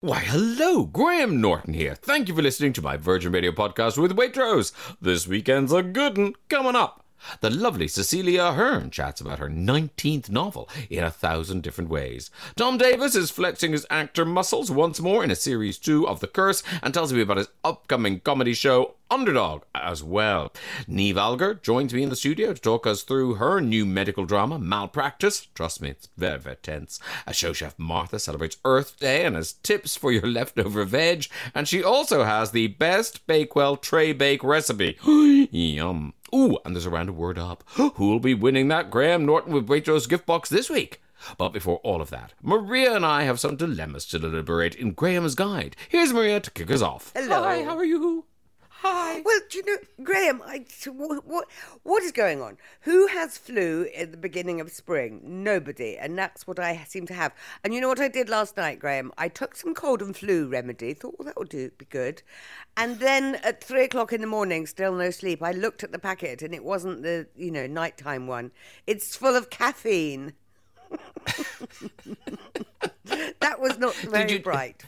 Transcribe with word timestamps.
Why, 0.00 0.20
hello, 0.20 0.84
Graham 0.84 1.40
Norton 1.40 1.74
here. 1.74 1.96
Thank 1.96 2.28
you 2.28 2.34
for 2.36 2.40
listening 2.40 2.72
to 2.74 2.82
my 2.82 2.96
Virgin 2.96 3.32
Radio 3.32 3.50
podcast 3.50 3.98
with 3.98 4.16
Waitrose. 4.16 4.70
This 5.00 5.26
weekend's 5.26 5.72
a 5.72 5.82
good 5.82 6.16
one 6.16 6.34
coming 6.48 6.76
up. 6.76 7.04
The 7.40 7.50
lovely 7.50 7.88
Cecelia 7.88 8.44
Ahern 8.44 8.90
chats 8.90 9.20
about 9.20 9.38
her 9.38 9.48
19th 9.48 10.30
novel 10.30 10.68
in 10.90 11.04
a 11.04 11.10
thousand 11.10 11.62
different 11.62 11.90
ways. 11.90 12.30
Tom 12.56 12.78
Davis 12.78 13.14
is 13.14 13.30
flexing 13.30 13.72
his 13.72 13.86
actor 13.90 14.24
muscles 14.24 14.70
once 14.70 15.00
more 15.00 15.24
in 15.24 15.30
a 15.30 15.36
series 15.36 15.78
2 15.78 16.06
of 16.06 16.20
The 16.20 16.26
Curse 16.26 16.62
and 16.82 16.92
tells 16.94 17.12
me 17.12 17.20
about 17.20 17.38
his 17.38 17.48
upcoming 17.64 18.20
comedy 18.20 18.54
show 18.54 18.94
Underdog 19.10 19.62
as 19.74 20.02
well. 20.02 20.52
Niamh 20.86 21.16
Algar 21.16 21.54
joins 21.54 21.94
me 21.94 22.02
in 22.02 22.10
the 22.10 22.16
studio 22.16 22.52
to 22.52 22.60
talk 22.60 22.86
us 22.86 23.02
through 23.02 23.34
her 23.36 23.60
new 23.60 23.86
medical 23.86 24.26
drama, 24.26 24.58
Malpractice. 24.58 25.46
Trust 25.54 25.80
me, 25.80 25.90
it's 25.90 26.08
very, 26.18 26.38
very 26.38 26.56
tense. 26.56 27.00
A 27.26 27.32
show 27.32 27.54
chef 27.54 27.78
Martha 27.78 28.18
celebrates 28.18 28.58
Earth 28.66 28.98
Day 28.98 29.24
and 29.24 29.34
has 29.34 29.54
tips 29.54 29.96
for 29.96 30.12
your 30.12 30.26
leftover 30.26 30.84
veg. 30.84 31.26
And 31.54 31.66
she 31.66 31.82
also 31.82 32.24
has 32.24 32.50
the 32.50 32.66
best 32.66 33.26
Bakewell 33.26 33.78
tray 33.78 34.12
bake 34.12 34.44
recipe. 34.44 34.98
Yum. 35.50 36.12
Ooh, 36.34 36.58
and 36.64 36.74
there's 36.74 36.86
a 36.86 36.90
round 36.90 37.08
of 37.08 37.16
word 37.16 37.38
up. 37.38 37.64
Who'll 37.94 38.20
be 38.20 38.34
winning 38.34 38.68
that 38.68 38.90
Graham 38.90 39.24
Norton 39.24 39.52
with 39.52 39.68
Waitrose 39.68 40.08
gift 40.08 40.26
box 40.26 40.48
this 40.48 40.68
week? 40.68 41.00
But 41.36 41.50
before 41.50 41.78
all 41.78 42.00
of 42.00 42.10
that, 42.10 42.32
Maria 42.42 42.94
and 42.94 43.04
I 43.04 43.22
have 43.22 43.40
some 43.40 43.56
dilemmas 43.56 44.04
to 44.06 44.18
deliberate 44.18 44.74
in 44.74 44.92
Graham's 44.92 45.34
guide. 45.34 45.76
Here's 45.88 46.12
Maria 46.12 46.40
to 46.40 46.50
kick 46.50 46.70
us 46.70 46.82
off. 46.82 47.12
Hello. 47.14 47.42
Hi, 47.42 47.64
how 47.64 47.76
are 47.76 47.84
you? 47.84 48.24
Hi. 48.82 49.22
Well, 49.24 49.40
do 49.50 49.58
you 49.58 49.64
know, 49.66 49.78
Graham? 50.04 50.40
I, 50.46 50.64
what, 50.86 51.26
what 51.26 51.48
what 51.82 52.04
is 52.04 52.12
going 52.12 52.40
on? 52.40 52.58
Who 52.82 53.08
has 53.08 53.36
flu 53.36 53.88
at 53.96 54.12
the 54.12 54.16
beginning 54.16 54.60
of 54.60 54.70
spring? 54.70 55.20
Nobody, 55.24 55.98
and 55.98 56.16
that's 56.16 56.46
what 56.46 56.60
I 56.60 56.84
seem 56.86 57.04
to 57.08 57.14
have. 57.14 57.34
And 57.64 57.74
you 57.74 57.80
know 57.80 57.88
what 57.88 57.98
I 57.98 58.06
did 58.06 58.28
last 58.28 58.56
night, 58.56 58.78
Graham? 58.78 59.10
I 59.18 59.26
took 59.28 59.56
some 59.56 59.74
cold 59.74 60.00
and 60.00 60.16
flu 60.16 60.46
remedy. 60.46 60.94
Thought, 60.94 61.16
well, 61.18 61.26
that 61.26 61.36
would 61.36 61.48
do 61.48 61.70
be 61.76 61.86
good. 61.86 62.22
And 62.76 63.00
then 63.00 63.34
at 63.42 63.64
three 63.64 63.82
o'clock 63.82 64.12
in 64.12 64.20
the 64.20 64.28
morning, 64.28 64.64
still 64.64 64.94
no 64.94 65.10
sleep. 65.10 65.42
I 65.42 65.50
looked 65.50 65.82
at 65.82 65.90
the 65.90 65.98
packet, 65.98 66.40
and 66.40 66.54
it 66.54 66.62
wasn't 66.62 67.02
the 67.02 67.26
you 67.36 67.50
know 67.50 67.66
nighttime 67.66 68.28
one. 68.28 68.52
It's 68.86 69.16
full 69.16 69.34
of 69.34 69.50
caffeine. 69.50 70.34
that 73.40 73.58
was 73.58 73.76
not 73.76 73.96
very 73.96 74.34
you- 74.34 74.40
bright. 74.40 74.84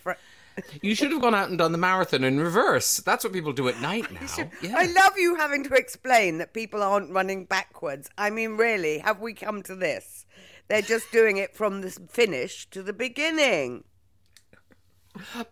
You 0.82 0.94
should 0.94 1.12
have 1.12 1.20
gone 1.20 1.34
out 1.34 1.48
and 1.48 1.58
done 1.58 1.72
the 1.72 1.78
marathon 1.78 2.24
in 2.24 2.38
reverse. 2.38 2.98
That's 2.98 3.24
what 3.24 3.32
people 3.32 3.52
do 3.52 3.68
at 3.68 3.80
night 3.80 4.10
now. 4.12 4.50
Yeah. 4.62 4.74
I 4.76 4.86
love 4.86 5.12
you 5.16 5.36
having 5.36 5.64
to 5.64 5.74
explain 5.74 6.38
that 6.38 6.54
people 6.54 6.82
aren't 6.82 7.12
running 7.12 7.44
backwards. 7.44 8.10
I 8.18 8.30
mean, 8.30 8.56
really, 8.56 8.98
have 8.98 9.20
we 9.20 9.34
come 9.34 9.62
to 9.64 9.74
this? 9.74 10.26
They're 10.68 10.82
just 10.82 11.10
doing 11.10 11.36
it 11.36 11.56
from 11.56 11.80
the 11.80 11.90
finish 11.90 12.68
to 12.70 12.82
the 12.82 12.92
beginning. 12.92 13.84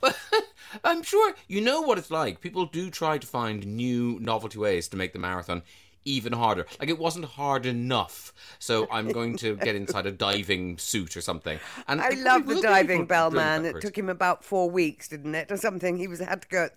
But 0.01 0.17
I'm 0.85 1.03
sure 1.03 1.35
you 1.49 1.61
know 1.61 1.81
what 1.81 1.99
it's 1.99 2.11
like. 2.11 2.41
People 2.41 2.67
do 2.67 2.91
try 2.91 3.19
to 3.19 3.27
find 3.27 3.67
new 3.67 4.19
novelty 4.21 4.59
ways 4.59 4.89
to 4.89 4.97
make 4.97 5.13
the 5.13 5.19
marathon 5.19 5.63
even 6.09 6.33
harder. 6.33 6.67
Like 6.81 6.89
it 6.89 6.99
wasn't 6.99 7.27
hard 7.27 7.67
enough, 7.67 8.33
so 8.59 8.89
I'm 8.91 9.09
going 9.09 9.37
to 9.39 9.57
get 9.57 9.75
inside 9.75 10.07
a 10.07 10.13
diving 10.13 10.79
suit 10.79 11.17
or 11.17 11.21
something. 11.21 11.59
And 11.87 12.01
I 12.01 12.11
love 12.11 12.47
the 12.47 12.61
diving 12.61 13.07
bell 13.07 13.31
man. 13.31 13.65
It 13.65 13.81
took 13.81 13.97
him 13.97 14.09
about 14.09 14.45
four 14.45 14.71
weeks, 14.71 15.09
didn't 15.09 15.35
it, 15.35 15.53
or 15.53 15.57
something? 15.57 15.97
He 15.97 16.09
was 16.09 16.21
had 16.21 16.43
to 16.43 16.49
go 16.49 16.69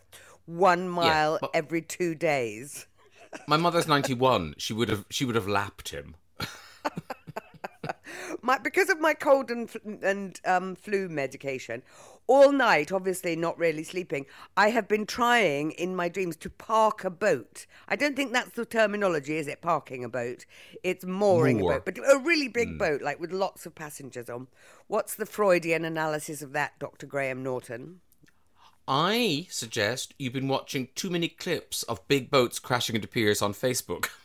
one 0.46 0.88
mile 0.90 1.38
but- 1.40 1.52
every 1.54 1.82
two 1.82 2.16
days. 2.16 2.88
My 3.48 3.56
mother's 3.56 3.88
91. 3.88 4.56
She 4.58 4.74
would 4.74 4.90
have 4.90 5.06
she 5.10 5.24
would 5.24 5.36
have 5.36 5.48
lapped 5.48 5.90
him. 5.90 6.16
my 8.42 8.58
because 8.58 8.90
of 8.90 9.00
my 9.00 9.14
cold 9.14 9.52
and 9.52 9.70
fl- 9.70 9.78
and 10.02 10.40
um, 10.46 10.76
flu 10.76 11.10
medication 11.10 11.82
all 12.28 12.52
night 12.52 12.92
obviously 12.92 13.36
not 13.36 13.58
really 13.58 13.84
sleeping 13.84 14.26
i 14.56 14.70
have 14.70 14.88
been 14.88 15.06
trying 15.06 15.72
in 15.72 15.96
my 15.96 16.08
dreams 16.08 16.36
to 16.36 16.50
park 16.50 17.04
a 17.04 17.10
boat. 17.10 17.66
I 17.88 17.96
don't 17.96 18.16
think 18.16 18.32
that's 18.32 18.52
the 18.52 18.66
terminology 18.66 19.38
is 19.38 19.48
it? 19.48 19.62
Parking 19.62 20.04
a 20.04 20.10
boat. 20.10 20.46
It's 20.84 21.06
mooring 21.06 21.60
Moor. 21.60 21.74
a 21.74 21.76
boat 21.76 21.86
but 21.86 21.98
a 21.98 22.20
really 22.20 22.48
big 22.48 22.78
boat 22.78 23.02
like 23.02 23.20
with 23.20 23.32
lots 23.32 23.66
of 23.66 23.76
passengers 23.76 24.30
on. 24.30 24.48
What's 24.88 25.16
the 25.16 25.26
freudian 25.26 25.86
analysis 25.86 26.42
of 26.42 26.54
that 26.54 26.80
dr 26.80 27.06
graham 27.06 27.44
norton? 27.44 28.02
I 28.88 29.48
suggest 29.50 30.14
you've 30.18 30.34
been 30.34 30.48
watching 30.48 30.90
too 30.96 31.10
many 31.10 31.28
clips 31.28 31.84
of 31.84 32.08
big 32.08 32.30
boats 32.30 32.60
crashing 32.60 32.96
into 32.96 33.08
piers 33.08 33.42
on 33.42 33.54
Facebook. 33.54 34.10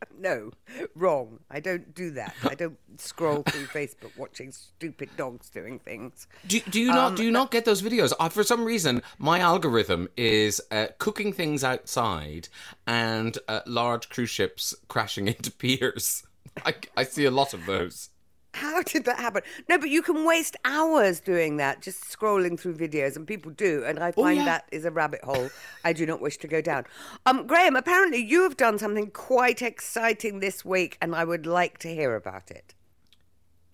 no 0.18 0.50
wrong 0.94 1.38
i 1.50 1.60
don't 1.60 1.94
do 1.94 2.10
that 2.10 2.34
i 2.44 2.54
don't 2.54 2.78
scroll 2.98 3.42
through 3.42 3.66
facebook 3.66 4.16
watching 4.16 4.50
stupid 4.52 5.08
dogs 5.16 5.48
doing 5.50 5.78
things 5.78 6.26
Do, 6.46 6.60
do 6.60 6.80
you 6.80 6.88
not 6.88 7.10
Um, 7.10 7.14
do 7.16 7.24
you 7.24 7.30
not 7.30 7.50
get 7.50 7.64
those 7.64 7.82
videos? 7.82 8.12
Uh, 8.18 8.28
for 8.28 8.42
some 8.42 8.64
reason, 8.64 9.02
my 9.18 9.38
algorithm 9.38 10.08
is 10.16 10.60
uh, 10.70 10.86
cooking 10.98 11.32
things 11.32 11.62
outside 11.62 12.48
and 12.86 13.38
uh, 13.48 13.60
large 13.66 14.08
cruise 14.08 14.30
ships 14.30 14.74
crashing 14.88 15.28
into 15.32 15.50
piers. 15.50 16.24
I, 16.64 16.74
I 16.96 17.04
see 17.04 17.24
a 17.24 17.30
lot 17.30 17.54
of 17.54 17.66
those. 17.66 18.10
How 18.56 18.82
did 18.82 19.04
that 19.04 19.18
happen? 19.18 19.42
No, 19.68 19.78
but 19.78 19.90
you 19.90 20.00
can 20.00 20.24
waste 20.24 20.56
hours 20.64 21.20
doing 21.20 21.58
that, 21.58 21.82
just 21.82 22.04
scrolling 22.04 22.58
through 22.58 22.76
videos, 22.76 23.14
and 23.14 23.26
people 23.26 23.52
do, 23.52 23.84
and 23.86 23.98
I 23.98 24.12
find 24.12 24.38
yeah. 24.38 24.44
that 24.46 24.64
is 24.72 24.86
a 24.86 24.90
rabbit 24.90 25.22
hole 25.22 25.50
I 25.84 25.92
do 25.92 26.06
not 26.06 26.22
wish 26.22 26.38
to 26.38 26.48
go 26.48 26.62
down. 26.62 26.84
Um, 27.26 27.46
Graham, 27.46 27.76
apparently 27.76 28.18
you 28.18 28.42
have 28.44 28.56
done 28.56 28.78
something 28.78 29.10
quite 29.10 29.60
exciting 29.60 30.40
this 30.40 30.64
week, 30.64 30.96
and 31.02 31.14
I 31.14 31.24
would 31.24 31.46
like 31.46 31.76
to 31.78 31.88
hear 31.88 32.16
about 32.16 32.50
it. 32.50 32.74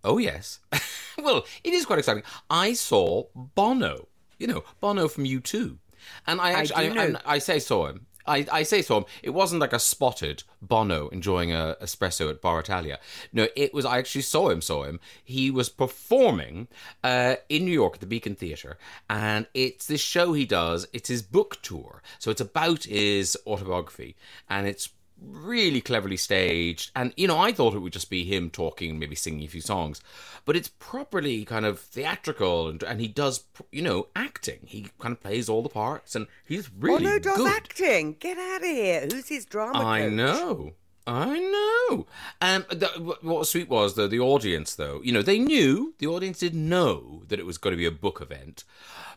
Oh 0.02 0.18
yes, 0.18 0.58
well 1.18 1.46
it 1.62 1.72
is 1.72 1.86
quite 1.86 2.00
exciting. 2.00 2.24
I 2.50 2.72
saw 2.72 3.24
Bono. 3.34 4.08
You 4.38 4.48
know 4.48 4.64
Bono 4.80 5.06
from 5.06 5.26
U 5.26 5.38
two, 5.38 5.78
and 6.26 6.40
I 6.40 6.50
actually 6.50 6.90
do 6.90 6.98
I. 6.98 7.04
I, 7.04 7.34
I 7.34 7.38
say 7.38 7.60
saw 7.60 7.86
him. 7.86 8.06
I, 8.26 8.46
I 8.50 8.62
say 8.62 8.82
saw 8.82 8.98
him. 8.98 9.04
It 9.22 9.30
wasn't 9.30 9.60
like 9.60 9.72
a 9.72 9.78
spotted 9.78 10.44
Bono 10.60 11.08
enjoying 11.08 11.52
a 11.52 11.76
espresso 11.82 12.30
at 12.30 12.40
Bar 12.40 12.60
Italia. 12.60 12.98
No, 13.32 13.48
it 13.56 13.74
was. 13.74 13.84
I 13.84 13.98
actually 13.98 14.22
saw 14.22 14.50
him. 14.50 14.60
Saw 14.60 14.84
him. 14.84 15.00
He 15.24 15.50
was 15.50 15.68
performing 15.68 16.68
uh, 17.02 17.36
in 17.48 17.64
New 17.64 17.72
York 17.72 17.94
at 17.94 18.00
the 18.00 18.06
Beacon 18.06 18.34
Theatre, 18.34 18.78
and 19.08 19.46
it's 19.54 19.86
this 19.86 20.00
show 20.00 20.32
he 20.32 20.46
does. 20.46 20.86
It's 20.92 21.08
his 21.08 21.22
book 21.22 21.60
tour, 21.62 22.02
so 22.18 22.30
it's 22.30 22.40
about 22.40 22.84
his 22.84 23.36
autobiography, 23.46 24.16
and 24.48 24.66
it's 24.66 24.90
really 25.30 25.80
cleverly 25.80 26.16
staged. 26.16 26.90
And, 26.94 27.12
you 27.16 27.26
know, 27.28 27.38
I 27.38 27.52
thought 27.52 27.74
it 27.74 27.78
would 27.80 27.92
just 27.92 28.10
be 28.10 28.24
him 28.24 28.50
talking 28.50 28.90
and 28.90 29.00
maybe 29.00 29.14
singing 29.14 29.44
a 29.44 29.48
few 29.48 29.60
songs. 29.60 30.00
But 30.44 30.56
it's 30.56 30.68
properly 30.68 31.44
kind 31.44 31.64
of 31.64 31.80
theatrical 31.80 32.68
and, 32.68 32.82
and 32.82 33.00
he 33.00 33.08
does, 33.08 33.44
you 33.70 33.82
know, 33.82 34.08
acting. 34.16 34.60
He 34.64 34.88
kind 34.98 35.12
of 35.12 35.20
plays 35.20 35.48
all 35.48 35.62
the 35.62 35.68
parts 35.68 36.14
and 36.16 36.26
he's 36.44 36.70
really 36.78 37.06
oh 37.06 37.10
no, 37.10 37.18
does 37.18 37.36
good. 37.36 37.52
acting? 37.52 38.16
Get 38.18 38.38
out 38.38 38.60
of 38.60 38.66
here! 38.66 39.06
Who's 39.10 39.28
his 39.28 39.44
drama 39.44 39.78
I 39.84 40.00
coach? 40.00 40.12
know. 40.12 40.72
I 41.06 41.38
know. 41.38 42.06
Um, 42.40 42.64
the, 42.70 42.86
what 43.20 43.24
was 43.24 43.50
sweet 43.50 43.68
was 43.68 43.96
though 43.96 44.06
the 44.06 44.20
audience 44.20 44.76
though 44.76 45.00
you 45.02 45.10
know 45.10 45.22
they 45.22 45.38
knew 45.38 45.94
the 45.98 46.06
audience 46.06 46.38
did 46.38 46.54
know 46.54 47.22
that 47.26 47.40
it 47.40 47.46
was 47.46 47.58
going 47.58 47.72
to 47.72 47.76
be 47.76 47.86
a 47.86 47.90
book 47.90 48.20
event, 48.20 48.62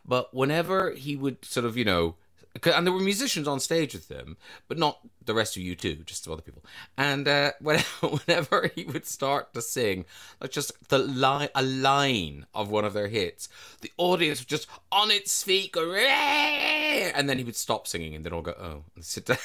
but 0.04 0.34
whenever 0.34 0.92
he 0.92 1.16
would 1.16 1.46
sort 1.46 1.66
of 1.66 1.78
you 1.78 1.86
know. 1.86 2.16
And 2.64 2.88
there 2.88 2.94
were 2.94 3.02
musicians 3.02 3.48
on 3.48 3.60
stage 3.60 3.94
with 3.94 4.08
them, 4.08 4.38
but 4.68 4.78
not 4.78 5.00
the 5.26 5.34
rest 5.34 5.58
of 5.58 5.64
U2, 5.64 6.06
just 6.06 6.24
some 6.24 6.34
other 6.34 6.42
people. 6.42 6.64
And 6.98 7.28
uh, 7.28 7.52
when- 7.60 7.80
whenever 8.02 8.72
he 8.74 8.86
would 8.86 9.06
start 9.06 9.54
to 9.54 9.62
sing, 9.62 10.06
like 10.40 10.52
just 10.52 10.72
the 10.90 10.98
line, 11.00 11.50
a 11.54 11.62
line 11.62 12.46
of 12.54 12.70
one 12.72 12.86
of 12.86 12.94
their 12.94 13.08
hits, 13.10 13.50
the 13.82 13.92
audience 13.98 14.40
would 14.40 14.48
just 14.48 14.68
on 14.92 15.12
its 15.12 15.44
feet 15.44 15.74
go, 15.74 15.86
"Rah!" 15.86 16.00
and 16.00 17.28
then 17.30 17.38
he 17.38 17.44
would 17.44 17.56
stop 17.58 17.88
singing, 17.88 18.16
and 18.16 18.26
they'd 18.26 18.32
all 18.34 18.42
go, 18.42 18.56
"Oh," 18.60 18.84
and 18.96 19.04
sit 19.04 19.26
down. 19.26 19.38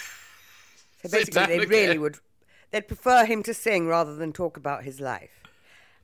So 1.02 1.08
basically, 1.10 1.32
down 1.32 1.48
they 1.48 1.56
again. 1.56 1.68
really 1.68 1.98
would. 1.98 2.18
They'd 2.70 2.86
prefer 2.86 3.24
him 3.24 3.42
to 3.42 3.52
sing 3.54 3.88
rather 3.88 4.14
than 4.14 4.32
talk 4.32 4.56
about 4.56 4.84
his 4.84 5.00
life. 5.00 5.39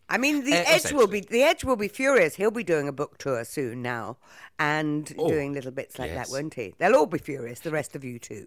I 0.08 0.18
mean, 0.18 0.44
the 0.44 0.52
Uh, 0.54 0.64
Edge 0.66 0.92
will 0.92 1.08
be 1.08 1.20
the 1.20 1.42
Edge 1.42 1.64
will 1.64 1.76
be 1.76 1.88
furious. 1.88 2.36
He'll 2.36 2.50
be 2.50 2.62
doing 2.64 2.86
a 2.88 2.92
book 2.92 3.18
tour 3.18 3.44
soon 3.44 3.82
now, 3.82 4.18
and 4.58 5.12
Oh, 5.18 5.28
doing 5.28 5.52
little 5.52 5.72
bits 5.72 5.98
like 5.98 6.10
yes. 6.10 6.28
that, 6.28 6.32
won't 6.32 6.54
he? 6.54 6.74
They'll 6.78 6.94
all 6.94 7.06
be 7.06 7.18
furious. 7.18 7.60
The 7.60 7.70
rest 7.72 7.96
of 7.96 8.04
you 8.04 8.18
too. 8.18 8.46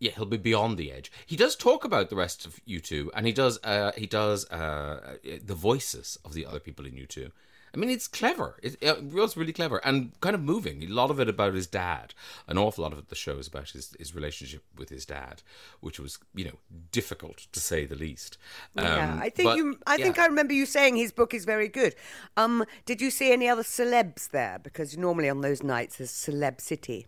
yeah, 0.00 0.10
he'll 0.16 0.24
be 0.24 0.36
beyond 0.36 0.78
the 0.78 0.90
edge. 0.90 1.12
He 1.26 1.36
does 1.36 1.54
talk 1.54 1.84
about 1.84 2.10
the 2.10 2.16
rest 2.16 2.44
of 2.46 2.60
U2, 2.66 3.10
and 3.14 3.24
he 3.26 3.32
does 3.32 3.58
uh, 3.62 3.92
he 3.96 4.06
does 4.06 4.50
uh, 4.50 5.16
the 5.44 5.54
voices 5.54 6.18
of 6.24 6.32
the 6.32 6.44
other 6.46 6.58
people 6.60 6.86
in 6.86 6.94
U2. 6.94 7.30
I 7.74 7.78
mean, 7.78 7.90
it's 7.90 8.06
clever. 8.06 8.56
It, 8.62 8.76
it 8.80 9.02
was 9.04 9.36
really 9.36 9.52
clever 9.52 9.78
and 9.84 10.12
kind 10.20 10.34
of 10.34 10.42
moving. 10.42 10.82
A 10.82 10.86
lot 10.88 11.10
of 11.10 11.18
it 11.18 11.28
about 11.28 11.54
his 11.54 11.66
dad. 11.66 12.12
An 12.46 12.58
awful 12.58 12.82
lot 12.82 12.92
of 12.92 13.08
the 13.08 13.14
show 13.14 13.38
is 13.38 13.46
about 13.46 13.70
his, 13.70 13.94
his 13.98 14.14
relationship 14.14 14.62
with 14.76 14.90
his 14.90 15.06
dad, 15.06 15.42
which 15.80 15.98
was 15.98 16.18
you 16.34 16.44
know 16.44 16.58
difficult 16.90 17.46
to 17.52 17.60
say 17.60 17.86
the 17.86 17.96
least. 17.96 18.36
yeah, 18.74 19.12
Um, 19.12 19.22
I 19.22 19.30
think 19.30 19.48
but, 19.48 19.56
you. 19.56 19.78
I 19.86 19.96
think. 19.96 20.18
I 20.18 20.26
remember 20.26 20.52
you 20.52 20.66
saying 20.66 20.96
his 20.96 21.12
book 21.12 21.32
is 21.32 21.44
very 21.44 21.68
good. 21.68 21.94
Um, 22.36 22.64
did 22.84 23.00
you 23.00 23.10
see 23.10 23.32
any 23.32 23.48
other 23.48 23.62
celebs 23.62 24.30
there? 24.30 24.58
Because 24.62 24.96
normally 24.98 25.30
on 25.30 25.40
those 25.40 25.62
nights 25.62 25.96
there's 25.96 26.12
Celeb 26.12 26.60
City. 26.60 27.06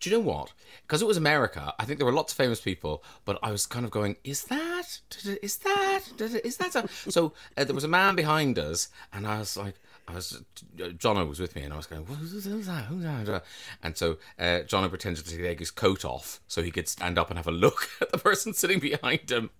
Do 0.00 0.10
you 0.10 0.16
know 0.16 0.22
what? 0.22 0.52
Because 0.82 1.02
it 1.02 1.08
was 1.08 1.16
America, 1.16 1.74
I 1.78 1.84
think 1.84 1.98
there 1.98 2.06
were 2.06 2.12
lots 2.12 2.32
of 2.32 2.36
famous 2.38 2.60
people, 2.60 3.04
but 3.24 3.38
I 3.42 3.52
was 3.52 3.66
kind 3.66 3.84
of 3.84 3.90
going, 3.90 4.16
is 4.24 4.44
that? 4.44 5.00
Is 5.42 5.58
that? 5.58 6.02
Is 6.18 6.56
that? 6.56 6.74
A... 6.74 6.88
So 7.10 7.34
uh, 7.56 7.64
there 7.64 7.74
was 7.74 7.84
a 7.84 7.88
man 7.88 8.16
behind 8.16 8.58
us, 8.58 8.88
and 9.12 9.26
I 9.26 9.38
was 9.38 9.56
like, 9.56 9.74
I 10.08 10.14
was 10.14 10.42
uh, 10.80 10.84
Jono 10.88 11.28
was 11.28 11.38
with 11.38 11.54
me, 11.54 11.62
and 11.62 11.72
I 11.72 11.76
was 11.76 11.86
going, 11.86 12.04
"Who's 12.04 12.44
that? 12.44 12.84
Who's 12.86 13.04
that?" 13.04 13.44
And 13.82 13.96
so 13.96 14.16
uh, 14.38 14.62
Jono 14.66 14.88
pretended 14.88 15.24
to 15.26 15.36
take 15.36 15.58
his 15.58 15.70
coat 15.70 16.04
off 16.04 16.40
so 16.48 16.62
he 16.62 16.70
could 16.70 16.88
stand 16.88 17.18
up 17.18 17.30
and 17.30 17.38
have 17.38 17.46
a 17.46 17.52
look 17.52 17.88
at 18.00 18.10
the 18.10 18.18
person 18.18 18.52
sitting 18.54 18.80
behind 18.80 19.30
him, 19.30 19.50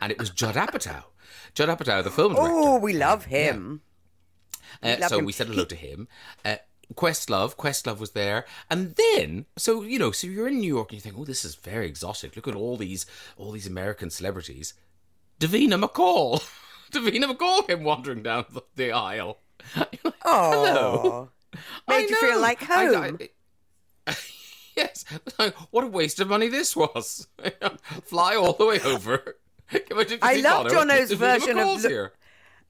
and 0.00 0.12
it 0.12 0.18
was 0.18 0.30
Judd 0.30 0.56
Apatow. 0.56 1.04
Judd 1.54 1.68
Apatow, 1.68 2.02
the 2.02 2.10
film 2.10 2.34
director. 2.34 2.54
Oh, 2.54 2.78
we 2.78 2.92
love 2.92 3.26
him. 3.26 3.82
Uh, 4.82 4.96
love 5.00 5.10
so 5.10 5.18
him. 5.18 5.24
we 5.24 5.32
said 5.32 5.46
hello 5.46 5.64
to 5.64 5.76
him. 5.76 6.08
Uh, 6.44 6.56
Questlove, 6.94 7.56
Questlove 7.56 7.98
was 7.98 8.12
there, 8.12 8.44
and 8.70 8.94
then 8.94 9.46
so 9.56 9.82
you 9.82 9.98
know, 9.98 10.12
so 10.12 10.26
you're 10.26 10.48
in 10.48 10.58
New 10.60 10.68
York 10.74 10.90
and 10.90 10.96
you 10.96 11.00
think, 11.00 11.16
oh, 11.18 11.24
this 11.24 11.44
is 11.44 11.54
very 11.56 11.86
exotic. 11.86 12.36
Look 12.36 12.46
at 12.48 12.54
all 12.54 12.76
these 12.76 13.06
all 13.36 13.50
these 13.50 13.66
American 13.66 14.08
celebrities. 14.10 14.74
Davina 15.40 15.82
McCall, 15.82 16.48
Davina 16.92 17.24
McCall 17.34 17.66
came 17.66 17.82
wandering 17.82 18.22
down 18.22 18.44
the, 18.50 18.62
the 18.76 18.92
aisle. 18.92 19.38
Oh, 20.28 21.28
I 21.88 22.00
made 22.00 22.10
you 22.10 22.16
feel 22.16 22.40
like 22.40 22.68
I- 22.70 22.86
home. 22.86 23.18
I- 24.06 24.16
yes, 24.76 25.04
what 25.70 25.84
a 25.84 25.86
waste 25.88 26.20
of 26.20 26.28
money 26.28 26.48
this 26.48 26.74
was. 26.76 27.28
Fly 28.04 28.36
all 28.36 28.52
the 28.52 28.66
way 28.66 28.80
over. 28.80 29.36
Give 29.70 29.98
it 29.98 30.08
to 30.08 30.18
I 30.22 30.36
love 30.36 30.68
Bono. 30.68 30.80
Jono's 30.80 31.12
version 31.12 31.58
of 31.58 31.82
here. 31.82 32.12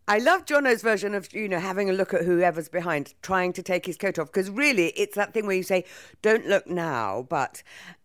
I 0.08 0.19
love 0.19 0.44
Jono's 0.44 0.82
version 0.82 1.14
of 1.14 1.32
you 1.35 1.49
know 1.49 1.58
having 1.58 1.91
a 1.91 1.93
look 1.93 2.14
at 2.14 2.25
whoever's 2.25 2.69
behind, 2.69 3.14
trying 3.23 3.53
to 3.55 3.62
take 3.62 3.87
his 3.87 3.97
coat 3.97 4.19
off. 4.19 4.29
Because 4.29 4.50
really, 4.50 4.88
it's 4.91 5.17
that 5.17 5.35
thing 5.35 5.47
where 5.47 5.56
you 5.56 5.62
say, 5.62 5.85
"Don't 6.23 6.47
look 6.47 6.67
now," 6.67 7.26
but 7.29 7.62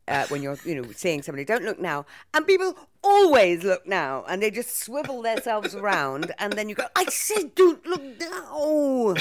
uh, 0.07 0.25
when 0.27 0.42
you're 0.42 0.57
you 0.65 0.81
know 0.81 0.92
seeing 0.92 1.21
somebody, 1.21 1.45
don't 1.45 1.63
look 1.63 1.80
now, 1.80 2.06
and 2.33 2.48
people 2.48 2.75
always 3.03 3.63
look 3.63 3.86
now, 3.86 4.25
and 4.27 4.42
they 4.42 4.50
just 4.50 4.80
swivel 4.80 5.21
themselves 5.21 5.75
around, 5.75 6.31
and 6.39 6.53
then 6.53 6.69
you 6.69 6.75
go, 6.75 6.88
"I 6.95 7.06
said, 7.06 7.53
don't 7.56 7.86
look 7.86 8.03
now." 8.19 9.15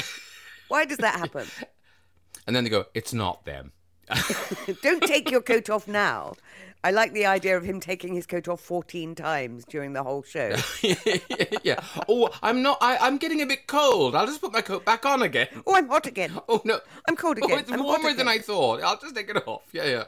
Why 0.71 0.85
does 0.85 0.99
that 0.99 1.19
happen? 1.19 1.47
And 2.47 2.55
then 2.55 2.63
they 2.63 2.69
go, 2.69 2.85
it's 2.93 3.13
not 3.13 3.43
them. 3.43 3.73
Don't 4.81 5.03
take 5.03 5.31
your 5.31 5.41
coat 5.41 5.69
off 5.69 5.87
now. 5.87 6.33
I 6.83 6.89
like 6.89 7.13
the 7.13 7.27
idea 7.27 7.55
of 7.55 7.63
him 7.63 7.79
taking 7.79 8.15
his 8.15 8.25
coat 8.25 8.47
off 8.47 8.59
14 8.59 9.13
times 9.13 9.65
during 9.65 9.93
the 9.93 10.01
whole 10.01 10.23
show. 10.23 10.55
yeah. 11.63 11.79
Oh, 12.09 12.29
I'm 12.41 12.63
not. 12.63 12.79
I, 12.81 12.97
I'm 12.97 13.17
getting 13.19 13.39
a 13.43 13.45
bit 13.45 13.67
cold. 13.67 14.15
I'll 14.15 14.25
just 14.25 14.41
put 14.41 14.51
my 14.51 14.61
coat 14.61 14.83
back 14.83 15.05
on 15.05 15.21
again. 15.21 15.47
Oh, 15.67 15.75
I'm 15.75 15.87
hot 15.87 16.07
again. 16.07 16.31
Oh 16.49 16.59
no, 16.65 16.79
I'm 17.07 17.15
cold 17.15 17.37
Oh, 17.39 17.45
again. 17.45 17.59
it's 17.59 17.71
I'm 17.71 17.83
warmer 17.83 18.13
than. 18.15 18.27
I 18.27 18.39
thought. 18.39 18.81
I'll 18.81 18.97
just 18.97 19.15
take 19.15 19.29
it 19.29 19.47
off. 19.47 19.61
Yeah, 19.71 19.85
yeah. 19.85 20.03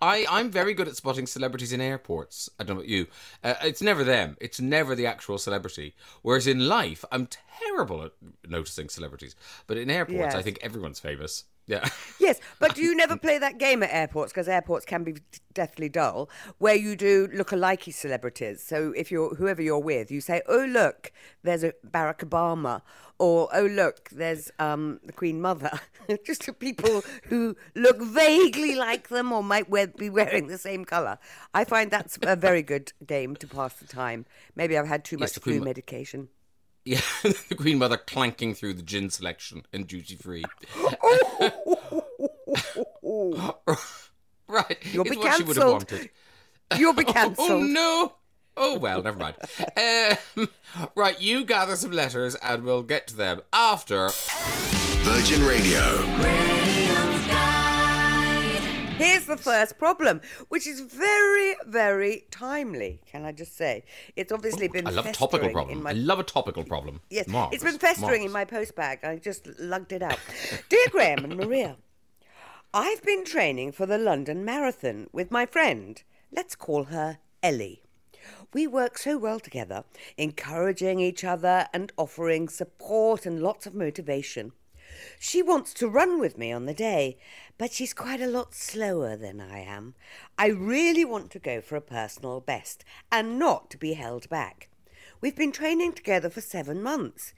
I 0.00 0.24
I'm 0.30 0.50
very 0.50 0.72
good 0.72 0.88
at 0.88 0.96
spotting 0.96 1.26
celebrities 1.26 1.72
in 1.74 1.80
airports. 1.82 2.48
I 2.58 2.64
don't 2.64 2.76
know 2.76 2.80
about 2.80 2.88
you. 2.88 3.06
Uh, 3.42 3.54
it's 3.62 3.82
never 3.82 4.02
them. 4.02 4.36
It's 4.40 4.60
never 4.60 4.94
the 4.94 5.06
actual 5.06 5.36
celebrity. 5.36 5.94
Whereas 6.22 6.46
in 6.46 6.66
life, 6.68 7.04
I'm 7.12 7.28
terrible 7.60 8.02
at 8.02 8.12
noticing 8.48 8.88
celebrities. 8.88 9.36
But 9.66 9.76
in 9.76 9.90
airports, 9.90 10.34
I 10.34 10.40
think 10.42 10.58
everyone's 10.62 11.00
famous. 11.00 11.44
Yeah. 11.66 11.88
Yes, 12.20 12.40
but 12.58 12.74
do 12.74 12.82
you 12.82 12.94
never 12.96 13.18
play 13.18 13.38
that 13.38 13.58
game 13.58 13.82
at 13.82 13.92
airports? 13.92 14.32
Because 14.32 14.48
airports 14.48 14.86
can 14.86 15.04
be 15.04 15.16
deathly 15.52 15.90
dull, 15.90 16.30
where 16.56 16.74
you 16.74 16.96
do 16.96 17.28
look-alike 17.34 17.84
celebrities. 17.90 18.62
So 18.62 18.94
if 18.96 19.10
you're 19.10 19.34
whoever 19.34 19.60
you're 19.60 19.80
with, 19.80 20.10
you 20.10 20.22
say, 20.22 20.40
"Oh 20.48 20.64
look, 20.64 21.12
there's 21.42 21.62
a 21.64 21.74
Barack 21.86 22.18
Obama," 22.18 22.80
or 23.18 23.48
"Oh 23.52 23.66
look, 23.66 24.08
there's 24.10 24.50
um, 24.58 25.00
the 25.04 25.12
Queen 25.12 25.40
Mother." 25.40 25.78
Just 26.24 26.42
to 26.42 26.52
people 26.54 27.02
who 27.24 27.56
look 27.74 28.00
vaguely 28.00 28.74
like 28.74 29.08
them 29.08 29.30
or 29.32 29.42
might 29.42 29.68
wear, 29.68 29.88
be 29.88 30.08
wearing 30.08 30.46
the 30.46 30.56
same 30.58 30.86
colour. 30.86 31.18
I 31.52 31.64
find 31.64 31.90
that's 31.90 32.18
a 32.22 32.36
very 32.36 32.62
good 32.62 32.92
game 33.06 33.36
to 33.36 33.46
pass 33.46 33.74
the 33.74 33.86
time. 33.86 34.24
Maybe 34.54 34.78
I've 34.78 34.88
had 34.88 35.04
too 35.04 35.18
much 35.18 35.34
flu 35.34 35.60
medication. 35.60 36.28
Yeah, 36.84 37.00
the 37.22 37.54
Queen 37.56 37.78
Mother 37.78 37.96
clanking 37.96 38.54
through 38.54 38.74
the 38.74 38.82
gin 38.82 39.08
selection 39.10 39.64
in 39.72 39.84
duty 39.84 40.16
free. 40.16 40.44
right, 44.48 44.78
You'll 44.92 45.04
it's 45.06 45.10
be 45.10 45.16
what 45.16 45.36
she 45.36 45.42
would 45.44 45.56
have 45.56 45.64
cancelled. 45.66 45.72
wanted. 45.92 46.10
You'll 46.76 46.92
be 46.92 47.04
cancelled. 47.04 47.36
Oh 47.38 47.58
cancelled. 47.58 47.70
no! 47.70 48.12
Oh 48.56 48.78
well, 48.78 49.02
never 49.02 49.18
mind. 49.18 49.36
Um, 50.36 50.48
right, 50.94 51.20
you 51.20 51.44
gather 51.44 51.76
some 51.76 51.90
letters 51.90 52.34
and 52.36 52.64
we'll 52.64 52.82
get 52.82 53.06
to 53.08 53.16
them 53.16 53.40
after. 53.52 54.10
Virgin 55.02 55.44
Radio. 55.44 56.63
Here's 58.96 59.26
the 59.26 59.36
first 59.36 59.76
problem, 59.76 60.20
which 60.50 60.68
is 60.68 60.80
very, 60.80 61.56
very 61.66 62.26
timely. 62.30 63.00
Can 63.10 63.24
I 63.24 63.32
just 63.32 63.56
say? 63.56 63.84
It's 64.14 64.30
obviously 64.30 64.68
oh, 64.68 64.72
been. 64.72 64.86
I 64.86 64.90
love 64.90 65.06
a 65.06 65.12
topical 65.12 65.50
problem. 65.50 65.82
my- 65.82 65.90
I 65.90 65.94
love 65.94 66.20
a 66.20 66.22
topical 66.22 66.62
problem. 66.62 67.00
Yes, 67.10 67.26
Marvellous, 67.26 67.54
it's 67.56 67.64
been 67.64 67.80
festering 67.80 68.22
in 68.22 68.30
my 68.30 68.44
post 68.44 68.76
bag. 68.76 69.00
I 69.02 69.16
just 69.16 69.48
lugged 69.58 69.90
it 69.90 70.02
out. 70.02 70.20
Dear 70.68 70.86
Graham 70.92 71.24
and 71.24 71.36
Maria, 71.36 71.76
I've 72.72 73.02
been 73.02 73.24
training 73.24 73.72
for 73.72 73.84
the 73.84 73.98
London 73.98 74.44
Marathon 74.44 75.08
with 75.12 75.32
my 75.32 75.44
friend. 75.44 76.00
Let's 76.30 76.54
call 76.54 76.84
her 76.84 77.18
Ellie. 77.42 77.82
We 78.52 78.68
work 78.68 78.96
so 78.96 79.18
well 79.18 79.40
together, 79.40 79.82
encouraging 80.16 81.00
each 81.00 81.24
other 81.24 81.66
and 81.74 81.92
offering 81.96 82.48
support 82.48 83.26
and 83.26 83.42
lots 83.42 83.66
of 83.66 83.74
motivation. 83.74 84.52
She 85.18 85.42
wants 85.42 85.74
to 85.74 85.88
run 85.88 86.20
with 86.20 86.38
me 86.38 86.52
on 86.52 86.66
the 86.66 86.74
day, 86.74 87.18
but 87.58 87.72
she's 87.72 87.94
quite 87.94 88.20
a 88.20 88.26
lot 88.26 88.54
slower 88.54 89.16
than 89.16 89.40
I 89.40 89.60
am. 89.60 89.94
I 90.38 90.48
really 90.48 91.04
want 91.04 91.30
to 91.32 91.38
go 91.38 91.60
for 91.60 91.76
a 91.76 91.80
personal 91.80 92.40
best 92.40 92.84
and 93.12 93.38
not 93.38 93.70
to 93.70 93.78
be 93.78 93.94
held 93.94 94.28
back. 94.28 94.68
We've 95.20 95.36
been 95.36 95.52
training 95.52 95.92
together 95.92 96.28
for 96.28 96.40
seven 96.40 96.82
months. 96.82 97.32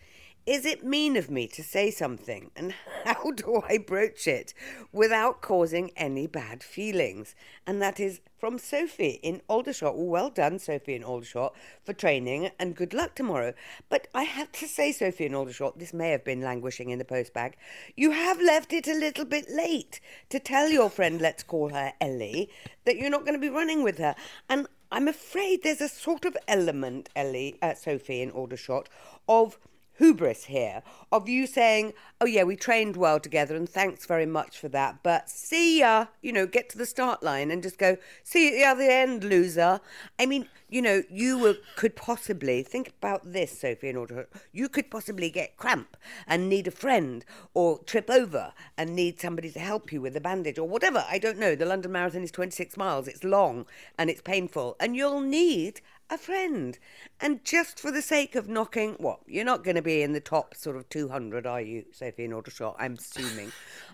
Is 0.47 0.65
it 0.65 0.85
mean 0.85 1.17
of 1.17 1.29
me 1.29 1.49
to 1.49 1.63
say 1.65 1.91
something? 1.91 2.53
And 2.55 2.73
how 3.05 3.31
do 3.35 3.63
I 3.69 3.79
broach 3.79 4.29
it 4.29 4.55
without 4.93 5.43
causing 5.43 5.91
any 5.97 6.29
bad 6.29 6.63
feelings? 6.63 7.35
And 7.67 7.83
that 7.83 7.99
is 7.99 8.21
from 8.39 8.57
Sophie 8.61 9.19
in 9.25 9.43
Aldershot. 9.49 9.99
Well 9.99 10.31
done, 10.31 10.61
Sophie 10.61 10.95
in 10.95 11.03
Aldershot, 11.03 11.53
for 11.83 11.93
training 11.95 12.53
and 12.61 12.77
good 12.77 12.95
luck 12.95 13.17
tomorrow. 13.17 13.55
But 13.89 14.07
I 14.15 14.23
have 14.23 14.53
to 14.53 14.69
say, 14.69 14.93
Sophie 14.93 15.27
in 15.27 15.35
Aldershot, 15.35 15.81
this 15.81 15.93
may 15.93 16.11
have 16.11 16.23
been 16.23 16.43
languishing 16.43 16.91
in 16.91 17.01
the 17.01 17.05
post 17.05 17.35
bag. 17.35 17.57
You 17.97 18.13
have 18.13 18.41
left 18.41 18.73
it 18.73 18.87
a 18.87 18.95
little 18.95 19.25
bit 19.25 19.51
late 19.51 20.01
to 20.29 20.39
tell 20.39 20.69
your 20.69 20.91
friend, 20.91 21.21
let's 21.21 21.43
call 21.43 21.71
her 21.71 21.93
Ellie, 22.01 22.51
that 22.85 22.97
you're 22.97 23.11
not 23.11 23.25
going 23.25 23.35
to 23.35 23.41
be 23.41 23.49
running 23.49 23.83
with 23.83 23.99
her. 23.99 24.15
And 24.49 24.69
I'm 24.93 25.09
afraid 25.09 25.65
there's 25.65 25.81
a 25.81 25.89
sort 25.89 26.25
of 26.25 26.37
element, 26.47 27.09
Ellie, 27.17 27.59
uh, 27.61 27.75
Sophie 27.75 28.23
in 28.23 28.31
Aldershot, 28.31 28.89
of 29.29 29.59
hubris 29.99 30.45
here 30.45 30.83
of 31.11 31.29
you 31.29 31.47
saying, 31.47 31.93
Oh, 32.21 32.27
yeah, 32.27 32.45
we 32.45 32.57
trained 32.57 32.97
well 32.97 33.21
together 33.21 33.57
and 33.57 33.69
thanks 33.69 34.07
very 34.07 34.27
much 34.27 34.59
for 34.59 34.69
that. 34.69 35.03
But 35.03 35.29
see 35.29 35.81
ya, 35.81 36.07
you 36.23 36.33
know, 36.33 36.47
get 36.47 36.69
to 36.71 36.79
the 36.79 36.87
start 36.87 37.23
line 37.23 37.51
and 37.51 37.63
just 37.63 37.79
go, 37.79 37.97
See 38.23 38.49
you 38.49 38.65
at 38.65 38.79
the 38.79 38.85
other 38.85 38.91
end, 38.91 39.25
loser. 39.25 39.81
I 40.19 40.27
mean, 40.27 40.49
you 40.69 40.83
know, 40.83 41.03
you 41.09 41.39
were, 41.39 41.57
could 41.77 41.95
possibly 41.95 42.63
think 42.63 42.89
about 42.99 43.33
this, 43.33 43.61
Sophie, 43.61 43.89
in 43.89 43.97
order 43.97 44.29
you 44.53 44.69
could 44.69 44.91
possibly 44.91 45.31
get 45.31 45.57
cramp 45.57 45.97
and 46.27 46.49
need 46.49 46.67
a 46.67 46.73
friend 46.73 47.25
or 47.55 47.79
trip 47.85 48.11
over 48.11 48.53
and 48.77 48.95
need 48.95 49.21
somebody 49.21 49.51
to 49.51 49.61
help 49.61 49.93
you 49.93 50.01
with 50.01 50.17
a 50.17 50.21
bandage 50.21 50.59
or 50.59 50.69
whatever. 50.69 51.05
I 51.09 51.19
don't 51.19 51.39
know. 51.39 51.55
The 51.55 51.67
London 51.67 51.93
Marathon 51.93 52.23
is 52.23 52.31
26 52.31 52.77
miles, 52.77 53.09
it's 53.09 53.25
long 53.25 53.67
and 53.99 54.11
it's 54.11 54.23
painful, 54.23 54.77
and 54.81 54.97
you'll 54.97 55.21
need 55.21 55.81
a 56.09 56.19
friend. 56.19 56.79
And 57.21 57.45
just 57.45 57.81
for 57.81 57.91
the 57.91 58.03
sake 58.03 58.35
of 58.35 58.49
knocking, 58.49 58.95
what? 58.99 59.21
You're 59.27 59.45
not 59.45 59.65
going 59.65 59.77
to 59.77 59.83
be 59.83 60.03
in 60.03 60.13
the 60.13 60.21
top 60.21 60.55
sort 60.55 60.77
of 60.77 60.89
200, 60.89 61.47
are 61.47 61.61
you, 61.61 61.87
Sophie 61.93 62.25
in 62.25 62.33
Aldershot? 62.33 62.77
I'm 62.79 62.95
assuming. 62.95 63.53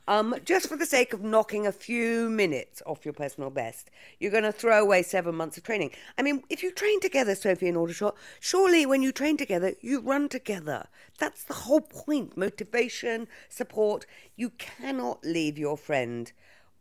um, 0.08 0.34
just 0.44 0.68
for 0.68 0.76
the 0.76 0.86
sake 0.86 1.12
of 1.12 1.22
knocking 1.22 1.66
a 1.66 1.72
few 1.72 2.28
minutes 2.28 2.82
off 2.84 3.04
your 3.04 3.14
personal 3.14 3.50
best, 3.50 3.90
you're 4.18 4.30
going 4.30 4.42
to 4.42 4.52
throw 4.52 4.82
away 4.82 5.02
seven 5.02 5.34
months 5.34 5.56
of 5.56 5.62
training. 5.62 5.90
I 6.18 6.22
mean, 6.22 6.42
if 6.50 6.62
you 6.62 6.70
train 6.72 7.00
together, 7.00 7.34
Sophie 7.34 7.68
in 7.68 7.76
Aldershot, 7.76 8.16
surely 8.40 8.84
when 8.84 9.02
you 9.02 9.12
train 9.12 9.36
together, 9.36 9.74
you 9.80 10.00
run 10.00 10.28
together. 10.28 10.88
That's 11.18 11.44
the 11.44 11.54
whole 11.54 11.80
point. 11.80 12.36
Motivation, 12.36 13.28
support. 13.48 14.04
You 14.36 14.50
cannot 14.50 15.24
leave 15.24 15.56
your 15.58 15.76
friend 15.76 16.30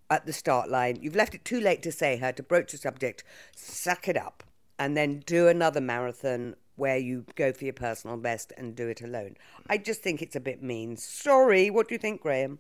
at 0.10 0.26
the 0.26 0.34
start 0.34 0.70
line. 0.70 0.98
You've 1.02 1.16
left 1.16 1.36
it 1.36 1.46
too 1.46 1.62
late 1.62 1.82
to 1.84 1.92
say 1.92 2.18
her, 2.18 2.34
to 2.34 2.44
broach 2.44 2.74
the 2.74 2.78
subject. 2.78 3.24
Suck 3.56 4.10
it 4.10 4.18
up 4.18 4.44
and 4.82 4.98
then 4.98 5.22
do 5.28 5.48
another 5.48 5.80
marathon 5.80 6.56
where 6.76 6.98
you 6.98 7.24
go 7.36 7.54
for 7.54 7.66
your 7.66 7.74
personal 7.74 8.18
best 8.18 8.52
and 8.58 8.76
do 8.76 8.88
it 8.88 9.00
alone. 9.00 9.38
I 9.70 9.78
just 9.78 10.02
think 10.02 10.24
it's 10.24 10.36
a 10.36 10.40
bit 10.40 10.64
mean. 10.64 10.98
Sorry. 10.98 11.70
What 11.70 11.88
do 11.88 11.94
you 11.94 12.00
think, 12.00 12.22
Graham? 12.22 12.58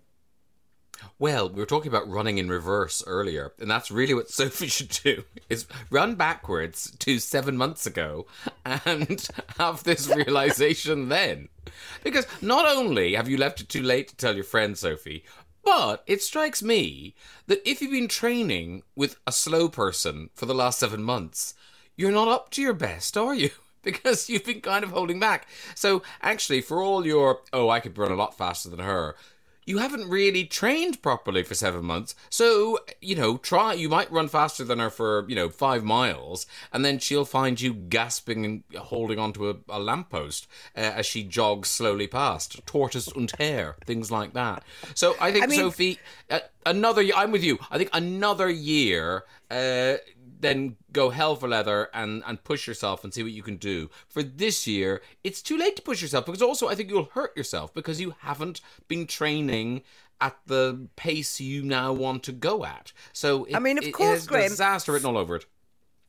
Well, 1.17 1.49
we 1.49 1.55
were 1.55 1.65
talking 1.65 1.89
about 1.89 2.07
running 2.07 2.37
in 2.37 2.47
reverse 2.47 3.03
earlier, 3.07 3.53
and 3.57 3.71
that's 3.71 3.89
really 3.89 4.13
what 4.13 4.29
Sophie 4.39 4.67
should 4.67 4.89
do: 4.89 5.23
is 5.49 5.65
run 5.89 6.13
backwards 6.13 6.91
to 6.99 7.17
seven 7.17 7.57
months 7.57 7.87
ago 7.87 8.27
and 8.85 9.27
have 9.57 9.83
this 9.83 10.07
realization 10.07 11.09
then. 11.09 11.49
Because 12.03 12.27
not 12.39 12.67
only 12.67 13.15
have 13.15 13.27
you 13.27 13.37
left 13.37 13.61
it 13.61 13.69
too 13.69 13.81
late 13.81 14.09
to 14.09 14.15
tell 14.15 14.35
your 14.35 14.43
friend 14.43 14.77
Sophie, 14.77 15.23
but 15.63 16.03
it 16.05 16.21
strikes 16.21 16.61
me 16.61 17.15
that 17.47 17.67
if 17.67 17.81
you've 17.81 17.91
been 17.91 18.07
training 18.07 18.83
with 18.95 19.17
a 19.25 19.31
slow 19.31 19.69
person 19.69 20.29
for 20.35 20.45
the 20.45 20.53
last 20.53 20.77
seven 20.77 21.01
months, 21.01 21.55
you're 22.01 22.11
not 22.11 22.27
up 22.27 22.49
to 22.49 22.61
your 22.61 22.73
best, 22.73 23.15
are 23.15 23.35
you? 23.35 23.51
because 23.83 24.29
you've 24.29 24.45
been 24.45 24.61
kind 24.61 24.83
of 24.83 24.91
holding 24.91 25.19
back. 25.19 25.47
So 25.75 26.01
actually, 26.21 26.61
for 26.61 26.81
all 26.81 27.05
your 27.05 27.41
oh, 27.53 27.69
I 27.69 27.79
could 27.79 27.97
run 27.97 28.11
a 28.11 28.15
lot 28.15 28.37
faster 28.37 28.69
than 28.69 28.79
her. 28.79 29.15
You 29.63 29.77
haven't 29.77 30.09
really 30.09 30.43
trained 30.45 31.03
properly 31.03 31.43
for 31.43 31.53
seven 31.53 31.85
months, 31.85 32.15
so 32.31 32.79
you 32.99 33.15
know. 33.15 33.37
Try. 33.37 33.73
You 33.73 33.89
might 33.89 34.11
run 34.11 34.27
faster 34.27 34.63
than 34.63 34.79
her 34.79 34.89
for 34.89 35.23
you 35.29 35.35
know 35.35 35.49
five 35.49 35.83
miles, 35.83 36.47
and 36.73 36.83
then 36.83 36.97
she'll 36.97 37.25
find 37.25 37.61
you 37.61 37.71
gasping 37.71 38.43
and 38.43 38.63
holding 38.75 39.19
onto 39.19 39.49
a, 39.49 39.57
a 39.69 39.79
lamppost 39.79 40.47
uh, 40.75 40.79
as 40.79 41.05
she 41.05 41.23
jogs 41.23 41.69
slowly 41.69 42.07
past. 42.07 42.65
Tortoise 42.65 43.07
und 43.07 43.31
hare, 43.37 43.75
things 43.85 44.09
like 44.09 44.33
that. 44.33 44.63
So 44.95 45.15
I 45.21 45.31
think 45.31 45.43
I 45.43 45.47
mean- 45.47 45.59
Sophie, 45.59 45.99
uh, 46.31 46.39
another. 46.65 47.03
I'm 47.15 47.31
with 47.31 47.43
you. 47.43 47.59
I 47.69 47.77
think 47.77 47.91
another 47.93 48.49
year. 48.49 49.25
Uh, 49.49 49.97
then 50.41 50.75
go 50.91 51.09
hell 51.09 51.35
for 51.35 51.47
leather 51.47 51.89
and, 51.93 52.23
and 52.27 52.43
push 52.43 52.67
yourself 52.67 53.03
and 53.03 53.13
see 53.13 53.23
what 53.23 53.31
you 53.31 53.43
can 53.43 53.57
do. 53.57 53.89
For 54.09 54.23
this 54.23 54.67
year, 54.67 55.01
it's 55.23 55.41
too 55.41 55.57
late 55.57 55.75
to 55.77 55.81
push 55.81 56.01
yourself 56.01 56.25
because 56.25 56.41
also 56.41 56.67
I 56.67 56.75
think 56.75 56.89
you'll 56.89 57.09
hurt 57.13 57.35
yourself 57.37 57.73
because 57.73 58.01
you 58.01 58.15
haven't 58.19 58.61
been 58.87 59.07
training 59.07 59.83
at 60.19 60.37
the 60.45 60.87
pace 60.95 61.39
you 61.41 61.63
now 61.63 61.91
want 61.93 62.23
to 62.23 62.31
go 62.31 62.63
at. 62.65 62.91
So 63.13 63.45
it, 63.45 63.55
I 63.55 63.59
mean, 63.59 63.77
of 63.77 63.83
it- 63.83 63.87
it 63.87 63.93
course, 63.93 64.09
has 64.19 64.27
Graham. 64.27 64.49
disaster 64.49 64.91
written 64.91 65.07
all 65.07 65.17
over 65.17 65.35
it. 65.37 65.45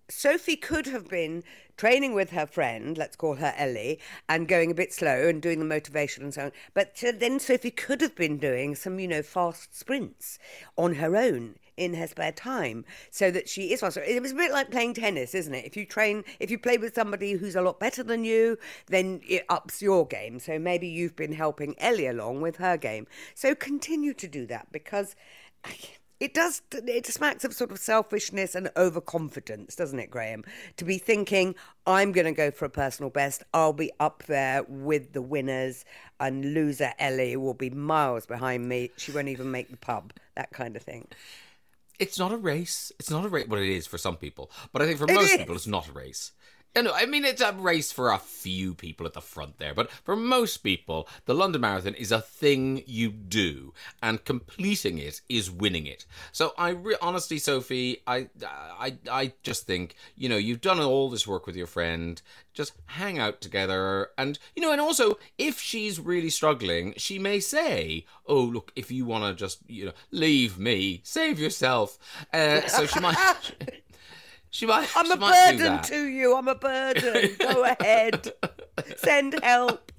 Sophie 0.09 0.57
could 0.57 0.87
have 0.87 1.09
been 1.09 1.43
training 1.79 2.13
with 2.13 2.31
her 2.31 2.45
friend, 2.47 2.99
let's 2.99 3.17
call 3.17 3.37
her 3.37 3.55
Ellie, 3.57 3.99
and 4.29 4.47
going 4.47 4.71
a 4.71 4.75
bit 4.75 4.93
slow 4.93 5.27
and 5.29 5.41
doing 5.41 5.59
the 5.59 5.65
motivation 5.65 6.23
and 6.25 6.35
so 6.35 6.45
on. 6.47 6.53
But 6.75 7.03
then 7.15 7.41
Sophie 7.41 7.71
could 7.71 8.03
have 8.03 8.15
been 8.15 8.37
doing 8.37 8.75
some, 8.75 8.99
you 9.01 9.09
know, 9.09 9.23
fast 9.23 9.75
sprints 9.79 10.39
on 10.77 10.97
her 10.97 11.17
own 11.17 11.57
in 11.77 11.95
her 11.95 12.07
spare 12.07 12.33
time 12.33 12.85
so 13.11 13.31
that 13.31 13.49
she 13.49 13.73
is 13.73 13.81
faster. 13.81 14.03
It 14.03 14.21
was 14.21 14.33
a 14.33 14.37
bit 14.37 14.53
like 14.53 14.71
playing 14.71 14.95
tennis, 14.95 15.35
isn't 15.35 15.55
it? 15.55 15.65
If 15.65 15.77
you 15.77 15.87
train, 15.87 16.25
if 16.41 16.51
you 16.51 16.59
play 16.59 16.79
with 16.79 16.95
somebody 16.95 17.33
who's 17.33 17.57
a 17.57 17.63
lot 17.63 17.81
better 17.81 18.03
than 18.03 18.25
you, 18.25 18.59
then 18.87 19.21
it 19.27 19.45
ups 19.49 19.83
your 19.83 20.07
game. 20.07 20.39
So 20.39 20.59
maybe 20.59 20.89
you've 20.89 21.17
been 21.17 21.33
helping 21.33 21.75
Ellie 21.79 22.07
along 22.07 22.41
with 22.41 22.57
her 22.57 22.77
game. 22.77 23.07
So 23.35 23.55
continue 23.55 24.15
to 24.15 24.29
do 24.29 24.47
that 24.47 24.73
because. 24.73 25.15
It 26.21 26.35
does. 26.35 26.63
It 26.73 27.05
smacks 27.07 27.45
of 27.45 27.53
sort 27.53 27.73
of 27.73 27.81
selfishness 27.81 28.55
and 28.55 28.71
overconfidence, 28.77 29.75
doesn't 29.75 29.99
it, 29.99 30.09
Graham? 30.09 30.45
To 30.77 30.85
be 30.85 30.97
thinking, 30.99 31.57
I'm 31.85 32.13
going 32.13 32.27
to 32.27 32.33
go 32.33 32.53
for 32.53 32.65
a 32.65 32.71
personal 32.71 33.11
best. 33.11 33.43
I'll 33.53 33.73
be 33.73 33.91
up 33.99 34.23
there 34.29 34.63
with 34.69 35.15
the 35.15 35.23
winners, 35.23 35.85
and 36.21 36.55
loser 36.55 36.93
Ellie 37.01 37.37
will 37.37 37.55
be 37.55 37.71
miles 37.71 38.25
behind 38.25 38.69
me. 38.69 38.91
She 38.97 39.11
won't 39.11 39.27
even 39.27 39.51
make 39.51 39.73
the 39.73 39.77
pub. 39.77 40.13
That 40.37 40.53
kind 40.53 40.77
of 40.77 40.83
thing. 40.83 41.09
It's 42.03 42.19
not 42.19 42.33
a 42.33 42.37
race. 42.37 42.91
It's 42.99 43.11
not 43.11 43.25
a 43.25 43.29
race. 43.29 43.47
Well, 43.49 43.61
it 43.61 43.69
is 43.69 43.87
for 43.87 43.99
some 43.99 44.17
people, 44.17 44.51
but 44.73 44.83
I 44.83 44.87
think 44.87 44.99
for 44.99 45.05
It 45.09 45.15
most 45.15 45.31
is. 45.31 45.37
people, 45.39 45.55
it's 45.55 45.67
not 45.67 45.89
a 45.89 45.93
race. 45.93 46.33
You 46.75 46.91
I 46.91 47.07
mean, 47.07 47.25
it's 47.25 47.43
a 47.43 47.53
race 47.53 47.93
for 47.93 48.11
a 48.11 48.19
few 48.19 48.75
people 48.75 49.07
at 49.07 49.13
the 49.13 49.21
front 49.21 49.59
there, 49.59 49.75
but 49.75 49.91
for 49.91 50.17
most 50.17 50.59
people, 50.59 51.09
the 51.27 51.35
London 51.35 51.61
Marathon 51.61 51.95
is 51.95 52.11
a 52.11 52.21
thing 52.21 52.83
you 52.87 53.11
do, 53.11 53.75
and 54.03 54.25
completing 54.25 54.99
it 54.99 55.21
is 55.29 55.51
winning 55.51 55.87
it. 55.87 56.07
So, 56.33 56.55
I 56.57 56.71
re- 56.71 56.97
honestly, 57.03 57.39
Sophie, 57.39 58.03
I, 58.07 58.29
I, 58.47 58.97
I 59.11 59.33
just 59.43 59.67
think 59.67 59.97
you 60.17 60.29
know 60.29 60.37
you've 60.37 60.61
done 60.61 60.81
all 60.81 61.11
this 61.11 61.27
work 61.27 61.47
with 61.47 61.57
your 61.57 61.67
friend. 61.67 62.21
Just 62.55 62.73
hang 62.87 63.19
out 63.19 63.41
together, 63.41 64.11
and 64.17 64.39
you 64.57 64.63
know, 64.63 64.73
and 64.73 64.81
also 64.81 65.19
if 65.39 65.61
she's 65.61 66.01
really 66.01 66.31
struggling, 66.31 66.95
she 66.97 67.19
may 67.19 67.41
say, 67.41 68.07
"Oh, 68.27 68.43
look, 68.43 68.73
if 68.77 68.91
you 68.91 69.05
want 69.05 69.25
to 69.25 69.35
just 69.39 69.59
you 69.69 69.87
know 69.87 69.93
leave 70.11 70.59
me, 70.59 71.01
save 71.05 71.39
yourself." 71.39 71.99
Uh, 72.33 72.67
so 72.67 72.87
she 72.87 73.01
might. 73.01 73.17
She 74.53 74.67
might. 74.67 74.87
I'm 74.95 75.07
she 75.07 75.13
a 75.13 75.17
might 75.17 75.57
burden 75.59 75.83
to 75.83 76.07
you. 76.07 76.37
I'm 76.37 76.47
a 76.47 76.55
burden. 76.55 77.37
Go 77.39 77.65
ahead. 77.81 78.33
Send 78.99 79.43
help. 79.43 79.91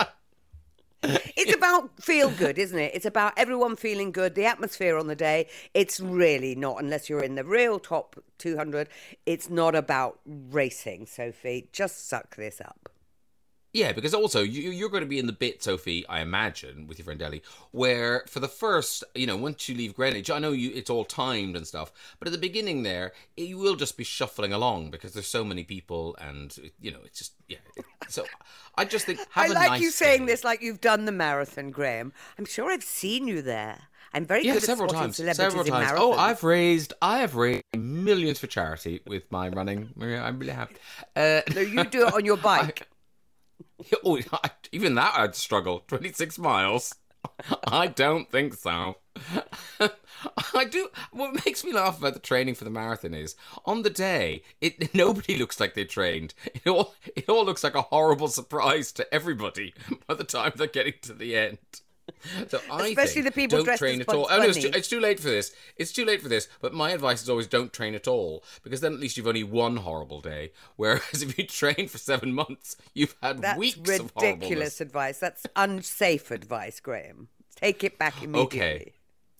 It's 1.01 1.53
about 1.53 2.01
feel 2.01 2.29
good, 2.29 2.57
isn't 2.57 2.77
it? 2.77 2.91
It's 2.93 3.05
about 3.05 3.33
everyone 3.35 3.75
feeling 3.75 4.11
good, 4.11 4.35
the 4.35 4.45
atmosphere 4.45 4.97
on 4.97 5.07
the 5.07 5.15
day. 5.15 5.47
It's 5.73 5.99
really 5.99 6.53
not, 6.55 6.81
unless 6.81 7.09
you're 7.09 7.23
in 7.23 7.35
the 7.35 7.43
real 7.43 7.79
top 7.79 8.23
200, 8.37 8.87
it's 9.25 9.49
not 9.49 9.75
about 9.75 10.19
racing, 10.25 11.07
Sophie. 11.07 11.67
Just 11.73 12.07
suck 12.07 12.35
this 12.35 12.61
up. 12.61 12.89
Yeah, 13.73 13.91
because 13.91 14.13
also 14.13 14.43
you, 14.43 14.69
you're 14.69 14.89
going 14.89 15.01
to 15.03 15.09
be 15.09 15.17
in 15.17 15.25
the 15.25 15.33
bit, 15.33 15.63
Sophie, 15.63 16.05
I 16.07 16.21
imagine, 16.21 16.85
with 16.85 16.99
your 16.99 17.05
friend 17.05 17.19
Ellie, 17.23 17.41
where 17.71 18.23
for 18.29 18.39
the 18.39 18.47
first, 18.47 19.03
you 19.15 19.25
know, 19.25 19.35
once 19.35 19.67
you 19.67 19.75
leave 19.75 19.95
Greenwich, 19.95 20.29
I 20.29 20.37
know 20.37 20.51
you 20.51 20.71
it's 20.75 20.91
all 20.91 21.03
timed 21.05 21.55
and 21.55 21.65
stuff, 21.65 21.91
but 22.19 22.27
at 22.27 22.31
the 22.31 22.37
beginning 22.37 22.83
there, 22.83 23.13
you 23.35 23.57
will 23.57 23.75
just 23.75 23.97
be 23.97 24.03
shuffling 24.03 24.53
along 24.53 24.91
because 24.91 25.13
there's 25.13 25.25
so 25.27 25.43
many 25.43 25.63
people, 25.63 26.15
and 26.21 26.55
you 26.79 26.91
know, 26.91 26.99
it's 27.03 27.17
just 27.17 27.33
yeah. 27.47 27.57
So 28.07 28.25
I 28.77 28.85
just 28.85 29.05
think 29.07 29.19
have 29.31 29.49
I 29.49 29.53
like 29.53 29.69
nice 29.71 29.81
you 29.81 29.89
saying 29.89 30.25
day. 30.27 30.33
this 30.33 30.43
like 30.43 30.61
you've 30.61 30.81
done 30.81 31.05
the 31.05 31.11
marathon, 31.11 31.71
Graham. 31.71 32.13
I'm 32.37 32.45
sure 32.45 32.71
I've 32.71 32.83
seen 32.83 33.27
you 33.27 33.41
there. 33.41 33.79
I'm 34.13 34.25
very 34.27 34.45
Yeah, 34.45 34.53
good 34.53 34.63
several 34.63 34.89
at 34.91 34.95
times. 34.99 35.17
Several 35.17 35.63
times. 35.63 35.91
marathons. 35.91 35.95
Oh, 35.97 36.13
I've 36.13 36.43
raised, 36.43 36.93
I 37.01 37.19
have 37.19 37.33
raised 37.33 37.63
millions 37.75 38.37
for 38.37 38.45
charity 38.45 39.01
with 39.07 39.31
my 39.31 39.49
running. 39.49 39.89
Maria, 39.95 40.21
I'm 40.21 40.37
really 40.37 40.53
happy. 40.53 40.75
Uh, 41.15 41.41
No, 41.55 41.61
you 41.61 41.83
do 41.85 42.05
it 42.07 42.13
on 42.13 42.23
your 42.23 42.37
bike. 42.51 42.87
Oh, 44.05 44.19
even 44.71 44.95
that 44.95 45.13
I'd 45.15 45.35
struggle. 45.35 45.83
26 45.87 46.37
miles. 46.39 46.93
I 47.67 47.87
don't 47.87 48.29
think 48.29 48.53
so. 48.53 48.97
I 50.53 50.65
do. 50.65 50.89
What 51.11 51.45
makes 51.45 51.63
me 51.63 51.71
laugh 51.73 51.99
about 51.99 52.13
the 52.13 52.19
training 52.19 52.55
for 52.55 52.63
the 52.63 52.69
marathon 52.69 53.13
is 53.13 53.35
on 53.65 53.83
the 53.83 53.89
day, 53.89 54.43
it 54.61 54.93
nobody 54.93 55.37
looks 55.37 55.59
like 55.59 55.73
they 55.73 55.85
trained. 55.85 56.33
It 56.53 56.67
all 56.67 56.95
it 57.15 57.29
all 57.29 57.45
looks 57.45 57.63
like 57.63 57.75
a 57.75 57.83
horrible 57.83 58.27
surprise 58.27 58.91
to 58.93 59.13
everybody 59.13 59.73
by 60.07 60.15
the 60.15 60.23
time 60.23 60.53
they're 60.55 60.67
getting 60.67 60.93
to 61.03 61.13
the 61.13 61.35
end. 61.35 61.57
So 62.47 62.59
I 62.71 62.87
Especially 62.87 63.21
think 63.21 63.25
the 63.25 63.31
people 63.31 63.63
don't 63.63 63.77
train 63.77 64.01
at 64.01 64.09
all. 64.09 64.27
Oh, 64.29 64.37
no, 64.37 64.43
it's, 64.43 64.61
too, 64.61 64.71
it's 64.73 64.87
too 64.87 64.99
late 64.99 65.19
for 65.19 65.27
this. 65.27 65.53
It's 65.77 65.91
too 65.91 66.05
late 66.05 66.21
for 66.21 66.29
this. 66.29 66.47
But 66.61 66.73
my 66.73 66.91
advice 66.91 67.21
is 67.21 67.29
always 67.29 67.47
don't 67.47 67.71
train 67.71 67.95
at 67.95 68.07
all 68.07 68.43
because 68.63 68.81
then 68.81 68.93
at 68.93 68.99
least 68.99 69.17
you've 69.17 69.27
only 69.27 69.43
one 69.43 69.77
horrible 69.77 70.21
day. 70.21 70.51
Whereas 70.75 71.01
if 71.21 71.37
you 71.37 71.45
train 71.45 71.87
for 71.87 71.97
seven 71.97 72.33
months, 72.33 72.77
you've 72.93 73.15
had 73.21 73.41
That's 73.41 73.57
weeks 73.59 73.99
of 73.99 74.11
ridiculous 74.15 74.81
advice. 74.81 75.19
That's 75.19 75.45
unsafe 75.55 76.31
advice, 76.31 76.79
Graham. 76.79 77.27
Take 77.55 77.83
it 77.83 77.97
back 77.97 78.21
immediately. 78.23 78.59
Okay. 78.59 78.93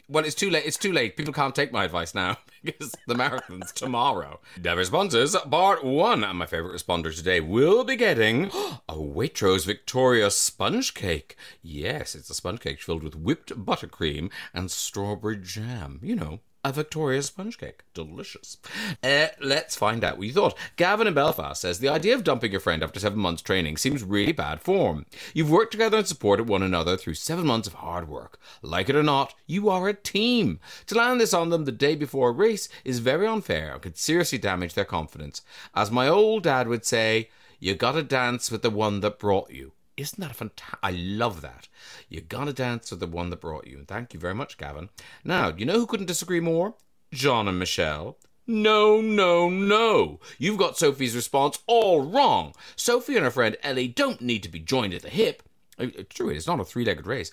Well, 0.10 0.26
it's 0.26 0.36
too 0.36 0.50
late. 0.50 0.66
It's 0.66 0.78
too 0.78 0.92
late. 0.92 1.16
People 1.16 1.34
can't 1.34 1.56
take 1.56 1.72
my 1.72 1.86
advice 1.86 2.14
now 2.14 2.38
because 2.64 2.94
the 3.08 3.16
marathon's 3.16 3.72
tomorrow. 3.76 4.42
Dev 4.62 4.86
sponsors, 4.86 5.36
part 5.50 5.84
one. 5.84 6.24
And 6.24 6.38
my 6.38 6.46
favourite 6.46 6.76
responder 6.76 7.16
today 7.16 7.40
will 7.40 7.84
be 7.84 7.96
getting 7.96 8.46
a 8.90 8.96
Waitrose 8.96 9.66
Victoria 9.66 10.30
sponge 10.30 10.94
cake. 10.94 11.38
Yes, 11.62 12.16
it's 12.16 12.30
a 12.30 12.34
sponge 12.34 12.60
cake 12.60 12.82
filled 12.82 13.04
with 13.04 13.16
whipped 13.16 13.52
buttercream 13.66 14.32
and 14.54 14.70
strawberry 14.70 15.38
jam. 15.38 16.00
You 16.04 16.16
know, 16.16 16.40
a 16.64 16.72
Victoria 16.72 17.22
sponge 17.22 17.58
cake. 17.58 17.84
Delicious. 17.94 18.58
Uh, 19.04 19.28
let's 19.42 19.76
find 19.76 20.04
out 20.04 20.18
what 20.18 20.28
you 20.28 20.34
thought. 20.34 20.58
Gavin 20.78 21.08
in 21.08 21.14
Belfast 21.14 21.62
says 21.62 21.80
the 21.80 21.90
idea 21.90 22.16
of 22.16 22.24
dumping 22.24 22.52
your 22.52 22.62
friend 22.62 22.82
after 22.82 23.00
seven 23.00 23.20
months 23.20 23.42
training 23.42 23.78
seems 23.78 24.04
really 24.04 24.32
bad 24.32 24.62
form. 24.62 25.06
You've 25.34 25.52
worked 25.52 25.74
together 25.74 25.98
and 25.98 26.08
supported 26.08 26.48
one 26.48 26.64
another 26.64 26.96
through 26.96 27.16
seven 27.16 27.46
months 27.46 27.68
of 27.68 27.76
hard 27.76 28.08
work. 28.08 28.40
Like 28.62 28.90
it 28.90 28.96
or 28.96 29.04
not, 29.04 29.34
you 29.46 29.70
are 29.70 29.90
a 29.90 29.94
team. 29.94 30.60
To 30.88 30.96
land 30.96 31.20
this 31.20 31.34
on 31.34 31.50
them 31.50 31.66
the 31.66 31.72
day 31.72 31.96
before 31.96 32.30
a 32.30 32.34
race 32.34 32.70
is 32.86 33.00
very 33.00 33.28
unfair 33.28 33.74
and 33.74 33.82
could 33.82 33.98
seriously 33.98 34.38
damage 34.38 34.74
their 34.74 34.86
confidence. 34.86 35.42
As 35.76 35.92
my 35.92 36.08
old 36.08 36.44
dad 36.44 36.68
would 36.68 36.86
say, 36.86 37.30
you 37.60 37.76
gotta 37.76 38.04
dance 38.04 38.52
with 38.52 38.62
the 38.62 38.70
one 38.70 39.02
that 39.02 39.20
brought 39.20 39.52
you. 39.52 39.74
Isn't 39.96 40.20
that 40.20 40.32
a 40.32 40.34
fantastic? 40.34 40.80
I 40.82 40.92
love 40.92 41.42
that. 41.42 41.68
You 42.10 42.22
gotta 42.22 42.54
dance 42.54 42.90
with 42.92 43.00
the 43.00 43.08
one 43.08 43.30
that 43.30 43.42
brought 43.42 43.68
you. 43.68 43.84
Thank 43.88 44.14
you 44.14 44.20
very 44.20 44.34
much, 44.34 44.58
Gavin. 44.58 44.90
Now, 45.24 45.52
do 45.52 45.60
you 45.60 45.66
know 45.66 45.74
who 45.74 45.86
couldn't 45.86 46.08
disagree 46.08 46.40
more? 46.40 46.76
John 47.12 47.48
and 47.48 47.60
Michelle. 47.60 48.18
No, 48.48 49.00
no, 49.00 49.50
no. 49.50 50.20
You've 50.38 50.58
got 50.58 50.78
Sophie's 50.78 51.16
response 51.16 51.60
all 51.68 52.02
wrong. 52.02 52.54
Sophie 52.76 53.16
and 53.16 53.24
her 53.24 53.32
friend 53.32 53.56
Ellie 53.64 53.88
don't 53.88 54.20
need 54.20 54.44
to 54.44 54.50
be 54.50 54.60
joined 54.60 54.94
at 54.94 55.04
the 55.04 55.10
hip. 55.10 55.44
Uh, 55.80 55.88
true, 56.10 56.30
it's 56.30 56.48
not 56.48 56.60
a 56.60 56.66
three 56.66 56.86
legged 56.86 57.08
race. 57.08 57.32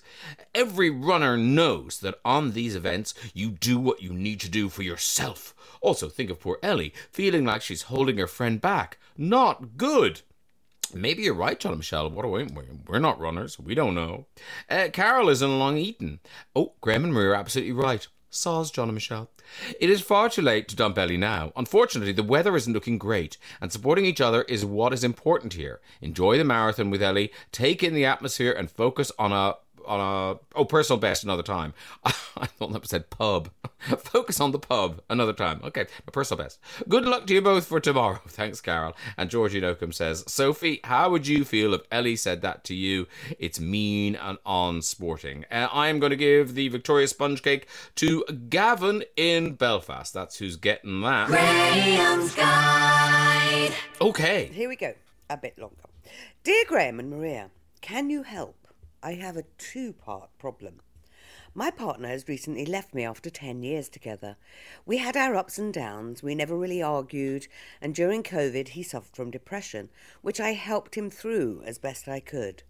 Every 0.55 0.89
runner 0.89 1.37
knows 1.37 1.99
that 1.99 2.19
on 2.23 2.51
these 2.51 2.75
events, 2.75 3.13
you 3.33 3.51
do 3.51 3.77
what 3.79 4.01
you 4.01 4.13
need 4.13 4.39
to 4.41 4.49
do 4.49 4.69
for 4.69 4.83
yourself. 4.83 5.53
Also, 5.81 6.09
think 6.09 6.29
of 6.29 6.39
poor 6.39 6.57
Ellie 6.63 6.93
feeling 7.11 7.45
like 7.45 7.61
she's 7.61 7.83
holding 7.83 8.17
her 8.17 8.27
friend 8.27 8.61
back. 8.61 8.97
Not 9.17 9.77
good. 9.77 10.21
Maybe 10.93 11.23
you're 11.23 11.33
right, 11.33 11.59
John 11.59 11.77
Michelle. 11.77 12.09
What 12.09 12.25
are 12.25 12.29
we? 12.29 12.47
We're 12.87 12.99
not 12.99 13.19
runners. 13.19 13.59
We 13.59 13.75
don't 13.75 13.95
know. 13.95 14.27
Uh, 14.69 14.89
Carol 14.91 15.29
is 15.29 15.41
in 15.41 15.59
Long 15.59 15.77
Eaton. 15.77 16.19
Oh, 16.55 16.73
Graham 16.81 17.03
and 17.03 17.13
Maria 17.13 17.29
are 17.29 17.35
absolutely 17.35 17.73
right. 17.73 18.07
Saws 18.29 18.71
John 18.71 18.87
and 18.87 18.93
Michelle. 18.93 19.29
It 19.79 19.89
is 19.89 20.01
far 20.01 20.29
too 20.29 20.41
late 20.41 20.69
to 20.69 20.75
dump 20.75 20.97
Ellie 20.97 21.17
now. 21.17 21.51
Unfortunately, 21.57 22.13
the 22.13 22.23
weather 22.23 22.55
isn't 22.55 22.71
looking 22.71 22.97
great, 22.97 23.37
and 23.59 23.71
supporting 23.71 24.05
each 24.05 24.21
other 24.21 24.43
is 24.43 24.63
what 24.63 24.93
is 24.93 25.03
important 25.03 25.53
here. 25.53 25.81
Enjoy 25.99 26.37
the 26.37 26.45
marathon 26.45 26.89
with 26.89 27.03
Ellie, 27.03 27.33
take 27.51 27.83
in 27.83 27.93
the 27.93 28.05
atmosphere, 28.05 28.53
and 28.53 28.71
focus 28.71 29.11
on 29.19 29.33
a 29.33 29.55
on 29.85 29.99
a 29.99 30.39
oh 30.55 30.65
personal 30.65 30.99
best 30.99 31.23
another 31.23 31.43
time. 31.43 31.73
I 32.05 32.45
thought 32.45 32.73
that 32.73 32.87
said 32.87 33.09
pub. 33.09 33.49
Focus 33.79 34.39
on 34.39 34.51
the 34.51 34.59
pub 34.59 35.01
another 35.09 35.33
time. 35.33 35.61
Okay, 35.63 35.85
a 36.07 36.11
personal 36.11 36.43
best. 36.43 36.59
Good 36.87 37.05
luck 37.05 37.27
to 37.27 37.33
you 37.33 37.41
both 37.41 37.65
for 37.65 37.79
tomorrow. 37.79 38.21
Thanks, 38.27 38.61
Carol. 38.61 38.95
And 39.17 39.29
Georgie 39.29 39.61
Nocum 39.61 39.93
says, 39.93 40.23
Sophie, 40.27 40.79
how 40.83 41.09
would 41.09 41.27
you 41.27 41.43
feel 41.43 41.73
if 41.73 41.81
Ellie 41.91 42.15
said 42.15 42.41
that 42.41 42.63
to 42.65 42.75
you? 42.75 43.07
It's 43.39 43.59
mean 43.59 44.15
and 44.15 44.37
unsporting. 44.45 45.45
Uh, 45.51 45.67
I 45.71 45.87
am 45.87 45.99
going 45.99 46.11
to 46.11 46.15
give 46.15 46.55
the 46.55 46.67
Victoria 46.67 47.07
sponge 47.07 47.41
cake 47.41 47.67
to 47.95 48.23
Gavin 48.49 49.03
in 49.15 49.53
Belfast. 49.53 50.13
That's 50.13 50.37
who's 50.37 50.57
getting 50.57 51.01
that. 51.01 51.27
Graham's 51.27 52.35
Guide. 52.35 53.73
Okay. 53.99 54.45
Here 54.53 54.69
we 54.69 54.75
go. 54.75 54.93
A 55.29 55.37
bit 55.37 55.57
longer. 55.57 55.75
Dear 56.43 56.65
Graham 56.67 56.99
and 56.99 57.09
Maria, 57.09 57.51
can 57.81 58.09
you 58.09 58.23
help? 58.23 58.60
I 59.03 59.13
have 59.13 59.35
a 59.35 59.45
two 59.57 59.93
part 59.93 60.29
problem. 60.37 60.81
My 61.55 61.71
partner 61.71 62.07
has 62.07 62.27
recently 62.27 62.65
left 62.65 62.93
me 62.93 63.03
after 63.03 63.29
10 63.29 63.63
years 63.63 63.89
together. 63.89 64.37
We 64.85 64.97
had 64.97 65.17
our 65.17 65.35
ups 65.35 65.57
and 65.57 65.73
downs, 65.73 66.21
we 66.21 66.35
never 66.35 66.55
really 66.55 66.81
argued, 66.81 67.47
and 67.81 67.95
during 67.95 68.23
COVID 68.23 68.69
he 68.69 68.83
suffered 68.83 69.15
from 69.15 69.31
depression, 69.31 69.89
which 70.21 70.39
I 70.39 70.53
helped 70.53 70.95
him 70.95 71.09
through 71.09 71.63
as 71.65 71.79
best 71.79 72.07
I 72.07 72.19
could. 72.19 72.63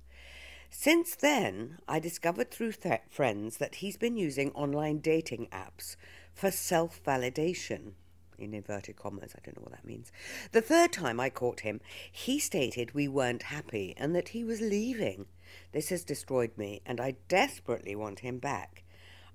Since 0.69 1.15
then, 1.15 1.79
I 1.85 1.99
discovered 1.99 2.49
through 2.49 2.71
th- 2.71 3.01
friends 3.09 3.57
that 3.57 3.75
he's 3.75 3.97
been 3.97 4.15
using 4.15 4.51
online 4.51 4.99
dating 4.99 5.47
apps 5.51 5.97
for 6.33 6.49
self 6.49 7.03
validation. 7.03 7.93
In 8.39 8.53
inverted 8.53 8.95
commas, 8.95 9.35
I 9.35 9.41
don't 9.43 9.57
know 9.57 9.63
what 9.63 9.73
that 9.73 9.85
means. 9.85 10.11
The 10.53 10.61
third 10.61 10.93
time 10.93 11.19
I 11.19 11.29
caught 11.29 11.59
him, 11.59 11.81
he 12.11 12.39
stated 12.39 12.93
we 12.93 13.07
weren't 13.07 13.43
happy 13.43 13.93
and 13.97 14.15
that 14.15 14.29
he 14.29 14.43
was 14.43 14.61
leaving. 14.61 15.27
This 15.71 15.89
has 15.89 16.03
destroyed 16.03 16.57
me, 16.57 16.81
and 16.85 16.99
I 16.99 17.15
desperately 17.27 17.95
want 17.95 18.19
him 18.19 18.39
back. 18.39 18.83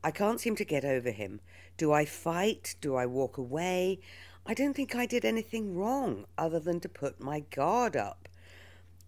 I 0.03 0.11
can't 0.11 0.41
seem 0.41 0.57
to 0.57 0.65
get 0.65 0.85
over 0.85 1.11
him. 1.11 1.41
Do 1.77 1.93
I 1.93 2.05
fight? 2.05 2.77
Do 2.81 2.95
I 2.95 3.07
walk 3.07 3.39
away? 3.39 4.01
I 4.47 4.55
don't 4.55 4.75
think 4.75 4.95
I 4.95 5.07
did 5.07 5.25
anything 5.25 5.75
wrong 5.77 6.27
other 6.39 6.61
than 6.61 6.79
to 6.81 6.89
put 6.89 7.21
my 7.21 7.41
guard 7.41 7.97
up. 7.97 8.29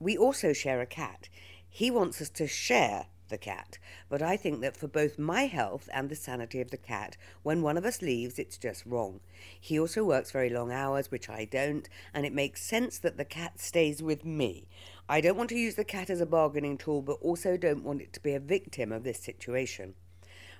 We 0.00 0.17
also 0.19 0.53
share 0.53 0.81
a 0.81 0.87
cat. 0.87 1.29
He 1.69 1.91
wants 1.91 2.21
us 2.21 2.31
to 2.31 2.47
share 2.47 3.07
the 3.29 3.38
cat, 3.38 3.79
but 4.09 4.23
I 4.23 4.37
think 4.37 4.61
that 4.62 4.77
for 4.77 4.88
both 4.88 5.19
my 5.19 5.47
health 5.47 5.88
and 5.93 6.09
the 6.09 6.17
sanity 6.17 6.61
of 6.61 6.71
the 6.71 6.77
cat, 6.77 7.17
when 7.43 7.62
one 7.62 7.77
of 7.77 7.85
us 7.85 8.03
leaves, 8.03 8.38
it's 8.38 8.59
just 8.59 8.87
wrong. 8.87 9.21
He 9.61 9.79
also 9.79 10.03
works 10.03 10.31
very 10.31 10.50
long 10.50 10.73
hours, 10.73 11.11
which 11.11 11.29
I 11.29 11.45
don't, 11.45 11.88
and 12.15 12.25
it 12.25 12.33
makes 12.33 12.62
sense 12.62 12.99
that 12.99 13.17
the 13.17 13.25
cat 13.25 13.61
stays 13.61 14.03
with 14.03 14.25
me. 14.25 14.67
I 15.11 15.23
don't 15.23 15.38
want 15.38 15.49
to 15.50 15.59
use 15.59 15.75
the 15.75 15.85
cat 15.85 16.11
as 16.11 16.21
a 16.21 16.27
bargaining 16.27 16.77
tool, 16.77 17.00
but 17.00 17.19
also 17.23 17.57
don't 17.57 17.83
want 17.83 18.03
it 18.03 18.12
to 18.12 18.21
be 18.21 18.35
a 18.35 18.41
victim 18.41 18.93
of 18.93 19.05
this 19.05 19.19
situation. 19.19 19.95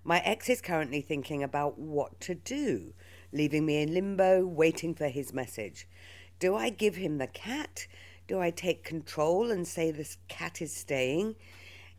My 0.05 0.21
ex 0.21 0.49
is 0.49 0.63
currently 0.63 1.03
thinking 1.03 1.43
about 1.43 1.79
what 1.79 2.19
to 2.21 2.35
do, 2.35 2.95
leaving 3.31 3.67
me 3.67 3.83
in 3.83 3.93
limbo, 3.93 4.47
waiting 4.47 4.95
for 4.95 5.09
his 5.09 5.35
message. 5.35 5.87
Do 6.39 6.57
I 6.57 6.71
give 6.71 6.97
him 6.97 7.19
the 7.19 7.27
cat? 7.27 7.87
Do 8.27 8.41
I 8.41 8.51
take 8.51 8.85
control 8.85 9.51
and 9.51 9.69
say 9.69 9.91
this 9.91 10.17
cat 10.29 10.63
is 10.63 10.73
staying? 10.73 11.35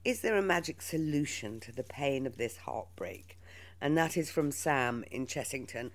Is 0.04 0.22
there 0.22 0.38
a 0.38 0.42
magic 0.42 0.82
solution 0.82 1.60
to 1.60 1.72
the 1.72 1.84
pain 1.84 2.26
of 2.26 2.38
this 2.38 2.58
heartbreak? 2.58 3.38
And 3.80 3.96
that 3.98 4.18
is 4.18 4.32
from 4.32 4.52
Sam 4.52 5.04
in 5.12 5.28
Chessington. 5.28 5.92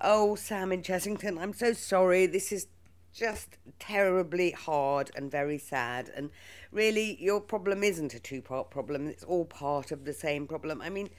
Oh, 0.00 0.36
Sam 0.36 0.72
in 0.72 0.82
Chessington, 0.82 1.38
I'm 1.38 1.52
so 1.52 1.72
sorry. 1.72 2.26
This 2.26 2.50
is 2.50 2.68
just 3.12 3.58
terribly 3.78 4.50
hard 4.52 5.10
and 5.16 5.30
very 5.30 5.58
sad. 5.58 6.10
And 6.14 6.30
really, 6.72 7.16
your 7.20 7.40
problem 7.40 7.82
isn't 7.82 8.14
a 8.14 8.20
two 8.20 8.42
part 8.42 8.70
problem, 8.70 9.06
it's 9.06 9.24
all 9.24 9.44
part 9.44 9.90
of 9.92 10.04
the 10.04 10.12
same 10.12 10.46
problem. 10.46 10.80
I 10.80 10.90
mean, 10.90 11.10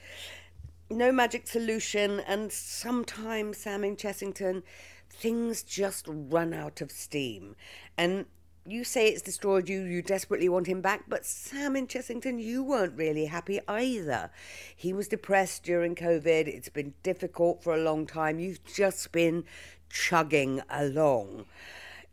no 0.90 1.12
magic 1.12 1.46
solution, 1.46 2.20
and 2.20 2.50
sometimes, 2.50 3.58
Sam 3.58 3.84
in 3.84 3.96
Chessington, 3.96 4.62
things 5.08 5.62
just 5.62 6.06
run 6.08 6.52
out 6.52 6.80
of 6.80 6.90
steam. 6.90 7.54
And 7.96 8.26
you 8.66 8.84
say 8.84 9.08
it's 9.08 9.22
destroyed 9.22 9.68
you, 9.68 9.82
you 9.82 10.02
desperately 10.02 10.48
want 10.48 10.66
him 10.66 10.80
back, 10.80 11.04
but 11.08 11.24
Sam 11.24 11.76
in 11.76 11.86
Chessington, 11.86 12.42
you 12.42 12.62
weren't 12.62 12.96
really 12.96 13.26
happy 13.26 13.60
either. 13.68 14.30
He 14.74 14.92
was 14.92 15.08
depressed 15.08 15.62
during 15.62 15.94
COVID, 15.94 16.46
it's 16.46 16.68
been 16.68 16.94
difficult 17.02 17.62
for 17.62 17.74
a 17.74 17.80
long 17.82 18.06
time. 18.06 18.38
You've 18.38 18.64
just 18.64 19.12
been 19.12 19.44
chugging 19.88 20.60
along 20.70 21.46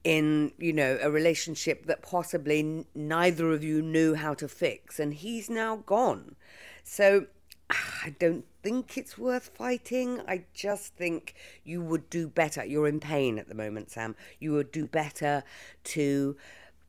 in 0.08 0.54
you 0.58 0.72
know 0.72 0.98
a 1.02 1.12
relationship 1.12 1.86
that 1.86 2.02
possibly 2.02 2.60
n- 2.60 2.86
neither 2.96 3.52
of 3.52 3.62
you 3.62 3.82
knew 3.82 4.16
how 4.16 4.34
to 4.34 4.48
fix 4.48 5.02
and 5.02 5.16
he's 5.16 5.50
now 5.50 5.76
gone 5.86 6.34
so 6.82 7.26
ah, 7.70 8.00
I 8.06 8.16
don't 8.18 8.46
think 8.64 8.98
it's 8.98 9.18
worth 9.18 9.52
fighting. 9.54 10.22
I 10.26 10.46
just 10.54 10.96
think 10.96 11.36
you 11.66 11.82
would 11.82 12.10
do 12.10 12.28
better. 12.28 12.66
You're 12.66 12.88
in 12.88 13.00
pain 13.00 13.38
at 13.38 13.50
the 13.50 13.56
moment, 13.56 13.92
Sam. 13.92 14.16
You 14.40 14.54
would 14.54 14.72
do 14.72 14.86
better 14.86 15.44
to 15.86 16.38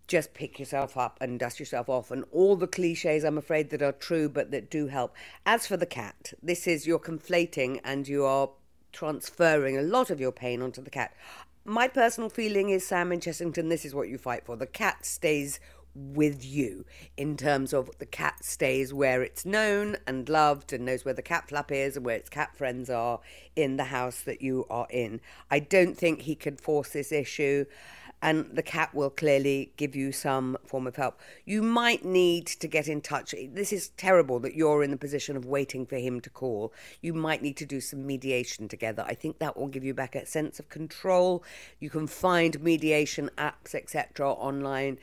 just 0.07 0.35
pick 0.35 0.59
yourself 0.59 0.97
up 0.97 1.19
and 1.21 1.39
dust 1.39 1.59
yourself 1.59 1.89
off 1.89 2.11
and 2.13 2.25
all 2.33 2.57
the 2.57 2.67
cliches 2.69 3.25
I'm 3.25 3.37
afraid 3.37 3.71
that 3.71 3.83
are 3.83 3.93
true 3.93 4.29
but 4.29 4.53
that 4.53 4.71
do 4.71 4.87
help. 4.87 5.15
As 5.45 5.67
for 5.67 5.77
the 5.77 5.87
cat, 5.87 6.33
this 6.41 6.69
is 6.69 6.87
you're 6.87 6.99
conflating 6.99 7.81
and 7.85 8.07
you 8.07 8.25
are 8.25 8.51
transferring 8.93 9.77
a 9.77 9.83
lot 9.83 10.11
of 10.11 10.21
your 10.21 10.33
pain 10.33 10.63
onto 10.63 10.83
the 10.83 10.91
cat. 10.91 11.13
My 11.69 11.87
personal 11.87 12.31
feeling 12.31 12.71
is 12.71 12.87
Sam 12.87 13.13
in 13.13 13.21
Chessington, 13.21 13.69
this 13.69 13.85
is 13.85 13.95
what 13.95 14.09
you 14.09 14.17
fight 14.17 14.47
for. 14.47 14.57
The 14.57 14.67
cat 14.67 15.05
stays 15.05 15.61
with 15.95 16.43
you 16.43 16.87
in 17.19 17.37
terms 17.37 17.75
of 17.75 17.91
the 17.99 18.07
cat 18.07 18.43
stays 18.43 18.95
where 18.95 19.23
it's 19.23 19.45
known 19.45 19.99
and 20.07 20.27
loved 20.31 20.73
and 20.73 20.87
knows 20.87 21.05
where 21.05 21.13
the 21.13 21.21
cat 21.21 21.51
flap 21.51 21.71
is 21.71 21.95
and 21.95 22.07
where 22.07 22.17
its 22.17 22.31
cat 22.31 22.57
friends 22.57 22.89
are 22.89 23.21
in 23.55 23.77
the 23.77 23.85
house 23.85 24.23
that 24.23 24.41
you 24.41 24.65
are 24.71 24.87
in. 24.89 25.21
I 25.51 25.59
don't 25.59 25.95
think 25.95 26.23
he 26.23 26.35
could 26.35 26.59
force 26.59 26.89
this 26.89 27.13
issue 27.13 27.67
and 28.21 28.47
the 28.53 28.63
cat 28.63 28.95
will 28.95 29.11
clearly 29.11 29.73
give 29.77 29.95
you 29.95 30.13
some 30.13 30.57
form 30.65 30.87
of 30.87 30.97
help. 30.97 31.21
You 31.45 31.63
might 31.63 32.05
need 32.05 32.47
to 32.47 32.67
get 32.67 32.89
in 32.89 33.01
touch. 33.01 33.35
This 33.53 33.73
is 33.73 33.91
terrible 33.91 34.41
that 34.41 34.55
you're 34.55 34.83
in 34.83 34.91
the 34.91 34.97
position 34.97 35.37
of 35.37 35.45
waiting 35.45 35.87
for 35.87 35.97
him 35.97 36.21
to 36.23 36.31
call. 36.31 36.73
You 37.01 37.15
might 37.15 37.43
need 37.43 37.57
to 37.59 37.67
do 37.67 37.81
some 37.81 38.07
mediation 38.07 38.69
together. 38.69 39.05
I 39.07 39.15
think 39.15 39.39
that 39.39 39.57
will 39.57 39.69
give 39.69 39.85
you 39.85 39.95
back 39.95 40.15
a 40.15 40.27
sense 40.27 40.59
of 40.59 40.69
control. 40.69 41.45
You 41.79 41.91
can 41.91 42.07
find 42.07 42.61
mediation 42.61 43.31
apps, 43.39 43.75
etc., 43.75 44.33
online 44.33 44.99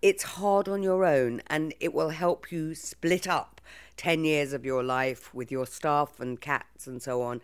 it's 0.00 0.22
hard 0.22 0.68
on 0.68 0.82
your 0.82 1.04
own 1.04 1.42
and 1.48 1.74
it 1.80 1.92
will 1.92 2.10
help 2.10 2.52
you 2.52 2.74
split 2.74 3.26
up 3.26 3.60
10 3.96 4.24
years 4.24 4.52
of 4.52 4.64
your 4.64 4.82
life 4.82 5.34
with 5.34 5.50
your 5.50 5.66
staff 5.66 6.20
and 6.20 6.40
cats 6.40 6.86
and 6.86 7.02
so 7.02 7.22
on. 7.22 7.40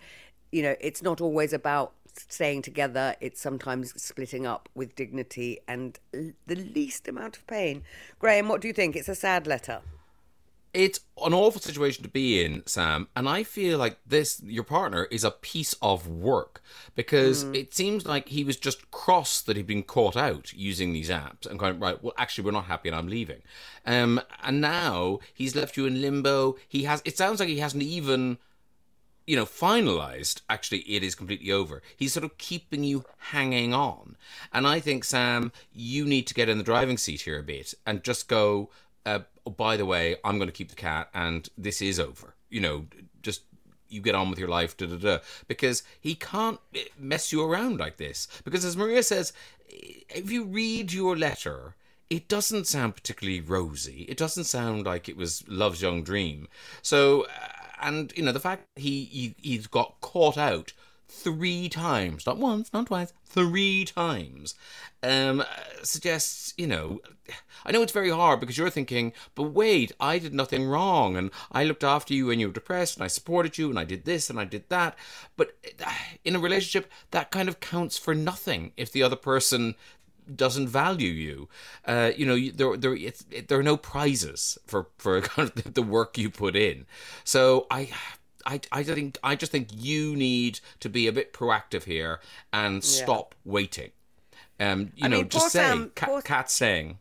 You 0.52 0.62
know, 0.62 0.76
it's 0.80 1.02
not 1.02 1.20
always 1.20 1.52
about 1.52 1.92
staying 2.18 2.62
together, 2.62 3.16
it's 3.20 3.40
sometimes 3.40 4.00
splitting 4.00 4.46
up 4.46 4.68
with 4.74 4.94
dignity 4.94 5.60
and 5.66 5.98
the 6.12 6.54
least 6.54 7.08
amount 7.08 7.36
of 7.36 7.46
pain. 7.46 7.82
Graham, 8.18 8.48
what 8.48 8.60
do 8.60 8.68
you 8.68 8.74
think? 8.74 8.96
It's 8.96 9.08
a 9.08 9.14
sad 9.14 9.46
letter 9.46 9.80
it's 10.74 11.00
an 11.24 11.32
awful 11.32 11.60
situation 11.60 12.02
to 12.02 12.10
be 12.10 12.44
in, 12.44 12.64
Sam. 12.66 13.08
And 13.14 13.28
I 13.28 13.44
feel 13.44 13.78
like 13.78 13.98
this, 14.04 14.42
your 14.44 14.64
partner, 14.64 15.04
is 15.04 15.22
a 15.22 15.30
piece 15.30 15.74
of 15.80 16.08
work 16.08 16.60
because 16.96 17.44
mm. 17.44 17.54
it 17.54 17.72
seems 17.72 18.04
like 18.04 18.28
he 18.28 18.42
was 18.42 18.56
just 18.56 18.90
cross 18.90 19.40
that 19.42 19.56
he'd 19.56 19.68
been 19.68 19.84
caught 19.84 20.16
out 20.16 20.52
using 20.52 20.92
these 20.92 21.10
apps 21.10 21.46
and 21.46 21.60
going, 21.60 21.78
right, 21.78 22.02
well, 22.02 22.12
actually, 22.18 22.44
we're 22.44 22.50
not 22.50 22.64
happy 22.64 22.88
and 22.88 22.96
I'm 22.96 23.06
leaving. 23.06 23.42
Um, 23.86 24.20
and 24.42 24.60
now 24.60 25.20
he's 25.32 25.54
left 25.54 25.76
you 25.76 25.86
in 25.86 26.00
limbo. 26.00 26.56
He 26.68 26.82
has, 26.84 27.00
it 27.04 27.16
sounds 27.16 27.38
like 27.38 27.48
he 27.48 27.60
hasn't 27.60 27.84
even, 27.84 28.38
you 29.26 29.36
know, 29.36 29.44
finalized. 29.44 30.42
Actually, 30.48 30.80
it 30.80 31.02
is 31.02 31.14
completely 31.14 31.50
over. 31.50 31.82
He's 31.96 32.12
sort 32.12 32.24
of 32.24 32.38
keeping 32.38 32.84
you 32.84 33.04
hanging 33.30 33.72
on. 33.72 34.16
And 34.52 34.66
I 34.66 34.80
think, 34.80 35.04
Sam, 35.04 35.52
you 35.72 36.04
need 36.04 36.26
to 36.26 36.34
get 36.34 36.48
in 36.48 36.58
the 36.58 36.64
driving 36.64 36.98
seat 36.98 37.22
here 37.22 37.38
a 37.38 37.42
bit 37.42 37.74
and 37.86 38.04
just 38.04 38.28
go, 38.28 38.70
uh, 39.06 39.20
oh, 39.46 39.50
by 39.50 39.76
the 39.76 39.86
way, 39.86 40.16
I'm 40.24 40.36
going 40.36 40.48
to 40.48 40.52
keep 40.52 40.70
the 40.70 40.76
cat 40.76 41.08
and 41.14 41.48
this 41.56 41.80
is 41.80 41.98
over. 41.98 42.34
You 42.50 42.60
know, 42.60 42.86
just 43.22 43.42
you 43.88 44.00
get 44.00 44.14
on 44.14 44.30
with 44.30 44.38
your 44.38 44.48
life, 44.48 44.76
da 44.76 44.86
da 44.86 44.96
da. 44.96 45.18
Because 45.48 45.82
he 46.00 46.14
can't 46.14 46.60
mess 46.98 47.32
you 47.32 47.42
around 47.42 47.78
like 47.78 47.96
this. 47.96 48.28
Because 48.44 48.64
as 48.64 48.76
Maria 48.76 49.02
says, 49.02 49.32
if 49.68 50.30
you 50.30 50.44
read 50.44 50.92
your 50.92 51.16
letter, 51.16 51.74
it 52.10 52.28
doesn't 52.28 52.66
sound 52.66 52.94
particularly 52.94 53.40
rosy. 53.40 54.02
It 54.08 54.16
doesn't 54.16 54.44
sound 54.44 54.84
like 54.84 55.08
it 55.08 55.16
was 55.16 55.42
love's 55.48 55.82
young 55.82 56.02
dream. 56.02 56.48
So, 56.82 57.22
uh, 57.22 57.26
and 57.84 58.12
you 58.16 58.22
know, 58.24 58.32
the 58.32 58.40
fact 58.40 58.66
he, 58.76 59.04
he 59.04 59.34
he's 59.38 59.66
got 59.66 60.00
caught 60.00 60.38
out 60.38 60.72
three 61.06 61.68
times, 61.68 62.26
not 62.26 62.38
once, 62.38 62.72
not 62.72 62.86
twice, 62.86 63.12
three 63.26 63.84
times, 63.84 64.54
um, 65.02 65.44
suggests, 65.82 66.54
you 66.56 66.66
know, 66.66 67.00
I 67.64 67.72
know 67.72 67.82
it's 67.82 67.92
very 67.92 68.10
hard 68.10 68.40
because 68.40 68.58
you're 68.58 68.70
thinking, 68.70 69.12
but 69.34 69.44
wait, 69.44 69.92
I 70.00 70.18
did 70.18 70.34
nothing 70.34 70.64
wrong 70.64 71.16
and 71.16 71.30
I 71.52 71.64
looked 71.64 71.84
after 71.84 72.14
you 72.14 72.26
when 72.26 72.40
you 72.40 72.48
were 72.48 72.52
depressed 72.52 72.96
and 72.96 73.04
I 73.04 73.08
supported 73.08 73.58
you 73.58 73.70
and 73.70 73.78
I 73.78 73.84
did 73.84 74.04
this 74.04 74.28
and 74.28 74.40
I 74.40 74.44
did 74.44 74.68
that. 74.70 74.96
But 75.36 75.56
in 76.24 76.36
a 76.36 76.40
relationship, 76.40 76.90
that 77.10 77.30
kind 77.30 77.48
of 77.48 77.60
counts 77.60 77.96
for 77.96 78.14
nothing 78.14 78.72
if 78.76 78.90
the 78.90 79.02
other 79.02 79.16
person 79.16 79.74
doesn't 80.34 80.68
value 80.68 81.10
you. 81.10 81.48
Uh, 81.84 82.12
you 82.16 82.24
know, 82.26 82.38
there 82.54 82.76
there 82.76 82.94
it's, 82.94 83.24
it, 83.30 83.48
there 83.48 83.58
are 83.58 83.62
no 83.62 83.76
prizes 83.76 84.58
for 84.66 84.88
for 84.98 85.20
kind 85.34 85.50
of 85.50 85.74
the 85.74 85.82
work 85.82 86.16
you 86.18 86.30
put 86.30 86.56
in. 86.56 86.86
So 87.24 87.66
I. 87.70 87.90
I, 88.46 88.60
I 88.70 88.82
think 88.82 89.16
I 89.24 89.36
just 89.36 89.50
think 89.52 89.68
you 89.72 90.14
need 90.14 90.60
to 90.80 90.90
be 90.90 91.06
a 91.06 91.12
bit 91.12 91.32
proactive 91.32 91.84
here 91.84 92.20
and 92.52 92.84
stop 92.84 93.34
waiting. 93.42 93.92
Um, 94.60 94.92
you 94.96 95.06
I 95.06 95.08
know, 95.08 95.16
mean, 95.20 95.30
just 95.30 95.50
say, 95.50 95.60
Sam- 95.60 95.92
Cat, 95.94 96.08
poor- 96.10 96.20
Cat 96.20 96.50
saying, 96.50 96.98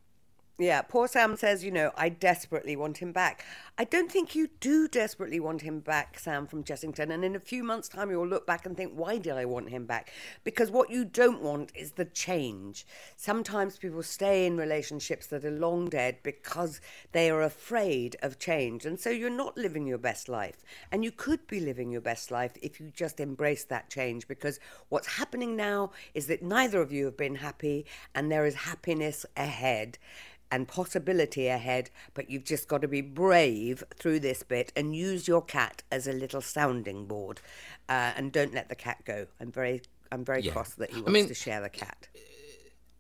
Yeah, 0.60 0.84
poor 0.84 1.08
Sam 1.08 1.36
says, 1.36 1.64
you 1.64 1.72
know, 1.72 1.92
I 1.98 2.10
desperately 2.10 2.76
want 2.76 3.00
him 3.00 3.12
back. 3.12 3.44
I 3.76 3.86
don't 3.86 4.12
think 4.12 4.36
you 4.36 4.50
do 4.60 4.88
desperately 4.88 5.40
want 5.40 5.64
him 5.64 5.80
back, 5.80 6.20
Sam 6.20 6.46
from 6.46 6.64
Chessington. 6.64 7.12
And 7.12 7.26
in 7.26 7.36
a 7.36 7.40
few 7.40 7.64
months' 7.64 7.90
time, 7.90 8.12
you'll 8.12 8.28
look 8.28 8.46
back 8.46 8.68
and 8.68 8.78
think, 8.78 8.94
why 8.94 9.18
did 9.18 9.34
I 9.34 9.46
want 9.46 9.70
him 9.70 9.88
back? 9.88 10.12
Because 10.44 10.70
what 10.70 10.92
you 10.92 11.06
don't 11.06 11.42
want 11.42 11.72
is 11.76 11.94
the 11.94 12.06
change. 12.06 12.86
Sometimes 13.18 13.80
people 13.80 14.04
stay 14.04 14.46
in 14.46 14.56
relationships 14.56 15.26
that 15.28 15.44
are 15.44 15.50
long 15.50 15.90
dead 15.90 16.18
because 16.22 16.82
they 17.14 17.32
are 17.32 17.42
afraid 17.42 18.16
of 18.22 18.38
change. 18.38 18.86
And 18.86 19.00
so 19.00 19.10
you're 19.10 19.32
not 19.32 19.58
living 19.58 19.88
your 19.88 19.98
best 19.98 20.30
life. 20.30 20.64
And 20.92 21.04
you 21.04 21.12
could 21.12 21.48
be 21.48 21.62
living 21.62 21.92
your 21.92 22.02
best 22.02 22.30
life 22.30 22.52
if 22.62 22.80
you 22.80 22.92
just 22.96 23.20
embrace 23.20 23.64
that 23.64 23.90
change. 23.90 24.28
Because 24.28 24.60
what's 24.90 25.18
happening 25.18 25.56
now 25.56 25.90
is 26.14 26.28
that 26.28 26.44
neither 26.44 26.80
of 26.80 26.92
you 26.92 27.06
have 27.06 27.18
been 27.18 27.38
happy 27.38 27.88
and 28.14 28.32
there 28.32 28.46
is 28.46 28.54
happiness 28.54 29.26
ahead 29.36 29.98
and 30.54 30.68
possibility 30.68 31.48
ahead, 31.48 31.90
but 32.14 32.30
you've 32.30 32.44
just 32.46 32.68
got 32.68 32.82
to 32.84 32.88
be 32.88 33.02
brave 33.02 33.84
through 33.96 34.20
this 34.20 34.44
bit 34.44 34.72
and 34.76 34.96
use 34.96 35.28
your 35.28 35.42
cat 35.42 35.82
as 35.92 36.08
a 36.08 36.14
little 36.14 36.42
sounding 36.42 37.06
board, 37.08 37.42
uh, 37.90 38.12
and 38.16 38.32
don't 38.32 38.54
let 38.54 38.70
the 38.70 38.76
cat 38.76 39.00
go. 39.04 39.26
I'm 39.42 39.52
very, 39.52 39.82
I'm 40.12 40.24
very 40.24 40.42
Yeah. 40.44 40.52
cross 40.54 40.76
that 40.76 40.92
he 40.92 40.98
I 40.98 41.00
wants 41.00 41.12
mean- 41.12 41.28
to 41.28 41.34
share 41.34 41.60
the 41.62 41.70
cat. 41.70 42.08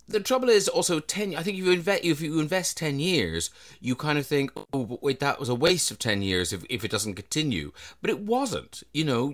the 0.05 0.19
trouble 0.19 0.49
is 0.49 0.67
also 0.67 0.99
10 0.99 1.33
i 1.33 1.41
think 1.41 1.57
if 1.57 1.63
you 1.65 1.71
invest 1.71 2.03
if 2.03 2.19
you 2.19 2.37
invest 2.41 2.75
10 2.75 2.99
years 2.99 3.49
you 3.79 3.95
kind 3.95 4.17
of 4.19 4.27
think 4.27 4.51
oh 4.73 4.83
but 4.85 5.01
wait 5.01 5.21
that 5.21 5.39
was 5.39 5.47
a 5.47 5.55
waste 5.55 5.91
of 5.91 5.97
10 5.97 6.21
years 6.21 6.51
if, 6.51 6.65
if 6.69 6.83
it 6.83 6.91
doesn't 6.91 7.13
continue 7.15 7.71
but 8.01 8.09
it 8.09 8.19
wasn't 8.19 8.83
you 8.93 9.05
know 9.05 9.33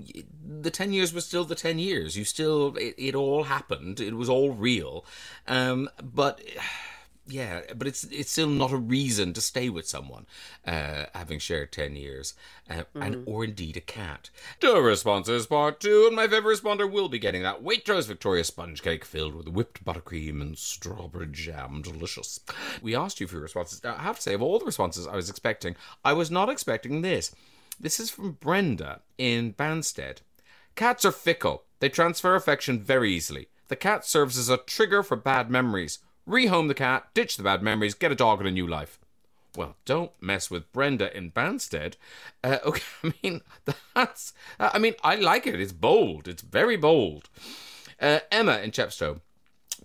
the 0.65 0.69
10 0.69 0.93
years 0.93 1.12
was 1.12 1.25
still 1.25 1.43
the 1.43 1.55
10 1.55 1.79
years 1.79 2.15
you 2.15 2.23
still 2.23 2.75
it, 2.77 2.93
it 2.99 3.15
all 3.15 3.45
happened 3.45 3.99
it 3.99 4.13
was 4.15 4.29
all 4.29 4.51
real 4.51 5.03
um 5.47 5.89
but 6.03 6.39
yeah, 7.29 7.61
but 7.75 7.87
it's 7.87 8.03
it's 8.05 8.31
still 8.31 8.47
not 8.47 8.71
a 8.71 8.77
reason 8.77 9.33
to 9.33 9.41
stay 9.41 9.69
with 9.69 9.87
someone, 9.87 10.25
uh, 10.65 11.05
having 11.13 11.39
shared 11.39 11.71
ten 11.71 11.95
years, 11.95 12.33
uh, 12.69 12.83
and 12.95 13.23
or 13.25 13.43
indeed 13.43 13.77
a 13.77 13.81
cat. 13.81 14.29
Two 14.59 14.79
responses, 14.79 15.45
part 15.45 15.79
two, 15.79 16.05
and 16.07 16.15
my 16.15 16.27
favourite 16.27 16.57
responder 16.57 16.91
will 16.91 17.07
be 17.07 17.19
getting 17.19 17.43
that 17.43 17.63
Waitrose 17.63 18.07
Victoria 18.07 18.43
sponge 18.43 18.81
cake 18.81 19.05
filled 19.05 19.35
with 19.35 19.47
whipped 19.47 19.85
buttercream 19.85 20.41
and 20.41 20.57
strawberry 20.57 21.27
jam, 21.31 21.81
delicious. 21.81 22.39
We 22.81 22.95
asked 22.95 23.21
you 23.21 23.27
for 23.27 23.35
your 23.35 23.43
responses. 23.43 23.83
Now, 23.83 23.95
I 23.95 24.03
have 24.03 24.17
to 24.17 24.21
say, 24.21 24.33
of 24.33 24.41
all 24.41 24.59
the 24.59 24.65
responses 24.65 25.07
I 25.07 25.15
was 25.15 25.29
expecting, 25.29 25.75
I 26.03 26.13
was 26.13 26.31
not 26.31 26.49
expecting 26.49 27.01
this. 27.01 27.33
This 27.79 27.99
is 27.99 28.09
from 28.09 28.33
Brenda 28.33 29.01
in 29.17 29.53
Banstead. 29.53 30.17
Cats 30.75 31.05
are 31.05 31.11
fickle. 31.11 31.63
They 31.79 31.89
transfer 31.89 32.35
affection 32.35 32.79
very 32.79 33.11
easily. 33.11 33.47
The 33.69 33.75
cat 33.75 34.03
serves 34.03 34.37
as 34.37 34.49
a 34.49 34.57
trigger 34.57 35.03
for 35.03 35.15
bad 35.15 35.49
memories. 35.49 35.99
Rehome 36.27 36.67
the 36.67 36.73
cat, 36.73 37.08
ditch 37.13 37.38
the 37.38 37.43
bad 37.43 37.62
memories, 37.63 37.93
get 37.93 38.12
a 38.12 38.15
dog 38.15 38.39
and 38.39 38.47
a 38.47 38.51
new 38.51 38.67
life. 38.67 38.99
Well, 39.55 39.75
don't 39.86 40.12
mess 40.21 40.51
with 40.51 40.71
Brenda 40.71 41.15
in 41.15 41.32
Banstead. 41.32 41.95
Uh, 42.43 42.58
okay, 42.65 42.84
I 43.03 43.13
mean, 43.23 43.41
that's. 43.95 44.34
I 44.60 44.77
mean, 44.77 44.93
I 45.03 45.15
like 45.15 45.47
it. 45.47 45.60
It's 45.60 45.73
bold. 45.73 46.27
It's 46.27 46.43
very 46.43 46.77
bold. 46.77 47.29
Uh, 47.99 48.19
Emma 48.32 48.60
in 48.60 48.71
Chepstow. 48.71 49.21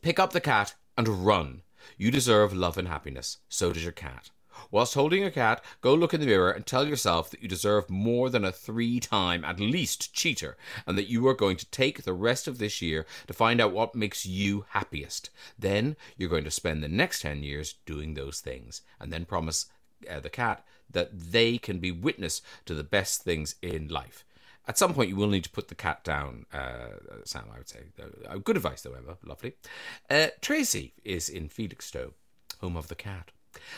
Pick 0.02 0.18
up 0.18 0.32
the 0.32 0.40
cat 0.40 0.74
and 0.98 1.26
run. 1.26 1.62
You 1.96 2.10
deserve 2.10 2.52
love 2.52 2.76
and 2.76 2.88
happiness. 2.88 3.38
So 3.48 3.72
does 3.72 3.82
your 3.82 3.92
cat. 3.92 4.30
Whilst 4.70 4.94
holding 4.94 5.22
your 5.22 5.30
cat, 5.30 5.62
go 5.80 5.94
look 5.94 6.14
in 6.14 6.20
the 6.20 6.26
mirror 6.26 6.50
and 6.50 6.66
tell 6.66 6.86
yourself 6.86 7.30
that 7.30 7.42
you 7.42 7.48
deserve 7.48 7.90
more 7.90 8.30
than 8.30 8.44
a 8.44 8.52
three 8.52 9.00
time, 9.00 9.44
at 9.44 9.60
least, 9.60 10.14
cheater, 10.14 10.56
and 10.86 10.96
that 10.98 11.08
you 11.08 11.26
are 11.28 11.34
going 11.34 11.56
to 11.56 11.70
take 11.70 12.02
the 12.02 12.12
rest 12.12 12.48
of 12.48 12.58
this 12.58 12.82
year 12.82 13.06
to 13.26 13.32
find 13.32 13.60
out 13.60 13.72
what 13.72 13.94
makes 13.94 14.26
you 14.26 14.64
happiest. 14.70 15.30
Then 15.58 15.96
you're 16.16 16.28
going 16.28 16.44
to 16.44 16.50
spend 16.50 16.82
the 16.82 16.88
next 16.88 17.22
10 17.22 17.42
years 17.42 17.74
doing 17.86 18.14
those 18.14 18.40
things, 18.40 18.82
and 19.00 19.12
then 19.12 19.24
promise 19.24 19.66
uh, 20.10 20.20
the 20.20 20.30
cat 20.30 20.64
that 20.90 21.10
they 21.12 21.58
can 21.58 21.78
be 21.78 21.90
witness 21.90 22.42
to 22.66 22.74
the 22.74 22.84
best 22.84 23.22
things 23.22 23.56
in 23.62 23.88
life. 23.88 24.24
At 24.66 24.78
some 24.78 24.94
point, 24.94 25.10
you 25.10 25.16
will 25.16 25.28
need 25.28 25.44
to 25.44 25.50
put 25.50 25.68
the 25.68 25.74
cat 25.74 26.02
down, 26.04 26.46
uh, 26.52 27.20
Sam, 27.24 27.44
I 27.52 27.58
would 27.58 27.68
say. 27.68 27.80
Uh, 28.26 28.38
good 28.38 28.56
advice, 28.56 28.80
though, 28.82 28.94
Emma. 28.94 29.18
Lovely. 29.22 29.54
Uh, 30.08 30.28
Tracy 30.40 30.94
is 31.04 31.28
in 31.28 31.48
Felixstowe, 31.48 32.14
home 32.60 32.76
of 32.76 32.88
the 32.88 32.94
cat. 32.94 33.30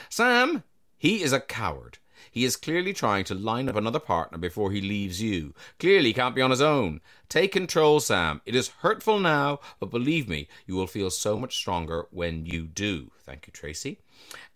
Sam, 0.09 0.63
he 0.99 1.23
is 1.23 1.33
a 1.33 1.41
coward. 1.41 1.99
He 2.31 2.45
is 2.45 2.57
clearly 2.57 2.93
trying 2.93 3.25
to 3.25 3.35
line 3.35 3.69
up 3.69 3.77
another 3.77 3.99
partner 3.99 4.37
before 4.37 4.71
he 4.71 4.81
leaves 4.83 5.23
you. 5.23 5.55
Clearly 5.79 6.13
can't 6.13 6.35
be 6.35 6.43
on 6.43 6.51
his 6.51 6.61
own. 6.61 7.01
Take 7.31 7.53
control, 7.53 7.99
Sam. 7.99 8.43
It 8.45 8.55
is 8.55 8.69
hurtful 8.81 9.19
now, 9.19 9.61
but 9.81 9.91
believe 9.91 10.29
me, 10.29 10.47
you 10.67 10.75
will 10.75 10.87
feel 10.87 11.09
so 11.09 11.39
much 11.39 11.57
stronger 11.57 12.07
when 12.11 12.45
you 12.45 12.67
do. 12.67 13.11
Thank 13.25 13.47
you, 13.47 13.53
Tracy. 13.53 14.01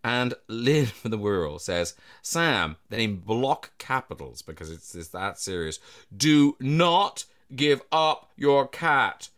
And 0.05 0.35
Lynn 0.47 0.87
from 1.01 1.11
the 1.11 1.19
World 1.19 1.63
says, 1.63 1.95
Sam, 2.23 2.77
then 2.91 3.01
in 3.01 3.17
block 3.17 3.73
capitals, 3.79 4.43
because 4.43 4.71
it's, 4.71 4.95
it's 4.95 5.09
that 5.09 5.39
serious, 5.39 5.79
do 6.15 6.57
not 6.61 7.25
give 7.55 7.83
up 7.91 8.31
your 8.37 8.69
cat. 8.69 9.31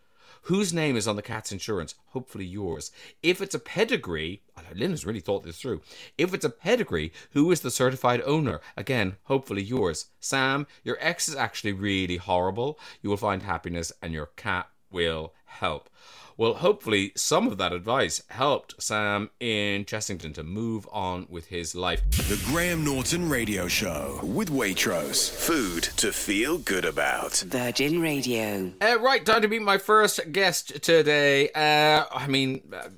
Whose 0.46 0.72
name 0.72 0.96
is 0.96 1.06
on 1.06 1.16
the 1.16 1.22
cat's 1.22 1.52
insurance? 1.52 1.94
Hopefully 2.08 2.44
yours. 2.44 2.90
If 3.22 3.40
it's 3.40 3.54
a 3.54 3.60
pedigree, 3.60 4.42
Lynn 4.74 4.90
has 4.90 5.06
really 5.06 5.20
thought 5.20 5.44
this 5.44 5.60
through. 5.60 5.82
If 6.18 6.34
it's 6.34 6.44
a 6.44 6.50
pedigree, 6.50 7.12
who 7.30 7.52
is 7.52 7.60
the 7.60 7.70
certified 7.70 8.22
owner? 8.24 8.60
Again, 8.76 9.16
hopefully 9.24 9.62
yours. 9.62 10.06
Sam, 10.18 10.66
your 10.82 10.96
ex 11.00 11.28
is 11.28 11.36
actually 11.36 11.72
really 11.72 12.16
horrible. 12.16 12.78
You 13.02 13.10
will 13.10 13.16
find 13.16 13.42
happiness 13.42 13.92
and 14.02 14.12
your 14.12 14.26
cat 14.26 14.68
will 14.90 15.32
help. 15.44 15.88
Well, 16.36 16.54
hopefully, 16.54 17.12
some 17.14 17.46
of 17.46 17.58
that 17.58 17.72
advice 17.72 18.22
helped 18.28 18.82
Sam 18.82 19.30
in 19.38 19.84
Chessington 19.84 20.34
to 20.34 20.42
move 20.42 20.88
on 20.90 21.26
with 21.28 21.46
his 21.48 21.74
life. 21.74 22.02
The 22.10 22.42
Graham 22.46 22.84
Norton 22.84 23.28
Radio 23.28 23.68
Show 23.68 24.20
with 24.22 24.50
Waitrose. 24.50 25.30
Food 25.30 25.82
to 25.96 26.12
feel 26.12 26.58
good 26.58 26.84
about. 26.84 27.44
Virgin 27.46 28.00
Radio. 28.00 28.72
Uh, 28.80 28.98
right, 29.00 29.24
time 29.24 29.42
to 29.42 29.48
meet 29.48 29.62
my 29.62 29.78
first 29.78 30.32
guest 30.32 30.82
today. 30.82 31.50
Uh, 31.50 32.04
I 32.10 32.26
mean, 32.28 32.62
uh, 32.72 32.88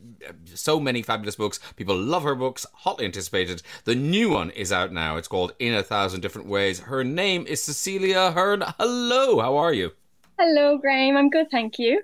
so 0.54 0.78
many 0.78 1.02
fabulous 1.02 1.36
books. 1.36 1.58
People 1.76 1.96
love 1.96 2.22
her 2.22 2.34
books, 2.36 2.66
hotly 2.72 3.04
anticipated. 3.04 3.62
The 3.84 3.94
new 3.94 4.30
one 4.30 4.50
is 4.50 4.72
out 4.72 4.92
now. 4.92 5.16
It's 5.16 5.28
called 5.28 5.54
In 5.58 5.74
a 5.74 5.82
Thousand 5.82 6.20
Different 6.20 6.48
Ways. 6.48 6.80
Her 6.80 7.02
name 7.02 7.46
is 7.46 7.62
Cecelia 7.62 8.28
Ahern. 8.28 8.62
Hello, 8.78 9.40
how 9.40 9.56
are 9.56 9.72
you? 9.72 9.92
Hello, 10.38 10.78
Graham. 10.78 11.16
I'm 11.16 11.30
good, 11.30 11.50
thank 11.50 11.78
you. 11.78 12.02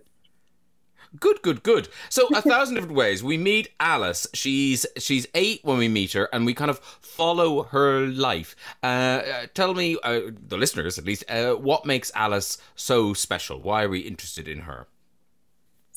Good, 1.18 1.42
good, 1.42 1.62
good. 1.62 1.88
So 2.08 2.28
a 2.28 2.42
thousand 2.50 2.76
different 2.76 2.96
ways. 2.96 3.22
We 3.22 3.36
meet 3.36 3.70
Alice. 3.80 4.28
She's 4.32 4.86
she's 4.96 5.26
eight 5.34 5.60
when 5.64 5.78
we 5.78 5.88
meet 5.88 6.12
her, 6.12 6.28
and 6.32 6.46
we 6.46 6.54
kind 6.54 6.70
of 6.70 6.78
follow 7.00 7.64
her 7.64 8.06
life. 8.06 8.54
Uh, 8.82 8.86
uh, 8.86 9.46
tell 9.52 9.74
me, 9.74 9.96
uh, 10.04 10.20
the 10.48 10.56
listeners 10.56 10.98
at 10.98 11.04
least, 11.04 11.24
uh, 11.28 11.54
what 11.54 11.84
makes 11.84 12.12
Alice 12.14 12.58
so 12.76 13.12
special? 13.12 13.60
Why 13.60 13.84
are 13.84 13.88
we 13.88 14.00
interested 14.00 14.46
in 14.46 14.60
her? 14.60 14.86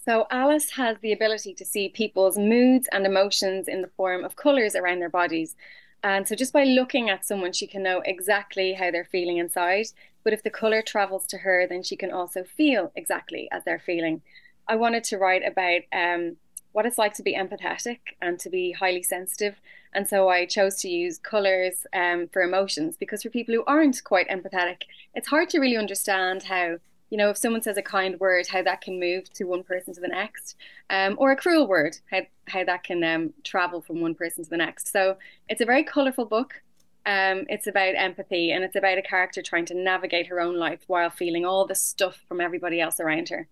So, 0.05 0.27
Alice 0.31 0.71
has 0.71 0.97
the 0.99 1.13
ability 1.13 1.53
to 1.53 1.63
see 1.63 1.89
people's 1.89 2.37
moods 2.37 2.89
and 2.91 3.05
emotions 3.05 3.67
in 3.67 3.81
the 3.81 3.87
form 3.95 4.25
of 4.25 4.35
colours 4.35 4.75
around 4.75 4.99
their 4.99 5.09
bodies. 5.09 5.55
And 6.03 6.27
so, 6.27 6.35
just 6.35 6.51
by 6.51 6.63
looking 6.63 7.09
at 7.09 7.23
someone, 7.23 7.53
she 7.53 7.67
can 7.67 7.83
know 7.83 8.01
exactly 8.03 8.73
how 8.73 8.91
they're 8.91 9.05
feeling 9.05 9.37
inside. 9.37 9.85
But 10.23 10.33
if 10.33 10.43
the 10.43 10.49
colour 10.49 10.81
travels 10.81 11.25
to 11.27 11.37
her, 11.37 11.67
then 11.67 11.83
she 11.83 11.95
can 11.95 12.11
also 12.11 12.43
feel 12.43 12.91
exactly 12.95 13.47
as 13.51 13.63
they're 13.63 13.79
feeling. 13.79 14.21
I 14.67 14.75
wanted 14.75 15.03
to 15.05 15.17
write 15.17 15.43
about 15.45 15.81
um, 15.91 16.37
what 16.73 16.85
it's 16.85 16.97
like 16.97 17.13
to 17.15 17.23
be 17.23 17.35
empathetic 17.35 17.99
and 18.21 18.39
to 18.39 18.49
be 18.49 18.71
highly 18.73 19.03
sensitive. 19.03 19.55
And 19.93 20.09
so 20.09 20.27
I 20.27 20.45
chose 20.45 20.75
to 20.77 20.89
use 20.89 21.19
colours 21.19 21.85
um, 21.93 22.27
for 22.33 22.41
emotions 22.41 22.97
because 22.97 23.23
for 23.23 23.29
people 23.29 23.53
who 23.53 23.63
aren't 23.65 24.03
quite 24.03 24.27
empathetic, 24.27 24.81
it's 25.13 25.27
hard 25.27 25.49
to 25.51 25.59
really 25.59 25.77
understand 25.77 26.43
how, 26.43 26.77
you 27.11 27.17
know, 27.17 27.29
if 27.29 27.37
someone 27.37 27.61
says 27.61 27.77
a 27.77 27.83
kind 27.83 28.19
word, 28.19 28.47
how 28.47 28.63
that 28.63 28.81
can 28.81 28.99
move 28.99 29.31
to 29.33 29.43
one 29.43 29.63
person 29.63 29.93
to 29.93 30.01
the 30.01 30.07
next, 30.07 30.55
um, 30.89 31.15
or 31.19 31.31
a 31.31 31.35
cruel 31.35 31.67
word, 31.67 31.97
how, 32.09 32.21
how 32.47 32.63
that 32.63 32.83
can 32.83 33.03
um, 33.03 33.33
travel 33.43 33.81
from 33.81 34.01
one 34.01 34.15
person 34.15 34.43
to 34.43 34.49
the 34.49 34.57
next. 34.57 34.91
So 34.91 35.17
it's 35.47 35.61
a 35.61 35.65
very 35.65 35.83
colourful 35.83 36.25
book. 36.25 36.63
Um, 37.05 37.45
it's 37.49 37.67
about 37.67 37.95
empathy 37.95 38.51
and 38.51 38.63
it's 38.63 38.77
about 38.77 38.97
a 38.97 39.01
character 39.01 39.41
trying 39.41 39.65
to 39.65 39.75
navigate 39.75 40.27
her 40.27 40.39
own 40.39 40.57
life 40.57 40.79
while 40.87 41.09
feeling 41.09 41.45
all 41.45 41.67
the 41.67 41.75
stuff 41.75 42.23
from 42.27 42.41
everybody 42.41 42.81
else 42.81 42.99
around 42.99 43.29
her. 43.29 43.47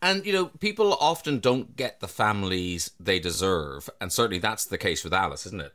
And 0.00 0.24
you 0.26 0.32
know, 0.32 0.46
people 0.46 0.94
often 0.94 1.38
don't 1.38 1.76
get 1.76 2.00
the 2.00 2.08
families 2.08 2.90
they 3.00 3.18
deserve, 3.18 3.88
and 4.00 4.12
certainly 4.12 4.38
that's 4.38 4.64
the 4.64 4.78
case 4.78 5.04
with 5.04 5.12
Alice, 5.12 5.46
isn't 5.46 5.60
it? 5.60 5.72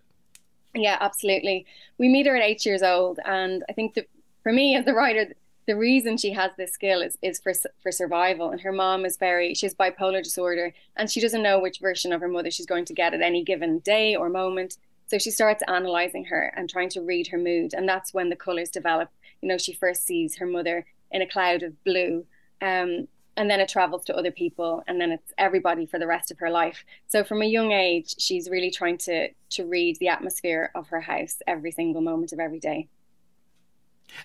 Yeah, 0.73 0.97
absolutely. 0.99 1.65
We 1.97 2.07
meet 2.07 2.27
her 2.27 2.36
at 2.36 2.43
eight 2.43 2.65
years 2.65 2.83
old, 2.83 3.19
and 3.25 3.63
I 3.69 3.73
think 3.73 3.95
that 3.95 4.07
for 4.43 4.51
me 4.51 4.75
as 4.75 4.86
the 4.86 4.93
writer, 4.93 5.33
the 5.65 5.75
reason 5.75 6.17
she 6.17 6.31
has 6.31 6.51
this 6.57 6.71
skill 6.71 7.01
is, 7.01 7.17
is 7.21 7.39
for 7.39 7.53
for 7.83 7.91
survival. 7.91 8.51
And 8.51 8.62
her 8.62 8.71
mom 8.71 9.05
is 9.05 9.17
very 9.17 9.53
she 9.53 9.65
has 9.65 9.75
bipolar 9.75 10.23
disorder, 10.23 10.73
and 10.95 11.10
she 11.10 11.19
doesn't 11.19 11.43
know 11.43 11.60
which 11.60 11.79
version 11.79 12.13
of 12.13 12.21
her 12.21 12.27
mother 12.27 12.51
she's 12.51 12.65
going 12.65 12.86
to 12.86 12.93
get 12.93 13.13
at 13.13 13.21
any 13.21 13.43
given 13.43 13.79
day 13.79 14.15
or 14.15 14.29
moment. 14.29 14.77
So 15.07 15.17
she 15.17 15.31
starts 15.31 15.63
analyzing 15.67 16.25
her 16.25 16.53
and 16.55 16.69
trying 16.69 16.89
to 16.89 17.01
read 17.01 17.27
her 17.27 17.38
mood, 17.38 17.73
and 17.73 17.88
that's 17.88 18.13
when 18.13 18.29
the 18.29 18.36
colors 18.36 18.69
develop. 18.69 19.10
You 19.41 19.49
know, 19.49 19.57
she 19.57 19.73
first 19.73 20.05
sees 20.05 20.38
her 20.38 20.45
mother 20.45 20.86
in 21.12 21.21
a 21.21 21.27
cloud 21.27 21.63
of 21.63 21.81
blue, 21.83 22.25
um, 22.62 23.07
and 23.38 23.50
then 23.50 23.60
it 23.60 23.69
travels 23.69 24.04
to 24.06 24.17
other 24.17 24.32
people, 24.32 24.84
and 24.88 25.00
then 25.00 25.12
it's 25.12 25.32
everybody 25.38 25.86
for 25.86 26.00
the 26.00 26.08
rest 26.08 26.32
of 26.32 26.39
her 26.39 26.50
life. 26.50 26.84
So 27.08 27.23
from 27.23 27.41
a 27.41 27.45
young 27.45 27.71
age, 27.71 28.15
she's 28.17 28.50
really 28.50 28.71
trying 28.71 28.97
to 29.00 29.30
to 29.52 29.65
read 29.65 29.97
the 30.00 30.10
atmosphere 30.10 30.71
of 30.76 30.89
her 30.89 31.02
house 31.02 31.38
every 31.47 31.71
single 31.71 32.02
moment 32.02 32.34
of 32.34 32.39
every 32.39 32.60
day. 32.60 32.89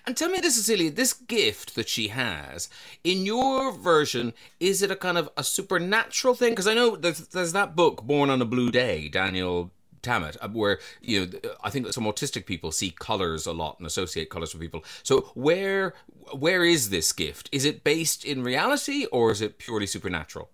And 0.07 0.15
tell 0.15 0.29
me 0.29 0.39
this, 0.39 0.55
Cecelia, 0.55 0.91
this 0.91 1.13
gift 1.13 1.75
that 1.75 1.89
she 1.89 2.07
has, 2.07 2.69
in 3.03 3.25
your 3.25 3.71
version, 3.71 4.33
is 4.59 4.81
it 4.81 4.89
a 4.89 4.95
kind 4.95 5.17
of 5.17 5.29
a 5.35 5.43
supernatural 5.43 6.35
thing? 6.35 6.51
Because 6.51 6.67
I 6.67 6.73
know 6.73 6.95
there's, 6.95 7.27
there's 7.27 7.51
that 7.51 7.75
book, 7.75 8.03
Born 8.03 8.29
on 8.29 8.41
a 8.41 8.45
Blue 8.45 8.71
Day, 8.71 9.09
Daniel 9.09 9.71
Tammet, 10.03 10.37
uh, 10.41 10.49
where 10.49 10.79
you 11.01 11.25
know 11.25 11.51
I 11.63 11.69
think 11.69 11.91
some 11.93 12.03
autistic 12.03 12.45
people 12.45 12.71
see 12.71 12.91
colors 12.91 13.47
a 13.47 13.53
lot 13.53 13.77
and 13.79 13.87
associate 13.87 14.29
colors 14.29 14.53
with 14.53 14.61
people. 14.61 14.83
So 15.01 15.31
where 15.33 15.93
where 16.33 16.63
is 16.63 16.89
this 16.89 17.11
gift? 17.11 17.49
Is 17.51 17.65
it 17.65 17.83
based 17.83 18.23
in 18.23 18.43
reality 18.43 19.05
or 19.11 19.31
is 19.31 19.41
it 19.41 19.57
purely 19.57 19.87
supernatural? 19.87 20.49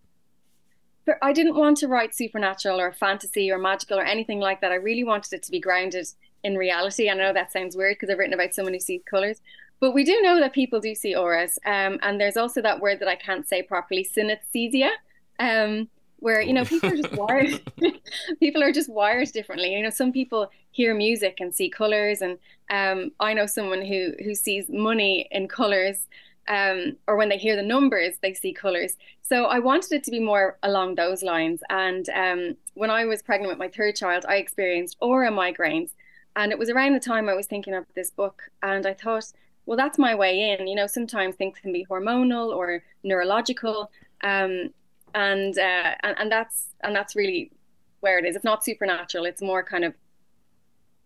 I 1.21 1.33
didn't 1.33 1.55
want 1.55 1.77
to 1.77 1.87
write 1.87 2.15
supernatural 2.15 2.79
or 2.79 2.91
fantasy 2.91 3.51
or 3.51 3.57
magical 3.57 3.99
or 3.99 4.03
anything 4.03 4.39
like 4.39 4.61
that. 4.61 4.71
I 4.71 4.75
really 4.75 5.03
wanted 5.03 5.33
it 5.33 5.43
to 5.43 5.51
be 5.51 5.59
grounded 5.59 6.07
in 6.43 6.55
reality. 6.55 7.09
I 7.09 7.15
know 7.15 7.33
that 7.33 7.51
sounds 7.51 7.75
weird 7.75 7.95
because 7.95 8.11
I've 8.11 8.19
written 8.19 8.33
about 8.33 8.53
someone 8.53 8.73
who 8.73 8.79
sees 8.79 9.01
colors, 9.09 9.41
but 9.79 9.93
we 9.93 10.03
do 10.03 10.21
know 10.21 10.39
that 10.39 10.53
people 10.53 10.79
do 10.79 10.93
see 10.93 11.15
auras. 11.15 11.57
Um, 11.65 11.99
and 12.01 12.19
there's 12.19 12.37
also 12.37 12.61
that 12.61 12.79
word 12.79 12.99
that 12.99 13.07
I 13.07 13.15
can't 13.15 13.47
say 13.47 13.63
properly, 13.63 14.05
synesthesia, 14.05 14.91
um, 15.39 15.89
where 16.19 16.41
you 16.41 16.53
know 16.53 16.65
people 16.65 16.89
are 16.91 16.97
just 16.97 17.11
wired. 17.13 17.61
people 18.39 18.63
are 18.63 18.71
just 18.71 18.89
wired 18.89 19.31
differently. 19.31 19.73
You 19.73 19.83
know, 19.83 19.89
some 19.89 20.11
people 20.11 20.49
hear 20.71 20.93
music 20.93 21.37
and 21.39 21.53
see 21.53 21.69
colors, 21.69 22.21
and 22.21 22.37
um, 22.69 23.11
I 23.19 23.33
know 23.33 23.45
someone 23.45 23.83
who 23.83 24.13
who 24.23 24.35
sees 24.35 24.65
money 24.69 25.27
in 25.31 25.47
colors. 25.47 26.07
Um, 26.47 26.97
or 27.05 27.15
when 27.15 27.29
they 27.29 27.37
hear 27.37 27.55
the 27.55 27.61
numbers, 27.61 28.15
they 28.23 28.33
see 28.33 28.53
colors. 28.53 28.97
So 29.21 29.45
I 29.45 29.59
wanted 29.59 29.91
it 29.91 30.03
to 30.05 30.09
be 30.09 30.19
more 30.19 30.57
along 30.63 30.95
those 30.95 31.21
lines. 31.21 31.61
And 31.69 32.09
um, 32.09 32.57
when 32.73 32.89
I 32.89 33.05
was 33.05 33.21
pregnant 33.21 33.51
with 33.51 33.59
my 33.59 33.67
third 33.67 33.95
child, 33.95 34.25
I 34.27 34.37
experienced 34.37 34.97
aura 34.99 35.29
migraines, 35.29 35.91
and 36.35 36.51
it 36.51 36.57
was 36.57 36.71
around 36.71 36.93
the 36.93 36.99
time 36.99 37.29
I 37.29 37.35
was 37.35 37.45
thinking 37.45 37.75
of 37.75 37.85
this 37.93 38.09
book, 38.09 38.49
and 38.63 38.87
I 38.87 38.95
thought, 38.95 39.31
well, 39.69 39.77
that's 39.77 39.99
my 39.99 40.15
way 40.15 40.49
in. 40.49 40.67
You 40.67 40.73
know, 40.73 40.87
sometimes 40.87 41.35
things 41.35 41.59
can 41.61 41.71
be 41.71 41.85
hormonal 41.85 42.55
or 42.55 42.81
neurological, 43.03 43.91
um, 44.23 44.73
and, 45.13 45.57
uh, 45.57 45.95
and 46.03 46.15
and 46.19 46.31
that's 46.31 46.67
and 46.81 46.95
that's 46.95 47.15
really 47.15 47.51
where 47.99 48.17
it 48.19 48.25
is. 48.25 48.35
It's 48.35 48.45
not 48.45 48.63
supernatural. 48.63 49.25
It's 49.25 49.41
more 49.41 49.63
kind 49.63 49.83
of 49.83 49.93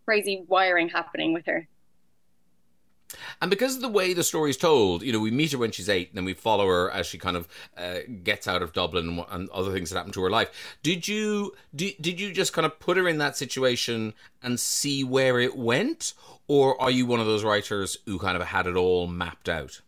crazy 0.06 0.44
wiring 0.48 0.89
happening 0.89 1.34
with 1.34 1.46
her. 1.46 1.68
And 3.42 3.50
because 3.50 3.76
of 3.76 3.82
the 3.82 3.89
way 3.89 4.13
the 4.13 4.24
story 4.24 4.50
is 4.50 4.58
told, 4.58 5.04
you 5.04 5.12
know, 5.12 5.20
we 5.20 5.32
meet 5.32 5.52
her 5.52 5.58
when 5.58 5.72
she's 5.72 5.89
eight, 5.89 6.10
and 6.10 6.18
then 6.18 6.26
we 6.26 6.34
follow 6.34 6.66
her 6.68 6.89
as 6.89 7.06
she 7.06 7.18
kind 7.18 7.38
of 7.38 7.48
uh, 7.78 8.00
gets 8.24 8.48
out 8.48 8.62
of 8.62 8.74
Dublin 8.74 9.08
and, 9.08 9.26
and, 9.30 9.50
other 9.50 9.72
things 9.72 9.89
that 9.89 9.98
happen 9.98 10.12
to 10.13 10.24
her 10.24 10.30
life. 10.30 10.78
Did 10.82 11.08
you 11.08 11.54
did, 11.76 11.96
did 12.02 12.20
you 12.20 12.32
just 12.32 12.54
kind 12.54 12.66
of 12.66 12.80
put 12.80 12.98
her 12.98 13.08
in 13.08 13.18
that 13.20 13.38
situation 13.38 14.13
and 14.42 14.60
see 14.60 15.04
where 15.04 15.39
it 15.39 15.56
went, 15.56 16.13
or 16.48 16.80
are 16.82 16.92
you 16.92 17.06
one 17.06 17.20
of 17.20 17.26
those 17.26 17.44
writers 17.44 17.98
who 18.06 18.18
kind 18.18 18.36
of 18.36 18.48
had 18.48 18.68
it 18.68 18.76
all 18.76 19.08
mapped 19.08 19.50
out? 19.50 19.82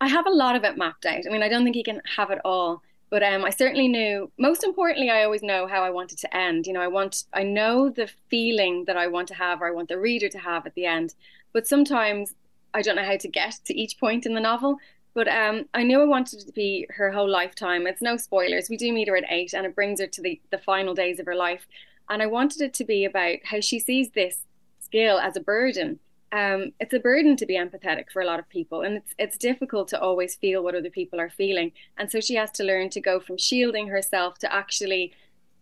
I 0.00 0.08
have 0.08 0.26
a 0.26 0.30
lot 0.30 0.56
of 0.56 0.64
it 0.64 0.76
mapped 0.76 1.06
out. 1.06 1.22
I 1.26 1.32
mean, 1.32 1.42
I 1.42 1.48
don't 1.48 1.64
think 1.64 1.76
you 1.76 1.84
can 1.84 2.02
have 2.16 2.30
it 2.30 2.38
all, 2.44 2.82
but 3.10 3.22
um, 3.22 3.44
I 3.44 3.50
certainly 3.50 3.88
knew. 3.88 4.30
Most 4.38 4.64
importantly, 4.64 5.10
I 5.10 5.24
always 5.24 5.42
know 5.42 5.66
how 5.66 5.82
I 5.82 5.90
wanted 5.90 6.18
to 6.18 6.36
end. 6.36 6.66
You 6.66 6.72
know, 6.72 6.80
I 6.80 6.88
want, 6.88 7.24
I 7.32 7.42
know 7.42 7.90
the 7.90 8.10
feeling 8.28 8.84
that 8.86 8.96
I 8.96 9.06
want 9.06 9.28
to 9.28 9.34
have, 9.34 9.62
or 9.62 9.68
I 9.68 9.72
want 9.72 9.88
the 9.88 9.98
reader 9.98 10.28
to 10.28 10.38
have 10.38 10.66
at 10.66 10.74
the 10.74 10.86
end. 10.86 11.14
But 11.52 11.66
sometimes 11.66 12.34
I 12.72 12.82
don't 12.82 12.96
know 12.96 13.04
how 13.04 13.16
to 13.16 13.28
get 13.28 13.60
to 13.64 13.74
each 13.74 13.98
point 13.98 14.26
in 14.26 14.34
the 14.34 14.40
novel. 14.40 14.78
But 15.14 15.28
um, 15.28 15.66
I 15.72 15.84
knew 15.84 16.00
I 16.00 16.06
wanted 16.06 16.40
it 16.40 16.46
to 16.46 16.52
be 16.52 16.86
her 16.90 17.12
whole 17.12 17.30
lifetime. 17.30 17.86
It's 17.86 18.02
no 18.02 18.16
spoilers. 18.16 18.68
We 18.68 18.76
do 18.76 18.92
meet 18.92 19.06
her 19.08 19.16
at 19.16 19.30
eight, 19.30 19.54
and 19.54 19.64
it 19.64 19.76
brings 19.76 20.00
her 20.00 20.08
to 20.08 20.20
the, 20.20 20.40
the 20.50 20.58
final 20.58 20.92
days 20.92 21.20
of 21.20 21.26
her 21.26 21.36
life. 21.36 21.66
And 22.08 22.20
I 22.20 22.26
wanted 22.26 22.62
it 22.62 22.74
to 22.74 22.84
be 22.84 23.04
about 23.04 23.38
how 23.44 23.60
she 23.60 23.78
sees 23.78 24.10
this 24.10 24.38
skill 24.80 25.20
as 25.20 25.36
a 25.36 25.40
burden. 25.40 26.00
Um, 26.34 26.72
it's 26.80 26.92
a 26.92 26.98
burden 26.98 27.36
to 27.36 27.46
be 27.46 27.56
empathetic 27.56 28.10
for 28.12 28.20
a 28.20 28.26
lot 28.26 28.40
of 28.40 28.48
people, 28.48 28.80
and 28.82 28.96
it's 28.96 29.14
it's 29.18 29.38
difficult 29.38 29.86
to 29.88 30.00
always 30.00 30.34
feel 30.34 30.64
what 30.64 30.74
other 30.74 30.90
people 30.90 31.20
are 31.20 31.30
feeling. 31.30 31.70
And 31.96 32.10
so 32.10 32.18
she 32.20 32.34
has 32.34 32.50
to 32.52 32.64
learn 32.64 32.90
to 32.90 33.00
go 33.00 33.20
from 33.20 33.38
shielding 33.38 33.86
herself 33.86 34.38
to 34.38 34.52
actually 34.52 35.12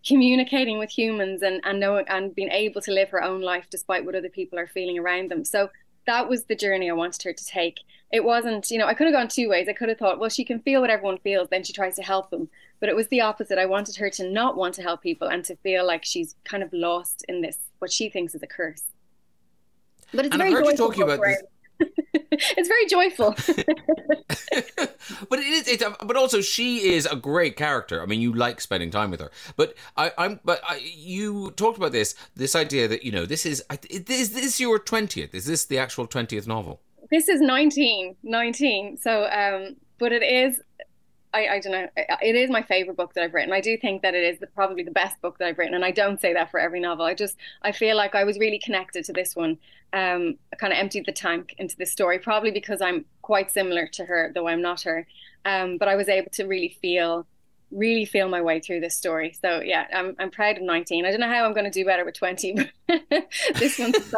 communicating 0.03 0.79
with 0.79 0.89
humans 0.89 1.43
and 1.43 1.61
and 1.63 1.79
knowing 1.79 2.05
and 2.07 2.33
being 2.33 2.49
able 2.49 2.81
to 2.81 2.91
live 2.91 3.09
her 3.09 3.21
own 3.21 3.41
life 3.41 3.67
despite 3.69 4.03
what 4.03 4.15
other 4.15 4.29
people 4.29 4.57
are 4.57 4.65
feeling 4.65 4.97
around 4.97 5.29
them. 5.29 5.45
So 5.45 5.69
that 6.07 6.27
was 6.27 6.45
the 6.45 6.55
journey 6.55 6.89
I 6.89 6.93
wanted 6.93 7.21
her 7.21 7.33
to 7.33 7.45
take. 7.45 7.77
It 8.11 8.23
wasn't, 8.23 8.71
you 8.71 8.79
know, 8.79 8.87
I 8.87 8.95
could 8.95 9.07
have 9.07 9.13
gone 9.13 9.27
two 9.27 9.49
ways. 9.49 9.69
I 9.69 9.73
could 9.73 9.89
have 9.89 9.99
thought, 9.99 10.19
well, 10.19 10.29
she 10.29 10.43
can 10.43 10.59
feel 10.59 10.81
what 10.81 10.89
everyone 10.89 11.19
feels, 11.19 11.49
then 11.49 11.63
she 11.63 11.73
tries 11.73 11.95
to 11.97 12.03
help 12.03 12.31
them. 12.31 12.49
But 12.79 12.89
it 12.89 12.95
was 12.95 13.07
the 13.09 13.21
opposite. 13.21 13.57
I 13.59 13.67
wanted 13.67 13.95
her 13.97 14.09
to 14.09 14.29
not 14.29 14.57
want 14.57 14.73
to 14.75 14.81
help 14.81 15.03
people 15.03 15.27
and 15.27 15.45
to 15.45 15.55
feel 15.57 15.85
like 15.85 16.03
she's 16.03 16.35
kind 16.43 16.63
of 16.63 16.73
lost 16.73 17.23
in 17.29 17.41
this, 17.41 17.57
what 17.79 17.91
she 17.91 18.09
thinks 18.09 18.35
is 18.35 18.43
a 18.43 18.47
curse. 18.47 18.92
But 20.13 20.25
it's 20.25 20.33
and 20.33 20.41
very 20.41 20.53
I've 20.53 20.59
heard 20.59 20.71
you 20.71 20.77
talking 20.77 21.03
about 21.03 21.19
this. 21.21 21.41
it's 22.31 22.67
very 22.67 22.85
joyful. 22.85 23.31
but 25.29 25.39
it 25.39 25.45
is. 25.45 25.67
It's, 25.67 25.83
but 26.03 26.15
also, 26.15 26.41
she 26.41 26.93
is 26.93 27.05
a 27.05 27.15
great 27.15 27.55
character. 27.55 28.01
I 28.01 28.05
mean, 28.05 28.21
you 28.21 28.33
like 28.33 28.61
spending 28.61 28.91
time 28.91 29.11
with 29.11 29.19
her. 29.19 29.31
But 29.55 29.75
I, 29.97 30.11
am 30.17 30.39
But 30.43 30.61
I, 30.67 30.77
you 30.77 31.51
talked 31.51 31.77
about 31.77 31.91
this. 31.91 32.15
This 32.35 32.55
idea 32.55 32.87
that 32.87 33.03
you 33.03 33.11
know, 33.11 33.25
this 33.25 33.45
is. 33.45 33.63
Is 33.89 34.33
this 34.33 34.59
your 34.59 34.79
twentieth? 34.79 35.33
Is 35.33 35.45
this 35.45 35.65
the 35.65 35.79
actual 35.79 36.07
twentieth 36.07 36.47
novel? 36.47 36.81
This 37.09 37.27
is 37.27 37.41
19, 37.41 38.15
19. 38.23 38.97
So, 38.97 39.25
um, 39.25 39.75
but 39.99 40.11
it 40.11 40.23
is 40.23 40.59
I, 41.33 41.47
I, 41.47 41.59
don't 41.59 41.71
know. 41.71 41.87
It 42.21 42.35
is 42.35 42.49
my 42.49 42.61
favorite 42.61 42.95
book 42.95 43.13
that 43.13 43.23
I've 43.23 43.33
written. 43.33 43.53
I 43.53 43.61
do 43.61 43.75
think 43.77 44.03
that 44.03 44.13
it 44.13 44.23
is 44.23 44.39
the, 44.39 44.47
probably 44.47 44.83
the 44.83 44.91
best 44.91 45.19
book 45.21 45.39
that 45.39 45.47
I've 45.47 45.57
written, 45.57 45.73
and 45.73 45.83
I 45.83 45.91
don't 45.91 46.21
say 46.21 46.33
that 46.33 46.51
for 46.51 46.59
every 46.59 46.79
novel. 46.79 47.05
I 47.05 47.15
just 47.15 47.37
I 47.61 47.71
feel 47.71 47.97
like 47.97 48.13
I 48.15 48.23
was 48.23 48.37
really 48.37 48.59
connected 48.59 49.03
to 49.05 49.13
this 49.13 49.35
one. 49.35 49.57
Um, 49.93 50.37
I 50.51 50.55
kind 50.57 50.71
of 50.73 50.79
emptied 50.79 51.05
the 51.05 51.11
tank 51.11 51.55
into 51.57 51.75
this 51.77 51.91
story, 51.91 52.19
probably 52.19 52.51
because 52.51 52.81
I'm 52.81 53.05
quite 53.21 53.51
similar 53.51 53.87
to 53.93 54.05
her, 54.05 54.31
though 54.33 54.47
I'm 54.47 54.61
not 54.61 54.81
her. 54.81 55.07
Um, 55.45 55.77
but 55.77 55.87
I 55.87 55.95
was 55.95 56.07
able 56.07 56.29
to 56.31 56.45
really 56.45 56.77
feel, 56.81 57.25
really 57.71 58.05
feel 58.05 58.29
my 58.29 58.41
way 58.41 58.59
through 58.59 58.79
this 58.81 58.95
story. 58.95 59.35
So 59.41 59.61
yeah, 59.61 59.87
I'm 59.93 60.15
I'm 60.19 60.29
proud 60.29 60.57
of 60.57 60.63
19. 60.63 61.05
I 61.05 61.11
don't 61.11 61.19
know 61.19 61.29
how 61.29 61.45
I'm 61.45 61.53
going 61.53 61.65
to 61.65 61.71
do 61.71 61.85
better 61.85 62.05
with 62.05 62.15
20, 62.15 62.53
but 62.53 62.69
this 63.55 63.79
one's 63.79 63.95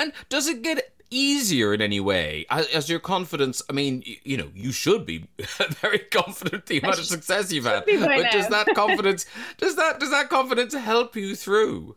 And 0.00 0.12
does 0.28 0.46
it 0.46 0.62
get 0.62 0.92
easier 1.10 1.74
in 1.74 1.80
any 1.80 2.00
way. 2.00 2.46
As, 2.50 2.66
as, 2.68 2.88
your 2.88 3.00
confidence 3.00 3.62
i 3.68 3.72
mean 3.72 4.02
you, 4.06 4.16
you, 4.24 4.36
know 4.36 4.50
you 4.54 4.72
should 4.72 5.04
be 5.04 5.26
very 5.80 5.98
confident 5.98 6.66
the 6.66 6.78
amount 6.78 6.98
of 6.98 7.04
success 7.04 7.52
you've 7.52 7.64
had. 7.64 7.84
but 7.86 7.96
now. 7.96 8.30
does 8.30 8.48
that 8.48 8.66
confidence 8.74 9.26
does 9.58 9.76
that 9.76 10.00
does 10.00 10.10
that 10.10 10.28
confidence 10.28 10.74
help 10.74 11.16
you 11.16 11.34
through? 11.34 11.96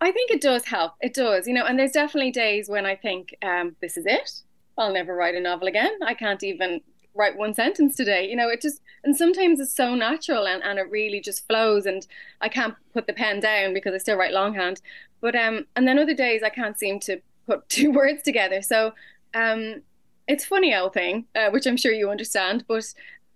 I 0.00 0.10
think 0.10 0.32
it 0.32 0.40
does 0.40 0.64
help. 0.64 0.94
It 1.00 1.14
does 1.14 1.46
you 1.46 1.54
know 1.54 1.64
and 1.64 1.78
there's 1.78 1.92
definitely 1.92 2.30
days 2.30 2.68
when 2.68 2.86
i 2.86 2.94
think 2.94 3.34
um, 3.42 3.76
this 3.80 3.96
is 3.96 4.06
it. 4.06 4.42
I'll 4.78 4.92
never 4.92 5.14
write 5.14 5.34
a 5.34 5.40
novel 5.40 5.68
again. 5.68 5.92
I 6.04 6.14
can't 6.14 6.42
even 6.42 6.80
write 7.14 7.36
one 7.36 7.54
sentence 7.54 7.96
today. 7.96 8.28
You 8.28 8.36
know 8.36 8.48
it 8.48 8.60
just 8.60 8.80
and 9.04 9.16
sometimes 9.16 9.60
it's 9.60 9.74
so 9.74 9.94
natural 9.94 10.46
and, 10.46 10.62
and 10.62 10.78
it 10.78 10.90
really 10.90 11.20
just 11.20 11.46
flows 11.48 11.86
and 11.86 12.06
i 12.40 12.48
can't 12.48 12.74
put 12.94 13.06
the 13.06 13.12
pen 13.12 13.40
down 13.40 13.74
because 13.74 13.94
i 13.94 13.98
still 13.98 14.16
write 14.16 14.32
longhand. 14.32 14.80
But 15.20 15.34
um 15.34 15.66
and 15.76 15.86
then 15.86 15.98
other 15.98 16.14
days 16.14 16.42
i 16.42 16.48
can't 16.48 16.78
seem 16.78 17.00
to 17.00 17.20
put 17.46 17.68
two 17.68 17.92
words 17.92 18.22
together. 18.22 18.62
So 18.62 18.94
um, 19.34 19.82
it's 20.28 20.44
funny 20.44 20.74
old 20.74 20.94
thing, 20.94 21.26
uh, 21.34 21.50
which 21.50 21.66
I'm 21.66 21.76
sure 21.76 21.92
you 21.92 22.10
understand, 22.10 22.64
but 22.68 22.84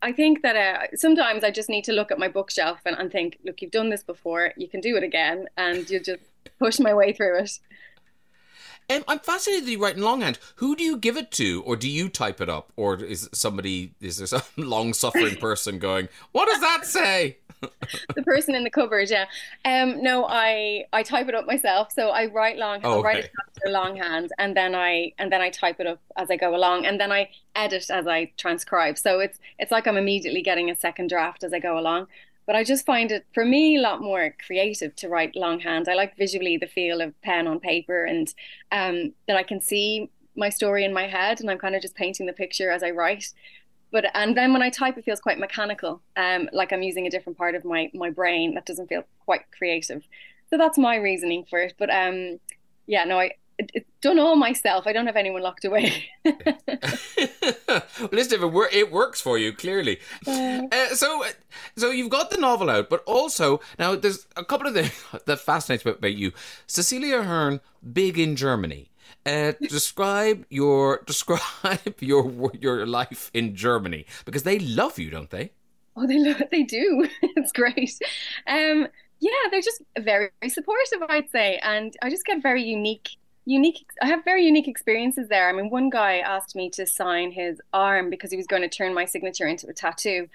I 0.02 0.12
think 0.12 0.42
that 0.42 0.56
uh, 0.56 0.96
sometimes 0.96 1.42
I 1.42 1.50
just 1.50 1.68
need 1.68 1.84
to 1.84 1.92
look 1.92 2.10
at 2.10 2.18
my 2.18 2.28
bookshelf 2.28 2.80
and, 2.84 2.96
and 2.96 3.10
think, 3.10 3.38
look, 3.44 3.62
you've 3.62 3.70
done 3.70 3.88
this 3.88 4.02
before, 4.02 4.52
you 4.56 4.68
can 4.68 4.80
do 4.80 4.96
it 4.96 5.02
again, 5.02 5.48
and 5.56 5.88
you 5.88 6.00
just 6.00 6.22
push 6.58 6.78
my 6.78 6.94
way 6.94 7.12
through 7.12 7.38
it. 7.40 7.58
Um, 8.88 9.05
I'm 9.09 9.18
fascinated 9.18 9.66
that 9.66 9.70
you 9.70 9.83
write 9.83 9.96
in 9.96 10.03
longhand. 10.03 10.38
Who 10.57 10.77
do 10.77 10.85
you 10.85 10.96
give 10.96 11.16
it 11.16 11.31
to, 11.33 11.62
or 11.64 11.77
do 11.77 11.88
you 11.88 12.09
type 12.09 12.40
it 12.40 12.49
up, 12.49 12.72
or 12.77 13.03
is 13.03 13.29
somebody 13.33 13.94
is 14.01 14.18
there 14.18 14.27
some 14.27 14.42
long-suffering 14.57 15.37
person 15.40 15.79
going, 15.79 16.09
"What 16.33 16.49
does 16.49 16.61
that 16.61 16.87
say?" 16.87 17.38
the 18.14 18.22
person 18.22 18.55
in 18.55 18.64
the 18.64 18.70
cupboard, 18.70 19.09
yeah. 19.11 19.27
Um, 19.64 20.03
no, 20.03 20.27
I 20.29 20.85
I 20.92 21.03
type 21.03 21.29
it 21.29 21.35
up 21.35 21.46
myself. 21.46 21.90
So 21.92 22.11
I 22.11 22.27
write 22.27 22.59
long, 22.59 22.81
oh, 22.85 22.99
okay. 22.99 22.99
I 22.99 23.03
write 23.03 23.25
it 23.25 23.31
chapter 23.37 23.70
longhand, 23.70 24.31
and 24.38 24.57
then 24.57 24.75
I 24.75 25.12
and 25.18 25.33
then 25.33 25.40
I 25.40 25.51
type 25.51 25.81
it 25.81 25.87
up 25.87 26.01
as 26.16 26.31
I 26.31 26.37
go 26.37 26.55
along, 26.55 26.87
and 26.87 27.01
then 27.01 27.12
I 27.12 27.31
edit 27.55 27.90
as 27.90 28.07
I 28.07 28.31
transcribe. 28.37 28.99
So 28.99 29.20
it's 29.20 29.38
it's 29.59 29.72
like 29.72 29.87
I'm 29.87 29.96
immediately 29.96 30.42
getting 30.42 30.70
a 30.70 30.77
second 30.77 31.09
draft 31.09 31.42
as 31.42 31.53
I 31.53 31.59
go 31.59 31.79
along. 31.79 32.09
But 32.46 32.56
I 32.56 32.64
just 32.64 32.87
find 32.87 33.11
it 33.11 33.26
for 33.35 33.44
me 33.44 33.76
a 33.76 33.80
lot 33.80 34.00
more 34.00 34.35
creative 34.44 34.94
to 34.96 35.09
write 35.09 35.35
longhand. 35.35 35.88
I 35.88 35.94
like 35.94 36.16
visually 36.16 36.56
the 36.56 36.66
feel 36.66 37.00
of 37.00 37.20
pen 37.22 37.46
on 37.46 37.61
paper 37.61 38.04
and 38.04 38.32
um, 38.70 39.12
that 39.26 39.37
I 39.37 39.42
can 39.42 39.61
see 39.61 40.11
my 40.37 40.48
story 40.48 40.85
in 40.85 40.92
my 40.92 41.06
head 41.09 41.40
and 41.40 41.50
I'm 41.50 41.59
kind 41.59 41.74
of 41.74 41.82
just 41.82 41.96
painting 41.96 42.26
the 42.26 42.32
picture 42.32 42.70
as 42.70 42.82
I 42.82 42.90
write. 42.90 43.32
But 43.90 44.06
and 44.14 44.37
then 44.37 44.52
when 44.52 44.62
I 44.62 44.70
type, 44.70 44.98
it 44.98 45.04
feels 45.04 45.20
quite 45.20 45.38
mechanical, 45.38 46.02
um, 46.16 46.48
like 46.52 46.72
I'm 46.72 46.82
using 46.82 47.06
a 47.06 47.11
different 47.11 47.38
part 47.38 47.54
of 47.54 47.64
my 47.64 47.90
my 47.94 48.11
brain 48.11 48.54
that 48.54 48.66
doesn't 48.66 48.88
feel 48.88 49.04
quite 49.24 49.42
creative. 49.56 50.02
So 50.50 50.59
that's 50.59 50.78
my 50.78 50.96
reasoning 50.96 51.44
for 51.48 51.61
it. 51.61 51.74
But 51.78 51.90
um, 51.90 52.40
yeah, 52.87 53.04
no, 53.04 53.18
I 53.18 53.32
done 54.00 54.18
all 54.18 54.36
myself. 54.36 54.86
I 54.86 54.92
don't 54.92 55.06
have 55.06 55.16
anyone 55.16 55.42
locked 55.42 55.64
away. 55.64 56.10
Listen, 58.12 58.42
it, 58.42 58.68
it 58.72 58.92
works 58.92 59.20
for 59.20 59.38
you 59.38 59.52
clearly. 59.52 59.98
Uh, 60.26 60.62
uh, 60.70 60.88
so, 60.94 61.24
so 61.76 61.90
you've 61.90 62.10
got 62.10 62.30
the 62.30 62.36
novel 62.36 62.70
out, 62.70 62.88
but 62.88 63.02
also 63.04 63.60
now 63.78 63.96
there's 63.96 64.26
a 64.36 64.44
couple 64.44 64.66
of 64.66 64.74
things 64.74 65.04
that 65.26 65.40
fascinates 65.40 65.84
me 65.84 65.92
about 65.92 66.14
you. 66.14 66.32
Cecelia 66.66 67.20
Ahern, 67.20 67.60
big 67.92 68.18
in 68.18 68.36
Germany. 68.36 68.90
Uh, 69.24 69.52
describe 69.60 70.44
your 70.50 71.02
describe 71.06 72.00
your 72.00 72.52
your 72.60 72.86
life 72.86 73.30
in 73.34 73.54
Germany 73.54 74.06
because 74.24 74.42
they 74.42 74.58
love 74.58 74.98
you, 74.98 75.10
don't 75.10 75.30
they? 75.30 75.52
Oh, 75.96 76.06
they 76.06 76.18
love, 76.18 76.42
they 76.50 76.62
do. 76.62 77.08
it's 77.22 77.52
great. 77.52 77.98
Um, 78.46 78.88
yeah, 79.18 79.30
they're 79.50 79.62
just 79.62 79.82
very, 79.98 80.28
very 80.40 80.50
supportive, 80.50 81.02
I'd 81.08 81.30
say, 81.30 81.58
and 81.62 81.94
I 82.02 82.10
just 82.10 82.26
get 82.26 82.42
very 82.42 82.62
unique 82.62 83.16
unique 83.46 83.87
i 84.02 84.06
have 84.06 84.24
very 84.24 84.44
unique 84.44 84.68
experiences 84.68 85.28
there. 85.28 85.48
I 85.48 85.52
mean 85.52 85.70
one 85.70 85.88
guy 85.88 86.18
asked 86.18 86.54
me 86.54 86.68
to 86.70 86.85
sign 86.85 87.30
his 87.30 87.62
arm 87.72 88.11
because 88.11 88.30
he 88.30 88.37
was 88.37 88.46
going 88.46 88.62
to 88.62 88.68
turn 88.68 88.92
my 88.92 89.06
signature 89.06 89.46
into 89.46 89.68
a 89.68 89.72
tattoo. 89.72 90.28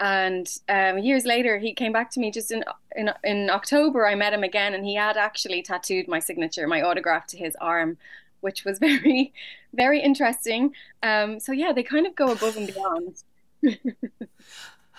And 0.00 0.48
um, 0.68 0.98
years 0.98 1.24
later 1.24 1.58
he 1.58 1.74
came 1.74 1.92
back 1.92 2.10
to 2.12 2.20
me 2.20 2.30
just 2.30 2.52
in, 2.52 2.64
in 2.94 3.10
in 3.24 3.50
october 3.50 4.06
i 4.06 4.14
met 4.14 4.32
him 4.32 4.44
again 4.44 4.74
and 4.74 4.84
he 4.84 4.94
had 4.94 5.16
actually 5.16 5.62
tattooed 5.62 6.06
my 6.06 6.20
signature 6.20 6.68
my 6.68 6.82
autograph 6.82 7.26
to 7.28 7.36
his 7.36 7.56
arm 7.60 7.96
which 8.40 8.64
was 8.64 8.78
very 8.88 9.32
very 9.74 10.00
interesting. 10.00 10.72
Um, 11.02 11.40
so 11.40 11.52
yeah 11.52 11.72
they 11.72 11.82
kind 11.82 12.06
of 12.06 12.14
go 12.14 12.30
above 12.30 12.56
and 12.56 12.66
beyond 12.72 13.22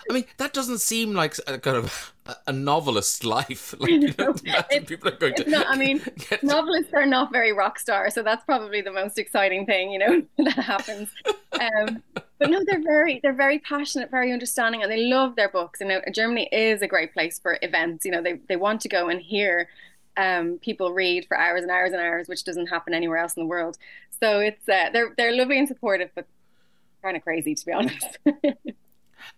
I 0.08 0.12
mean, 0.12 0.24
that 0.38 0.52
doesn't 0.52 0.78
seem 0.78 1.14
like 1.14 1.34
a 1.46 1.58
kind 1.58 1.76
of 1.76 2.14
a 2.46 2.52
novelist 2.52 3.24
life. 3.24 3.74
Like, 3.80 3.90
you 3.90 4.14
know, 4.18 4.32
people 4.86 5.08
are 5.08 5.16
going 5.16 5.34
to. 5.34 5.48
Not, 5.48 5.66
I 5.68 5.76
mean, 5.76 6.02
novelists 6.42 6.92
are 6.92 7.06
not 7.06 7.32
very 7.32 7.52
rock 7.52 7.78
star, 7.78 8.10
so 8.10 8.22
that's 8.22 8.44
probably 8.44 8.82
the 8.82 8.92
most 8.92 9.18
exciting 9.18 9.64
thing, 9.64 9.90
you 9.90 9.98
know, 9.98 10.22
that 10.38 10.52
happens. 10.54 11.08
Um, 11.52 12.02
but 12.38 12.50
no, 12.50 12.62
they're 12.66 12.82
very, 12.82 13.20
they're 13.22 13.32
very 13.32 13.58
passionate, 13.58 14.10
very 14.10 14.32
understanding, 14.32 14.82
and 14.82 14.92
they 14.92 15.06
love 15.06 15.36
their 15.36 15.48
books. 15.48 15.80
And 15.80 15.90
you 15.90 15.96
know, 15.96 16.02
Germany 16.12 16.48
is 16.52 16.82
a 16.82 16.86
great 16.86 17.12
place 17.12 17.38
for 17.38 17.58
events. 17.62 18.04
You 18.04 18.12
know, 18.12 18.22
they 18.22 18.40
they 18.48 18.56
want 18.56 18.80
to 18.82 18.88
go 18.88 19.08
and 19.08 19.20
hear 19.20 19.68
um, 20.16 20.58
people 20.58 20.92
read 20.92 21.26
for 21.26 21.38
hours 21.38 21.62
and 21.62 21.70
hours 21.70 21.92
and 21.92 22.00
hours, 22.00 22.28
which 22.28 22.44
doesn't 22.44 22.66
happen 22.66 22.92
anywhere 22.92 23.18
else 23.18 23.34
in 23.34 23.42
the 23.42 23.48
world. 23.48 23.78
So 24.20 24.40
it's 24.40 24.68
uh, 24.68 24.90
they're 24.92 25.14
they're 25.16 25.36
lovely 25.36 25.58
and 25.58 25.68
supportive, 25.68 26.10
but 26.14 26.26
kind 27.02 27.16
of 27.16 27.22
crazy 27.22 27.54
to 27.54 27.66
be 27.66 27.72
honest. 27.72 28.18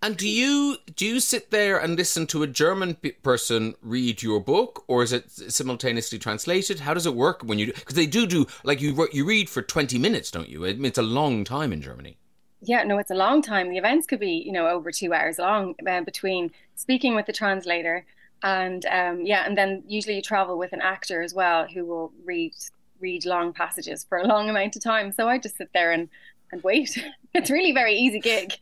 And 0.02 0.16
do 0.16 0.28
you 0.28 0.78
do 0.96 1.06
you 1.06 1.20
sit 1.20 1.52
there 1.52 1.78
and 1.78 1.96
listen 1.96 2.26
to 2.28 2.42
a 2.42 2.48
German 2.48 2.96
person 3.22 3.74
read 3.80 4.20
your 4.20 4.40
book, 4.40 4.84
or 4.88 5.04
is 5.04 5.12
it 5.12 5.30
simultaneously 5.30 6.18
translated? 6.18 6.80
How 6.80 6.92
does 6.92 7.06
it 7.06 7.14
work 7.14 7.42
when 7.42 7.60
you? 7.60 7.66
Because 7.66 7.94
they 7.94 8.06
do 8.06 8.26
do 8.26 8.46
like 8.64 8.80
you 8.80 9.08
you 9.12 9.24
read 9.24 9.48
for 9.48 9.62
twenty 9.62 9.98
minutes, 9.98 10.32
don't 10.32 10.48
you? 10.48 10.64
It's 10.64 10.98
a 10.98 11.02
long 11.02 11.44
time 11.44 11.72
in 11.72 11.80
Germany. 11.80 12.18
Yeah, 12.60 12.82
no, 12.82 12.98
it's 12.98 13.10
a 13.12 13.14
long 13.16 13.42
time. 13.42 13.70
The 13.70 13.78
events 13.78 14.08
could 14.08 14.20
be 14.20 14.42
you 14.44 14.50
know 14.50 14.66
over 14.66 14.90
two 14.90 15.14
hours 15.14 15.38
long 15.38 15.76
uh, 15.88 16.00
between 16.00 16.50
speaking 16.74 17.14
with 17.14 17.26
the 17.26 17.32
translator 17.32 18.04
and 18.42 18.84
um, 18.86 19.24
yeah, 19.24 19.44
and 19.46 19.56
then 19.56 19.84
usually 19.86 20.16
you 20.16 20.22
travel 20.22 20.58
with 20.58 20.72
an 20.72 20.80
actor 20.80 21.22
as 21.22 21.32
well 21.32 21.66
who 21.68 21.84
will 21.84 22.12
read 22.24 22.54
read 23.00 23.24
long 23.24 23.52
passages 23.52 24.04
for 24.04 24.18
a 24.18 24.26
long 24.26 24.48
amount 24.48 24.76
of 24.76 24.82
time. 24.82 25.12
So 25.12 25.28
I 25.28 25.38
just 25.38 25.56
sit 25.56 25.70
there 25.72 25.92
and 25.92 26.08
and 26.52 26.62
wait. 26.62 27.02
It's 27.34 27.50
really 27.50 27.72
very 27.72 27.94
easy 27.94 28.20
gig. 28.20 28.52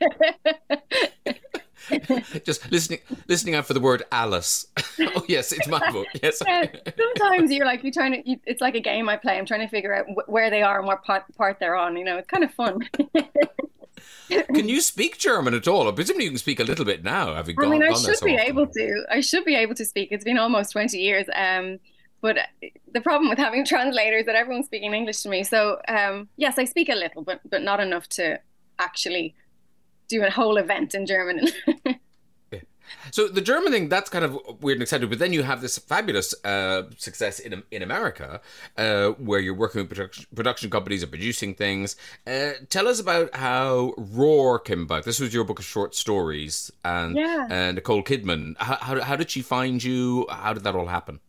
Just 2.45 2.71
listening, 2.71 3.01
listening 3.27 3.57
out 3.57 3.67
for 3.67 3.75
the 3.75 3.81
word 3.81 4.05
Alice. 4.13 4.69
oh 5.01 5.25
yes, 5.27 5.51
it's 5.51 5.67
my 5.67 5.91
book. 5.91 6.07
Yes. 6.23 6.39
Sometimes 6.39 7.51
you're 7.51 7.67
like 7.67 7.83
you're 7.83 7.93
trying 7.93 8.13
to. 8.13 8.31
You, 8.31 8.39
it's 8.47 8.61
like 8.61 8.77
a 8.77 8.81
game 8.81 9.09
I 9.09 9.17
play. 9.17 9.37
I'm 9.37 9.45
trying 9.45 9.63
to 9.63 9.67
figure 9.67 9.93
out 9.93 10.07
wh- 10.07 10.29
where 10.29 10.51
they 10.51 10.63
are 10.63 10.79
and 10.79 10.87
what 10.87 11.03
part, 11.03 11.25
part 11.37 11.59
they're 11.59 11.75
on. 11.75 11.97
You 11.97 12.05
know, 12.05 12.19
it's 12.19 12.29
kind 12.29 12.45
of 12.45 12.55
fun. 12.55 12.79
can 14.55 14.69
you 14.69 14.81
speak 14.81 15.19
German 15.19 15.53
at 15.55 15.67
all? 15.67 15.93
Presumably 15.93 16.27
you 16.27 16.31
can 16.31 16.39
speak 16.39 16.61
a 16.61 16.65
little 16.65 16.85
bit 16.85 17.03
now. 17.03 17.35
Having 17.35 17.57
I 17.59 17.67
mean, 17.67 17.83
I 17.83 17.93
should 17.95 18.21
be 18.25 18.37
able 18.37 18.69
to. 18.69 19.05
I 19.11 19.19
should 19.19 19.45
be 19.45 19.57
able 19.57 19.75
to 19.75 19.85
speak. 19.85 20.13
It's 20.13 20.23
been 20.23 20.39
almost 20.39 20.71
20 20.71 20.97
years. 20.97 21.27
Um, 21.35 21.81
but 22.21 22.39
the 22.93 23.01
problem 23.01 23.29
with 23.29 23.39
having 23.39 23.65
translators 23.75 24.27
that 24.27 24.35
everyone's 24.35 24.67
speaking 24.67 24.95
English 24.95 25.23
to 25.23 25.29
me. 25.29 25.45
So 25.45 25.81
um, 25.89 26.29
yes, 26.37 26.59
I 26.59 26.65
speak 26.65 26.89
a 26.89 26.95
little, 26.95 27.23
but 27.23 27.41
but 27.49 27.63
not 27.63 27.81
enough 27.81 28.09
to 28.11 28.41
actually 28.79 29.35
do 30.09 30.25
a 30.25 30.31
whole 30.31 30.57
event 30.57 30.95
in 30.95 31.07
German. 31.07 31.49
So 33.11 33.29
the 33.29 33.41
German 33.41 33.73
thing 33.73 33.89
that's 33.89 34.11
kind 34.11 34.25
of 34.25 34.39
weird 34.61 34.77
and 34.77 34.83
exciting, 34.83 35.09
but 35.09 35.19
then 35.19 35.33
you 35.33 35.43
have 35.43 35.61
this 35.61 35.79
fabulous 35.79 36.35
uh, 36.45 36.85
success 36.97 37.39
in 37.39 37.63
in 37.71 37.83
America, 37.83 38.41
uh, 38.77 39.11
where 39.11 39.41
you're 39.41 39.55
working 39.55 39.81
with 39.83 39.89
production, 39.89 40.27
production 40.35 40.71
companies 40.71 41.03
and 41.03 41.11
producing 41.11 41.55
things. 41.55 41.97
Uh, 42.27 42.53
tell 42.69 42.89
us 42.89 43.01
about 43.01 43.35
how 43.35 43.95
Roar 43.97 44.59
came 44.59 44.83
about. 44.83 45.05
This 45.05 45.21
was 45.21 45.33
your 45.35 45.45
book 45.45 45.59
of 45.59 45.65
short 45.65 45.95
stories, 45.95 46.71
and 46.85 47.17
yeah. 47.17 47.47
and 47.51 47.77
Nicole 47.77 48.03
Kidman. 48.03 48.57
How, 48.59 48.77
how 48.77 49.01
how 49.01 49.17
did 49.17 49.31
she 49.31 49.43
find 49.43 49.83
you? 49.83 50.27
How 50.31 50.53
did 50.53 50.65
that 50.65 50.75
all 50.75 50.87
happen? 50.87 51.21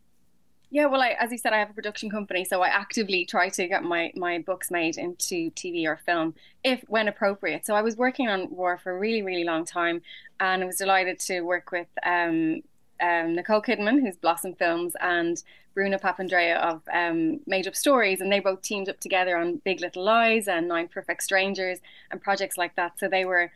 Yeah, 0.74 0.86
well, 0.86 1.02
I, 1.02 1.18
as 1.20 1.32
you 1.34 1.38
said, 1.38 1.52
I 1.52 1.60
have 1.60 1.70
a 1.70 1.74
production 1.74 2.10
company, 2.10 2.46
so 2.46 2.62
I 2.62 2.70
actively 2.70 3.26
try 3.26 3.50
to 3.50 3.68
get 3.68 3.84
my 3.84 4.14
my 4.16 4.40
books 4.40 4.72
made 4.72 4.98
into 4.98 5.52
TV 5.52 5.86
or 5.86 5.98
film, 6.06 6.34
if 6.64 6.82
when 6.88 7.10
appropriate. 7.10 7.66
So 7.66 7.76
I 7.76 7.82
was 7.82 7.98
working 7.98 8.30
on 8.30 8.48
Roar 8.56 8.78
for 8.78 8.96
a 8.96 8.98
really, 8.98 9.22
really 9.22 9.44
long 9.44 9.66
time, 9.66 10.02
and 10.40 10.64
I 10.64 10.66
was 10.66 10.78
delighted 10.78 11.20
to 11.22 11.42
work 11.42 11.74
with 11.74 11.88
um, 12.04 12.62
um, 13.02 13.36
Nicole 13.36 13.62
Kidman, 13.62 14.00
who's 14.00 14.16
Blossom 14.16 14.54
Films, 14.56 14.94
and 15.02 15.44
Bruna 15.74 16.00
Papandrea 16.00 16.56
of 16.62 16.82
um, 16.94 17.42
Made 17.46 17.68
Up 17.68 17.76
Stories, 17.76 18.22
and 18.22 18.32
they 18.32 18.40
both 18.40 18.62
teamed 18.62 18.88
up 18.88 19.02
together 19.02 19.36
on 19.36 19.58
Big 19.66 19.82
Little 19.82 20.06
Lies 20.06 20.48
and 20.48 20.70
Nine 20.70 20.88
Perfect 20.88 21.22
Strangers 21.24 21.80
and 22.12 22.22
projects 22.22 22.58
like 22.58 22.78
that. 22.78 22.98
So 22.98 23.10
they 23.10 23.26
were, 23.26 23.52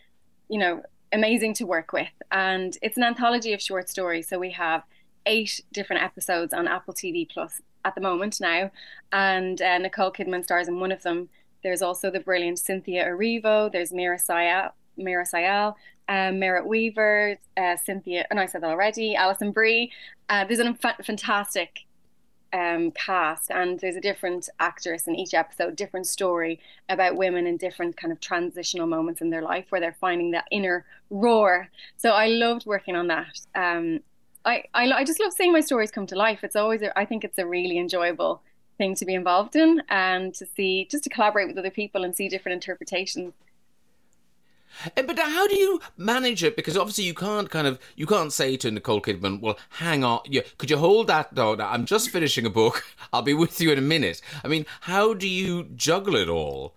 you 0.49 0.60
know, 0.60 0.84
amazing 1.13 1.54
to 1.56 1.65
work 1.65 1.93
with, 1.93 2.12
and 2.30 2.78
it's 2.82 2.97
an 2.97 3.04
anthology 3.04 3.54
of 3.54 3.62
short 3.62 3.89
stories. 3.89 4.28
So 4.28 4.38
we 4.38 4.51
have 4.51 4.84
eight 5.26 5.62
different 5.72 6.04
episodes 6.04 6.54
on 6.54 6.68
Apple 6.68 6.94
TV 6.94 7.28
Plus 7.30 7.62
at 7.84 7.96
the 7.96 8.02
moment 8.02 8.40
now, 8.42 8.72
and 9.12 9.62
uh, 9.62 9.78
Nicole 9.78 10.12
Kidman 10.12 10.44
stars 10.44 10.68
in 10.68 10.80
one 10.80 10.92
of 10.92 11.04
them. 11.04 11.30
There's 11.64 11.82
also 11.82 12.12
the 12.12 12.20
brilliant 12.20 12.60
Cynthia 12.60 13.06
Erivo. 13.06 13.72
There's 13.72 13.92
Meera 13.92 14.24
Syal, 14.24 14.72
Meera 15.00 15.28
Syal, 15.30 15.76
um, 16.08 16.40
Merritt 16.40 16.68
Wever, 16.68 17.38
uh, 17.58 17.78
Cynthia, 17.78 18.26
and 18.30 18.40
oh, 18.40 18.44
I 18.44 18.46
said 18.46 18.62
that 18.62 18.70
already. 18.70 19.16
Alison 19.16 19.52
Brie. 19.52 19.92
Uh, 20.30 20.46
there's 20.46 20.60
a 20.60 20.74
fa- 20.76 20.98
fantastic 21.04 21.86
um, 22.54 22.92
cast, 22.92 23.52
and 23.52 23.80
there's 23.80 23.96
a 23.96 24.02
different 24.02 24.50
actress 24.60 25.08
in 25.08 25.16
each 25.16 25.34
episode, 25.34 25.76
different 25.76 26.08
story 26.08 26.60
about 26.90 27.16
women 27.18 27.48
in 27.48 27.58
different 27.58 27.98
kind 27.98 28.14
of 28.14 28.20
transitional 28.20 28.88
moments 28.88 29.22
in 29.22 29.30
their 29.30 29.42
life 29.42 29.66
where 29.70 29.82
they're 29.82 29.98
finding 30.00 30.32
that 30.32 30.46
inner 30.52 30.86
roar. 31.10 31.70
So 31.98 32.12
I 32.12 32.28
loved 32.28 32.66
working 32.66 32.96
on 32.96 33.08
that. 33.08 33.40
Um, 33.56 34.02
I, 34.45 34.63
I, 34.73 34.91
I 34.91 35.03
just 35.03 35.19
love 35.19 35.34
seeing 35.34 35.51
my 35.51 35.62
stories 35.62 35.91
come 35.91 36.05
to 36.08 36.15
life. 36.15 36.43
It's 36.43 36.55
always, 36.55 36.81
a, 36.81 36.97
I 36.97 37.05
think 37.05 37.23
it's 37.23 37.38
a 37.38 37.45
really 37.45 37.77
enjoyable 37.77 38.41
thing 38.77 38.95
to 38.95 39.05
be 39.05 39.13
involved 39.13 39.55
in 39.55 39.81
and 39.89 40.34
to 40.36 40.45
see, 40.45 40.88
just 40.89 41.03
to 41.05 41.10
collaborate 41.10 41.47
with 41.47 41.58
other 41.58 41.71
people 41.71 42.03
and 42.03 42.15
see 42.15 42.29
different 42.29 42.53
interpretations. 42.53 43.34
Eh, 44.95 45.01
but 45.01 45.17
how 45.17 45.47
do 45.47 45.55
you 45.55 45.81
manage 45.97 46.43
it? 46.43 46.55
Because 46.55 46.77
obviously 46.77 47.05
you 47.05 47.13
can't 47.13 47.49
kind 47.49 47.65
of 47.65 47.79
you 47.95 48.05
can't 48.05 48.34
say 48.34 48.58
to 48.58 48.69
Nicole 48.69 49.01
Kidman, 49.01 49.39
"Well, 49.39 49.58
hang 49.69 50.03
on, 50.03 50.19
could 50.58 50.69
you 50.69 50.77
hold 50.77 51.08
that 51.08 51.34
though? 51.34 51.55
I'm 51.58 51.86
just 51.86 52.10
finishing 52.10 52.45
a 52.45 52.49
book. 52.49 52.84
I'll 53.13 53.21
be 53.21 53.34
with 53.34 53.62
you 53.62 53.71
in 53.71 53.77
a 53.77 53.81
minute." 53.81 54.21
I 54.43 54.49
mean, 54.49 54.65
how 54.81 55.13
do 55.13 55.29
you 55.29 55.63
juggle 55.75 56.15
it 56.15 56.27
all? 56.27 56.73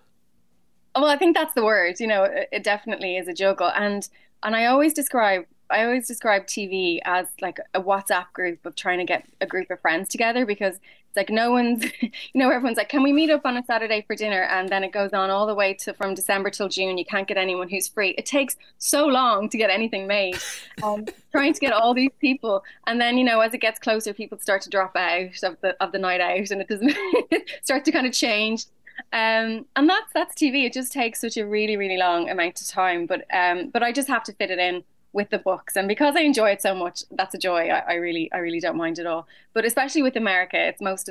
Well, 0.95 1.07
I 1.07 1.17
think 1.17 1.37
that's 1.37 1.55
the 1.55 1.65
word. 1.65 2.01
You 2.01 2.07
know, 2.07 2.25
it 2.53 2.63
definitely 2.63 3.17
is 3.17 3.27
a 3.27 3.35
juggle, 3.35 3.73
and 3.75 4.09
and 4.43 4.55
I 4.55 4.67
always 4.67 4.95
describe 4.95 5.47
I 5.71 5.85
always 5.85 6.07
describe 6.07 6.47
TV 6.47 6.99
as 7.05 7.27
like 7.41 7.59
a 7.75 7.81
WhatsApp 7.81 8.33
group 8.33 8.65
of 8.65 8.75
trying 8.75 8.99
to 8.99 9.05
get 9.05 9.27
a 9.41 9.47
group 9.47 9.71
of 9.71 9.81
friends 9.81 10.09
together 10.09 10.47
because 10.47 10.77
it's 10.77 11.17
like 11.17 11.31
no 11.31 11.51
one's, 11.51 11.85
you 12.01 12.11
know, 12.35 12.51
everyone's 12.51 12.77
like, 12.77 12.89
can 12.89 13.03
we 13.03 13.13
meet 13.13 13.31
up 13.31 13.43
on 13.45 13.57
a 13.57 13.65
Saturday 13.65 14.03
for 14.07 14.17
dinner? 14.17 14.43
And 14.43 14.69
then 14.69 14.83
it 14.85 14.93
goes 14.93 15.13
on 15.13 15.31
all 15.31 15.47
the 15.47 15.55
way 15.55 15.75
to 15.75 15.93
from 15.95 16.15
December 16.15 16.51
till 16.51 16.69
June. 16.69 16.97
You 16.97 17.05
can't 17.05 17.27
get 17.27 17.37
anyone 17.37 17.69
who's 17.69 17.89
free. 17.89 18.11
It 18.17 18.27
takes 18.27 18.57
so 18.79 19.07
long 19.07 19.49
to 19.51 19.59
get 19.59 19.71
anything 19.71 20.07
made. 20.07 20.39
Um, 20.83 21.07
trying 21.33 21.53
to 21.53 21.61
get 21.61 21.73
all 21.73 21.95
these 21.95 22.13
people, 22.21 22.65
and 22.87 23.01
then 23.01 23.19
you 23.19 23.25
know, 23.25 23.41
as 23.41 23.53
it 23.55 23.59
gets 23.59 23.79
closer, 23.79 24.15
people 24.15 24.39
start 24.39 24.63
to 24.63 24.71
drop 24.71 24.97
out 24.97 25.43
of 25.43 25.61
the 25.61 25.77
of 25.83 25.93
the 25.93 25.99
night 25.99 26.21
out, 26.21 26.51
and 26.51 26.61
it 26.61 26.69
doesn't 26.69 26.97
start 27.63 27.85
to 27.85 27.93
kind 27.93 28.07
of 28.07 28.13
change. 28.13 28.67
Um, 29.13 29.65
and 29.77 29.89
that's 29.89 30.13
that's 30.13 30.35
TV. 30.35 30.65
It 30.65 30.73
just 30.73 30.93
takes 30.93 31.21
such 31.21 31.37
a 31.37 31.47
really 31.47 31.77
really 31.77 31.99
long 31.99 32.29
amount 32.29 32.61
of 32.61 32.67
time, 32.69 33.07
but 33.07 33.25
um, 33.35 33.71
but 33.71 33.83
I 33.83 33.93
just 33.93 34.09
have 34.09 34.25
to 34.25 34.33
fit 34.33 34.51
it 34.51 34.59
in 34.59 34.83
with 35.13 35.31
the 35.31 35.39
books. 35.39 35.77
And 35.77 35.89
because 35.89 36.15
I 36.17 36.21
enjoy 36.21 36.51
it 36.51 36.63
so 36.63 36.75
much 36.75 37.03
that's 37.11 37.35
a 37.35 37.39
joy. 37.39 37.69
I, 37.69 37.79
I 37.79 37.95
really 37.95 38.31
I 38.33 38.39
really 38.39 38.61
don't 38.61 38.77
mind 38.77 38.99
at 38.99 39.07
all. 39.07 39.27
But 39.55 39.65
especially 39.65 40.03
with 40.03 40.17
America 40.17 40.59
it's 40.59 40.81
most 40.81 41.09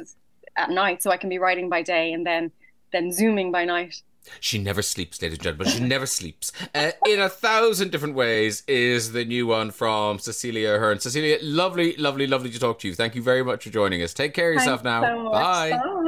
at 0.55 0.69
night 0.69 1.03
so 1.03 1.11
I 1.11 1.17
can 1.17 1.29
be 1.29 1.39
writing 1.39 1.69
by 1.69 1.81
day 1.81 2.11
and 2.13 2.25
then 2.25 2.51
then 2.91 3.11
zooming 3.11 3.51
by 3.51 3.65
night 3.65 4.01
She 4.39 4.57
never 4.57 4.81
sleeps, 4.81 5.21
ladies 5.21 5.37
and 5.37 5.43
gentlemen. 5.43 5.73
She 5.73 5.79
never 5.83 6.05
sleeps. 6.05 6.51
Uh, 6.73 6.91
in 7.07 7.19
a 7.19 7.29
thousand 7.29 7.91
different 7.91 8.15
ways 8.15 8.63
is 8.67 9.11
the 9.11 9.25
new 9.25 9.47
one 9.47 9.71
from 9.71 10.19
Cecelia 10.19 10.75
Ahern. 10.75 10.99
Cecelia, 10.99 11.37
lovely, 11.41 11.95
lovely, 11.97 12.27
lovely 12.27 12.49
to 12.51 12.59
talk 12.59 12.79
to 12.79 12.87
you. 12.87 12.95
Thank 12.95 13.15
you 13.15 13.21
very 13.21 13.43
much 13.43 13.63
for 13.63 13.69
joining 13.69 14.01
us. 14.01 14.13
Take 14.13 14.33
care 14.33 14.49
of 14.51 14.55
yourself 14.55 14.83
Thanks 14.83 15.01
now. 15.07 15.15
so 15.15 15.23
much. 15.23 15.33
Bye. 15.33 15.69
Bye. 15.71 16.03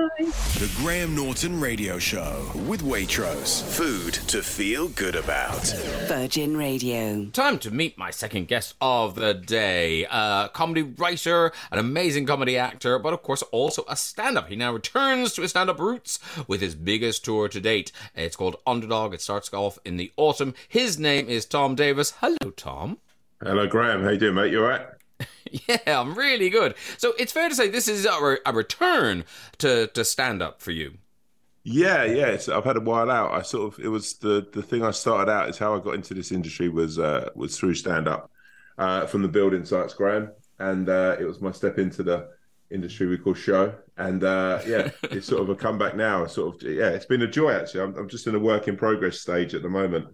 The 0.60 0.72
Graham 0.78 1.16
Norton 1.16 1.60
Radio 1.62 1.98
Show 1.98 2.52
with 2.68 2.82
Waitrose. 2.82 3.64
Food 3.64 4.14
to 4.28 4.42
feel 4.44 4.90
good 4.90 5.16
about. 5.16 5.66
Virgin 6.08 6.58
Radio. 6.58 7.26
Time 7.32 7.58
to 7.60 7.72
meet 7.72 7.98
my 7.98 8.12
second 8.12 8.48
guest 8.48 8.76
of 8.82 9.16
the 9.16 9.34
day. 9.34 10.06
A 10.12 10.50
comedy 10.54 10.82
writer, 10.82 11.52
an 11.72 11.80
amazing 11.80 12.26
comedy 12.26 12.58
actor, 12.58 13.00
but 13.00 13.14
of 13.14 13.22
course 13.24 13.42
also 13.52 13.86
a 13.88 13.96
stand 13.96 14.38
up. 14.38 14.50
He 14.50 14.56
now 14.56 14.74
returns 14.74 15.34
to 15.34 15.42
his 15.42 15.52
stand 15.52 15.70
up 15.70 15.80
roots 15.80 16.20
with 16.48 16.60
his 16.62 16.76
biggest 16.76 17.24
tour 17.24 17.48
to 17.48 17.60
date. 17.62 17.92
It's 18.16 18.36
called 18.36 18.58
Underdog. 18.66 19.14
It 19.14 19.22
starts 19.22 19.54
off 19.54 19.80
in 19.86 19.98
the 19.98 20.12
autumn. 20.18 20.54
His 20.68 21.00
name 21.00 21.28
is 21.28 21.46
Tom 21.46 21.76
Davis. 21.76 22.14
Hello, 22.20 22.52
Tom. 22.56 22.98
Hello, 23.42 23.68
Graham. 23.68 24.04
How 24.04 24.10
you 24.10 24.18
doing, 24.18 24.36
mate? 24.36 24.52
You 24.52 24.62
all 24.62 24.70
right? 24.70 24.82
Yeah, 25.68 26.00
I'm 26.00 26.14
really 26.16 26.52
good. 26.52 26.76
So 26.98 27.14
it's 27.18 27.32
fair 27.32 27.50
to 27.50 27.56
say 27.56 27.70
this 27.70 27.88
is 27.88 28.06
a, 28.06 28.22
re- 28.22 28.38
a 28.46 28.54
return 28.54 29.26
to, 29.58 29.88
to 29.88 30.06
stand 30.06 30.44
up 30.44 30.62
for 30.62 30.70
you. 30.70 31.00
Yeah, 31.64 32.04
yeah. 32.04 32.28
It's, 32.28 32.48
I've 32.48 32.64
had 32.64 32.78
a 32.78 32.82
while 32.82 33.10
out. 33.10 33.32
I 33.32 33.42
sort 33.42 33.74
of 33.74 33.84
it 33.84 33.90
was 33.90 34.14
the 34.16 34.48
the 34.54 34.62
thing 34.62 34.84
I 34.84 34.92
started 34.92 35.32
out 35.32 35.50
is 35.50 35.58
how 35.58 35.76
I 35.76 35.80
got 35.80 35.96
into 35.96 36.14
this 36.14 36.32
industry 36.32 36.70
was 36.70 37.00
uh, 37.00 37.30
was 37.36 37.58
through 37.58 37.76
stand 37.76 38.08
up 38.08 38.32
uh, 38.78 39.06
from 39.08 39.22
the 39.24 39.28
building 39.28 39.66
sites, 39.66 39.94
Graham, 39.94 40.32
and 40.60 40.88
uh, 40.88 41.18
it 41.20 41.26
was 41.26 41.42
my 41.42 41.52
step 41.52 41.78
into 41.78 42.04
the 42.04 42.30
industry 42.72 43.08
we 43.08 43.18
call 43.18 43.34
show. 43.34 43.74
And 43.98 44.24
uh, 44.24 44.62
yeah, 44.66 44.90
it's 45.04 45.28
sort 45.28 45.42
of 45.42 45.50
a 45.50 45.56
comeback 45.56 45.96
now. 45.96 46.26
Sort 46.28 46.56
of 46.56 46.70
yeah, 46.70 46.90
it's 46.90 47.06
been 47.06 47.22
a 47.22 47.28
joy 47.28 47.54
actually. 47.54 47.82
I'm, 47.82 47.96
I'm 47.96 48.10
just 48.10 48.28
in 48.28 48.36
a 48.36 48.40
work 48.40 48.68
in 48.68 48.76
progress 48.78 49.20
stage 49.20 49.54
at 49.54 49.62
the 49.62 49.70
moment. 49.70 50.08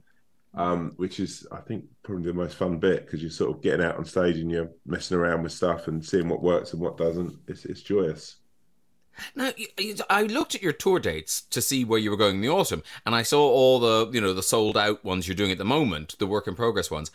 Um, 0.58 0.93
which 0.95 1.20
is, 1.20 1.45
I 1.51 1.60
think, 1.60 1.84
probably 2.01 2.24
the 2.24 2.34
most 2.34 2.56
fun 2.56 2.78
bit 2.78 3.06
because 3.06 3.22
you're 3.22 3.30
sort 3.30 3.53
of 3.53 3.62
getting 3.62 3.86
out 3.86 3.97
on 3.97 4.06
stage 4.06 4.38
and 4.38 4.49
you're 4.49 4.72
messing 4.86 5.18
around 5.18 5.43
with 5.43 5.51
stuff 5.51 5.89
and 5.89 6.03
seeing 6.03 6.30
what 6.30 6.41
works 6.41 6.72
and 6.72 6.82
what 6.82 6.95
doesn't. 6.95 7.38
It's, 7.49 7.66
it's 7.66 7.82
joyous. 7.82 8.38
Now, 9.36 9.51
I 10.10 10.24
looked 10.24 10.56
at 10.56 10.62
your 10.62 10.72
tour 10.72 10.99
dates 10.99 11.41
to 11.41 11.62
see 11.62 11.84
where 11.84 11.99
you 11.99 12.10
were 12.10 12.18
going 12.18 12.36
in 12.36 12.41
the 12.41 12.49
autumn, 12.49 12.84
and 13.06 13.16
I 13.16 13.24
saw 13.24 13.49
all 13.49 13.80
the, 13.80 14.10
you 14.12 14.22
know, 14.22 14.34
the 14.34 14.43
sold 14.43 14.78
out 14.78 15.03
ones 15.03 15.28
you're 15.28 15.36
doing 15.36 15.51
at 15.51 15.58
the 15.58 15.66
moment, 15.66 16.16
the 16.20 16.28
work 16.28 16.47
in 16.47 16.56
progress 16.56 16.91
ones. 16.91 17.12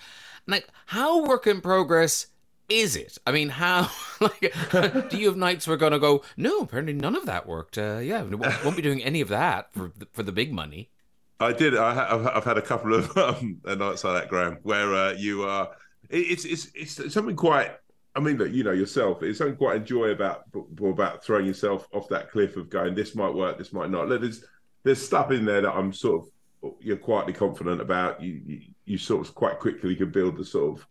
Like, 0.47 0.69
how 0.87 1.25
work 1.25 1.47
in 1.47 1.61
progress 1.61 2.27
is 2.71 2.97
it? 2.97 3.19
I 3.27 3.33
mean, 3.33 3.49
how, 3.49 3.91
like, 4.21 4.41
do 5.11 5.19
you 5.19 5.27
have 5.27 5.37
nights 5.37 5.67
we're 5.67 5.77
going 5.77 5.93
to 5.93 5.99
go, 5.99 6.23
no, 6.37 6.61
apparently 6.61 6.95
none 6.95 7.17
of 7.17 7.27
that 7.27 7.47
worked. 7.47 7.77
Uh, 7.77 7.99
yeah, 7.99 8.23
won't 8.23 8.77
be 8.77 8.83
doing 8.83 9.03
any 9.03 9.21
of 9.21 9.29
that 9.29 9.73
for 9.73 9.93
the, 9.99 10.07
for 10.13 10.23
the 10.23 10.33
big 10.33 10.53
money. 10.53 10.91
I 11.41 11.53
did. 11.53 11.77
I, 11.77 11.95
ha- 11.95 12.09
I've, 12.11 12.27
I've 12.27 12.45
had 12.45 12.59
a 12.59 12.63
couple 12.63 12.95
of 12.95 13.17
um, 13.17 13.61
nights 13.65 14.05
like 14.05 14.23
that, 14.23 14.29
Graham, 14.29 14.59
where 14.63 14.95
uh, 14.95 15.13
you 15.13 15.43
are. 15.43 15.71
It, 16.11 16.19
it's 16.19 16.45
it's 16.45 16.69
it's 16.75 17.15
something 17.15 17.37
quite. 17.37 17.73
I 18.15 18.21
mean, 18.21 18.37
look, 18.37 18.53
you 18.53 18.63
know 18.63 18.73
yourself. 18.73 19.23
It's 19.23 19.39
something 19.39 19.57
quite 19.57 19.77
enjoy 19.77 20.11
about 20.11 20.45
about 20.85 21.25
throwing 21.25 21.47
yourself 21.47 21.89
off 21.93 22.09
that 22.11 22.31
cliff 22.31 22.57
of 22.57 22.69
going. 22.69 22.95
This 22.95 23.15
might 23.15 23.33
work. 23.33 23.57
This 23.57 23.73
might 23.73 23.91
not. 23.91 24.09
Look, 24.09 24.21
there's 24.21 24.45
there's 24.83 25.05
stuff 25.05 25.31
in 25.31 25.47
there 25.47 25.63
that 25.63 25.73
I'm 25.73 25.93
sort 25.93 26.23
of 26.23 26.75
you're 26.81 26.99
quietly 26.99 27.33
confident 27.33 27.81
about. 27.81 28.21
You 28.21 28.41
you, 28.45 28.61
you 28.85 28.99
sort 28.99 29.27
of 29.27 29.35
quite 29.35 29.59
quickly 29.59 29.97
can 29.97 30.11
build 30.11 30.37
the 30.37 30.45
sort 30.45 30.79
of 30.79 30.87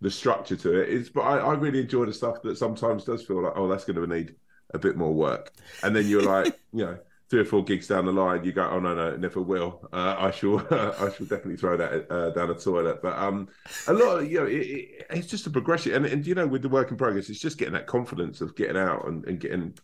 the 0.00 0.10
structure 0.10 0.56
to 0.56 0.80
it. 0.80 0.88
It's 0.90 1.08
but 1.10 1.22
I, 1.22 1.38
I 1.38 1.54
really 1.54 1.80
enjoy 1.80 2.06
the 2.06 2.12
stuff 2.12 2.42
that 2.42 2.56
sometimes 2.58 3.04
does 3.04 3.24
feel 3.24 3.42
like 3.42 3.54
oh 3.56 3.68
that's 3.68 3.84
going 3.84 3.96
to 3.96 4.06
need 4.06 4.34
a 4.74 4.78
bit 4.78 4.96
more 4.96 5.12
work, 5.14 5.52
and 5.82 5.94
then 5.94 6.06
you're 6.08 6.22
like 6.22 6.58
you 6.72 6.84
know 6.84 6.98
three 7.30 7.40
or 7.40 7.44
four 7.44 7.62
gigs 7.62 7.86
down 7.86 8.06
the 8.06 8.12
line, 8.12 8.42
you 8.42 8.52
go, 8.52 8.62
"Oh 8.66 8.80
no, 8.80 8.94
no, 8.94 9.16
never 9.16 9.42
will." 9.42 9.86
Uh, 9.92 10.16
I 10.18 10.30
shall, 10.30 10.60
I 10.70 11.10
shall 11.10 11.26
definitely 11.26 11.56
throw 11.56 11.76
that 11.76 12.10
uh, 12.10 12.30
down 12.30 12.48
the 12.48 12.54
toilet. 12.54 13.00
But 13.02 13.18
um, 13.18 13.48
a 13.86 13.92
lot 13.92 14.20
of 14.20 14.30
you 14.30 14.40
know, 14.40 14.46
it, 14.46 14.56
it, 14.56 15.06
it's 15.10 15.26
just 15.26 15.46
a 15.46 15.50
progression, 15.50 15.94
and, 15.94 16.06
and 16.06 16.26
you 16.26 16.34
know, 16.34 16.46
with 16.46 16.62
the 16.62 16.68
work 16.70 16.90
in 16.90 16.96
progress, 16.96 17.28
it's 17.28 17.40
just 17.40 17.58
getting 17.58 17.74
that 17.74 17.86
confidence 17.86 18.40
of 18.40 18.56
getting 18.56 18.76
out 18.78 19.06
and, 19.06 19.24
and 19.26 19.40
getting 19.40 19.76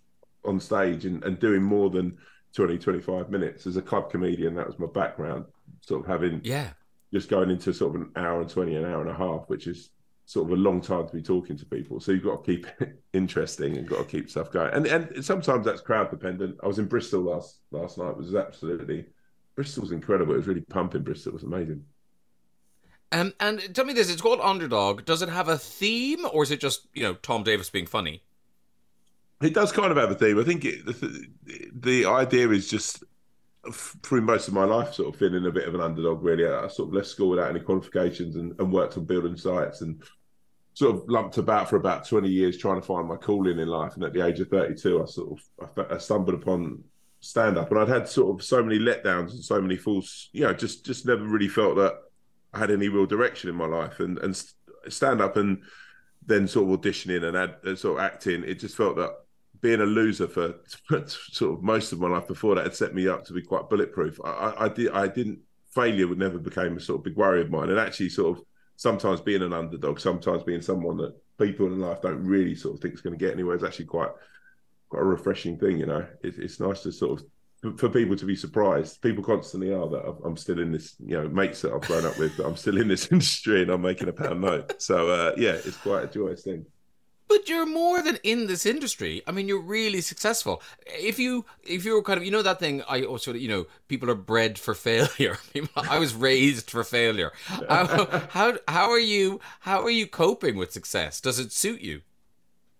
on 0.45 0.61
stage 0.61 1.05
and, 1.05 1.23
and 1.25 1.39
doing 1.39 1.62
more 1.62 1.91
than 1.91 2.17
20, 2.55 2.79
25 2.79 3.31
minutes. 3.31 3.67
As 3.67 3.77
a 3.77 3.83
club 3.83 4.11
comedian, 4.11 4.55
that 4.55 4.67
was 4.67 4.79
my 4.79 4.87
background, 4.87 5.45
sort 5.83 6.01
of 6.03 6.07
having 6.07 6.41
Yeah. 6.45 6.71
just 7.12 7.29
going 7.29 7.51
into 7.51 7.73
sort 7.73 7.95
of 7.95 8.03
an 8.03 8.11
hour 8.17 8.41
and 8.41 8.49
20, 8.51 8.75
an 8.77 8.85
hour 8.85 9.01
and 9.01 9.11
a 9.11 9.15
half, 9.15 9.45
which 9.49 9.67
is 9.67 9.91
sort 10.27 10.51
of 10.51 10.59
a 10.59 10.61
long 10.61 10.81
time 10.81 11.07
to 11.07 11.12
be 11.12 11.22
talking 11.22 11.57
to 11.57 11.66
people. 11.66 12.01
So 12.01 12.12
you've 12.12 12.25
got 12.25 12.45
to 12.45 12.51
keep 12.51 12.66
it 12.81 13.03
interesting 13.12 13.77
and 13.77 13.89
got 13.89 13.99
to 13.99 14.05
keep 14.05 14.31
stuff 14.31 14.51
going. 14.51 14.72
And 14.72 14.87
and 14.87 15.25
sometimes 15.25 15.64
that's 15.64 15.81
crowd 15.81 16.11
dependent. 16.11 16.59
I 16.62 16.66
was 16.66 16.79
in 16.79 16.87
Bristol 16.87 17.22
last 17.22 17.61
last 17.70 17.99
night. 17.99 18.11
It 18.11 18.16
was 18.16 18.35
absolutely 18.35 19.07
Bristol's 19.55 19.93
incredible. 19.93 20.35
It 20.35 20.39
was 20.39 20.47
really 20.47 20.62
pumping. 20.62 21.03
Bristol 21.03 21.31
it 21.31 21.35
was 21.35 21.45
amazing. 21.45 21.85
Um, 23.12 23.33
and 23.39 23.75
tell 23.75 23.85
me 23.85 23.93
this: 23.93 24.11
it's 24.11 24.22
called 24.22 24.41
Underdog. 24.41 25.05
Does 25.05 25.22
it 25.22 25.29
have 25.29 25.49
a 25.49 25.59
theme, 25.59 26.27
or 26.33 26.43
is 26.43 26.51
it 26.51 26.61
just 26.61 26.89
you 26.95 27.03
know 27.03 27.14
Tom 27.14 27.43
Davis 27.43 27.70
being 27.70 27.87
funny? 27.87 28.22
It 29.41 29.53
does 29.53 29.72
kind 29.72 29.91
of 29.91 29.99
have 29.99 30.11
a 30.11 30.14
theme. 30.14 30.39
I 30.41 30.45
think 30.45 30.64
it, 30.64 30.87
the, 30.87 31.27
the 31.75 32.07
idea 32.07 32.49
is 32.51 32.68
just 32.68 33.05
through 33.73 34.21
most 34.21 34.49
of 34.49 34.55
my 34.55 34.65
life, 34.65 34.95
sort 34.95 35.15
of 35.15 35.19
feeling 35.19 35.47
a 35.47 35.51
bit 35.51 35.69
of 35.69 35.75
an 35.75 35.81
underdog. 35.81 36.23
Really, 36.23 36.47
I 36.47 36.69
sort 36.69 36.89
of 36.89 36.95
left 36.95 37.09
school 37.09 37.31
without 37.31 37.51
any 37.51 37.61
qualifications 37.61 38.37
and, 38.37 38.59
and 38.59 38.73
worked 38.73 38.97
on 38.99 39.05
building 39.05 39.37
sites 39.37 39.81
and 39.81 40.03
sort 40.75 40.95
of 40.95 41.09
lumped 41.09 41.39
about 41.39 41.71
for 41.71 41.77
about 41.77 42.07
twenty 42.07 42.29
years 42.29 42.59
trying 42.59 42.81
to 42.81 42.87
find 42.87 43.09
my 43.09 43.17
calling 43.17 43.59
in 43.59 43.69
life. 43.69 43.95
And 43.95 44.05
at 44.05 44.12
the 44.12 44.27
age 44.27 44.41
of 44.41 44.49
thirty-two, 44.49 45.03
I 45.03 45.07
sort 45.07 45.39
of 45.59 45.89
I, 45.91 45.95
I 45.95 45.99
stumbled 45.99 46.35
upon 46.35 46.83
stand 47.21 47.57
up, 47.57 47.71
and 47.71 47.81
I'd 47.81 47.89
had 47.89 48.09
sort 48.09 48.39
of 48.39 48.45
so 48.45 48.62
many 48.62 48.79
letdowns 48.79 49.31
and 49.31 49.43
so 49.43 49.61
many 49.61 49.77
false, 49.77 50.29
you 50.33 50.43
know, 50.43 50.53
just 50.53 50.85
just 50.85 51.07
never 51.07 51.25
really 51.25 51.49
felt 51.49 51.77
that 51.77 51.95
I 52.53 52.59
had 52.59 52.71
any 52.71 52.89
real 52.89 53.07
direction 53.07 53.49
in 53.49 53.57
my 53.57 53.67
life, 53.67 54.01
and 54.01 54.19
and 54.19 54.41
stand 54.89 55.23
up 55.23 55.37
and 55.37 55.62
then 56.27 56.49
sort 56.49 56.71
of 56.71 56.81
auditioning 56.81 57.23
and 57.23 57.37
ad, 57.37 57.57
uh, 57.67 57.77
sort 57.77 57.99
of 57.99 58.05
acting, 58.05 58.45
it 58.45 58.55
just 58.55 58.77
felt 58.77 58.97
that 58.97 59.11
being 59.65 59.81
a 59.81 59.87
loser 59.87 60.29
for, 60.29 60.57
for 60.87 61.03
sort 61.07 61.57
of 61.57 61.65
most 61.65 61.91
of 61.91 61.99
my 61.99 62.07
life 62.07 62.29
before 62.29 62.55
that 62.55 62.65
had 62.65 62.77
set 62.77 62.95
me 62.95 63.09
up 63.09 63.25
to 63.25 63.33
be 63.33 63.41
quite 63.41 63.71
bulletproof. 63.71 64.21
I, 64.23 64.29
I, 64.29 64.65
I 64.67 64.69
did 64.69 64.91
I 64.93 65.09
didn't 65.09 65.39
failure 65.71 66.07
would 66.07 66.19
never 66.19 66.39
became 66.39 66.77
a 66.77 66.81
sort 66.81 66.99
of 66.99 67.05
big 67.05 67.17
worry 67.17 67.41
of 67.41 67.51
mine, 67.51 67.71
and 67.71 67.79
actually 67.79 68.11
sort 68.11 68.37
of 68.37 68.45
sometimes 68.77 69.23
being 69.23 69.41
an 69.41 69.55
underdog, 69.55 69.99
sometimes 69.99 70.43
being 70.43 70.61
someone 70.61 70.99
that 70.99 71.15
people 71.41 71.65
in 71.65 71.81
life 71.81 72.03
don't 72.03 72.23
really 72.23 72.55
sort 72.55 72.75
of 72.75 72.83
think 72.83 72.93
is 72.93 73.01
going 73.01 73.19
to 73.19 73.25
get 73.25 73.33
anywhere 73.33 73.57
is 73.57 73.65
actually 73.65 73.87
quite 73.87 74.11
quite 74.91 75.01
a 75.01 75.07
refreshing 75.07 75.59
thing. 75.59 75.79
You 75.79 75.87
know, 75.87 76.07
it, 76.23 76.35
it's 76.37 76.61
nice 76.61 76.83
to 76.83 76.93
sort 76.93 77.23
of 77.23 77.79
for 77.79 77.89
people 77.89 78.17
to 78.17 78.27
be 78.27 78.37
surprised. 78.37 79.01
People 79.01 79.25
constantly 79.25 79.73
are 79.73 79.89
that 79.89 80.15
I'm 80.27 80.37
still 80.37 80.59
in 80.59 80.73
this, 80.73 80.95
you 81.03 81.17
know, 81.17 81.27
mates 81.31 81.62
that 81.62 81.73
I've 81.73 81.81
grown 81.81 82.05
up 82.05 82.19
with. 82.19 82.37
That 82.37 82.45
I'm 82.45 82.57
still 82.57 82.79
in 82.79 82.89
this 82.89 83.07
industry 83.11 83.62
and 83.62 83.71
I'm 83.71 83.81
making 83.81 84.09
a 84.09 84.12
pound 84.12 84.43
note. 84.43 84.83
So 84.83 85.09
uh, 85.09 85.33
yeah, 85.39 85.53
it's 85.53 85.79
quite 85.79 86.05
a 86.05 86.07
joyous 86.09 86.43
thing. 86.43 86.67
But 87.27 87.49
you're 87.49 87.66
more 87.66 88.03
than 88.03 88.18
in 88.22 88.47
this 88.47 88.66
industry. 88.66 89.22
I 89.27 89.33
mean, 89.33 89.49
you're 89.49 89.61
really 89.61 90.01
successful. 90.01 90.62
If 90.87 91.18
you, 91.18 91.47
if 91.62 91.85
you're 91.85 92.03
kind 92.03 92.18
of, 92.18 92.25
you 92.25 92.31
know, 92.31 92.43
that 92.43 92.61
thing. 92.61 92.83
I 92.89 93.03
also, 93.03 93.33
you 93.33 93.49
know, 93.49 93.66
people 93.89 94.11
are 94.11 94.14
bred 94.14 94.59
for 94.59 94.75
failure. 94.75 95.39
I 95.77 95.99
was 95.99 96.14
raised 96.14 96.70
for 96.70 96.85
failure. 96.85 97.33
How, 97.68 98.07
how, 98.31 98.59
how 98.68 98.91
are 98.91 98.99
you? 98.99 99.41
How 99.61 99.83
are 99.83 99.91
you 99.91 100.07
coping 100.07 100.57
with 100.57 100.72
success? 100.72 101.20
Does 101.20 101.39
it 101.39 101.53
suit 101.53 101.81
you? 101.81 102.03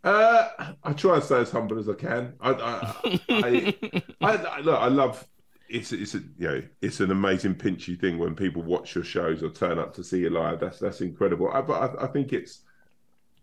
Uh, 0.05 0.49
I 0.85 0.93
try 0.93 1.15
and 1.15 1.25
stay 1.25 1.41
as 1.41 1.51
humble 1.51 1.79
as 1.79 1.89
I 1.89 1.95
can. 1.95 2.35
I, 2.39 2.51
I, 2.51 3.21
I, 3.31 3.75
I, 4.21 4.37
I 4.37 4.61
look. 4.61 4.79
I 4.79 4.89
love. 4.89 5.27
It's 5.67 5.93
it's 5.93 6.15
a, 6.15 6.19
you 6.19 6.49
know 6.49 6.63
it's 6.83 7.01
an 7.01 7.11
amazing 7.11 7.55
pinchy 7.55 7.99
thing 7.99 8.19
when 8.19 8.35
people 8.35 8.63
watch 8.63 8.95
your 8.95 9.03
shows 9.03 9.43
or 9.43 9.49
turn 9.49 9.79
up 9.79 9.95
to 9.95 10.05
see 10.05 10.21
you 10.21 10.29
live. 10.29 10.61
That's 10.61 10.79
that's 10.79 11.01
incredible. 11.01 11.51
I, 11.51 11.63
but 11.63 11.99
I, 11.99 12.05
I 12.05 12.07
think 12.09 12.35
it's 12.35 12.61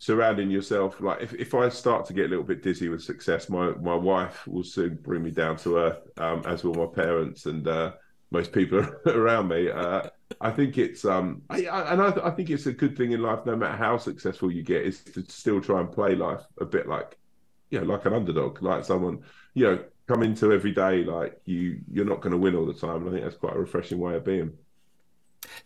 surrounding 0.01 0.49
yourself. 0.49 0.99
Like 0.99 1.21
if, 1.21 1.33
if 1.35 1.53
i 1.53 1.69
start 1.69 2.07
to 2.07 2.13
get 2.13 2.25
a 2.25 2.29
little 2.29 2.43
bit 2.43 2.63
dizzy 2.63 2.89
with 2.89 3.03
success 3.03 3.49
my 3.49 3.69
my 3.75 3.93
wife 3.93 4.47
will 4.47 4.63
soon 4.63 4.95
bring 4.95 5.21
me 5.21 5.29
down 5.29 5.57
to 5.57 5.77
earth 5.77 5.99
um, 6.17 6.41
as 6.47 6.63
will 6.63 6.73
my 6.73 6.87
parents 6.87 7.45
and 7.45 7.67
uh, 7.67 7.91
most 8.31 8.51
people 8.51 8.79
around 9.05 9.47
me. 9.49 9.69
Uh, 9.69 10.01
i 10.39 10.49
think 10.49 10.77
it's 10.77 11.03
um 11.05 11.41
I, 11.49 11.65
I, 11.65 11.91
and 11.93 12.01
I, 12.01 12.27
I 12.29 12.31
think 12.31 12.49
it's 12.49 12.65
a 12.65 12.71
good 12.71 12.97
thing 12.97 13.11
in 13.11 13.21
life 13.21 13.45
no 13.45 13.55
matter 13.55 13.75
how 13.75 13.97
successful 13.97 14.49
you 14.49 14.63
get 14.63 14.83
is 14.85 15.01
to 15.13 15.23
still 15.27 15.61
try 15.61 15.81
and 15.81 15.91
play 15.91 16.15
life 16.15 16.41
a 16.59 16.65
bit 16.65 16.87
like 16.87 17.17
you 17.69 17.79
know 17.79 17.85
like 17.85 18.05
an 18.05 18.13
underdog 18.13 18.61
like 18.63 18.85
someone 18.85 19.23
you 19.53 19.65
know 19.65 19.83
come 20.07 20.23
into 20.23 20.51
every 20.51 20.71
day 20.71 21.03
like 21.03 21.39
you 21.45 21.79
you're 21.91 22.05
not 22.05 22.21
going 22.21 22.31
to 22.31 22.37
win 22.37 22.55
all 22.55 22.65
the 22.65 22.73
time. 22.73 22.97
And 22.97 23.09
i 23.09 23.11
think 23.11 23.23
that's 23.23 23.35
quite 23.37 23.55
a 23.55 23.59
refreshing 23.59 23.99
way 23.99 24.15
of 24.15 24.25
being. 24.25 24.51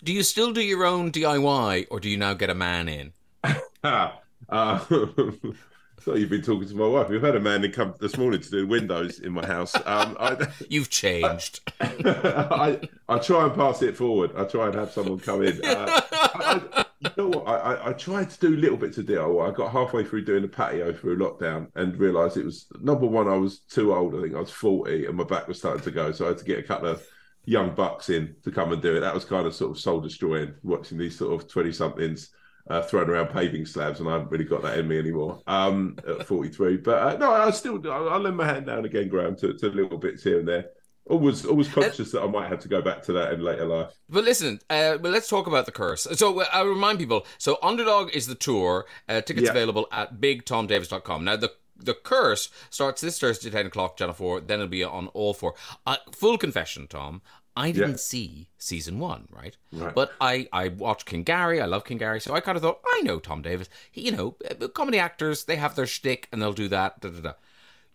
Do 0.04 0.14
you 0.14 0.24
still 0.24 0.52
do 0.52 0.62
your 0.62 0.86
own 0.86 1.12
DIY, 1.12 1.88
or 1.90 2.00
do 2.00 2.10
you 2.10 2.18
now 2.18 2.34
get 2.34 2.50
a 2.50 2.56
man 2.56 2.88
in? 2.88 3.14
Uh, 4.50 4.80
so 6.00 6.16
you've 6.16 6.30
been 6.30 6.42
talking 6.42 6.68
to 6.68 6.76
my 6.76 6.88
wife. 6.88 7.10
We've 7.10 7.22
had 7.22 7.36
a 7.36 7.40
man 7.40 7.70
come 7.72 7.96
this 8.00 8.18
morning 8.18 8.42
to 8.42 8.50
do 8.50 8.68
windows 8.68 9.20
in 9.20 9.34
my 9.34 9.46
house. 9.46 9.76
Um, 9.76 10.18
I, 10.20 10.48
You've 10.70 10.90
changed. 10.90 11.62
I, 11.82 12.80
I 13.10 13.18
try 13.20 13.46
and 13.46 13.56
pass 13.56 13.82
it 13.82 13.98
forward. 13.98 14.32
I 14.38 14.44
try 14.44 14.68
and 14.68 14.76
have 14.76 14.92
someone 14.92 15.20
come 15.20 15.44
in. 15.44 15.64
Uh, 15.64 16.02
I, 16.12 16.62
I, 16.74 16.86
you 17.02 17.10
know 17.18 17.28
what? 17.28 17.48
I, 17.48 17.56
I, 17.56 17.90
I 17.90 17.94
tried 17.94 18.30
to 18.30 18.40
do 18.40 18.56
little 18.56 18.78
bits 18.78 18.98
of 18.98 19.06
DIY. 19.06 19.52
I 19.52 19.56
got 19.56 19.72
halfway 19.72 20.04
through 20.04 20.26
doing 20.26 20.44
the 20.44 20.48
patio 20.48 20.94
through 20.94 21.18
lockdown 21.18 21.68
and 21.76 21.98
realised 21.98 22.38
it 22.38 22.46
was 22.46 22.68
number 22.82 23.06
one. 23.06 23.28
I 23.28 23.38
was 23.38 23.60
too 23.60 23.94
old. 23.94 24.16
I 24.16 24.22
think 24.22 24.36
I 24.36 24.40
was 24.40 24.52
forty, 24.52 25.06
and 25.06 25.16
my 25.16 25.24
back 25.24 25.48
was 25.48 25.58
starting 25.58 25.84
to 25.84 25.92
go. 25.92 26.12
So 26.12 26.26
I 26.26 26.30
had 26.30 26.38
to 26.40 26.46
get 26.46 26.60
a 26.60 26.64
couple 26.64 26.88
of 26.88 27.06
young 27.46 27.76
bucks 27.76 28.10
in 28.10 28.36
to 28.44 28.52
come 28.52 28.72
and 28.72 28.82
do 28.82 28.96
it. 28.96 29.02
That 29.02 29.14
was 29.14 29.26
kind 29.26 29.46
of 29.46 29.54
sort 29.54 29.72
of 29.72 29.80
soul 29.80 30.02
destroying 30.02 30.56
watching 30.64 30.98
these 30.98 31.18
sort 31.18 31.40
of 31.40 31.48
twenty 31.48 31.72
somethings 31.72 32.32
uh, 32.70 32.82
throwing 32.82 33.10
around 33.10 33.28
paving 33.30 33.66
slabs, 33.66 34.00
and 34.00 34.10
I 34.10 34.14
haven't 34.14 34.32
really 34.32 34.46
got 34.46 34.62
that 34.64 34.78
in 34.80 34.88
me 34.88 34.98
anymore 35.00 35.42
um, 35.48 35.98
at 36.08 36.26
forty 36.28 36.50
three. 36.50 36.78
But 36.78 36.98
uh, 37.02 37.18
no, 37.18 37.32
I 37.32 37.52
still 37.52 37.82
I, 37.92 37.96
I 37.98 38.18
lend 38.18 38.38
my 38.38 38.46
hand 38.46 38.66
down 38.66 38.86
again, 38.86 39.08
Graham, 39.10 39.36
to, 39.38 39.54
to 39.54 39.68
little 39.70 39.98
bits 39.98 40.24
here 40.24 40.40
and 40.40 40.48
there. 40.48 40.66
Always, 41.08 41.46
always 41.46 41.68
conscious 41.68 42.12
that 42.14 42.24
I 42.24 42.28
might 42.28 42.50
have 42.50 42.62
to 42.62 42.68
go 42.68 42.82
back 42.82 43.04
to 43.04 43.14
that 43.14 43.32
in 43.34 43.42
later 43.44 43.66
life. 43.68 43.92
But 44.10 44.24
listen, 44.24 44.60
uh, 44.72 44.98
well, 45.00 45.12
let's 45.12 45.30
talk 45.30 45.46
about 45.46 45.68
the 45.68 45.72
curse. 45.72 46.08
So 46.14 46.42
uh, 46.42 46.46
I'll 46.52 46.66
remind 46.66 46.98
people. 46.98 47.28
So 47.38 47.60
Underdog 47.62 48.10
is 48.16 48.26
the 48.26 48.34
tour. 48.34 48.88
Uh, 49.08 49.22
tickets 49.22 49.46
Yeah. 49.46 49.52
available 49.52 49.88
at 49.92 50.16
bigtomdavis.com. 50.20 51.24
Now 51.24 51.36
the 51.36 51.52
the 51.78 51.94
curse 51.94 52.50
starts 52.70 53.02
this 53.02 53.20
Thursday, 53.20 53.50
ten 53.52 53.68
o'clock, 53.68 53.98
Channel 53.98 54.16
Four. 54.16 54.42
Then 54.42 54.60
it'll 54.62 54.70
be 54.70 54.84
on 54.84 55.08
all 55.10 55.34
four. 55.36 55.54
Uh, 55.86 55.98
full 56.12 56.38
confession, 56.40 56.88
Tom. 56.88 57.22
I 57.58 57.72
didn't 57.72 57.92
Yeah. 57.92 57.96
see 57.98 58.50
season 58.58 59.00
one, 59.00 59.28
right? 59.32 59.56
Right. 59.72 59.96
But 59.96 60.12
I, 60.20 60.48
I 60.52 60.68
watched 60.70 61.06
King 61.06 61.24
Gary. 61.24 61.62
I 61.62 61.66
love 61.66 61.86
King 61.86 61.98
Gary, 62.00 62.20
so 62.20 62.34
I 62.34 62.42
kind 62.42 62.56
of 62.58 62.62
thought 62.64 62.82
I 62.94 63.02
know 63.02 63.20
Tom 63.20 63.42
Davis. 63.42 63.70
He, 63.92 64.02
you 64.02 64.12
know, 64.12 64.36
uh, 64.62 64.68
comedy 64.68 65.00
actors 65.00 65.46
they 65.46 65.56
have 65.56 65.76
their 65.76 65.86
shtick 65.88 66.28
and 66.32 66.42
they'll 66.42 66.54
do 66.54 66.68
that. 66.68 67.00
Da, 67.02 67.10
da, 67.10 67.22
da. 67.22 67.34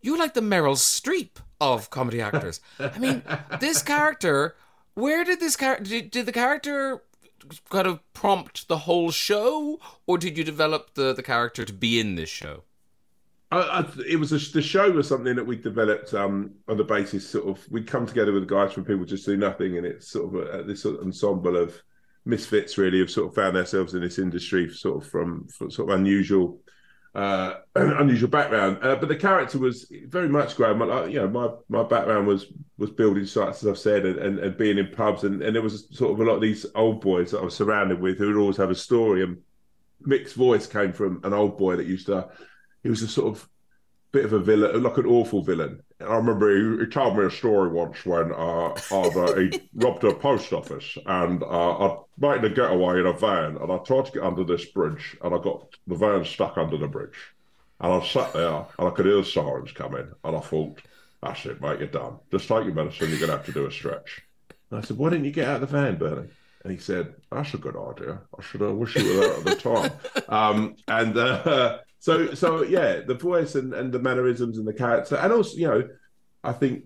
You're 0.02 0.18
like 0.18 0.32
the 0.34 0.40
Meryl 0.40 0.76
Streep 0.76 1.32
of 1.60 1.90
comedy 1.90 2.20
actors. 2.28 2.60
I 2.78 2.98
mean, 2.98 3.22
this 3.60 3.82
character. 3.82 4.56
Where 4.94 5.24
did 5.24 5.40
this 5.40 5.56
character? 5.56 5.84
Did, 5.84 6.10
did 6.10 6.26
the 6.26 6.32
character 6.32 7.02
kind 7.70 7.86
of 7.86 8.00
prompt 8.12 8.66
the 8.68 8.78
whole 8.78 9.10
show, 9.10 9.78
or 10.06 10.18
did 10.18 10.36
you 10.38 10.44
develop 10.44 10.94
the 10.94 11.12
the 11.12 11.22
character 11.22 11.64
to 11.64 11.72
be 11.72 12.00
in 12.00 12.14
this 12.16 12.28
show? 12.30 12.64
I, 13.50 13.58
I, 13.58 13.86
it 14.08 14.16
was 14.16 14.32
a, 14.32 14.52
the 14.52 14.62
show 14.62 14.90
was 14.90 15.08
something 15.08 15.34
that 15.34 15.46
we 15.46 15.56
developed 15.56 16.14
um, 16.14 16.52
on 16.68 16.76
the 16.76 16.84
basis 16.84 17.28
sort 17.28 17.48
of 17.48 17.70
we'd 17.70 17.86
come 17.86 18.06
together 18.06 18.32
with 18.32 18.46
guys 18.46 18.72
from 18.72 18.84
people 18.84 19.04
just 19.04 19.26
do 19.26 19.36
nothing, 19.36 19.76
and 19.76 19.86
it's 19.86 20.08
sort 20.08 20.34
of 20.34 20.60
a, 20.60 20.62
this 20.62 20.82
sort 20.82 20.96
of 20.96 21.06
ensemble 21.06 21.56
of 21.56 21.80
misfits 22.24 22.78
really 22.78 23.00
have 23.00 23.10
sort 23.10 23.28
of 23.28 23.34
found 23.34 23.56
themselves 23.56 23.94
in 23.94 24.02
this 24.02 24.18
industry 24.18 24.72
sort 24.72 25.02
of 25.02 25.10
from, 25.10 25.48
from 25.48 25.70
sort 25.70 25.90
of 25.90 25.98
unusual 25.98 26.60
uh, 27.14 27.54
unusual 27.74 28.28
background. 28.28 28.78
Uh, 28.82 28.94
but 28.94 29.08
the 29.08 29.16
character 29.16 29.58
was 29.58 29.90
very 30.06 30.28
much 30.28 30.54
Graham. 30.54 30.78
My, 30.78 31.06
you 31.06 31.20
know, 31.20 31.28
my 31.28 31.48
my 31.68 31.82
background 31.82 32.26
was 32.26 32.46
was 32.78 32.90
building 32.90 33.26
sites, 33.26 33.62
as 33.62 33.68
I've 33.68 33.78
said, 33.78 34.06
and, 34.06 34.18
and, 34.18 34.38
and 34.38 34.56
being 34.56 34.78
in 34.78 34.88
pubs, 34.88 35.24
and, 35.24 35.42
and 35.42 35.54
there 35.54 35.62
was 35.62 35.88
sort 35.90 36.12
of 36.12 36.20
a 36.20 36.24
lot 36.24 36.36
of 36.36 36.40
these 36.40 36.66
old 36.74 37.00
boys 37.00 37.32
that 37.32 37.40
I 37.40 37.44
was 37.44 37.54
surrounded 37.54 38.00
with 38.00 38.18
who 38.18 38.28
would 38.28 38.40
always 38.40 38.56
have 38.58 38.70
a 38.70 38.76
story. 38.76 39.24
And 39.24 39.38
Mick's 40.02 40.34
voice 40.34 40.66
came 40.66 40.92
from 40.92 41.20
an 41.24 41.32
old 41.32 41.58
boy 41.58 41.76
that 41.76 41.86
used 41.86 42.06
to. 42.06 42.28
He 42.82 42.88
was 42.88 43.02
a 43.02 43.08
sort 43.08 43.36
of 43.36 43.48
bit 44.12 44.24
of 44.24 44.32
a 44.32 44.38
villain, 44.38 44.82
like 44.82 44.96
an 44.96 45.06
awful 45.06 45.42
villain. 45.42 45.82
I 46.00 46.16
remember 46.16 46.50
he, 46.78 46.84
he 46.84 46.90
told 46.90 47.16
me 47.16 47.24
a 47.24 47.30
story 47.30 47.70
once 47.70 48.04
when 48.04 48.32
uh, 48.32 48.74
uh, 48.90 49.34
he 49.34 49.60
robbed 49.74 50.04
a 50.04 50.14
post 50.14 50.52
office 50.52 50.96
and 51.06 51.42
uh, 51.42 51.46
I 51.86 51.98
made 52.18 52.44
a 52.44 52.50
getaway 52.50 53.00
in 53.00 53.06
a 53.06 53.12
van 53.12 53.56
and 53.56 53.70
I 53.70 53.78
tried 53.78 54.06
to 54.06 54.12
get 54.12 54.22
under 54.22 54.44
this 54.44 54.64
bridge 54.66 55.16
and 55.22 55.34
I 55.34 55.38
got 55.38 55.74
the 55.86 55.94
van 55.94 56.24
stuck 56.24 56.56
under 56.58 56.76
the 56.76 56.88
bridge. 56.88 57.16
And 57.80 57.92
I 57.92 58.04
sat 58.04 58.32
there 58.32 58.66
and 58.78 58.88
I 58.88 58.90
could 58.90 59.06
hear 59.06 59.16
the 59.16 59.24
sirens 59.24 59.72
coming 59.72 60.10
and 60.24 60.36
I 60.36 60.40
thought, 60.40 60.80
that's 61.22 61.44
it, 61.46 61.60
mate, 61.60 61.78
you're 61.78 61.88
done. 61.88 62.18
Just 62.30 62.48
take 62.48 62.64
your 62.64 62.74
medicine, 62.74 63.10
you're 63.10 63.18
going 63.18 63.30
to 63.30 63.36
have 63.36 63.46
to 63.46 63.52
do 63.52 63.66
a 63.66 63.70
stretch. 63.70 64.22
And 64.70 64.80
I 64.80 64.82
said, 64.82 64.96
why 64.96 65.10
didn't 65.10 65.26
you 65.26 65.32
get 65.32 65.48
out 65.48 65.62
of 65.62 65.70
the 65.70 65.78
van, 65.78 65.96
Bernie? 65.96 66.28
And 66.62 66.72
he 66.72 66.78
said, 66.78 67.14
that's 67.30 67.54
a 67.54 67.58
good 67.58 67.76
idea. 67.76 68.20
I 68.38 68.42
should 68.42 68.60
have 68.60 68.74
wished 68.74 68.96
you 68.96 69.14
were 69.14 69.20
there 69.20 69.34
at 69.34 69.44
the 69.44 69.54
time. 69.54 69.92
um, 70.28 70.76
and 70.88 71.16
uh, 71.16 71.78
so, 72.00 72.34
so 72.34 72.62
yeah, 72.62 73.00
the 73.00 73.14
voice 73.14 73.54
and, 73.54 73.72
and 73.74 73.92
the 73.92 73.98
mannerisms 73.98 74.58
and 74.58 74.66
the 74.66 74.72
character. 74.72 75.16
And 75.16 75.32
also, 75.32 75.56
you 75.56 75.68
know, 75.68 75.88
I 76.42 76.52
think 76.52 76.84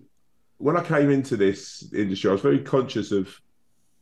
when 0.57 0.77
I 0.77 0.83
came 0.83 1.09
into 1.09 1.37
this 1.37 1.89
industry, 1.93 2.29
I 2.29 2.33
was 2.33 2.41
very 2.41 2.59
conscious 2.59 3.11
of 3.11 3.33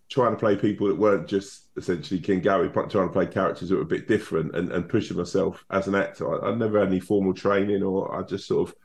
trying 0.10 0.32
to 0.32 0.40
play 0.40 0.56
people 0.56 0.88
that 0.88 0.98
weren't 0.98 1.28
just 1.28 1.70
essentially 1.78 2.20
King 2.20 2.42
Gary, 2.42 2.68
but 2.68 2.90
trying 2.90 3.08
to 3.08 3.14
play 3.14 3.28
characters 3.28 3.70
that 3.70 3.76
were 3.76 3.84
a 3.84 3.86
bit 3.86 4.08
different 4.08 4.56
and, 4.56 4.72
and 4.72 4.90
pushing 4.90 5.16
myself 5.16 5.64
as 5.70 5.88
an 5.88 5.96
actor. 5.96 6.44
I, 6.44 6.50
I 6.50 6.56
never 6.56 6.80
had 6.80 6.90
any 6.90 7.00
formal 7.00 7.34
training 7.34 7.84
or 7.84 8.14
I 8.20 8.24
just 8.24 8.48
sort 8.48 8.70
of 8.70 8.76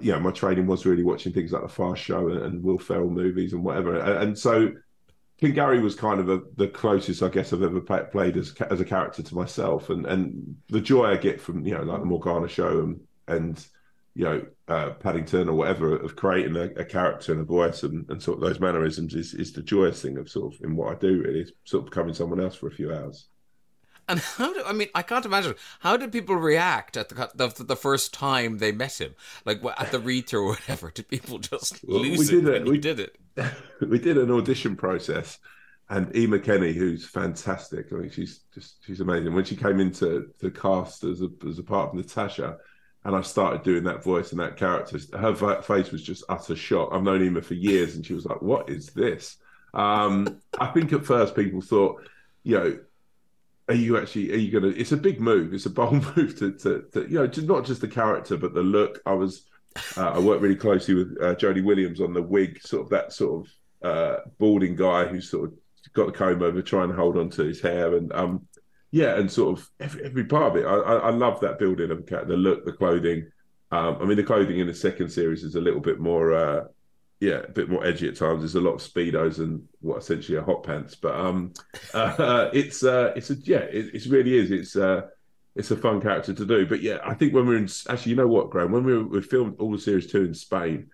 you 0.00 0.12
know, 0.12 0.20
my 0.20 0.30
training 0.30 0.66
was 0.66 0.86
really 0.86 1.02
watching 1.02 1.32
things 1.32 1.52
like 1.52 1.62
the 1.62 1.68
Fast 1.68 2.02
Show 2.02 2.28
and, 2.28 2.42
and 2.42 2.62
Will 2.62 2.78
Ferrell 2.78 3.10
movies 3.10 3.52
and 3.52 3.62
whatever. 3.62 3.98
And, 3.98 4.22
and 4.22 4.38
so 4.38 4.72
Gary 5.40 5.80
was 5.80 5.94
kind 5.94 6.20
of 6.20 6.28
a, 6.30 6.40
the 6.56 6.68
closest, 6.68 7.22
I 7.22 7.28
guess, 7.28 7.52
I've 7.52 7.62
ever 7.62 7.80
play, 7.80 8.02
played 8.10 8.36
as 8.36 8.52
as 8.70 8.80
a 8.80 8.84
character 8.84 9.22
to 9.22 9.34
myself, 9.34 9.90
and 9.90 10.06
and 10.06 10.56
the 10.68 10.80
joy 10.80 11.06
I 11.06 11.16
get 11.16 11.40
from 11.40 11.64
you 11.66 11.74
know 11.74 11.82
like 11.82 12.00
the 12.00 12.06
Morgana 12.06 12.48
show 12.48 12.80
and 12.80 13.00
and 13.28 13.66
you 14.14 14.24
know 14.24 14.46
uh, 14.68 14.90
Paddington 14.94 15.48
or 15.48 15.54
whatever 15.56 15.96
of 15.96 16.16
creating 16.16 16.56
a, 16.56 16.64
a 16.80 16.84
character 16.84 17.32
and 17.32 17.40
a 17.42 17.44
voice 17.44 17.82
and, 17.82 18.08
and 18.10 18.22
sort 18.22 18.38
of 18.38 18.42
those 18.44 18.60
mannerisms 18.60 19.14
is 19.14 19.34
is 19.34 19.52
the 19.52 19.62
joyous 19.62 20.00
thing 20.02 20.16
of 20.18 20.30
sort 20.30 20.54
of 20.54 20.60
in 20.62 20.76
what 20.76 20.96
I 20.96 20.98
do 20.98 21.20
really, 21.22 21.40
is 21.40 21.52
sort 21.64 21.82
of 21.84 21.90
becoming 21.90 22.14
someone 22.14 22.40
else 22.40 22.54
for 22.56 22.68
a 22.68 22.72
few 22.72 22.92
hours. 22.92 23.28
And 24.08 24.18
how 24.20 24.52
do 24.52 24.62
I 24.66 24.72
mean? 24.72 24.88
I 24.94 25.02
can't 25.02 25.24
imagine 25.24 25.54
how 25.80 25.96
did 25.96 26.12
people 26.12 26.36
react 26.36 26.96
at 26.96 27.08
the 27.08 27.30
the, 27.34 27.64
the 27.64 27.76
first 27.76 28.12
time 28.12 28.58
they 28.58 28.72
met 28.72 29.00
him, 29.00 29.14
like 29.46 29.62
at 29.78 29.90
the 29.90 30.00
read 30.00 30.26
through 30.28 30.44
or 30.44 30.48
whatever. 30.50 30.90
Did 30.90 31.08
people 31.08 31.38
just 31.38 31.82
Well, 31.86 32.04
we 32.08 32.10
lose 32.16 32.28
did 32.28 32.46
it 32.46 32.48
it. 32.48 32.66
We- 32.66 32.78
did 32.78 33.00
it? 33.00 33.16
we 33.80 33.98
did 33.98 34.18
an 34.18 34.30
audition 34.30 34.76
process, 34.76 35.38
and 35.90 36.14
E. 36.16 36.26
McKenney, 36.26 36.74
who's 36.74 37.06
fantastic, 37.06 37.92
I 37.92 37.96
mean, 37.96 38.10
she's 38.10 38.40
just 38.54 38.84
she's 38.84 39.00
amazing. 39.00 39.34
When 39.34 39.44
she 39.44 39.56
came 39.56 39.80
into 39.80 40.30
the 40.40 40.50
cast 40.50 41.04
as 41.04 41.20
a 41.20 41.28
as 41.48 41.58
a 41.58 41.62
part 41.62 41.90
of 41.90 41.94
Natasha, 41.94 42.56
and 43.04 43.14
I 43.14 43.20
started 43.20 43.62
doing 43.62 43.84
that 43.84 44.02
voice 44.02 44.30
and 44.30 44.40
that 44.40 44.56
character, 44.56 44.98
her 45.18 45.62
face 45.62 45.90
was 45.90 46.02
just 46.02 46.24
utter 46.28 46.56
shock. 46.56 46.90
I've 46.92 47.02
known 47.02 47.22
Ema 47.22 47.42
for 47.42 47.54
years, 47.54 47.96
and 47.96 48.06
she 48.06 48.14
was 48.14 48.24
like, 48.24 48.40
"What 48.40 48.70
is 48.70 48.88
this?" 48.90 49.36
Um, 49.74 50.40
I 50.58 50.66
think 50.68 50.92
at 50.92 51.04
first 51.04 51.34
people 51.34 51.60
thought, 51.60 52.08
you 52.42 52.58
know. 52.58 52.78
Are 53.66 53.74
you 53.74 53.96
actually? 53.96 54.30
Are 54.30 54.36
you 54.36 54.52
gonna? 54.52 54.74
It's 54.76 54.92
a 54.92 54.96
big 54.98 55.22
move. 55.22 55.54
It's 55.54 55.64
a 55.64 55.70
bold 55.70 56.04
move 56.18 56.38
to, 56.38 56.52
to, 56.52 56.84
to 56.92 57.00
you 57.08 57.14
know, 57.14 57.26
to 57.26 57.40
not 57.40 57.64
just 57.64 57.80
the 57.80 57.88
character 57.88 58.36
but 58.36 58.52
the 58.52 58.60
look. 58.60 59.00
I 59.06 59.14
was, 59.14 59.46
uh, 59.96 60.10
I 60.10 60.18
worked 60.18 60.42
really 60.42 60.56
closely 60.56 60.94
with 60.94 61.16
uh, 61.20 61.34
Jodie 61.34 61.64
Williams 61.64 62.00
on 62.00 62.12
the 62.12 62.22
wig, 62.22 62.60
sort 62.62 62.82
of 62.84 62.90
that 62.90 63.12
sort 63.12 63.46
of 63.46 63.52
uh, 63.84 64.20
balding 64.38 64.76
guy 64.76 65.04
who's 65.04 65.28
sort 65.28 65.50
of 65.50 65.54
got 65.92 66.06
the 66.06 66.12
comb 66.12 66.42
over, 66.42 66.62
trying 66.62 66.88
to 66.88 66.94
hold 66.94 67.16
on 67.16 67.30
to 67.30 67.44
his 67.44 67.60
hair, 67.60 67.96
and 67.96 68.12
um, 68.12 68.46
yeah, 68.90 69.16
and 69.16 69.30
sort 69.30 69.58
of 69.58 69.68
every, 69.80 70.04
every 70.04 70.24
part 70.24 70.52
of 70.52 70.56
it. 70.56 70.66
I, 70.66 70.74
I, 70.74 70.96
I 70.96 71.10
love 71.10 71.40
that 71.40 71.58
building 71.58 71.90
of 71.90 72.06
the 72.06 72.36
look, 72.36 72.64
the 72.64 72.72
clothing. 72.72 73.30
Um, 73.72 73.98
I 74.00 74.04
mean, 74.04 74.16
the 74.16 74.22
clothing 74.22 74.60
in 74.60 74.66
the 74.66 74.74
second 74.74 75.10
series 75.10 75.42
is 75.42 75.56
a 75.56 75.60
little 75.60 75.80
bit 75.80 75.98
more, 75.98 76.32
uh, 76.32 76.64
yeah, 77.18 77.38
a 77.38 77.50
bit 77.50 77.68
more 77.68 77.84
edgy 77.84 78.06
at 78.06 78.16
times. 78.16 78.40
There's 78.40 78.54
a 78.54 78.60
lot 78.60 78.74
of 78.74 78.80
speedos 78.80 79.38
and 79.38 79.66
what 79.80 79.98
essentially 79.98 80.38
are 80.38 80.44
hot 80.44 80.62
pants, 80.62 80.94
but 80.94 81.14
um, 81.16 81.52
uh, 81.94 82.50
it's 82.52 82.84
uh, 82.84 83.12
it's 83.16 83.30
a 83.30 83.34
yeah, 83.34 83.58
it, 83.58 83.94
it 83.94 84.06
really 84.06 84.36
is. 84.36 84.50
It's 84.52 84.76
it's 85.56 85.70
a 85.70 85.76
fun 85.76 86.00
character 86.00 86.34
to 86.34 86.44
do. 86.44 86.66
But 86.66 86.82
yeah, 86.82 86.98
I 87.04 87.14
think 87.14 87.32
when 87.32 87.46
we're 87.46 87.56
in 87.56 87.68
actually, 87.88 88.10
you 88.10 88.16
know 88.16 88.26
what, 88.26 88.50
Graham, 88.50 88.72
when 88.72 88.84
we 88.84 88.94
were, 88.94 89.06
we 89.06 89.22
filmed 89.22 89.56
all 89.58 89.72
the 89.72 89.78
series 89.78 90.10
two 90.10 90.24
in 90.24 90.34
Spain, 90.34 90.90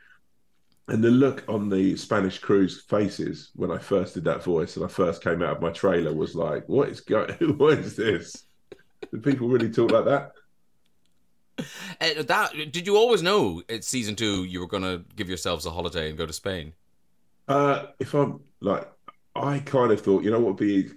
and 0.89 1.03
the 1.05 1.11
look 1.11 1.45
on 1.49 1.69
the 1.69 1.97
Spanish 1.97 2.39
crew's 2.39 2.83
faces 2.83 3.51
when 3.55 3.71
I 3.71 3.79
first 3.79 4.15
did 4.15 4.25
that 4.25 4.43
voice 4.43 4.77
and 4.77 4.85
I 4.85 4.89
first 4.89 5.23
came 5.23 5.41
out 5.41 5.57
of 5.57 5.63
my 5.63 5.71
trailer 5.71 6.13
was 6.13 6.35
like, 6.35 6.69
what 6.69 6.89
is 6.89 7.01
going? 7.01 7.31
What 7.59 7.79
is 7.79 7.97
this? 7.97 8.45
Do 9.13 9.21
people 9.21 9.49
really 9.49 9.71
talk 9.71 9.91
like 9.91 10.05
that? 10.07 10.33
Uh, 12.01 12.23
that 12.23 12.53
did 12.73 12.87
you 12.87 12.97
always 12.97 13.23
know 13.23 13.63
at 13.69 13.85
season 13.85 14.17
two 14.17 14.45
you 14.45 14.61
were 14.61 14.67
going 14.67 14.83
to 14.83 15.05
give 15.15 15.29
yourselves 15.29 15.67
a 15.67 15.71
holiday 15.71 16.09
and 16.09 16.17
go 16.17 16.25
to 16.25 16.33
Spain? 16.33 16.73
Uh, 17.47 17.89
if 17.99 18.15
I'm 18.15 18.41
like, 18.61 18.91
I 19.37 19.59
kind 19.59 19.93
of 19.93 20.01
thought, 20.01 20.25
you 20.25 20.31
know 20.31 20.41
what 20.41 20.59
would 20.59 20.67
be 20.67 20.91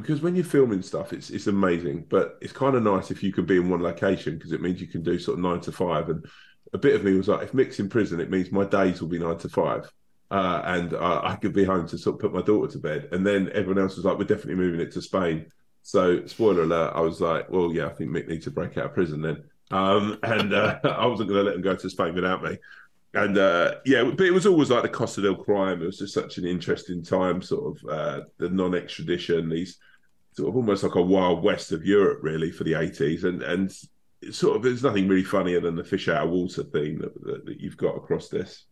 because 0.00 0.22
when 0.22 0.34
you're 0.34 0.44
filming 0.44 0.82
stuff, 0.82 1.12
it's 1.12 1.30
it's 1.30 1.46
amazing, 1.46 2.06
but 2.08 2.38
it's 2.40 2.52
kind 2.52 2.76
of 2.76 2.82
nice 2.82 3.10
if 3.10 3.22
you 3.22 3.32
can 3.32 3.44
be 3.44 3.56
in 3.56 3.68
one 3.68 3.82
location 3.82 4.36
because 4.36 4.52
it 4.52 4.62
means 4.62 4.80
you 4.80 4.86
can 4.86 5.02
do 5.02 5.18
sort 5.18 5.38
of 5.38 5.44
nine 5.44 5.60
to 5.60 5.72
five. 5.72 6.08
And 6.08 6.24
a 6.72 6.78
bit 6.78 6.94
of 6.94 7.04
me 7.04 7.14
was 7.14 7.28
like, 7.28 7.42
if 7.42 7.52
Mick's 7.52 7.80
in 7.80 7.88
prison, 7.88 8.20
it 8.20 8.30
means 8.30 8.52
my 8.52 8.64
days 8.64 9.00
will 9.00 9.08
be 9.08 9.18
nine 9.18 9.38
to 9.38 9.48
five. 9.48 9.90
Uh, 10.30 10.62
and 10.64 10.94
uh, 10.94 11.20
I 11.24 11.34
could 11.36 11.52
be 11.52 11.64
home 11.64 11.88
to 11.88 11.98
sort 11.98 12.14
of 12.14 12.20
put 12.20 12.32
my 12.32 12.42
daughter 12.42 12.70
to 12.72 12.78
bed. 12.78 13.08
And 13.10 13.26
then 13.26 13.50
everyone 13.52 13.82
else 13.82 13.96
was 13.96 14.04
like, 14.04 14.16
we're 14.16 14.24
definitely 14.24 14.54
moving 14.54 14.80
it 14.80 14.92
to 14.92 15.02
Spain. 15.02 15.46
So, 15.82 16.24
spoiler 16.26 16.62
alert, 16.62 16.92
I 16.94 17.00
was 17.00 17.20
like, 17.20 17.50
well, 17.50 17.72
yeah, 17.72 17.86
I 17.86 17.90
think 17.90 18.10
Mick 18.10 18.28
needs 18.28 18.44
to 18.44 18.50
break 18.50 18.78
out 18.78 18.86
of 18.86 18.94
prison 18.94 19.22
then. 19.22 19.42
Um, 19.72 20.18
and 20.22 20.52
uh, 20.54 20.78
I 20.84 21.06
wasn't 21.06 21.30
going 21.30 21.44
to 21.44 21.50
let 21.50 21.56
him 21.56 21.62
go 21.62 21.74
to 21.74 21.90
Spain 21.90 22.14
without 22.14 22.44
me. 22.44 22.58
And 23.12 23.38
uh, 23.38 23.76
yeah, 23.84 24.04
but 24.04 24.24
it 24.24 24.32
was 24.32 24.46
always 24.46 24.70
like 24.70 24.82
the 24.82 24.88
Costa 24.88 25.20
del 25.20 25.34
Crime. 25.34 25.82
It 25.82 25.86
was 25.86 25.98
just 25.98 26.14
such 26.14 26.38
an 26.38 26.44
interesting 26.44 27.02
time, 27.02 27.42
sort 27.42 27.76
of 27.76 27.90
uh, 27.90 28.20
the 28.38 28.48
non 28.50 28.76
extradition, 28.76 29.48
these 29.48 29.78
sort 30.32 30.48
of 30.48 30.56
almost 30.56 30.82
like 30.82 30.94
a 30.94 31.02
wild 31.02 31.42
west 31.42 31.72
of 31.72 31.84
Europe, 31.84 32.20
really, 32.22 32.50
for 32.50 32.64
the 32.64 32.72
80s. 32.72 33.24
And, 33.24 33.42
and 33.42 33.72
sort 34.32 34.56
of, 34.56 34.62
there's 34.62 34.82
nothing 34.82 35.08
really 35.08 35.24
funnier 35.24 35.60
than 35.60 35.76
the 35.76 35.84
fish 35.84 36.08
out 36.08 36.26
of 36.26 36.30
water 36.30 36.62
theme 36.62 36.98
that, 36.98 37.14
that, 37.24 37.46
that 37.46 37.60
you've 37.60 37.76
got 37.76 37.96
across 37.96 38.28
this. 38.28 38.66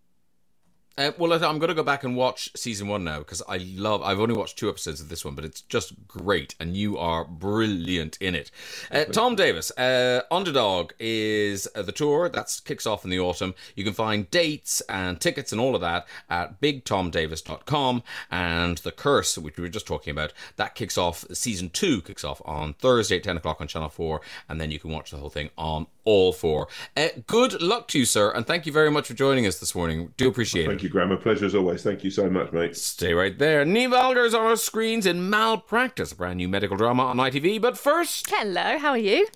Uh, 0.99 1.13
well, 1.17 1.33
I'm 1.33 1.61
going 1.61 1.69
to 1.69 1.75
go 1.75 1.85
back 1.85 2.03
and 2.03 2.17
watch 2.17 2.51
season 2.57 2.89
one 2.89 3.05
now 3.05 3.21
because 3.21 3.41
I 3.49 3.59
love. 3.59 4.03
I've 4.03 4.19
only 4.19 4.35
watched 4.35 4.59
two 4.59 4.69
episodes 4.69 5.01
of 5.01 5.09
this 5.09 5.25
one, 5.25 5.37
but 5.37 5.45
it's 5.45 5.61
just 5.61 6.09
great, 6.09 6.57
and 6.59 6.77
you 6.77 6.99
are 6.99 7.25
brilliant 7.25 8.19
in 8.21 8.35
it. 8.35 8.51
Uh, 8.91 9.05
Tom 9.05 9.37
Davis, 9.37 9.71
uh, 9.79 10.23
Underdog 10.29 10.91
is 10.99 11.69
uh, 11.77 11.83
the 11.83 11.93
tour 11.93 12.29
that 12.29 12.61
kicks 12.65 12.85
off 12.85 13.05
in 13.05 13.11
the 13.11 13.21
autumn. 13.21 13.55
You 13.77 13.85
can 13.85 13.93
find 13.93 14.29
dates 14.33 14.81
and 14.89 15.21
tickets 15.21 15.53
and 15.53 15.61
all 15.61 15.77
of 15.77 15.81
that 15.83 16.09
at 16.29 16.61
bigtomdavis.com. 16.61 18.03
And 18.33 18.79
the 18.79 18.91
Curse, 18.91 19.39
which 19.39 19.57
we 19.57 19.63
were 19.63 19.69
just 19.69 19.87
talking 19.87 20.11
about, 20.11 20.33
that 20.57 20.75
kicks 20.75 20.99
off. 20.99 21.25
Season 21.33 21.71
two 21.71 22.03
kicks 22.03 22.25
off 22.25 22.43
on 22.45 22.75
Thursday 22.75 23.19
at 23.19 23.23
10 23.23 23.37
o'clock 23.37 23.61
on 23.61 23.69
Channel 23.69 23.89
Four, 23.89 24.21
and 24.49 24.61
then 24.61 24.73
you 24.73 24.81
can 24.81 24.91
watch 24.91 25.13
the 25.13 25.19
whole 25.19 25.31
thing 25.31 25.51
on 25.57 25.87
all 26.09 26.33
four. 26.33 26.69
Uh, 26.97 27.09
good 27.27 27.61
luck 27.61 27.87
to 27.87 27.99
you, 27.99 28.07
sir, 28.07 28.31
and 28.31 28.47
thank 28.47 28.65
you 28.65 28.73
very 28.73 28.91
much 28.91 29.07
for 29.07 29.13
joining 29.13 29.47
us 29.47 29.61
this 29.61 29.75
morning. 29.75 30.15
Do 30.17 30.27
appreciate 30.27 30.67
Thank 30.67 30.81
it. 30.81 30.85
you, 30.85 30.88
Graham. 30.89 31.13
A 31.13 31.17
pleasure 31.17 31.47
as 31.47 31.55
always. 31.55 31.83
Thank 31.83 32.05
you 32.05 32.11
so 32.11 32.29
much, 32.29 32.53
mate. 32.53 32.77
Stay 32.77 33.15
right 33.15 33.39
there. 33.39 33.65
Niamh 33.65 33.97
Algar 33.97 34.25
is 34.25 34.35
on 34.35 34.45
our 34.47 34.57
screens 34.57 35.07
in 35.07 35.29
Malpractice, 35.31 36.13
a 36.13 36.17
brand 36.17 36.39
new 36.39 36.49
medical 36.49 36.77
drama 36.77 37.05
on 37.05 37.17
ITV. 37.19 37.61
But 37.61 37.79
first, 37.79 38.31
Hello, 38.31 38.79
how 38.79 38.91
are 38.91 38.99
you? 38.99 39.27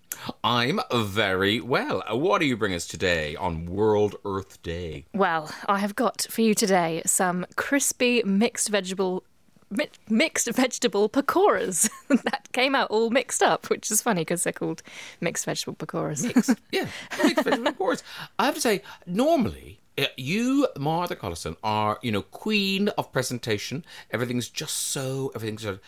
I'm 0.45 0.81
very 0.95 1.61
well. 1.61 2.03
What 2.11 2.41
do 2.41 2.47
you 2.47 2.57
bring 2.57 2.75
us 2.75 2.87
today 2.87 3.37
on 3.37 3.67
World 3.67 4.17
Earth 4.25 4.63
Day? 4.63 5.07
Well, 5.15 5.53
I 5.67 5.79
have 5.79 5.95
got 5.97 6.27
for 6.31 6.41
you 6.43 6.55
today 6.55 7.03
some 7.07 7.47
crispy 7.57 8.23
mixed 8.25 8.69
vegetable 8.69 9.25
mi- 9.71 9.89
mixed 10.09 10.49
vegetable 10.53 11.09
pakoras 11.09 11.89
that 12.09 12.49
came 12.53 12.75
out 12.75 12.91
all 12.91 13.11
mixed 13.11 13.43
up, 13.43 13.69
which 13.71 13.91
is 13.91 14.03
funny 14.03 14.21
because 14.23 14.45
they're 14.45 14.53
called 14.53 14.83
mixed 15.21 15.45
vegetable 15.45 15.75
pakoras. 15.75 16.57
Yeah, 16.71 16.87
mixed 17.23 17.45
vegetable 17.45 17.73
porridge. 17.73 18.01
I 18.39 18.45
have 18.47 18.55
to 18.55 18.61
say, 18.61 18.83
normally. 19.07 19.81
You, 20.17 20.69
Martha 20.79 21.17
Collison, 21.17 21.57
are 21.63 21.99
you 22.03 22.13
know 22.13 22.23
queen 22.23 22.89
of 22.91 23.13
presentation. 23.13 23.85
Everything's 24.11 24.49
just 24.49 24.77
so. 24.77 25.33
Everything's. 25.35 25.65
Of, 25.65 25.81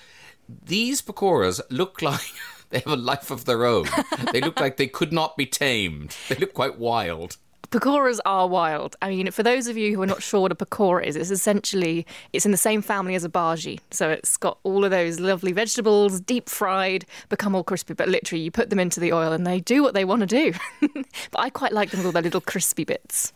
these 0.49 1.01
pakoras 1.01 1.61
look 1.71 2.03
like 2.03 2.21
they 2.71 2.81
have 2.81 2.93
a 2.93 2.97
life 2.97 3.31
of 3.31 3.45
their 3.45 3.65
own. 3.65 3.87
they 4.33 4.41
look 4.41 4.61
like 4.61 4.77
they 4.77 4.87
could 4.87 5.13
not 5.13 5.37
be 5.37 5.47
tamed. 5.47 6.15
They 6.29 6.37
look 6.37 6.55
quite 6.55 6.79
wild. 6.79 7.39
Pakoras 7.71 8.21
are 8.25 8.47
wild. 8.47 8.95
I 9.03 9.09
mean, 9.09 9.31
for 9.33 9.43
those 9.43 9.67
of 9.67 9.77
you 9.77 9.97
who 9.97 10.03
are 10.03 10.07
not 10.07 10.23
sure 10.23 10.43
what 10.43 10.53
a 10.53 10.55
pakora 10.55 11.05
is, 11.05 11.17
it's 11.17 11.31
essentially 11.31 12.07
it's 12.33 12.45
in 12.45 12.53
the 12.53 12.57
same 12.57 12.83
family 12.83 13.17
as 13.17 13.25
a 13.25 13.29
bhaji. 13.29 13.81
So 13.91 14.11
it's 14.11 14.37
got 14.37 14.59
all 14.63 14.85
of 14.85 14.91
those 14.91 15.19
lovely 15.19 15.51
vegetables, 15.51 16.21
deep 16.21 16.49
fried, 16.49 17.05
become 17.31 17.55
all 17.55 17.65
crispy. 17.65 17.95
But 17.95 18.09
literally, 18.09 18.45
you 18.45 18.51
put 18.51 18.71
them 18.71 18.79
into 18.79 19.01
the 19.01 19.13
oil 19.13 19.33
and 19.33 19.47
they 19.47 19.61
do 19.61 19.83
what 19.83 19.95
they 19.95 20.05
want 20.05 20.21
to 20.21 20.27
do. 20.27 20.53
but 21.33 21.41
I 21.41 21.51
quite 21.51 21.73
like 21.73 21.91
them 21.91 21.99
with 21.99 22.07
all 22.07 22.13
their 22.13 22.23
little 22.23 22.41
crispy 22.41 22.85
bits. 22.85 23.33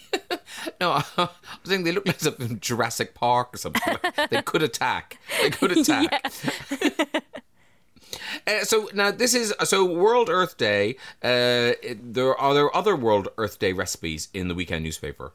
No, 0.80 0.92
I 1.18 1.28
saying 1.64 1.84
they 1.84 1.92
look 1.92 2.06
like 2.06 2.20
something 2.20 2.48
from 2.48 2.60
Jurassic 2.60 3.14
Park 3.14 3.54
or 3.54 3.58
something. 3.58 3.96
They 4.30 4.42
could 4.42 4.62
attack. 4.62 5.18
They 5.40 5.50
could 5.50 5.72
attack. 5.76 6.32
Uh, 8.46 8.64
so 8.64 8.88
now 8.94 9.10
this 9.10 9.34
is 9.34 9.54
so 9.64 9.84
World 9.84 10.28
Earth 10.28 10.56
Day. 10.56 10.96
Uh, 11.22 11.72
there 12.02 12.36
are 12.36 12.54
there 12.54 12.74
other 12.74 12.96
World 12.96 13.28
Earth 13.38 13.58
Day 13.58 13.72
recipes 13.72 14.28
in 14.32 14.48
the 14.48 14.54
weekend 14.54 14.84
newspaper. 14.84 15.32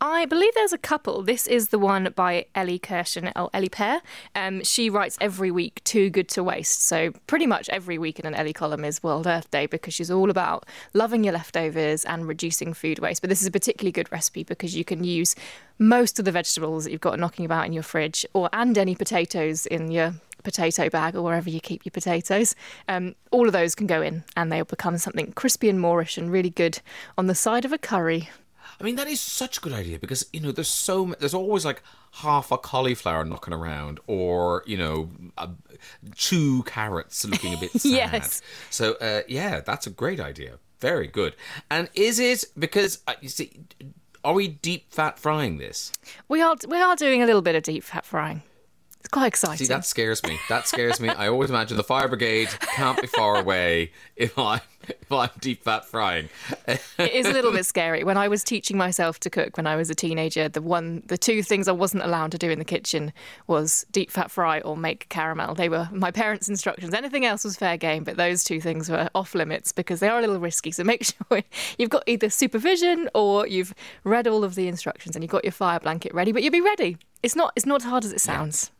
I 0.00 0.26
believe 0.26 0.54
there's 0.54 0.72
a 0.72 0.78
couple. 0.78 1.22
This 1.22 1.46
is 1.46 1.68
the 1.68 1.78
one 1.78 2.12
by 2.14 2.46
Ellie 2.54 2.78
Kirshen, 2.78 3.32
oh, 3.34 3.50
Ellie 3.52 3.68
Pear. 3.68 4.00
Um, 4.34 4.62
she 4.62 4.90
writes 4.90 5.16
every 5.20 5.50
week, 5.50 5.82
Too 5.84 6.10
Good 6.10 6.28
to 6.30 6.44
Waste. 6.44 6.82
So 6.82 7.12
pretty 7.26 7.46
much 7.46 7.68
every 7.68 7.98
week 7.98 8.18
in 8.18 8.26
an 8.26 8.34
Ellie 8.34 8.52
column 8.52 8.84
is 8.84 9.02
World 9.02 9.26
Earth 9.26 9.50
Day 9.50 9.66
because 9.66 9.94
she's 9.94 10.10
all 10.10 10.30
about 10.30 10.66
loving 10.94 11.24
your 11.24 11.34
leftovers 11.34 12.04
and 12.04 12.28
reducing 12.28 12.74
food 12.74 12.98
waste. 12.98 13.22
But 13.22 13.30
this 13.30 13.40
is 13.40 13.48
a 13.48 13.52
particularly 13.52 13.92
good 13.92 14.10
recipe 14.12 14.44
because 14.44 14.76
you 14.76 14.84
can 14.84 15.04
use 15.04 15.34
most 15.78 16.18
of 16.18 16.24
the 16.24 16.32
vegetables 16.32 16.84
that 16.84 16.90
you've 16.90 17.00
got 17.00 17.18
knocking 17.18 17.44
about 17.44 17.66
in 17.66 17.72
your 17.72 17.82
fridge 17.82 18.24
or 18.32 18.48
and 18.52 18.78
any 18.78 18.94
potatoes 18.94 19.66
in 19.66 19.90
your 19.90 20.14
potato 20.46 20.88
bag 20.88 21.16
or 21.16 21.22
wherever 21.22 21.50
you 21.50 21.60
keep 21.60 21.84
your 21.84 21.90
potatoes. 21.90 22.54
Um, 22.88 23.16
all 23.32 23.46
of 23.46 23.52
those 23.52 23.74
can 23.74 23.86
go 23.86 24.00
in 24.00 24.24
and 24.36 24.50
they'll 24.50 24.64
become 24.64 24.96
something 24.96 25.32
crispy 25.32 25.68
and 25.68 25.80
moorish 25.80 26.16
and 26.16 26.30
really 26.30 26.50
good 26.50 26.80
on 27.18 27.26
the 27.26 27.34
side 27.34 27.64
of 27.64 27.72
a 27.72 27.78
curry. 27.78 28.30
I 28.80 28.84
mean 28.84 28.96
that 28.96 29.08
is 29.08 29.20
such 29.20 29.58
a 29.58 29.60
good 29.60 29.72
idea 29.72 29.98
because 29.98 30.26
you 30.32 30.40
know 30.40 30.52
there's 30.52 30.68
so 30.68 31.14
there's 31.18 31.34
always 31.34 31.64
like 31.64 31.82
half 32.12 32.52
a 32.52 32.58
cauliflower 32.58 33.24
knocking 33.24 33.54
around 33.54 34.00
or 34.06 34.62
you 34.66 34.76
know 34.76 35.08
uh, 35.38 35.48
two 36.14 36.62
carrots 36.64 37.24
looking 37.24 37.54
a 37.54 37.56
bit 37.56 37.72
sad. 37.80 37.90
Yes. 37.90 38.42
So 38.70 38.94
uh, 38.94 39.22
yeah, 39.28 39.60
that's 39.60 39.86
a 39.86 39.90
great 39.90 40.20
idea. 40.20 40.58
Very 40.80 41.06
good. 41.06 41.34
And 41.70 41.88
is 41.94 42.18
it 42.18 42.44
because 42.58 43.00
uh, 43.08 43.14
you 43.20 43.28
see? 43.28 43.50
Are 44.24 44.34
we 44.34 44.48
deep 44.48 44.92
fat 44.92 45.18
frying 45.18 45.58
this? 45.58 45.92
We 46.28 46.42
are 46.42 46.56
we 46.68 46.78
are 46.78 46.96
doing 46.96 47.22
a 47.22 47.26
little 47.26 47.42
bit 47.42 47.54
of 47.54 47.62
deep 47.62 47.84
fat 47.84 48.04
frying. 48.04 48.42
It's 49.06 49.12
quite 49.12 49.28
exciting. 49.28 49.64
See, 49.64 49.72
that 49.72 49.84
scares 49.84 50.20
me. 50.24 50.36
That 50.48 50.66
scares 50.66 50.98
me. 50.98 51.10
I 51.10 51.28
always 51.28 51.48
imagine 51.48 51.76
the 51.76 51.84
fire 51.84 52.08
brigade 52.08 52.48
can't 52.74 53.00
be 53.00 53.06
far 53.06 53.38
away 53.38 53.92
if 54.16 54.36
I'm 54.36 54.60
if 54.88 55.12
I'm 55.12 55.30
deep 55.38 55.62
fat 55.62 55.84
frying. 55.84 56.28
it 56.66 56.80
is 56.98 57.24
a 57.24 57.32
little 57.32 57.52
bit 57.52 57.64
scary. 57.66 58.02
When 58.02 58.16
I 58.16 58.26
was 58.26 58.42
teaching 58.42 58.76
myself 58.76 59.20
to 59.20 59.30
cook 59.30 59.56
when 59.56 59.66
I 59.68 59.76
was 59.76 59.90
a 59.90 59.94
teenager, 59.94 60.48
the 60.48 60.60
one 60.60 61.04
the 61.06 61.16
two 61.16 61.44
things 61.44 61.68
I 61.68 61.72
wasn't 61.72 62.02
allowed 62.02 62.32
to 62.32 62.38
do 62.38 62.50
in 62.50 62.58
the 62.58 62.64
kitchen 62.64 63.12
was 63.46 63.86
deep 63.92 64.10
fat 64.10 64.28
fry 64.28 64.58
or 64.62 64.76
make 64.76 65.08
caramel. 65.08 65.54
They 65.54 65.68
were 65.68 65.88
my 65.92 66.10
parents' 66.10 66.48
instructions. 66.48 66.92
Anything 66.92 67.24
else 67.24 67.44
was 67.44 67.56
fair 67.56 67.76
game, 67.76 68.02
but 68.02 68.16
those 68.16 68.42
two 68.42 68.60
things 68.60 68.90
were 68.90 69.08
off 69.14 69.36
limits 69.36 69.70
because 69.70 70.00
they 70.00 70.08
are 70.08 70.18
a 70.18 70.20
little 70.20 70.40
risky. 70.40 70.72
So 70.72 70.82
make 70.82 71.04
sure 71.30 71.42
you've 71.78 71.90
got 71.90 72.02
either 72.08 72.28
supervision 72.28 73.08
or 73.14 73.46
you've 73.46 73.72
read 74.02 74.26
all 74.26 74.42
of 74.42 74.56
the 74.56 74.66
instructions 74.66 75.14
and 75.14 75.22
you've 75.22 75.30
got 75.30 75.44
your 75.44 75.52
fire 75.52 75.78
blanket 75.78 76.12
ready, 76.12 76.32
but 76.32 76.42
you'll 76.42 76.50
be 76.50 76.60
ready. 76.60 76.98
It's 77.22 77.36
not 77.36 77.52
it's 77.54 77.66
not 77.66 77.82
as 77.82 77.88
hard 77.88 78.04
as 78.04 78.12
it 78.12 78.20
sounds. 78.20 78.72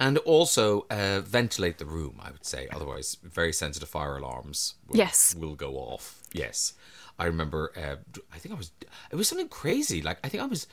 And 0.00 0.18
also 0.18 0.86
uh, 0.90 1.20
ventilate 1.20 1.78
the 1.78 1.84
room, 1.86 2.20
I 2.22 2.30
would 2.30 2.44
say. 2.46 2.68
Otherwise, 2.72 3.16
very 3.22 3.52
sensitive 3.52 3.88
fire 3.88 4.16
alarms 4.16 4.74
will, 4.88 4.96
Yes. 4.96 5.34
will 5.38 5.54
go 5.54 5.74
off. 5.76 6.22
Yes. 6.32 6.74
I 7.18 7.26
remember, 7.26 7.72
uh, 7.76 7.96
I 8.32 8.38
think 8.38 8.54
I 8.54 8.58
was, 8.58 8.72
it 9.10 9.16
was 9.16 9.28
something 9.28 9.48
crazy. 9.48 10.02
Like, 10.02 10.18
I 10.24 10.28
think 10.28 10.42
I 10.42 10.46
was 10.46 10.66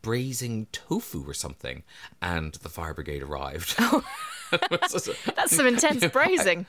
braising 0.00 0.66
tofu 0.72 1.22
or 1.28 1.34
something, 1.34 1.82
and 2.22 2.54
the 2.54 2.70
fire 2.70 2.94
brigade 2.94 3.22
arrived. 3.22 3.76
That's 4.70 5.54
some 5.56 5.66
intense 5.66 6.06
braising. 6.12 6.66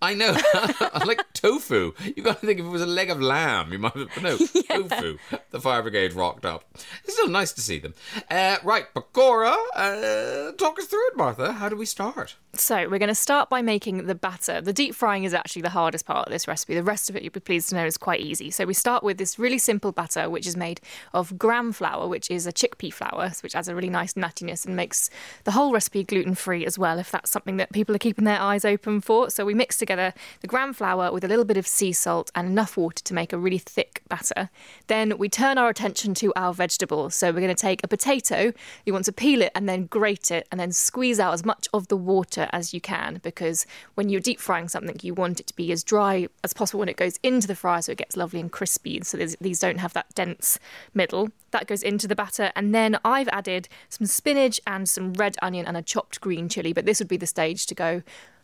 I 0.00 0.14
know. 0.14 0.32
I 0.54 1.02
like 1.04 1.24
tofu. 1.32 1.92
You've 2.04 2.24
got 2.24 2.40
to 2.40 2.46
think 2.46 2.60
if 2.60 2.66
it 2.66 2.68
was 2.68 2.82
a 2.82 2.86
leg 2.86 3.10
of 3.10 3.20
lamb, 3.20 3.72
you 3.72 3.78
might 3.78 3.94
have. 3.94 4.08
But 4.14 4.22
no, 4.22 4.36
tofu. 4.88 5.18
The 5.50 5.60
fire 5.60 5.82
brigade 5.82 6.12
rocked 6.12 6.46
up. 6.46 6.64
It's 7.04 7.14
still 7.14 7.28
nice 7.28 7.52
to 7.52 7.60
see 7.60 7.78
them. 7.78 7.94
Uh, 8.30 8.58
right, 8.62 8.84
Pakora, 8.94 9.56
uh, 9.74 10.52
talk 10.52 10.78
us 10.78 10.86
through 10.86 11.08
it, 11.08 11.16
Martha. 11.16 11.52
How 11.52 11.68
do 11.68 11.76
we 11.76 11.84
start? 11.84 12.36
So 12.54 12.88
we're 12.88 12.98
going 12.98 13.08
to 13.08 13.14
start 13.14 13.50
by 13.50 13.60
making 13.60 14.06
the 14.06 14.14
batter. 14.14 14.60
The 14.60 14.72
deep 14.72 14.94
frying 14.94 15.24
is 15.24 15.34
actually 15.34 15.62
the 15.62 15.70
hardest 15.70 16.06
part 16.06 16.26
of 16.26 16.32
this 16.32 16.46
recipe. 16.46 16.74
The 16.74 16.82
rest 16.82 17.10
of 17.10 17.16
it, 17.16 17.22
you'll 17.22 17.32
be 17.32 17.40
pleased 17.40 17.70
to 17.70 17.74
know, 17.74 17.84
is 17.84 17.96
quite 17.96 18.20
easy. 18.20 18.50
So 18.50 18.66
we 18.66 18.74
start 18.74 19.02
with 19.02 19.18
this 19.18 19.38
really 19.38 19.58
simple 19.58 19.90
batter, 19.90 20.30
which 20.30 20.46
is 20.46 20.56
made 20.56 20.80
of 21.12 21.36
gram 21.38 21.72
flour, 21.72 22.06
which 22.06 22.30
is 22.30 22.46
a 22.46 22.52
chickpea 22.52 22.92
flour, 22.92 23.32
which 23.42 23.56
adds 23.56 23.68
a 23.68 23.74
really 23.74 23.90
nice 23.90 24.14
nuttiness 24.14 24.64
and 24.64 24.76
makes 24.76 25.10
the 25.44 25.52
whole 25.52 25.72
recipe 25.72 26.04
gluten 26.04 26.34
free 26.34 26.64
as 26.64 26.78
well, 26.78 26.98
if 26.98 27.10
that's 27.10 27.30
something 27.30 27.56
that 27.56 27.72
people 27.72 27.94
are 27.94 27.98
keeping 27.98 28.24
their 28.24 28.40
eyes 28.40 28.64
open 28.64 29.00
for. 29.00 29.28
So 29.30 29.44
we 29.44 29.54
mix 29.54 29.76
together 29.76 29.87
the 29.96 30.46
gram 30.46 30.72
flour 30.72 31.12
with 31.12 31.24
a 31.24 31.28
little 31.28 31.44
bit 31.44 31.56
of 31.56 31.66
sea 31.66 31.92
salt 31.92 32.30
and 32.34 32.48
enough 32.48 32.76
water 32.76 33.02
to 33.04 33.14
make 33.14 33.32
a 33.32 33.38
really 33.38 33.58
thick 33.58 34.02
batter. 34.08 34.50
Then 34.86 35.18
we 35.18 35.28
turn 35.28 35.58
our 35.58 35.68
attention 35.68 36.14
to 36.14 36.32
our 36.36 36.54
vegetables. 36.54 37.14
So 37.14 37.28
we're 37.28 37.40
going 37.40 37.48
to 37.48 37.54
take 37.54 37.82
a 37.84 37.88
potato, 37.88 38.52
you 38.84 38.92
want 38.92 39.04
to 39.06 39.12
peel 39.12 39.42
it 39.42 39.52
and 39.54 39.68
then 39.68 39.86
grate 39.86 40.30
it 40.30 40.46
and 40.50 40.60
then 40.60 40.72
squeeze 40.72 41.20
out 41.20 41.34
as 41.34 41.44
much 41.44 41.68
of 41.72 41.88
the 41.88 41.96
water 41.96 42.48
as 42.52 42.72
you 42.74 42.80
can 42.80 43.20
because 43.22 43.66
when 43.94 44.08
you're 44.08 44.20
deep 44.20 44.40
frying 44.40 44.68
something, 44.68 44.96
you 45.02 45.14
want 45.14 45.40
it 45.40 45.46
to 45.46 45.56
be 45.56 45.72
as 45.72 45.84
dry 45.84 46.28
as 46.44 46.52
possible 46.52 46.80
when 46.80 46.88
it 46.88 46.96
goes 46.96 47.18
into 47.22 47.46
the 47.46 47.54
fryer 47.54 47.82
so 47.82 47.92
it 47.92 47.98
gets 47.98 48.16
lovely 48.16 48.40
and 48.40 48.52
crispy. 48.52 49.00
So 49.02 49.16
these 49.16 49.60
don't 49.60 49.78
have 49.78 49.92
that 49.94 50.14
dense 50.14 50.58
middle. 50.94 51.30
That 51.50 51.66
goes 51.66 51.82
into 51.82 52.06
the 52.06 52.14
batter. 52.14 52.52
And 52.54 52.74
then 52.74 52.98
I've 53.04 53.28
added 53.28 53.68
some 53.88 54.06
spinach 54.06 54.60
and 54.66 54.88
some 54.88 55.12
red 55.14 55.36
onion 55.42 55.66
and 55.66 55.76
a 55.76 55.82
chopped 55.82 56.20
green 56.20 56.48
chili. 56.48 56.72
But 56.72 56.86
this 56.86 56.98
would 56.98 57.08
be 57.08 57.16
the 57.16 57.26
stage 57.26 57.66
to 57.66 57.74
go, 57.74 58.02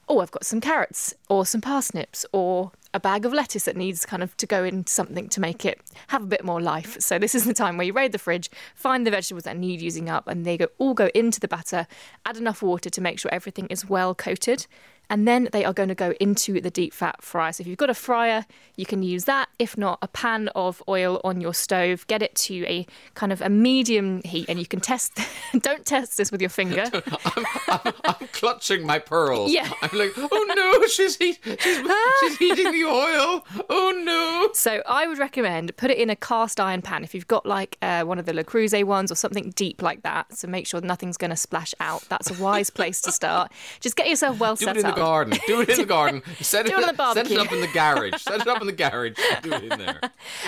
oh, 0.08 0.20
I've 0.20 0.30
got 0.30 0.44
some 0.44 0.60
carrots 0.60 1.14
or 1.28 1.46
some 1.46 1.60
parsnips 1.60 2.26
or 2.32 2.72
a 2.92 3.00
bag 3.00 3.24
of 3.24 3.32
lettuce 3.32 3.64
that 3.64 3.76
needs 3.76 4.06
kind 4.06 4.22
of 4.22 4.36
to 4.36 4.46
go 4.46 4.62
into 4.62 4.92
something 4.92 5.28
to 5.28 5.40
make 5.40 5.64
it 5.64 5.80
have 6.08 6.22
a 6.22 6.26
bit 6.26 6.44
more 6.44 6.60
life. 6.60 6.96
So 7.00 7.18
this 7.18 7.34
is 7.34 7.44
the 7.44 7.54
time 7.54 7.76
where 7.76 7.86
you 7.86 7.92
raid 7.92 8.12
the 8.12 8.18
fridge, 8.18 8.50
find 8.74 9.06
the 9.06 9.10
vegetables 9.10 9.44
that 9.44 9.56
need 9.56 9.80
using 9.80 10.08
up, 10.08 10.28
and 10.28 10.44
they 10.44 10.56
go 10.56 10.68
all 10.78 10.94
go 10.94 11.10
into 11.14 11.40
the 11.40 11.48
batter. 11.48 11.86
Add 12.24 12.36
enough 12.36 12.62
water 12.62 12.88
to 12.90 13.00
make 13.00 13.18
sure 13.18 13.34
everything 13.34 13.66
is 13.66 13.88
well 13.88 14.14
coated. 14.14 14.66
And 15.10 15.28
then 15.28 15.48
they 15.52 15.64
are 15.64 15.72
going 15.72 15.88
to 15.88 15.94
go 15.94 16.14
into 16.20 16.60
the 16.60 16.70
deep 16.70 16.92
fat 16.92 17.22
fryer. 17.22 17.52
So 17.52 17.62
if 17.62 17.66
you've 17.66 17.78
got 17.78 17.90
a 17.90 17.94
fryer, 17.94 18.46
you 18.76 18.86
can 18.86 19.02
use 19.02 19.24
that. 19.24 19.48
If 19.58 19.76
not, 19.76 19.98
a 20.02 20.08
pan 20.08 20.48
of 20.54 20.82
oil 20.88 21.20
on 21.24 21.40
your 21.40 21.54
stove. 21.54 22.06
Get 22.06 22.22
it 22.22 22.34
to 22.36 22.64
a 22.66 22.86
kind 23.14 23.32
of 23.32 23.40
a 23.40 23.48
medium 23.48 24.22
heat, 24.22 24.46
and 24.48 24.58
you 24.58 24.66
can 24.66 24.80
test. 24.80 25.18
don't 25.60 25.84
test 25.84 26.16
this 26.16 26.32
with 26.32 26.40
your 26.40 26.50
finger. 26.50 26.84
I'm, 27.36 27.44
I'm, 27.68 27.92
I'm 28.04 28.28
clutching 28.32 28.86
my 28.86 28.98
pearls. 28.98 29.52
Yeah. 29.52 29.70
I'm 29.82 29.98
like, 29.98 30.12
oh 30.16 30.54
no, 30.56 30.86
she's, 30.88 31.16
heat, 31.16 31.38
she's, 31.44 31.88
she's 32.20 32.36
heating 32.38 32.72
the 32.72 32.84
oil. 32.84 33.46
Oh 33.68 34.02
no. 34.04 34.50
So 34.54 34.82
I 34.86 35.06
would 35.06 35.18
recommend 35.18 35.76
put 35.76 35.90
it 35.90 35.98
in 35.98 36.10
a 36.10 36.16
cast 36.16 36.60
iron 36.60 36.82
pan 36.82 37.04
if 37.04 37.14
you've 37.14 37.28
got 37.28 37.46
like 37.46 37.76
uh, 37.82 38.02
one 38.04 38.18
of 38.18 38.26
the 38.26 38.32
Le 38.32 38.44
Creuset 38.44 38.84
ones 38.84 39.10
or 39.10 39.14
something 39.14 39.50
deep 39.50 39.82
like 39.82 40.02
that. 40.02 40.36
So 40.36 40.48
make 40.48 40.66
sure 40.66 40.80
nothing's 40.80 41.16
going 41.16 41.30
to 41.30 41.36
splash 41.36 41.74
out. 41.80 42.02
That's 42.08 42.30
a 42.30 42.42
wise 42.42 42.70
place 42.70 43.00
to 43.02 43.12
start. 43.12 43.52
Just 43.80 43.96
get 43.96 44.08
yourself 44.08 44.38
well 44.38 44.56
Do 44.56 44.64
set 44.64 44.84
up. 44.84 44.93
The 44.94 45.00
garden. 45.00 45.38
Do 45.46 45.60
it 45.60 45.68
in 45.70 45.76
the 45.78 45.84
garden. 45.84 46.22
Set 46.40 46.66
it, 46.66 46.70
Do 46.70 46.78
it 46.78 46.96
set 46.96 47.30
it 47.30 47.38
up 47.38 47.52
in 47.52 47.60
the 47.60 47.68
garage. 47.68 48.22
Set 48.22 48.40
it 48.40 48.46
up 48.48 48.60
in 48.60 48.66
the 48.66 48.72
garage. 48.72 49.16
Do 49.42 49.52
it 49.52 49.62
in 49.64 49.78
there. 49.78 50.00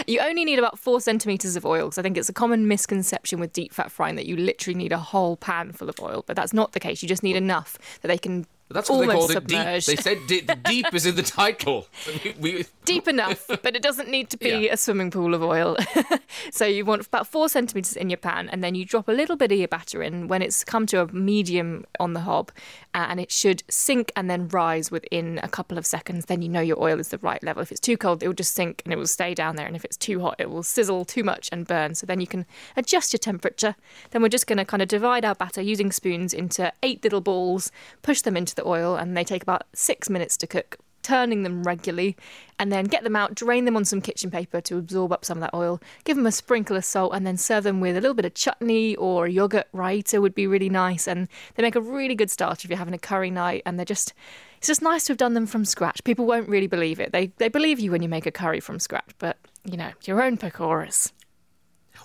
You 0.06 0.20
only 0.20 0.44
need 0.44 0.58
about 0.58 0.78
four 0.78 1.00
centimeters 1.00 1.56
of 1.56 1.64
oil 1.64 1.86
because 1.86 1.98
I 1.98 2.02
think 2.02 2.16
it's 2.16 2.28
a 2.28 2.32
common 2.32 2.68
misconception 2.68 3.40
with 3.40 3.52
deep 3.52 3.72
fat 3.72 3.90
frying 3.90 4.16
that 4.16 4.26
you 4.26 4.36
literally 4.36 4.76
need 4.76 4.92
a 4.92 4.98
whole 4.98 5.36
pan 5.36 5.72
full 5.72 5.88
of 5.88 6.00
oil, 6.00 6.24
but 6.26 6.36
that's 6.36 6.52
not 6.52 6.72
the 6.72 6.80
case. 6.80 7.02
You 7.02 7.08
just 7.08 7.22
need 7.22 7.36
enough 7.36 7.78
that 8.02 8.08
they 8.08 8.18
can 8.18 8.46
That's 8.68 8.90
what 8.90 9.00
they 9.06 9.12
called 9.12 9.30
it 9.30 9.46
deep. 9.46 9.84
They 9.84 9.96
said 9.96 10.18
deep 10.64 10.92
is 10.92 11.06
in 11.06 11.14
the 11.14 11.22
title. 11.22 11.86
We, 12.24 12.34
we, 12.38 12.64
deep 12.84 13.06
enough, 13.06 13.46
but 13.48 13.76
it 13.76 13.82
doesn't 13.82 14.08
need 14.08 14.28
to 14.30 14.36
be 14.36 14.48
Yeah. 14.48 14.72
a 14.72 14.76
swimming 14.76 15.10
pool 15.12 15.34
of 15.34 15.42
oil. 15.42 15.76
so 16.50 16.66
you 16.66 16.84
want 16.84 17.06
about 17.06 17.28
four 17.28 17.48
centimeters 17.48 17.96
in 17.96 18.10
your 18.10 18.16
pan, 18.16 18.48
and 18.48 18.64
then 18.64 18.74
you 18.74 18.84
drop 18.84 19.06
a 19.06 19.12
little 19.12 19.36
bit 19.36 19.52
of 19.52 19.58
your 19.58 19.68
batter 19.68 20.02
in 20.02 20.26
when 20.26 20.42
it's 20.42 20.64
come 20.64 20.84
to 20.86 21.00
a 21.00 21.06
medium 21.12 21.84
on 22.00 22.12
the 22.12 22.20
hob, 22.20 22.50
uh, 22.92 23.06
and 23.08 23.20
it 23.20 23.30
should 23.30 23.62
sink 23.68 24.10
and 24.16 24.28
then 24.28 24.48
rise 24.48 24.90
within 24.90 25.38
a 25.44 25.48
couple 25.48 25.78
of 25.78 25.86
seconds. 25.86 26.26
Then 26.26 26.42
you 26.42 26.48
know 26.48 26.60
your 26.60 26.82
oil 26.82 26.98
is 26.98 27.08
the 27.08 27.18
right 27.18 27.42
level. 27.44 27.62
If 27.62 27.70
it's 27.70 27.80
too 27.80 27.96
cold, 27.96 28.22
it 28.22 28.26
will 28.26 28.34
just 28.34 28.54
sink 28.54 28.82
and 28.84 28.92
it 28.92 28.96
will 28.96 29.06
stay 29.06 29.32
down 29.32 29.54
there, 29.54 29.66
and 29.66 29.76
if 29.76 29.84
it's 29.84 29.96
too 29.96 30.20
hot, 30.20 30.34
it 30.40 30.50
will 30.50 30.64
sizzle 30.64 31.04
too 31.04 31.22
much 31.22 31.48
and 31.52 31.68
burn. 31.68 31.94
So 31.94 32.04
then 32.04 32.20
you 32.20 32.26
can 32.26 32.44
adjust 32.76 33.12
your 33.12 33.18
temperature. 33.18 33.76
Then 34.10 34.22
we're 34.22 34.28
just 34.28 34.48
going 34.48 34.58
to 34.58 34.64
kind 34.64 34.82
of 34.82 34.88
divide 34.88 35.24
our 35.24 35.36
batter 35.36 35.62
using 35.62 35.92
spoons 35.92 36.34
into 36.34 36.72
eight 36.82 37.04
little 37.04 37.20
balls, 37.20 37.70
push 38.02 38.22
them 38.22 38.36
into 38.36 38.55
the 38.56 38.66
oil, 38.66 38.96
and 38.96 39.16
they 39.16 39.24
take 39.24 39.42
about 39.42 39.64
six 39.74 40.10
minutes 40.10 40.36
to 40.38 40.46
cook 40.46 40.78
turning 41.06 41.44
them 41.44 41.62
regularly, 41.62 42.16
and 42.58 42.72
then 42.72 42.84
get 42.84 43.04
them 43.04 43.14
out, 43.14 43.32
drain 43.32 43.64
them 43.64 43.76
on 43.76 43.84
some 43.84 44.00
kitchen 44.00 44.28
paper 44.28 44.60
to 44.60 44.76
absorb 44.76 45.12
up 45.12 45.24
some 45.24 45.38
of 45.38 45.40
that 45.40 45.54
oil, 45.54 45.80
give 46.02 46.16
them 46.16 46.26
a 46.26 46.32
sprinkle 46.32 46.76
of 46.76 46.84
salt, 46.84 47.12
and 47.14 47.24
then 47.24 47.36
serve 47.36 47.62
them 47.62 47.80
with 47.80 47.96
a 47.96 48.00
little 48.00 48.14
bit 48.14 48.24
of 48.24 48.34
chutney 48.34 48.96
or 48.96 49.28
yogurt 49.28 49.68
raita 49.72 50.20
would 50.20 50.34
be 50.34 50.48
really 50.48 50.68
nice. 50.68 51.06
And 51.06 51.28
they 51.54 51.62
make 51.62 51.76
a 51.76 51.80
really 51.80 52.16
good 52.16 52.28
starter 52.28 52.66
if 52.66 52.70
you're 52.70 52.78
having 52.78 52.92
a 52.92 52.98
curry 52.98 53.30
night, 53.30 53.62
and 53.64 53.78
they're 53.78 53.84
just. 53.84 54.14
It's 54.58 54.68
just 54.68 54.80
nice 54.82 55.04
to 55.04 55.12
have 55.12 55.18
done 55.18 55.34
them 55.34 55.46
from 55.46 55.64
scratch. 55.66 56.02
People 56.02 56.24
won't 56.24 56.48
really 56.48 56.66
believe 56.66 56.98
it. 56.98 57.12
They 57.12 57.26
they 57.36 57.48
believe 57.48 57.78
you 57.78 57.92
when 57.92 58.02
you 58.02 58.08
make 58.08 58.26
a 58.26 58.32
curry 58.32 58.58
from 58.58 58.80
scratch, 58.80 59.10
but 59.18 59.36
you 59.64 59.76
know 59.76 59.92
your 60.04 60.22
own 60.22 60.38
pakoras. 60.38 61.12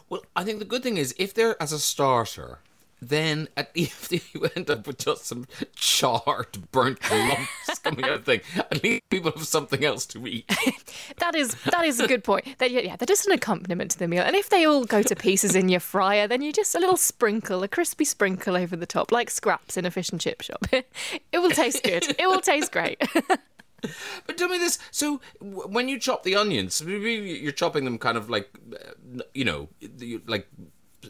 well, 0.09 0.21
I 0.35 0.43
think 0.43 0.59
the 0.59 0.65
good 0.65 0.83
thing 0.83 0.97
is 0.97 1.15
if 1.17 1.33
they're 1.33 1.59
as 1.63 1.71
a 1.71 1.79
starter, 1.79 2.59
then 3.01 3.47
at, 3.57 3.71
if 3.73 4.11
you 4.33 4.49
end 4.55 4.69
up 4.69 4.85
with 4.85 4.99
just 4.99 5.25
some 5.25 5.47
charred, 5.75 6.71
burnt 6.71 6.99
lumps 7.11 7.79
coming 7.83 8.05
out 8.05 8.11
of 8.11 8.25
the 8.25 8.37
thing, 8.37 8.41
at 8.57 8.83
least 8.83 9.01
people 9.09 9.31
have 9.31 9.45
something 9.45 9.83
else 9.83 10.05
to 10.07 10.25
eat. 10.27 10.49
That 11.17 11.35
is 11.35 11.55
that 11.65 11.85
is 11.85 11.99
a 11.99 12.07
good 12.07 12.23
point. 12.23 12.57
They, 12.57 12.67
yeah, 12.67 12.95
they're 12.95 13.05
just 13.05 13.27
an 13.27 13.33
accompaniment 13.33 13.91
to 13.91 13.99
the 13.99 14.07
meal. 14.07 14.23
And 14.23 14.35
if 14.35 14.49
they 14.49 14.65
all 14.65 14.85
go 14.85 15.01
to 15.03 15.15
pieces 15.15 15.55
in 15.55 15.69
your 15.69 15.79
fryer, 15.79 16.27
then 16.27 16.41
you 16.41 16.51
just 16.51 16.73
a 16.73 16.79
little 16.79 16.97
sprinkle, 16.97 17.63
a 17.63 17.67
crispy 17.67 18.05
sprinkle 18.05 18.55
over 18.55 18.75
the 18.75 18.85
top, 18.85 19.11
like 19.11 19.29
scraps 19.29 19.77
in 19.77 19.85
a 19.85 19.91
fish 19.91 20.09
and 20.09 20.19
chip 20.19 20.41
shop. 20.41 20.65
it 20.71 20.85
will 21.33 21.51
taste 21.51 21.83
good. 21.83 22.15
It 22.17 22.27
will 22.27 22.41
taste 22.41 22.71
great. 22.71 23.01
But 24.25 24.37
tell 24.37 24.47
me 24.49 24.57
this: 24.57 24.79
so 24.91 25.21
when 25.39 25.89
you 25.89 25.99
chop 25.99 26.23
the 26.23 26.35
onions, 26.35 26.81
maybe 26.83 27.13
you're 27.13 27.51
chopping 27.51 27.85
them 27.85 27.97
kind 27.97 28.17
of 28.17 28.29
like, 28.29 28.49
uh, 28.73 29.21
you 29.33 29.45
know, 29.45 29.69
like 30.25 30.47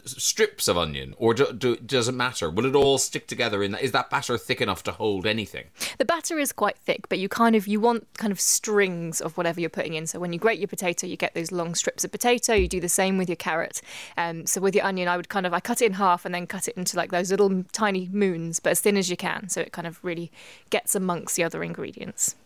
strips 0.04 0.68
of 0.68 0.76
onion, 0.78 1.14
or 1.18 1.34
do, 1.34 1.52
do, 1.52 1.76
does 1.76 2.08
it 2.08 2.12
matter? 2.12 2.50
Will 2.50 2.66
it 2.66 2.74
all 2.74 2.98
stick 2.98 3.26
together? 3.26 3.62
In 3.62 3.72
that? 3.72 3.82
Is 3.82 3.92
that 3.92 4.10
batter 4.10 4.38
thick 4.38 4.60
enough 4.60 4.82
to 4.84 4.92
hold 4.92 5.26
anything? 5.26 5.66
the 5.98 6.04
batter 6.04 6.38
is 6.38 6.52
quite 6.52 6.78
thick, 6.78 7.08
but 7.08 7.18
you 7.18 7.28
kind 7.28 7.54
of 7.54 7.66
you 7.66 7.80
want 7.80 8.06
kind 8.18 8.32
of 8.32 8.40
strings 8.40 9.20
of 9.20 9.36
whatever 9.36 9.60
you're 9.60 9.70
putting 9.70 9.94
in. 9.94 10.06
So 10.06 10.18
when 10.18 10.32
you 10.32 10.38
grate 10.38 10.58
your 10.58 10.68
potato, 10.68 11.06
you 11.06 11.16
get 11.16 11.34
those 11.34 11.52
long 11.52 11.74
strips 11.74 12.04
of 12.04 12.12
potato. 12.12 12.54
You 12.54 12.68
do 12.68 12.80
the 12.80 12.88
same 12.88 13.18
with 13.18 13.28
your 13.28 13.36
carrot. 13.36 13.80
Um, 14.16 14.46
so 14.46 14.60
with 14.60 14.74
your 14.74 14.84
onion, 14.84 15.08
I 15.08 15.16
would 15.16 15.28
kind 15.28 15.46
of 15.46 15.54
I 15.54 15.60
cut 15.60 15.82
it 15.82 15.86
in 15.86 15.92
half 15.94 16.24
and 16.24 16.34
then 16.34 16.46
cut 16.46 16.68
it 16.68 16.76
into 16.76 16.96
like 16.96 17.10
those 17.10 17.30
little 17.30 17.64
tiny 17.72 18.08
moons, 18.12 18.60
but 18.60 18.70
as 18.70 18.80
thin 18.80 18.96
as 18.96 19.10
you 19.10 19.16
can, 19.16 19.48
so 19.48 19.60
it 19.60 19.72
kind 19.72 19.86
of 19.86 20.02
really 20.02 20.30
gets 20.70 20.94
amongst 20.94 21.36
the 21.36 21.44
other 21.44 21.62
ingredients. 21.62 22.36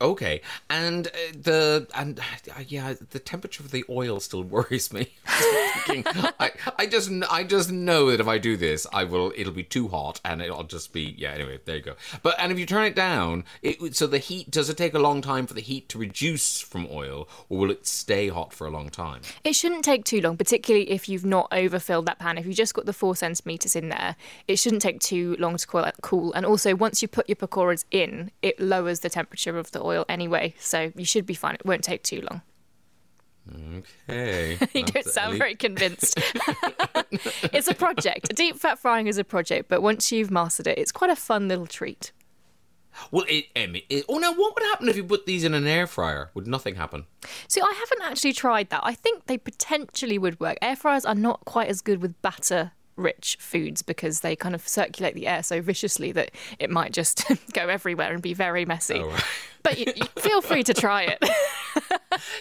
Okay, 0.00 0.42
and 0.70 1.08
uh, 1.08 1.10
the 1.32 1.88
and 1.92 2.20
uh, 2.20 2.62
yeah, 2.68 2.94
the 3.10 3.18
temperature 3.18 3.64
of 3.64 3.72
the 3.72 3.84
oil 3.90 4.20
still 4.20 4.42
worries 4.44 4.92
me. 4.92 5.08
I, 5.26 6.52
I 6.78 6.86
just 6.86 7.10
I 7.28 7.42
just 7.42 7.72
know 7.72 8.10
that 8.10 8.20
if 8.20 8.28
I 8.28 8.38
do 8.38 8.56
this, 8.56 8.86
I 8.92 9.02
will 9.02 9.32
it'll 9.36 9.52
be 9.52 9.64
too 9.64 9.88
hot 9.88 10.20
and 10.24 10.40
it'll 10.40 10.62
just 10.62 10.92
be 10.92 11.16
yeah. 11.18 11.32
Anyway, 11.32 11.58
there 11.64 11.76
you 11.76 11.82
go. 11.82 11.94
But 12.22 12.36
and 12.38 12.52
if 12.52 12.60
you 12.60 12.66
turn 12.66 12.84
it 12.84 12.94
down, 12.94 13.44
it 13.60 13.96
so 13.96 14.06
the 14.06 14.18
heat 14.18 14.52
does 14.52 14.70
it 14.70 14.76
take 14.76 14.94
a 14.94 15.00
long 15.00 15.20
time 15.20 15.48
for 15.48 15.54
the 15.54 15.60
heat 15.60 15.88
to 15.88 15.98
reduce 15.98 16.60
from 16.60 16.86
oil, 16.92 17.28
or 17.48 17.58
will 17.58 17.70
it 17.72 17.84
stay 17.84 18.28
hot 18.28 18.52
for 18.52 18.68
a 18.68 18.70
long 18.70 18.90
time? 18.90 19.22
It 19.42 19.54
shouldn't 19.54 19.84
take 19.84 20.04
too 20.04 20.20
long, 20.20 20.36
particularly 20.36 20.90
if 20.90 21.08
you've 21.08 21.26
not 21.26 21.48
overfilled 21.50 22.06
that 22.06 22.20
pan. 22.20 22.38
If 22.38 22.46
you 22.46 22.54
just 22.54 22.72
got 22.72 22.86
the 22.86 22.92
four 22.92 23.16
centimeters 23.16 23.74
in 23.74 23.88
there, 23.88 24.14
it 24.46 24.60
shouldn't 24.60 24.82
take 24.82 25.00
too 25.00 25.34
long 25.40 25.56
to 25.56 25.66
cool. 25.66 25.90
cool. 26.02 26.32
And 26.34 26.46
also, 26.46 26.76
once 26.76 27.02
you 27.02 27.08
put 27.08 27.28
your 27.28 27.36
pakoras 27.36 27.84
in, 27.90 28.30
it 28.42 28.60
lowers 28.60 29.00
the 29.00 29.10
temperature 29.10 29.58
of 29.58 29.72
the 29.72 29.82
oil 29.82 29.87
anyway, 30.08 30.54
so 30.58 30.92
you 30.96 31.04
should 31.04 31.26
be 31.26 31.34
fine. 31.34 31.54
It 31.54 31.64
won't 31.64 31.84
take 31.84 32.02
too 32.02 32.22
long. 32.30 32.42
Okay, 33.50 34.58
You 34.74 34.84
don't 34.84 35.06
sound 35.06 35.38
very 35.38 35.54
convinced. 35.54 36.18
it's 37.52 37.68
a 37.68 37.74
project. 37.74 38.34
Deep 38.34 38.56
fat 38.58 38.78
frying 38.78 39.06
is 39.06 39.18
a 39.18 39.24
project, 39.24 39.68
but 39.68 39.82
once 39.82 40.12
you've 40.12 40.30
mastered 40.30 40.66
it, 40.66 40.78
it's 40.78 40.92
quite 40.92 41.10
a 41.10 41.16
fun 41.16 41.48
little 41.48 41.66
treat. 41.66 42.12
Well, 43.10 43.24
it, 43.28 43.46
um, 43.56 43.76
it, 43.88 44.04
oh, 44.08 44.18
now 44.18 44.32
what 44.32 44.54
would 44.54 44.64
happen 44.64 44.88
if 44.88 44.96
you 44.96 45.04
put 45.04 45.24
these 45.24 45.44
in 45.44 45.54
an 45.54 45.66
air 45.66 45.86
fryer? 45.86 46.30
Would 46.34 46.46
nothing 46.46 46.74
happen? 46.74 47.06
See, 47.46 47.60
I 47.60 47.74
haven't 47.78 48.02
actually 48.02 48.32
tried 48.32 48.70
that. 48.70 48.80
I 48.82 48.94
think 48.94 49.26
they 49.26 49.38
potentially 49.38 50.18
would 50.18 50.40
work. 50.40 50.58
Air 50.60 50.76
fryers 50.76 51.04
are 51.04 51.14
not 51.14 51.44
quite 51.44 51.68
as 51.68 51.80
good 51.80 52.02
with 52.02 52.20
batter 52.22 52.72
rich 52.96 53.38
foods 53.40 53.82
because 53.82 54.20
they 54.20 54.34
kind 54.34 54.54
of 54.54 54.66
circulate 54.66 55.14
the 55.14 55.28
air 55.28 55.42
so 55.42 55.62
viciously 55.62 56.10
that 56.12 56.32
it 56.58 56.68
might 56.68 56.92
just 56.92 57.24
go 57.52 57.68
everywhere 57.68 58.12
and 58.12 58.20
be 58.20 58.34
very 58.34 58.64
messy. 58.64 58.98
Oh, 58.98 59.08
right. 59.08 59.24
But 59.68 59.78
you, 59.78 59.92
you 59.96 60.04
feel 60.22 60.40
free 60.40 60.62
to 60.64 60.72
try 60.72 61.02
it. 61.02 61.22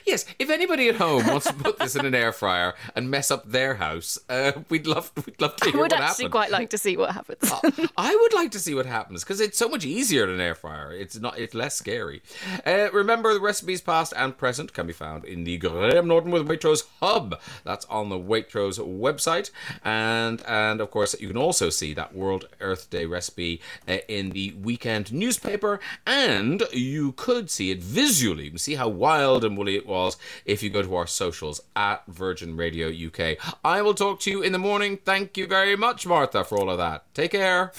Yes, 0.06 0.26
if 0.40 0.50
anybody 0.50 0.88
at 0.90 0.96
home 0.96 1.28
wants 1.28 1.48
to 1.48 1.54
put 1.54 1.80
this 1.80 1.96
in 1.96 2.06
an 2.06 2.16
air 2.16 2.32
fryer 2.32 2.74
and 2.96 3.12
mess 3.12 3.30
up 3.30 3.50
their 3.50 3.76
house, 3.76 4.18
uh, 4.30 4.54
we'd 4.70 4.88
love 4.88 5.12
we'd 5.26 5.40
love 5.42 5.56
to 5.58 5.66
I 5.66 5.72
would 5.72 5.78
what 5.80 5.94
actually 5.94 6.04
happened. 6.26 6.32
quite 6.32 6.52
like 6.52 6.70
to 6.72 6.78
see 6.78 6.98
what 6.98 7.12
happens. 7.12 7.52
I 7.98 8.16
would 8.16 8.34
like 8.34 8.52
to 8.52 8.60
see 8.60 8.74
what 8.74 8.86
happens 8.86 9.24
because 9.24 9.40
it's 9.40 9.58
so 9.58 9.68
much 9.70 9.86
easier 9.86 10.26
than 10.26 10.36
an 10.36 10.42
air 10.42 10.56
fryer. 10.56 10.92
It's 10.94 11.20
not. 11.20 11.38
It's 11.38 11.54
less 11.54 11.76
scary. 11.76 12.22
Uh, 12.66 12.88
remember, 12.94 13.34
the 13.34 13.42
recipes 13.42 13.82
past 13.82 14.14
and 14.16 14.38
present 14.38 14.74
can 14.74 14.88
be 14.88 14.94
found 14.94 15.26
in 15.26 15.44
the 15.44 15.58
Graham 15.58 16.08
Norton 16.08 16.32
with 16.32 16.48
Waitrose 16.48 16.84
hub. 17.02 17.40
That's 17.64 17.86
on 17.86 18.10
the 18.10 18.20
Waitrose 18.20 18.80
website, 18.80 19.52
and 19.84 20.42
and 20.48 20.82
of 20.82 20.90
course 20.92 21.20
you 21.20 21.28
can 21.28 21.38
also 21.38 21.70
see 21.70 21.94
that 21.94 22.16
World 22.16 22.48
Earth 22.62 22.90
Day 22.90 23.06
recipe 23.06 23.62
uh, 23.88 23.98
in 24.08 24.30
the 24.30 24.54
weekend 24.54 25.12
newspaper, 25.14 25.80
and 26.06 26.64
you 26.72 27.12
could 27.18 27.52
see 27.52 27.72
it 27.72 27.80
visually. 27.84 28.46
You 28.46 28.52
can 28.52 28.60
see 28.60 28.76
how 28.76 28.88
wild 28.88 29.44
and 29.44 29.58
woolly 29.58 29.76
it 29.76 29.86
was 29.86 30.16
if 30.46 30.64
you 30.64 30.70
go 30.70 30.82
to 30.82 30.96
our 30.96 31.08
socials 31.08 31.60
at 31.76 32.06
Virgin 32.08 32.56
Radio 32.56 32.88
UK. 32.88 33.38
I 33.66 33.82
will 33.82 33.94
talk 33.94 34.22
to 34.22 34.32
you 34.32 34.42
in 34.42 34.54
the 34.54 34.60
morning. 34.60 34.98
Thank 35.04 35.36
you 35.36 35.48
very 35.48 35.76
much, 35.76 36.06
Martha, 36.08 36.44
for 36.44 36.58
all 36.58 36.70
of 36.70 36.78
that. 36.78 37.04
Take 37.14 37.32
care. 37.32 37.74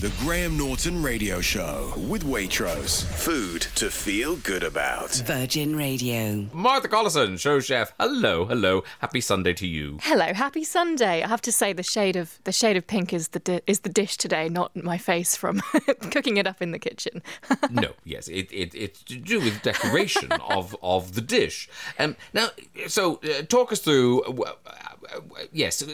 The 0.00 0.12
Graham 0.18 0.56
Norton 0.58 1.00
Radio 1.02 1.40
Show 1.40 1.92
with 1.96 2.24
Waitrose. 2.24 3.04
Food 3.04 3.62
to 3.76 3.88
feel 3.88 4.34
good 4.36 4.64
about. 4.64 5.12
Virgin 5.26 5.76
Radio. 5.76 6.48
Martha 6.52 6.88
Collison, 6.88 7.38
show 7.38 7.60
chef. 7.60 7.92
Hello, 8.00 8.44
hello. 8.46 8.82
Happy 8.98 9.20
Sunday 9.20 9.52
to 9.52 9.66
you. 9.66 9.98
Hello, 10.02 10.32
happy 10.34 10.64
Sunday. 10.64 11.22
I 11.22 11.28
have 11.28 11.42
to 11.42 11.52
say 11.52 11.72
the 11.72 11.84
shade 11.84 12.16
of 12.16 12.40
the 12.44 12.50
shade 12.50 12.76
of 12.76 12.86
pink 12.86 13.12
is 13.12 13.28
the 13.28 13.38
di- 13.38 13.60
is 13.68 13.80
the 13.80 13.88
dish 13.90 14.16
today, 14.16 14.48
not 14.48 14.74
my 14.74 14.98
face 14.98 15.36
from 15.36 15.60
cooking 16.10 16.36
it 16.36 16.46
up 16.48 16.60
in 16.60 16.72
the 16.72 16.78
kitchen. 16.78 17.22
no, 17.70 17.90
yes, 18.04 18.26
it, 18.28 18.48
it 18.50 18.61
it's 18.74 19.02
to 19.04 19.16
do 19.16 19.40
with 19.40 19.62
decoration 19.62 20.32
of 20.48 20.76
of 20.82 21.14
the 21.14 21.20
dish. 21.20 21.68
Um, 21.98 22.16
now, 22.32 22.48
so 22.86 23.20
uh, 23.24 23.42
talk 23.42 23.72
us 23.72 23.80
through. 23.80 24.22
Uh, 24.22 24.52
uh, 24.66 24.82
uh, 25.14 25.20
yes, 25.52 25.84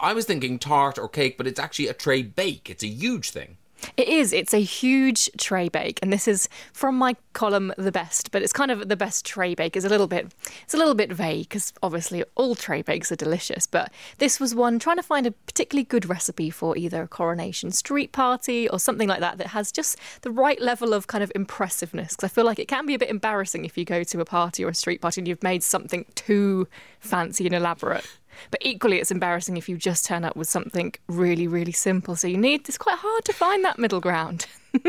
I 0.00 0.12
was 0.12 0.24
thinking 0.24 0.58
tart 0.58 0.98
or 0.98 1.08
cake, 1.08 1.36
but 1.36 1.46
it's 1.46 1.60
actually 1.60 1.88
a 1.88 1.94
tray 1.94 2.22
bake. 2.22 2.68
It's 2.70 2.82
a 2.82 2.88
huge 2.88 3.30
thing. 3.30 3.56
It 3.96 4.08
is. 4.08 4.32
It's 4.32 4.54
a 4.54 4.62
huge 4.62 5.30
tray 5.38 5.68
bake, 5.68 5.98
and 6.02 6.12
this 6.12 6.26
is 6.26 6.48
from 6.72 6.96
my 6.96 7.16
column 7.32 7.72
the 7.76 7.92
best. 7.92 8.30
But 8.30 8.42
it's 8.42 8.52
kind 8.52 8.70
of 8.70 8.88
the 8.88 8.96
best 8.96 9.24
tray 9.24 9.54
bake 9.54 9.76
is 9.76 9.84
a 9.84 9.88
little 9.88 10.06
bit. 10.06 10.32
It's 10.62 10.74
a 10.74 10.76
little 10.76 10.94
bit 10.94 11.12
vague 11.12 11.48
because 11.48 11.72
obviously 11.82 12.24
all 12.34 12.54
tray 12.54 12.82
bakes 12.82 13.12
are 13.12 13.16
delicious. 13.16 13.66
But 13.66 13.92
this 14.18 14.40
was 14.40 14.54
one 14.54 14.78
trying 14.78 14.96
to 14.96 15.02
find 15.02 15.26
a 15.26 15.32
particularly 15.32 15.84
good 15.84 16.08
recipe 16.08 16.50
for 16.50 16.76
either 16.76 17.02
a 17.02 17.08
coronation 17.08 17.70
street 17.70 18.12
party 18.12 18.68
or 18.68 18.78
something 18.78 19.08
like 19.08 19.20
that 19.20 19.38
that 19.38 19.48
has 19.48 19.70
just 19.70 19.98
the 20.22 20.30
right 20.30 20.60
level 20.60 20.94
of 20.94 21.06
kind 21.06 21.22
of 21.22 21.30
impressiveness. 21.34 22.16
Because 22.16 22.30
I 22.30 22.34
feel 22.34 22.44
like 22.44 22.58
it 22.58 22.68
can 22.68 22.86
be 22.86 22.94
a 22.94 22.98
bit 22.98 23.10
embarrassing 23.10 23.64
if 23.64 23.76
you 23.76 23.84
go 23.84 24.02
to 24.04 24.20
a 24.20 24.24
party 24.24 24.64
or 24.64 24.68
a 24.68 24.74
street 24.74 25.00
party 25.00 25.20
and 25.20 25.28
you've 25.28 25.42
made 25.42 25.62
something 25.62 26.06
too 26.14 26.66
fancy 27.00 27.46
and 27.46 27.54
elaborate. 27.54 28.06
But 28.50 28.60
equally, 28.64 28.98
it's 28.98 29.10
embarrassing 29.10 29.56
if 29.56 29.68
you 29.68 29.76
just 29.76 30.04
turn 30.04 30.24
up 30.24 30.36
with 30.36 30.48
something 30.48 30.94
really, 31.08 31.46
really 31.46 31.72
simple. 31.72 32.16
So 32.16 32.28
you 32.28 32.38
need, 32.38 32.68
it's 32.68 32.78
quite 32.78 32.98
hard 32.98 33.24
to 33.24 33.32
find 33.32 33.64
that 33.64 33.78
middle 33.78 34.00
ground. 34.00 34.46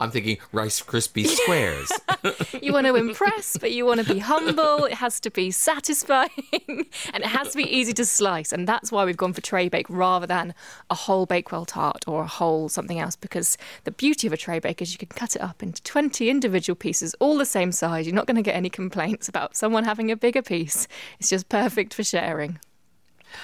I'm 0.00 0.10
thinking 0.10 0.38
Rice 0.52 0.82
Krispie 0.82 1.26
squares. 1.26 1.90
you 2.62 2.72
want 2.72 2.86
to 2.86 2.94
impress, 2.94 3.56
but 3.56 3.72
you 3.72 3.86
want 3.86 4.04
to 4.04 4.12
be 4.12 4.18
humble. 4.18 4.84
It 4.84 4.94
has 4.94 5.20
to 5.20 5.30
be 5.30 5.50
satisfying 5.50 6.30
and 6.62 6.86
it 7.14 7.26
has 7.26 7.50
to 7.50 7.56
be 7.56 7.64
easy 7.64 7.92
to 7.94 8.04
slice. 8.04 8.52
And 8.52 8.66
that's 8.66 8.92
why 8.92 9.04
we've 9.04 9.16
gone 9.16 9.32
for 9.32 9.40
tray 9.40 9.68
bake 9.68 9.88
rather 9.88 10.26
than 10.26 10.54
a 10.90 10.94
whole 10.94 11.26
Bakewell 11.26 11.64
tart 11.64 12.04
or 12.06 12.22
a 12.22 12.26
whole 12.26 12.68
something 12.68 12.98
else. 12.98 13.16
Because 13.16 13.56
the 13.84 13.90
beauty 13.90 14.26
of 14.26 14.32
a 14.32 14.36
tray 14.36 14.58
bake 14.58 14.82
is 14.82 14.92
you 14.92 14.98
can 14.98 15.08
cut 15.08 15.36
it 15.36 15.42
up 15.42 15.62
into 15.62 15.82
20 15.82 16.28
individual 16.28 16.76
pieces, 16.76 17.14
all 17.20 17.38
the 17.38 17.46
same 17.46 17.72
size. 17.72 18.06
You're 18.06 18.14
not 18.14 18.26
going 18.26 18.36
to 18.36 18.42
get 18.42 18.56
any 18.56 18.70
complaints 18.70 19.28
about 19.28 19.56
someone 19.56 19.84
having 19.84 20.10
a 20.10 20.16
bigger 20.16 20.42
piece. 20.42 20.86
It's 21.18 21.30
just 21.30 21.48
perfect 21.48 21.94
for 21.94 22.04
sharing. 22.04 22.58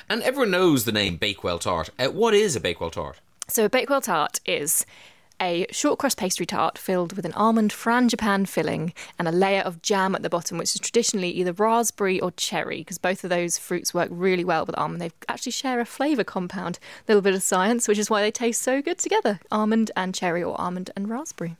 and 0.09 0.23
everyone 0.23 0.51
knows 0.51 0.85
the 0.85 0.93
name 0.93 1.17
Bakewell 1.17 1.59
tart. 1.59 1.91
Uh, 1.99 2.09
what 2.09 2.35
is 2.35 2.57
a 2.57 2.61
Bakewell 2.61 2.91
tart? 2.91 3.21
So 3.49 3.65
a 3.65 3.71
Bakewell 3.71 4.03
tart 4.03 4.41
is 4.45 4.85
a 5.41 5.67
short 5.71 5.99
crust 5.99 6.19
pastry 6.19 6.47
tart 6.47 6.77
filled 6.79 7.15
with 7.15 7.25
an 7.25 7.33
almond 7.35 7.71
frangipane 7.73 8.49
filling 8.49 8.93
and 9.19 9.29
a 9.29 9.33
layer 9.33 9.61
of 9.61 9.81
jam 9.83 10.15
at 10.15 10.23
the 10.23 10.29
bottom, 10.31 10.59
which 10.59 10.75
is 10.75 10.81
traditionally 10.81 11.31
either 11.31 11.53
raspberry 11.53 12.21
or 12.21 12.31
cherry, 12.33 12.79
because 12.79 12.99
both 12.99 13.23
of 13.25 13.31
those 13.31 13.59
fruits 13.59 13.95
work 13.95 14.09
really 14.11 14.45
well 14.45 14.65
with 14.67 14.77
almond. 14.79 15.01
They 15.01 15.11
actually 15.29 15.53
share 15.53 15.81
a 15.81 15.85
flavour 15.85 16.25
compound, 16.25 16.79
a 17.07 17.13
little 17.13 17.23
bit 17.23 17.35
of 17.35 17.43
science, 17.43 17.87
which 17.89 17.99
is 17.99 18.11
why 18.11 18.21
they 18.23 18.31
taste 18.31 18.63
so 18.63 18.83
good 18.83 18.99
together 18.99 19.39
almond 19.53 19.91
and 19.97 20.15
cherry 20.15 20.43
or 20.43 20.61
almond 20.61 20.91
and 20.97 21.09
raspberry. 21.09 21.57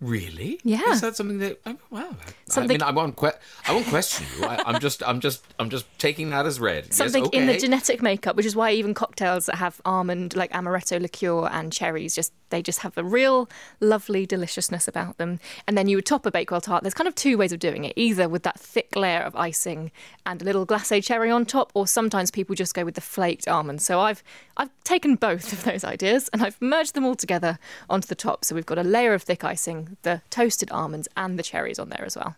Really? 0.00 0.58
Yeah. 0.64 0.92
Is 0.92 1.02
that 1.02 1.14
something 1.14 1.38
that? 1.40 1.60
Oh, 1.66 1.76
wow. 1.90 2.08
I- 2.10 2.32
Something- 2.50 2.82
I 2.82 2.86
mean, 2.86 2.96
I 2.96 2.98
won't. 3.02 3.16
Que- 3.16 3.38
I 3.68 3.74
won't 3.74 3.86
question 3.88 4.26
you. 4.38 4.46
I, 4.46 4.62
I'm 4.64 4.80
just. 4.80 5.02
I'm 5.06 5.20
just. 5.20 5.44
I'm 5.58 5.68
just 5.68 5.84
taking 5.98 6.30
that 6.30 6.46
as 6.46 6.58
read. 6.58 6.86
Yes, 6.86 6.96
Something 6.96 7.26
in 7.34 7.46
the 7.46 7.58
genetic 7.58 8.00
makeup, 8.00 8.34
which 8.34 8.46
is 8.46 8.56
why 8.56 8.70
even 8.72 8.94
cocktails 8.94 9.44
that 9.46 9.56
have 9.56 9.78
almond, 9.84 10.34
like 10.34 10.50
amaretto 10.52 10.98
liqueur 11.02 11.46
and 11.52 11.70
cherries, 11.70 12.14
just 12.14 12.32
they 12.50 12.62
just 12.62 12.80
have 12.80 12.96
a 12.96 13.04
real 13.04 13.48
lovely 13.80 14.26
deliciousness 14.26 14.86
about 14.86 15.18
them. 15.18 15.40
And 15.66 15.76
then 15.76 15.88
you 15.88 15.96
would 15.96 16.06
top 16.06 16.26
a 16.26 16.30
Bakewell 16.30 16.60
tart. 16.60 16.82
There's 16.82 16.94
kind 16.94 17.08
of 17.08 17.14
two 17.14 17.38
ways 17.38 17.52
of 17.52 17.58
doing 17.58 17.84
it: 17.84 17.94
either 17.96 18.28
with 18.28 18.42
that 18.42 18.60
thick 18.60 18.94
layer 18.94 19.20
of 19.20 19.34
icing 19.34 19.90
and 20.26 20.42
a 20.42 20.44
little 20.44 20.66
glacé 20.66 21.02
cherry 21.02 21.30
on 21.30 21.46
top, 21.46 21.70
or 21.74 21.86
sometimes 21.86 22.30
people 22.30 22.54
just 22.54 22.74
go 22.74 22.84
with 22.84 22.94
the 22.94 23.00
flaked 23.00 23.48
almonds. 23.48 23.84
So 23.84 24.00
I've 24.00 24.22
I've 24.56 24.70
taken 24.84 25.16
both 25.16 25.52
of 25.52 25.64
those 25.64 25.84
ideas 25.84 26.28
and 26.32 26.42
I've 26.42 26.60
merged 26.60 26.94
them 26.94 27.04
all 27.04 27.14
together 27.14 27.58
onto 27.88 28.06
the 28.06 28.14
top. 28.14 28.44
So 28.44 28.54
we've 28.54 28.66
got 28.66 28.78
a 28.78 28.82
layer 28.82 29.14
of 29.14 29.22
thick 29.22 29.44
icing, 29.44 29.96
the 30.02 30.22
toasted 30.30 30.70
almonds, 30.70 31.08
and 31.16 31.38
the 31.38 31.42
cherries 31.42 31.78
on 31.78 31.88
there 31.88 32.04
as 32.04 32.16
well. 32.16 32.36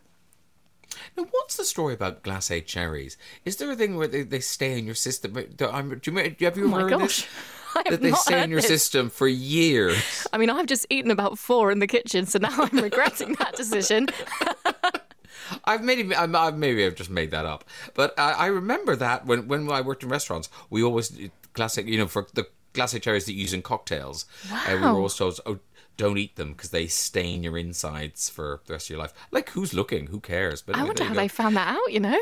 Now, 1.17 1.25
what's 1.31 1.57
the 1.57 1.65
story 1.65 1.95
about 1.95 2.23
glacé 2.23 2.65
cherries? 2.65 3.17
Is 3.45 3.57
there 3.57 3.71
a 3.71 3.77
thing 3.77 3.97
where 3.97 4.07
they, 4.09 4.23
they 4.23 4.41
stay 4.41 4.79
in 4.79 4.87
your 4.87 4.95
system? 4.95 5.33
Do, 5.57 5.69
I'm, 5.69 5.99
do 5.99 6.11
you, 6.13 6.47
have 6.47 6.57
you 6.57 6.69
Oh 6.69 6.75
heard 6.77 6.91
gosh. 6.91 7.23
this? 7.23 7.27
I 7.75 7.83
That 7.89 8.03
they 8.03 8.13
stay 8.13 8.43
in 8.45 8.51
your 8.51 8.61
this. 8.61 8.69
system 8.69 9.09
for 9.11 9.27
years. 9.27 10.27
I 10.33 10.39
mean, 10.39 10.51
I've 10.51 10.67
just 10.67 10.87
eaten 10.91 11.11
about 11.11 11.39
four 11.39 11.71
in 11.73 11.79
the 11.79 11.87
kitchen, 11.87 12.27
so 12.27 12.39
now 12.39 12.51
I'm 12.55 12.79
regretting 12.79 13.35
that 13.39 13.55
decision. 13.55 14.09
I've 15.65 15.83
made 15.83 16.13
I'm, 16.13 16.35
I've, 16.37 16.57
maybe 16.57 16.85
I've 16.85 16.95
just 16.95 17.11
made 17.11 17.31
that 17.31 17.45
up, 17.47 17.65
but 17.95 18.19
I, 18.19 18.33
I 18.33 18.47
remember 18.47 18.97
that 18.97 19.27
when 19.27 19.49
when 19.49 19.71
I 19.71 19.81
worked 19.81 20.03
in 20.03 20.09
restaurants, 20.09 20.49
we 20.71 20.83
always 20.83 21.19
classic, 21.53 21.87
you 21.87 21.99
know, 21.99 22.07
for 22.07 22.27
the 22.35 22.47
glacé 22.75 23.01
cherries 23.03 23.27
that 23.27 23.33
you 23.33 23.43
use 23.43 23.53
in 23.53 23.63
cocktails, 23.63 24.25
uh, 24.51 24.77
we 24.77 24.77
were 24.77 24.87
Wow. 24.87 24.97
always 24.99 25.15
told, 25.15 25.41
oh, 25.47 25.59
don't 25.97 26.19
eat 26.19 26.37
them 26.37 26.53
because 26.53 26.71
they 26.71 26.87
stain 26.87 27.43
your 27.43 27.57
insides 27.59 28.29
for 28.29 28.61
the 28.67 28.75
rest 28.75 28.87
of 28.87 28.91
your 28.91 28.99
life. 28.99 29.13
Like, 29.31 29.51
who's 29.51 29.75
looking? 29.75 30.09
Who 30.09 30.21
cares? 30.21 30.63
But 30.63 30.77
I 30.77 30.85
wonder 30.85 31.05
how 31.05 31.11
you 31.11 31.17
they 31.17 31.29
found 31.29 31.57
that 31.57 31.77
out, 31.77 31.93
you 31.93 32.01
know? 32.01 32.19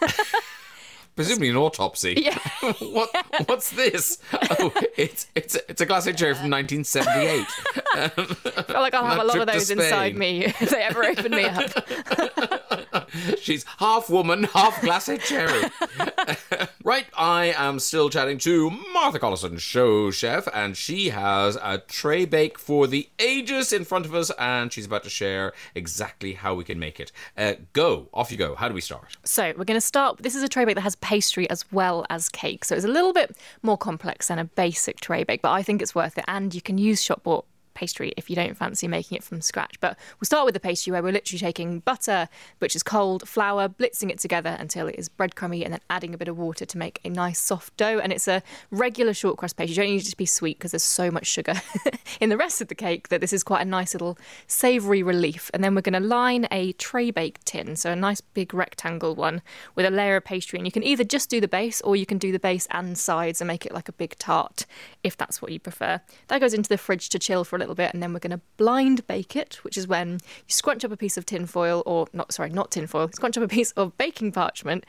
presumably 1.14 1.48
an 1.50 1.56
autopsy. 1.56 2.14
Yeah. 2.22 2.38
what? 2.78 3.10
What's 3.46 3.70
this? 3.70 4.18
Oh, 4.32 4.72
it's 4.96 5.26
it's 5.34 5.56
it's 5.68 5.80
a 5.80 5.86
glacé 5.86 6.16
cherry 6.16 6.34
from 6.34 6.50
1978. 6.50 7.46
I 7.94 8.08
feel 8.08 8.80
like 8.80 8.94
I'll 8.94 9.06
have 9.06 9.18
a 9.18 9.24
lot 9.24 9.38
of 9.38 9.46
those 9.48 9.70
inside 9.70 10.16
me 10.16 10.44
if 10.44 10.70
they 10.70 10.82
ever 10.82 11.04
open 11.04 11.32
me 11.32 11.44
up. 11.44 11.70
She's 13.40 13.64
half 13.78 14.10
woman, 14.10 14.44
half 14.44 14.80
glacé 14.80 15.20
cherry. 15.20 15.70
right, 16.84 17.06
I 17.16 17.54
am 17.56 17.78
still 17.78 18.10
chatting 18.10 18.38
to 18.38 18.70
Martha 18.70 19.18
Collison, 19.18 19.58
show 19.58 20.10
chef, 20.10 20.48
and 20.52 20.76
she 20.76 21.10
has 21.10 21.56
a 21.56 21.78
tray 21.78 22.24
bake 22.24 22.58
for 22.58 22.86
the 22.86 23.08
ages 23.18 23.72
in 23.72 23.84
front 23.84 24.06
of 24.06 24.14
us, 24.14 24.30
and 24.38 24.72
she's 24.72 24.86
about 24.86 25.04
to 25.04 25.10
share 25.10 25.52
exactly 25.74 26.34
how 26.34 26.54
we 26.54 26.64
can 26.64 26.78
make 26.78 27.00
it. 27.00 27.12
Uh, 27.36 27.54
go, 27.72 28.08
off 28.12 28.30
you 28.30 28.38
go. 28.38 28.54
How 28.54 28.68
do 28.68 28.74
we 28.74 28.80
start? 28.80 29.16
So 29.24 29.52
we're 29.56 29.64
going 29.64 29.76
to 29.76 29.80
start. 29.80 30.18
This 30.18 30.34
is 30.34 30.42
a 30.42 30.48
tray 30.48 30.64
bake 30.64 30.74
that 30.76 30.82
has 30.82 30.96
pastry 30.96 31.48
as 31.50 31.70
well 31.72 32.06
as 32.10 32.28
cake, 32.28 32.64
so 32.64 32.74
it's 32.74 32.84
a 32.84 32.88
little 32.88 33.12
bit 33.12 33.36
more 33.62 33.78
complex 33.78 34.28
than 34.28 34.38
a 34.38 34.44
basic 34.44 35.00
tray 35.00 35.24
bake, 35.24 35.42
but 35.42 35.52
I 35.52 35.62
think 35.62 35.82
it's 35.82 35.94
worth 35.94 36.18
it. 36.18 36.24
And 36.28 36.54
you 36.54 36.62
can 36.62 36.78
use 36.78 37.02
shop 37.02 37.22
bought 37.22 37.46
pastry 37.74 38.12
if 38.16 38.30
you 38.30 38.36
don't 38.36 38.56
fancy 38.56 38.88
making 38.88 39.16
it 39.16 39.24
from 39.24 39.40
scratch. 39.40 39.78
But 39.80 39.98
we'll 40.18 40.26
start 40.26 40.44
with 40.44 40.54
the 40.54 40.60
pastry 40.60 40.92
where 40.92 41.02
we're 41.02 41.12
literally 41.12 41.38
taking 41.38 41.80
butter, 41.80 42.28
which 42.58 42.76
is 42.76 42.82
cold, 42.82 43.28
flour, 43.28 43.68
blitzing 43.68 44.10
it 44.10 44.18
together 44.18 44.56
until 44.58 44.86
it 44.88 44.96
is 44.98 45.08
breadcrumby, 45.08 45.64
and 45.64 45.72
then 45.72 45.80
adding 45.90 46.14
a 46.14 46.18
bit 46.18 46.28
of 46.28 46.38
water 46.38 46.64
to 46.64 46.78
make 46.78 47.00
a 47.04 47.08
nice 47.08 47.40
soft 47.40 47.76
dough. 47.76 47.98
And 47.98 48.12
it's 48.12 48.28
a 48.28 48.42
regular 48.70 49.14
short 49.14 49.36
crust 49.36 49.56
pastry. 49.56 49.74
You 49.74 49.82
don't 49.82 49.90
need 49.92 50.06
it 50.06 50.10
to 50.10 50.16
be 50.16 50.26
sweet 50.26 50.58
because 50.58 50.72
there's 50.72 50.82
so 50.82 51.10
much 51.10 51.26
sugar 51.26 51.54
in 52.20 52.28
the 52.28 52.36
rest 52.36 52.60
of 52.60 52.68
the 52.68 52.74
cake 52.74 53.08
that 53.08 53.20
this 53.20 53.32
is 53.32 53.42
quite 53.42 53.62
a 53.62 53.68
nice 53.68 53.94
little 53.94 54.18
savoury 54.46 55.02
relief. 55.02 55.50
And 55.54 55.62
then 55.62 55.74
we're 55.74 55.82
going 55.82 56.00
to 56.00 56.08
line 56.08 56.46
a 56.50 56.72
tray 56.72 57.10
bake 57.10 57.42
tin, 57.44 57.76
so 57.76 57.92
a 57.92 57.96
nice 57.96 58.20
big 58.20 58.54
rectangle 58.54 59.14
one 59.14 59.42
with 59.74 59.86
a 59.86 59.90
layer 59.90 60.16
of 60.16 60.24
pastry. 60.24 60.58
And 60.58 60.66
you 60.66 60.72
can 60.72 60.82
either 60.82 61.04
just 61.04 61.30
do 61.30 61.40
the 61.40 61.48
base 61.48 61.80
or 61.82 61.96
you 61.96 62.06
can 62.06 62.18
do 62.18 62.32
the 62.32 62.38
base 62.38 62.66
and 62.70 62.96
sides 62.96 63.40
and 63.40 63.48
make 63.48 63.66
it 63.66 63.72
like 63.72 63.88
a 63.88 63.92
big 63.92 64.16
tart 64.18 64.66
if 65.02 65.16
that's 65.16 65.40
what 65.40 65.52
you 65.52 65.60
prefer. 65.60 66.00
That 66.28 66.40
goes 66.40 66.54
into 66.54 66.68
the 66.68 66.78
fridge 66.78 67.08
to 67.10 67.18
chill 67.18 67.44
for 67.44 67.56
a 67.56 67.58
little 67.62 67.74
bit, 67.74 67.92
and 67.94 68.02
then 68.02 68.12
we're 68.12 68.18
going 68.18 68.30
to 68.30 68.40
blind 68.56 69.06
bake 69.06 69.36
it, 69.36 69.58
which 69.62 69.76
is 69.76 69.86
when 69.88 70.12
you 70.12 70.18
scrunch 70.48 70.84
up 70.84 70.92
a 70.92 70.96
piece 70.96 71.16
of 71.16 71.26
tin 71.26 71.46
foil, 71.46 71.82
or 71.86 72.06
not, 72.12 72.32
sorry, 72.32 72.50
not 72.50 72.70
tin 72.70 72.86
foil, 72.86 73.08
scrunch 73.14 73.36
up 73.36 73.42
a 73.42 73.48
piece 73.48 73.72
of 73.72 73.96
baking 73.98 74.32
parchment, 74.32 74.84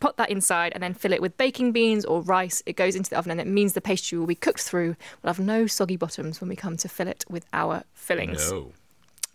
put 0.00 0.16
that 0.16 0.30
inside, 0.30 0.72
and 0.74 0.82
then 0.82 0.94
fill 0.94 1.12
it 1.12 1.22
with 1.22 1.36
baking 1.36 1.72
beans 1.72 2.04
or 2.04 2.22
rice. 2.22 2.62
It 2.66 2.76
goes 2.76 2.96
into 2.96 3.10
the 3.10 3.18
oven, 3.18 3.30
and 3.30 3.40
it 3.40 3.46
means 3.46 3.72
the 3.72 3.80
pastry 3.80 4.18
will 4.18 4.26
be 4.26 4.34
cooked 4.34 4.62
through. 4.62 4.96
We'll 5.22 5.32
have 5.32 5.40
no 5.40 5.66
soggy 5.66 5.96
bottoms 5.96 6.40
when 6.40 6.48
we 6.48 6.56
come 6.56 6.76
to 6.78 6.88
fill 6.88 7.08
it 7.08 7.24
with 7.28 7.46
our 7.52 7.84
fillings. 7.92 8.50
No. 8.50 8.72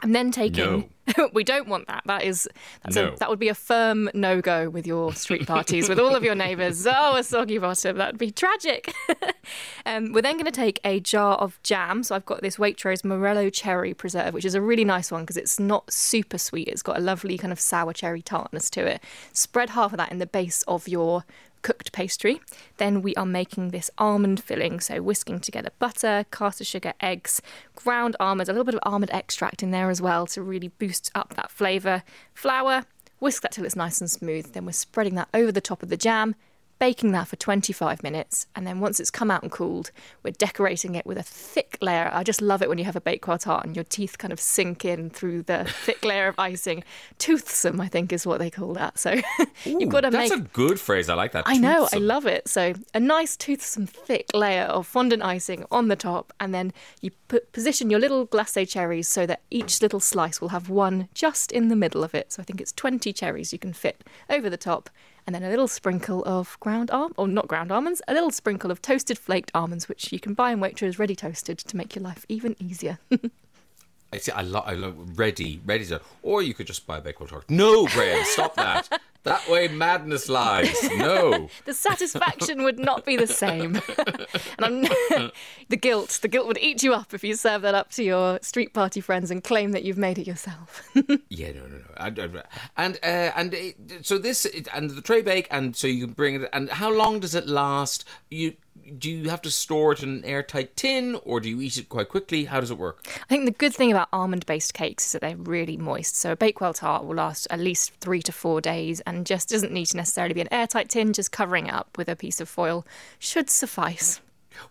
And 0.01 0.15
then 0.15 0.31
taking, 0.31 0.89
we 1.33 1.43
don't 1.43 1.67
want 1.67 1.87
that. 1.87 2.03
That 2.05 2.23
is, 2.23 2.47
No. 2.95 3.09
a, 3.09 3.15
that 3.17 3.29
would 3.29 3.39
be 3.39 3.49
a 3.49 3.53
firm 3.53 4.09
no 4.13 4.39
go 4.41 4.69
with 4.69 4.87
your 4.87 5.13
street 5.13 5.45
parties 5.45 5.89
with 5.89 5.99
all 5.99 6.15
of 6.15 6.23
your 6.23 6.35
neighbours. 6.35 6.87
Oh, 7.01 7.15
a 7.17 7.23
soggy 7.23 7.57
bottom, 7.57 7.97
that'd 7.97 8.17
be 8.17 8.31
tragic. 8.31 8.93
um, 9.85 10.11
we're 10.13 10.21
then 10.21 10.33
going 10.35 10.45
to 10.45 10.51
take 10.51 10.79
a 10.83 10.99
jar 10.99 11.35
of 11.35 11.61
jam. 11.63 12.03
So 12.03 12.15
I've 12.15 12.25
got 12.25 12.41
this 12.41 12.57
Waitrose 12.57 13.03
Morello 13.03 13.49
cherry 13.49 13.93
preserve, 13.93 14.33
which 14.33 14.45
is 14.45 14.55
a 14.55 14.61
really 14.61 14.85
nice 14.85 15.11
one 15.11 15.23
because 15.23 15.37
it's 15.37 15.59
not 15.59 15.91
super 15.91 16.37
sweet. 16.37 16.67
It's 16.67 16.81
got 16.81 16.97
a 16.97 17.01
lovely 17.01 17.37
kind 17.37 17.51
of 17.51 17.59
sour 17.59 17.93
cherry 17.93 18.21
tartness 18.21 18.69
to 18.71 18.85
it. 18.85 19.03
Spread 19.33 19.71
half 19.71 19.91
of 19.93 19.97
that 19.97 20.11
in 20.11 20.19
the 20.19 20.25
base 20.27 20.63
of 20.67 20.87
your 20.87 21.25
cooked 21.61 21.91
pastry. 21.91 22.41
Then 22.77 23.01
we 23.01 23.15
are 23.15 23.25
making 23.25 23.69
this 23.69 23.91
almond 23.97 24.43
filling, 24.43 24.79
so 24.79 25.01
whisking 25.01 25.39
together 25.39 25.69
butter, 25.79 26.25
caster 26.31 26.63
sugar, 26.63 26.93
eggs, 27.01 27.41
ground 27.75 28.15
almonds, 28.19 28.49
a 28.49 28.53
little 28.53 28.65
bit 28.65 28.75
of 28.75 28.81
almond 28.83 29.11
extract 29.11 29.63
in 29.63 29.71
there 29.71 29.89
as 29.89 30.01
well 30.01 30.25
to 30.27 30.41
really 30.41 30.69
boost 30.69 31.11
up 31.15 31.35
that 31.35 31.51
flavour. 31.51 32.03
Flour, 32.33 32.85
whisk 33.19 33.41
that 33.41 33.51
till 33.51 33.65
it's 33.65 33.75
nice 33.75 34.01
and 34.01 34.09
smooth. 34.09 34.53
Then 34.53 34.65
we're 34.65 34.71
spreading 34.71 35.15
that 35.15 35.29
over 35.33 35.51
the 35.51 35.61
top 35.61 35.83
of 35.83 35.89
the 35.89 35.97
jam. 35.97 36.35
Baking 36.79 37.11
that 37.11 37.27
for 37.27 37.35
25 37.35 38.03
minutes, 38.03 38.47
and 38.55 38.65
then 38.65 38.79
once 38.79 39.01
it's 39.01 39.11
come 39.11 39.29
out 39.29 39.43
and 39.43 39.51
cooled, 39.51 39.91
we're 40.23 40.31
decorating 40.31 40.95
it 40.95 41.05
with 41.05 41.17
a 41.17 41.23
thick 41.23 41.77
layer. 41.81 42.09
I 42.13 42.23
just 42.23 42.41
love 42.41 42.61
it 42.61 42.69
when 42.69 42.77
you 42.77 42.85
have 42.85 42.95
a 42.95 43.01
baked 43.01 43.25
tart 43.41 43.65
and 43.65 43.75
your 43.75 43.83
teeth 43.83 44.17
kind 44.17 44.31
of 44.31 44.39
sink 44.39 44.85
in 44.85 45.09
through 45.09 45.43
the 45.43 45.65
thick 45.83 46.05
layer 46.05 46.29
of 46.29 46.35
icing. 46.37 46.85
Toothsome, 47.17 47.81
I 47.81 47.89
think, 47.89 48.13
is 48.13 48.25
what 48.25 48.39
they 48.39 48.49
call 48.49 48.73
that. 48.75 48.97
So 48.97 49.19
you've 49.65 49.89
got 49.89 50.01
to 50.01 50.09
That's 50.09 50.29
make 50.29 50.39
That's 50.39 50.41
a 50.41 50.53
good 50.53 50.79
phrase. 50.79 51.09
I 51.09 51.15
like 51.15 51.33
that. 51.33 51.43
I 51.45 51.57
know, 51.57 51.89
I 51.91 51.97
love 51.97 52.25
it. 52.25 52.47
So 52.47 52.73
a 52.93 52.99
nice 52.99 53.35
toothsome 53.35 53.85
thick 53.85 54.27
layer 54.33 54.63
of 54.63 54.87
fondant 54.87 55.21
icing 55.21 55.65
on 55.71 55.89
the 55.89 55.97
top, 55.97 56.31
and 56.39 56.53
then 56.53 56.71
you 57.01 57.11
put, 57.27 57.51
position 57.51 57.89
your 57.89 57.99
little 57.99 58.25
glacé 58.25 58.67
cherries 58.67 59.09
so 59.09 59.25
that 59.25 59.41
each 59.51 59.81
little 59.81 59.99
slice 59.99 60.39
will 60.39 60.49
have 60.49 60.69
one 60.69 61.09
just 61.13 61.51
in 61.51 61.67
the 61.67 61.75
middle 61.75 62.05
of 62.05 62.15
it. 62.15 62.31
So 62.31 62.41
I 62.41 62.45
think 62.45 62.61
it's 62.61 62.71
20 62.71 63.11
cherries 63.11 63.51
you 63.51 63.59
can 63.59 63.73
fit 63.73 64.03
over 64.29 64.49
the 64.49 64.57
top. 64.57 64.89
And 65.29 65.35
then 65.35 65.43
a 65.43 65.49
little 65.49 65.67
sprinkle 65.67 66.23
of 66.25 66.59
ground 66.59 66.89
almond, 66.89 67.13
or 67.15 67.27
not 67.27 67.47
ground 67.47 67.71
almonds, 67.71 68.01
a 68.07 68.15
little 68.15 68.31
sprinkle 68.31 68.71
of 68.71 68.81
toasted 68.81 69.19
flaked 69.19 69.51
almonds, 69.53 69.87
which 69.87 70.11
you 70.11 70.19
can 70.19 70.33
buy 70.33 70.51
in 70.51 70.59
Waitrose 70.59 70.97
ready 70.97 71.15
toasted 71.15 71.59
to 71.59 71.77
make 71.77 71.95
your 71.95 72.01
life 72.01 72.25
even 72.29 72.55
easier. 72.57 72.97
I 74.11 74.17
see. 74.17 74.31
I 74.31 74.41
love. 74.41 74.63
I 74.65 74.73
love 74.73 75.19
ready, 75.19 75.61
ready 75.63 75.85
to. 75.85 76.01
Or 76.23 76.41
you 76.41 76.55
could 76.55 76.65
just 76.65 76.87
buy 76.87 76.97
a 76.97 77.01
Bakewell 77.01 77.27
tart. 77.27 77.45
No, 77.47 77.85
Graham, 77.85 78.25
stop 78.25 78.55
that. 78.55 78.89
That 79.23 79.47
way 79.49 79.67
madness 79.67 80.29
lies. 80.29 80.75
No. 80.99 81.49
the 81.65 81.73
satisfaction 81.73 82.63
would 82.63 82.77
not 82.77 83.05
be 83.05 83.15
the 83.15 83.27
same. 83.27 83.81
and 84.59 84.89
I'm, 85.11 85.31
the 85.69 85.77
guilt, 85.77 86.19
the 86.21 86.27
guilt 86.27 86.45
would 86.47 86.57
eat 86.57 86.83
you 86.83 86.93
up 86.93 87.13
if 87.13 87.23
you 87.23 87.35
serve 87.35 87.61
that 87.61 87.73
up 87.73 87.89
to 87.91 88.03
your 88.03 88.39
street 88.41 88.73
party 88.73 88.99
friends 88.99 89.31
and 89.31 89.43
claim 89.43 89.71
that 89.71 89.83
you've 89.83 89.97
made 89.97 90.17
it 90.17 90.27
yourself. 90.27 90.83
yeah, 91.29 91.51
no, 91.53 91.67
no, 91.67 91.77
no. 91.77 92.43
And 92.75 92.89
and 92.89 92.99
uh, 93.03 93.31
and 93.35 93.53
it, 93.53 94.05
so 94.05 94.17
this 94.17 94.45
and 94.73 94.89
the 94.89 95.01
tray 95.01 95.21
bake, 95.21 95.47
and 95.51 95.75
so 95.75 95.87
you 95.87 96.05
can 96.05 96.13
bring 96.13 96.35
it. 96.35 96.49
And 96.53 96.69
how 96.69 96.91
long 96.91 97.19
does 97.19 97.35
it 97.35 97.47
last? 97.47 98.05
You 98.29 98.53
do 98.97 99.09
you 99.09 99.29
have 99.29 99.41
to 99.43 99.51
store 99.51 99.93
it 99.93 100.03
in 100.03 100.09
an 100.09 100.25
airtight 100.25 100.75
tin 100.75 101.15
or 101.23 101.39
do 101.39 101.49
you 101.49 101.61
eat 101.61 101.77
it 101.77 101.89
quite 101.89 102.09
quickly? 102.09 102.45
How 102.45 102.59
does 102.59 102.71
it 102.71 102.77
work? 102.77 103.05
I 103.07 103.25
think 103.25 103.45
the 103.45 103.51
good 103.51 103.73
thing 103.73 103.91
about 103.91 104.09
almond 104.11 104.45
based 104.45 104.73
cakes 104.73 105.05
is 105.07 105.11
that 105.13 105.21
they're 105.21 105.37
really 105.37 105.77
moist. 105.77 106.15
So 106.15 106.31
a 106.31 106.35
Bakewell 106.35 106.73
tart 106.73 107.05
will 107.05 107.15
last 107.15 107.47
at 107.49 107.59
least 107.59 107.93
three 107.99 108.21
to 108.23 108.31
four 108.31 108.61
days 108.61 108.99
and 109.01 109.25
just 109.25 109.49
doesn't 109.49 109.71
need 109.71 109.87
to 109.87 109.97
necessarily 109.97 110.33
be 110.33 110.41
an 110.41 110.53
airtight 110.53 110.89
tin, 110.89 111.13
just 111.13 111.31
covering 111.31 111.67
it 111.67 111.73
up 111.73 111.97
with 111.97 112.09
a 112.09 112.15
piece 112.15 112.41
of 112.41 112.49
foil 112.49 112.85
should 113.19 113.49
suffice. 113.49 114.21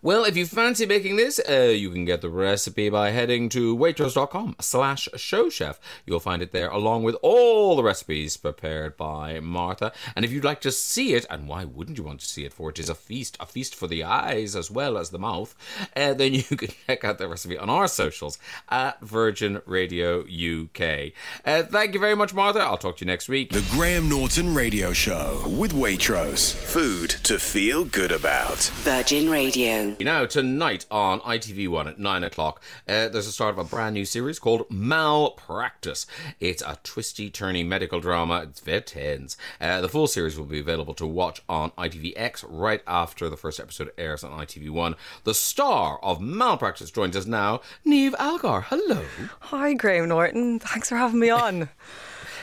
Well, 0.01 0.23
if 0.23 0.37
you 0.37 0.45
fancy 0.45 0.85
making 0.85 1.17
this, 1.17 1.39
uh, 1.49 1.73
you 1.75 1.89
can 1.89 2.05
get 2.05 2.21
the 2.21 2.29
recipe 2.29 2.89
by 2.89 3.11
heading 3.11 3.49
to 3.49 3.75
waitrose.com 3.75 4.55
slash 4.59 5.07
showchef. 5.15 5.77
You'll 6.05 6.19
find 6.19 6.41
it 6.41 6.51
there 6.51 6.69
along 6.69 7.03
with 7.03 7.15
all 7.21 7.75
the 7.75 7.83
recipes 7.83 8.37
prepared 8.37 8.97
by 8.97 9.39
Martha. 9.39 9.91
And 10.15 10.23
if 10.25 10.31
you'd 10.31 10.43
like 10.43 10.61
to 10.61 10.71
see 10.71 11.13
it, 11.13 11.25
and 11.29 11.47
why 11.47 11.65
wouldn't 11.65 11.97
you 11.97 12.03
want 12.03 12.19
to 12.21 12.25
see 12.25 12.45
it 12.45 12.53
for 12.53 12.69
it 12.69 12.79
is 12.79 12.89
a 12.89 12.95
feast, 12.95 13.37
a 13.39 13.45
feast 13.45 13.75
for 13.75 13.87
the 13.87 14.03
eyes 14.03 14.55
as 14.55 14.71
well 14.71 14.97
as 14.97 15.09
the 15.09 15.19
mouth, 15.19 15.55
uh, 15.95 16.13
then 16.13 16.33
you 16.33 16.43
can 16.43 16.69
check 16.87 17.03
out 17.03 17.17
the 17.17 17.27
recipe 17.27 17.57
on 17.57 17.69
our 17.69 17.87
socials 17.87 18.37
at 18.69 18.99
Virgin 19.01 19.61
Radio 19.65 20.21
UK. 20.21 21.11
Uh, 21.45 21.63
thank 21.63 21.93
you 21.93 21.99
very 21.99 22.15
much, 22.15 22.33
Martha. 22.33 22.59
I'll 22.59 22.77
talk 22.77 22.97
to 22.97 23.05
you 23.05 23.07
next 23.07 23.29
week. 23.29 23.51
The 23.51 23.65
Graham 23.71 24.09
Norton 24.09 24.53
Radio 24.53 24.93
Show 24.93 25.43
with 25.47 25.73
Waitrose. 25.73 26.53
Food 26.53 27.09
to 27.23 27.39
feel 27.39 27.85
good 27.85 28.11
about. 28.11 28.59
Virgin 28.83 29.29
Radio. 29.29 29.68
Now, 29.69 30.25
tonight 30.25 30.85
on 30.89 31.19
ITV1 31.19 31.87
at 31.87 31.99
9 31.99 32.23
o'clock, 32.23 32.61
uh, 32.87 33.09
there's 33.09 33.27
a 33.27 33.31
start 33.31 33.53
of 33.53 33.59
a 33.59 33.63
brand 33.63 33.93
new 33.93 34.05
series 34.05 34.39
called 34.39 34.65
Malpractice. 34.71 36.07
It's 36.39 36.63
a 36.63 36.79
twisty, 36.83 37.29
turny 37.29 37.63
medical 37.65 37.99
drama. 37.99 38.47
It's 38.49 38.61
very 38.61 38.81
tense. 38.81 39.37
Uh, 39.61 39.81
the 39.81 39.89
full 39.89 40.07
series 40.07 40.37
will 40.39 40.45
be 40.45 40.59
available 40.59 40.95
to 40.95 41.05
watch 41.05 41.43
on 41.47 41.69
ITVX 41.71 42.45
right 42.47 42.81
after 42.87 43.29
the 43.29 43.37
first 43.37 43.59
episode 43.59 43.91
airs 43.97 44.23
on 44.23 44.31
ITV1. 44.31 44.95
The 45.23 45.35
star 45.35 45.99
of 46.01 46.19
Malpractice 46.19 46.89
joins 46.89 47.15
us 47.15 47.27
now, 47.27 47.61
Niamh 47.85 48.15
Algar. 48.17 48.61
Hello. 48.61 49.03
Hi, 49.41 49.73
Graham 49.73 50.09
Norton. 50.09 50.57
Thanks 50.59 50.89
for 50.89 50.95
having 50.95 51.19
me 51.19 51.29
on. 51.29 51.69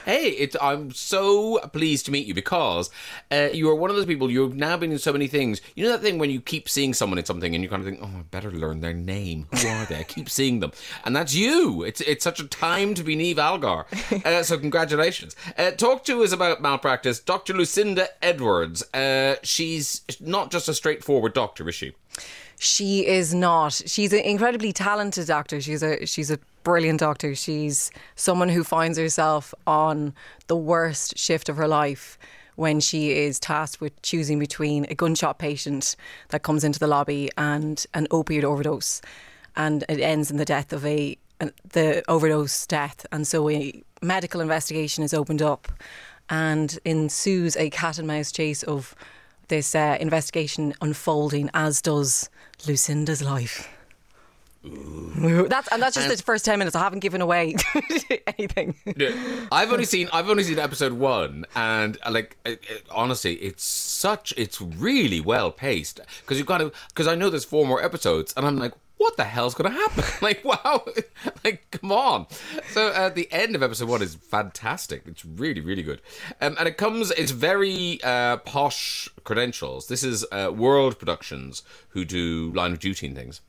Hey, 0.06 0.28
it, 0.28 0.54
I'm 0.62 0.92
so 0.92 1.58
pleased 1.72 2.06
to 2.06 2.12
meet 2.12 2.28
you 2.28 2.32
because 2.32 2.90
uh, 3.32 3.48
you 3.52 3.68
are 3.68 3.74
one 3.74 3.90
of 3.90 3.96
those 3.96 4.06
people. 4.06 4.30
You've 4.30 4.54
now 4.54 4.76
been 4.76 4.92
in 4.92 5.00
so 5.00 5.12
many 5.12 5.26
things. 5.26 5.60
You 5.74 5.82
know 5.82 5.90
that 5.90 6.00
thing 6.00 6.18
when 6.18 6.30
you 6.30 6.40
keep 6.40 6.68
seeing 6.68 6.94
someone 6.94 7.18
in 7.18 7.24
something 7.24 7.56
and 7.56 7.64
you 7.64 7.68
kind 7.68 7.82
of 7.82 7.88
think, 7.88 7.98
"Oh, 8.00 8.20
I 8.20 8.22
better 8.30 8.52
learn 8.52 8.82
their 8.82 8.94
name. 8.94 9.48
Who 9.50 9.66
are 9.66 9.84
they?" 9.84 9.98
I 9.98 10.04
keep 10.04 10.30
seeing 10.30 10.60
them, 10.60 10.70
and 11.04 11.16
that's 11.16 11.34
you. 11.34 11.82
It's 11.82 12.00
it's 12.02 12.22
such 12.22 12.38
a 12.38 12.46
time 12.46 12.94
to 12.94 13.02
be 13.02 13.16
Niamh 13.16 13.38
Algar. 13.38 13.86
Uh, 14.24 14.42
so 14.42 14.58
congratulations. 14.58 15.36
Uh, 15.58 15.70
talk 15.72 16.04
to 16.04 16.22
us 16.22 16.32
about 16.32 16.60
malpractice, 16.62 17.20
Dr. 17.20 17.52
Lucinda 17.54 18.08
Edwards. 18.22 18.82
Uh, 18.94 19.36
she's 19.42 20.02
not 20.20 20.50
just 20.50 20.68
a 20.68 20.74
straightforward 20.74 21.32
doctor, 21.32 21.68
is 21.68 21.74
she? 21.74 21.92
She 22.58 23.06
is 23.06 23.34
not. 23.34 23.74
She's 23.86 24.12
an 24.12 24.20
incredibly 24.20 24.72
talented 24.72 25.26
doctor. 25.26 25.60
She's 25.60 25.82
a 25.82 26.06
she's 26.06 26.30
a 26.30 26.38
brilliant 26.66 26.98
doctor. 26.98 27.32
She's 27.32 27.92
someone 28.16 28.48
who 28.48 28.64
finds 28.64 28.98
herself 28.98 29.54
on 29.68 30.12
the 30.48 30.56
worst 30.56 31.16
shift 31.16 31.48
of 31.48 31.56
her 31.56 31.68
life 31.68 32.18
when 32.56 32.80
she 32.80 33.12
is 33.12 33.38
tasked 33.38 33.80
with 33.80 34.02
choosing 34.02 34.40
between 34.40 34.84
a 34.86 34.94
gunshot 34.96 35.38
patient 35.38 35.94
that 36.30 36.42
comes 36.42 36.64
into 36.64 36.80
the 36.80 36.88
lobby 36.88 37.30
and 37.38 37.86
an 37.94 38.08
opioid 38.08 38.42
overdose, 38.42 39.00
and 39.54 39.84
it 39.88 40.00
ends 40.00 40.28
in 40.28 40.38
the 40.38 40.44
death 40.44 40.72
of 40.72 40.84
a 40.84 41.16
the 41.72 42.02
overdose 42.08 42.66
death. 42.66 43.06
And 43.12 43.28
so 43.28 43.48
a 43.48 43.80
medical 44.02 44.40
investigation 44.40 45.04
is 45.04 45.14
opened 45.14 45.42
up, 45.42 45.70
and 46.28 46.76
ensues 46.84 47.56
a 47.56 47.70
cat 47.70 47.98
and 47.98 48.08
mouse 48.08 48.32
chase 48.32 48.64
of 48.64 48.96
this 49.46 49.76
uh, 49.76 49.98
investigation 50.00 50.74
unfolding, 50.80 51.48
as 51.54 51.80
does 51.80 52.28
Lucinda's 52.66 53.22
life. 53.22 53.68
That's 55.48 55.68
and 55.68 55.80
that's 55.80 55.94
just 55.94 56.08
the 56.08 56.22
first 56.22 56.44
ten 56.44 56.58
minutes. 56.58 56.76
I 56.76 56.80
haven't 56.80 57.00
given 57.00 57.20
away 57.20 57.56
anything. 58.26 58.74
I've 59.50 59.72
only 59.72 59.84
seen 59.84 60.08
I've 60.12 60.28
only 60.28 60.44
seen 60.44 60.58
episode 60.58 60.92
one, 60.92 61.46
and 61.54 61.98
uh, 62.04 62.10
like 62.10 62.36
it, 62.44 62.62
it, 62.68 62.84
honestly, 62.90 63.34
it's 63.34 63.64
such 63.64 64.34
it's 64.36 64.60
really 64.60 65.20
well 65.20 65.50
paced 65.50 66.00
because 66.22 66.38
you've 66.38 66.46
got 66.46 66.58
to 66.58 66.72
because 66.88 67.06
I 67.06 67.14
know 67.14 67.30
there's 67.30 67.44
four 67.44 67.66
more 67.66 67.82
episodes, 67.82 68.34
and 68.36 68.46
I'm 68.46 68.58
like, 68.58 68.72
what 68.98 69.16
the 69.16 69.24
hell's 69.24 69.54
going 69.54 69.72
to 69.72 69.78
happen? 69.78 70.04
like, 70.22 70.44
wow, 70.44 70.84
like, 71.44 71.66
come 71.70 71.92
on. 71.92 72.26
So, 72.70 72.88
uh, 72.88 73.08
the 73.10 73.30
end 73.32 73.54
of 73.54 73.62
episode 73.62 73.88
one 73.88 74.02
is 74.02 74.14
fantastic. 74.14 75.02
It's 75.06 75.24
really, 75.24 75.60
really 75.60 75.82
good. 75.82 76.00
Um, 76.40 76.56
and 76.58 76.66
it 76.66 76.76
comes, 76.76 77.10
it's 77.12 77.30
very 77.30 78.00
uh, 78.02 78.38
posh 78.38 79.08
credentials. 79.24 79.88
This 79.88 80.02
is 80.02 80.24
uh, 80.32 80.50
World 80.54 80.98
Productions 80.98 81.62
who 81.90 82.04
do 82.04 82.52
Line 82.54 82.72
of 82.72 82.78
Duty 82.78 83.06
and 83.06 83.16
things. 83.16 83.40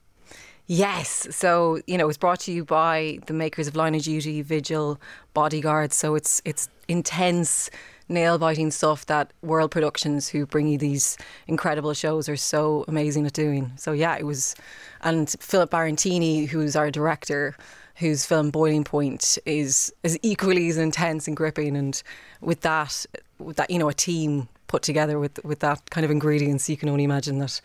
Yes. 0.67 1.27
So, 1.31 1.79
you 1.87 1.97
know, 1.97 2.09
it's 2.09 2.17
brought 2.17 2.41
to 2.41 2.51
you 2.51 2.65
by 2.65 3.19
the 3.27 3.33
makers 3.33 3.67
of 3.69 3.75
Line 3.77 3.95
of 3.95 4.03
Duty, 4.03 4.41
Vigil, 4.41 4.99
Bodyguard. 5.33 5.93
So 5.93 6.15
it's 6.15 6.41
it's 6.43 6.67
intense, 6.89 7.69
nail 8.09 8.37
biting 8.37 8.71
stuff 8.71 9.05
that 9.05 9.31
World 9.41 9.71
Productions, 9.71 10.27
who 10.27 10.45
bring 10.45 10.67
you 10.67 10.77
these 10.77 11.17
incredible 11.47 11.93
shows, 11.93 12.27
are 12.27 12.35
so 12.35 12.83
amazing 12.89 13.25
at 13.25 13.31
doing. 13.31 13.71
So 13.77 13.93
yeah, 13.93 14.17
it 14.17 14.25
was 14.25 14.55
and 15.01 15.33
Philip 15.39 15.71
Barantini, 15.71 16.47
who's 16.49 16.75
our 16.75 16.91
director, 16.91 17.55
whose 17.95 18.25
film 18.25 18.49
Boiling 18.51 18.83
Point 18.83 19.37
is 19.45 19.93
is 20.03 20.19
equally 20.21 20.67
as 20.67 20.77
intense 20.77 21.29
and 21.29 21.37
gripping 21.37 21.77
and 21.77 22.03
with 22.41 22.59
that 22.61 23.05
with 23.39 23.55
that, 23.55 23.71
you 23.71 23.79
know, 23.79 23.87
a 23.87 23.93
team 23.93 24.49
put 24.67 24.83
together 24.83 25.17
with 25.17 25.41
with 25.45 25.59
that 25.59 25.89
kind 25.91 26.03
of 26.03 26.11
ingredients, 26.11 26.69
you 26.69 26.75
can 26.75 26.89
only 26.89 27.05
imagine 27.05 27.39
that 27.39 27.61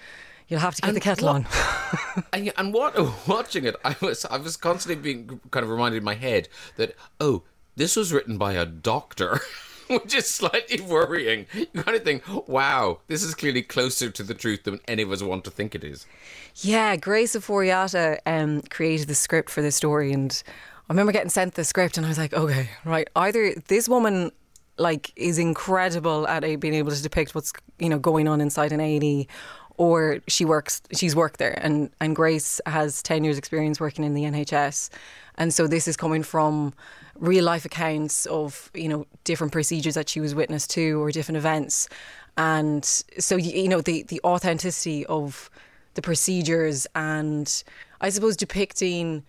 You'll 0.53 0.61
have 0.61 0.75
to 0.75 0.83
get 0.83 0.89
and 0.89 0.97
the 0.99 1.01
kettle 1.01 1.29
what, 1.29 1.37
on. 1.37 2.25
and, 2.35 2.53
and 2.59 2.75
what 2.75 2.95
watching 3.27 3.65
it, 3.65 3.75
I 3.87 3.97
was 4.03 4.27
I 4.27 4.37
was 4.37 4.59
constantly 4.59 5.01
being 5.01 5.41
kind 5.51 5.65
of 5.65 5.71
reminded 5.71 5.97
in 5.97 6.05
my 6.05 6.15
head 6.15 6.51
that 6.77 6.95
oh, 7.19 7.45
this 7.75 7.97
was 7.97 8.13
written 8.13 8.37
by 8.37 8.53
a 8.53 8.67
doctor. 8.67 9.41
which 9.89 10.15
is 10.15 10.27
slightly 10.27 10.81
worrying. 10.81 11.47
You 11.53 11.67
kind 11.83 11.97
of 11.97 12.05
think, 12.05 12.23
wow, 12.49 13.01
this 13.09 13.23
is 13.23 13.35
clearly 13.35 13.63
closer 13.63 14.11
to 14.11 14.23
the 14.23 14.33
truth 14.33 14.63
than 14.63 14.81
any 14.89 15.03
of 15.03 15.11
us 15.11 15.23
want 15.23 15.45
to 15.45 15.51
think 15.51 15.75
it 15.75 15.85
is. 15.85 16.07
Yeah, 16.57 16.97
Grace 16.97 17.35
Ofori-Attah 17.37 18.19
um, 18.25 18.63
created 18.71 19.09
the 19.09 19.15
script 19.15 19.51
for 19.51 19.61
this 19.61 19.77
story, 19.77 20.13
and 20.13 20.43
I 20.89 20.93
remember 20.93 21.13
getting 21.13 21.29
sent 21.29 21.55
the 21.55 21.65
script, 21.65 21.99
and 21.99 22.07
I 22.07 22.09
was 22.09 22.17
like, 22.17 22.33
okay, 22.33 22.71
right, 22.87 23.09
either 23.17 23.55
this 23.69 23.87
woman 23.87 24.31
like 24.79 25.13
is 25.17 25.39
incredible 25.39 26.27
at 26.29 26.41
being 26.61 26.75
able 26.75 26.91
to 26.91 27.03
depict 27.03 27.35
what's 27.35 27.53
you 27.79 27.89
know 27.89 27.99
going 27.99 28.27
on 28.27 28.41
inside 28.41 28.73
an 28.73 28.81
A 28.81 28.95
and 28.95 29.05
E, 29.05 29.29
or 29.77 30.19
she 30.29 30.45
works 30.45 30.83
she's 30.95 31.17
worked 31.17 31.39
there. 31.39 31.59
And 31.63 31.91
and 32.01 32.15
Grace 32.15 32.61
has 32.67 33.03
10 33.03 33.25
years 33.25 33.39
experience 33.39 33.81
working 33.81 34.05
in 34.05 34.15
the 34.15 34.23
NHS 34.25 34.91
and 35.37 35.53
so 35.53 35.67
this 35.67 35.89
is 35.89 35.97
coming 35.97 36.23
from 36.23 36.75
real 37.17 37.45
life 37.45 37.65
accounts 37.65 38.27
of 38.27 38.71
you 38.75 38.89
know 38.89 39.07
different 39.25 39.53
procedures 39.53 39.95
that 39.95 40.09
she 40.09 40.21
was 40.21 40.35
witness 40.35 40.67
to 40.69 41.03
or 41.03 41.11
different 41.11 41.39
events. 41.39 41.89
And 42.37 42.85
so 42.85 43.37
you 43.37 43.69
know 43.69 43.81
the 43.81 44.03
the 44.05 44.21
authenticity 44.25 45.07
of 45.07 45.51
the 45.95 46.03
procedures 46.03 46.87
and 46.95 47.63
I 48.01 48.09
suppose 48.09 48.37
depicting 48.37 49.25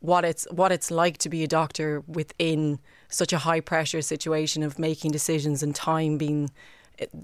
what 0.00 0.24
it's 0.24 0.46
what 0.50 0.72
it's 0.72 0.90
like 0.90 1.18
to 1.18 1.28
be 1.28 1.42
a 1.42 1.48
doctor 1.48 2.02
within 2.06 2.78
such 3.08 3.32
a 3.32 3.38
high 3.38 3.60
pressure 3.60 4.02
situation 4.02 4.62
of 4.62 4.78
making 4.78 5.10
decisions 5.10 5.62
and 5.62 5.74
time 5.74 6.18
being 6.18 6.50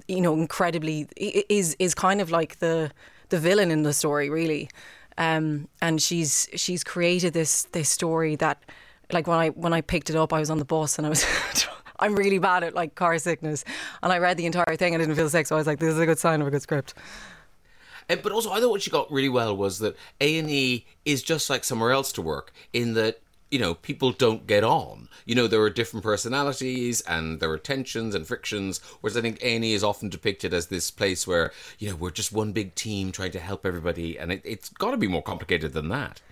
you 0.09 0.21
know, 0.21 0.35
incredibly 0.35 1.09
is 1.17 1.77
is 1.79 1.95
kind 1.95 2.21
of 2.21 2.31
like 2.31 2.59
the 2.59 2.91
the 3.29 3.39
villain 3.39 3.71
in 3.71 3.83
the 3.83 3.93
story, 3.93 4.31
really. 4.31 4.69
Um, 5.19 5.69
and 5.81 6.01
she's 6.01 6.49
she's 6.55 6.85
created 6.85 7.33
this 7.33 7.65
this 7.73 7.89
story 7.89 8.37
that, 8.37 8.63
like 9.13 9.27
when 9.27 9.39
I 9.39 9.49
when 9.51 9.73
I 9.73 9.81
picked 9.81 10.11
it 10.11 10.17
up, 10.17 10.33
I 10.33 10.41
was 10.41 10.51
on 10.51 10.59
the 10.59 10.65
bus 10.65 10.99
and 10.99 11.07
I 11.07 11.11
was. 11.11 11.27
I'm 11.99 12.17
really 12.17 12.39
bad 12.41 12.65
at 12.65 12.75
like 12.75 12.97
car 12.97 13.17
sickness, 13.19 13.65
and 14.03 14.13
I 14.13 14.19
read 14.19 14.37
the 14.37 14.47
entire 14.47 14.75
thing. 14.77 14.93
I 14.93 14.99
didn't 14.99 15.15
feel 15.15 15.29
sick, 15.29 15.47
so 15.47 15.55
I 15.55 15.59
was 15.59 15.69
like, 15.69 15.79
"This 15.79 15.95
is 15.95 16.01
a 16.01 16.07
good 16.07 16.19
sign 16.19 16.41
of 16.41 16.49
a 16.49 16.51
good 16.51 16.63
script." 16.63 16.95
But 18.09 18.33
also, 18.33 18.51
I 18.51 18.61
thought 18.61 18.71
what 18.71 18.83
she 18.83 18.91
got 18.91 19.11
really 19.13 19.29
well 19.29 19.57
was 19.57 19.79
that 19.79 19.97
A 20.21 20.37
and 20.39 20.51
E 20.51 20.85
is 21.05 21.23
just 21.23 21.49
like 21.49 21.63
somewhere 21.63 21.93
else 21.93 22.11
to 22.13 22.23
work 22.23 22.53
in 22.73 22.95
that 22.95 23.21
you 23.53 23.59
know, 23.59 23.75
people 23.75 24.13
don't 24.13 24.47
get 24.47 24.65
on. 24.65 25.11
You 25.27 25.35
know, 25.35 25.47
there 25.47 25.61
are 25.61 25.69
different 25.69 26.03
personalities 26.03 27.03
and 27.03 27.39
there 27.39 27.51
are 27.51 27.59
tensions 27.59 28.15
and 28.15 28.27
frictions. 28.27 28.81
Whereas 29.03 29.15
I 29.15 29.21
think 29.21 29.43
A&E 29.43 29.75
is 29.75 29.85
often 29.85 30.09
depicted 30.09 30.55
as 30.55 30.69
this 30.69 30.91
place 30.91 31.27
where, 31.27 31.53
you 31.79 31.91
know, 31.91 31.97
we're 31.97 32.11
just 32.11 32.33
one 32.33 32.53
big 32.53 32.75
team 32.75 33.13
trying 33.13 33.33
to 33.33 33.39
help 33.39 33.67
everybody. 33.67 34.19
And 34.19 34.33
it, 34.33 34.41
it's 34.43 34.71
got 34.71 34.93
to 34.93 34.97
be 34.97 35.07
more 35.07 35.23
complicated 35.23 35.75
than 35.75 35.91
that. 35.91 36.23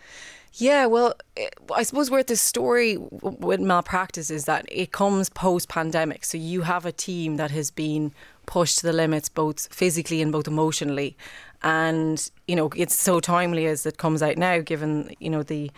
Yeah, 0.54 0.86
well, 0.86 1.14
eh, 1.36 1.50
I 1.74 1.82
suppose 1.82 2.10
where 2.10 2.22
the 2.22 2.36
story 2.36 2.96
with 2.96 3.60
malpractice 3.60 4.30
is 4.30 4.46
that 4.46 4.64
it 4.72 4.90
comes 4.90 5.28
post 5.28 5.68
pandemic. 5.68 6.24
So 6.24 6.38
you 6.38 6.62
have 6.62 6.86
a 6.86 6.92
team 6.92 7.36
that 7.36 7.50
has 7.50 7.70
been 7.70 8.12
pushed 8.46 8.78
to 8.78 8.86
the 8.86 8.94
limits, 8.94 9.28
both 9.28 9.72
physically 9.72 10.22
and 10.22 10.32
both 10.32 10.48
emotionally. 10.48 11.18
And, 11.62 12.30
you 12.48 12.56
know, 12.56 12.70
it's 12.74 12.98
so 12.98 13.20
timely 13.20 13.66
as 13.66 13.84
it 13.84 13.98
comes 13.98 14.22
out 14.22 14.38
now, 14.38 14.60
given, 14.60 15.14
you 15.20 15.28
know, 15.28 15.42
the 15.42 15.70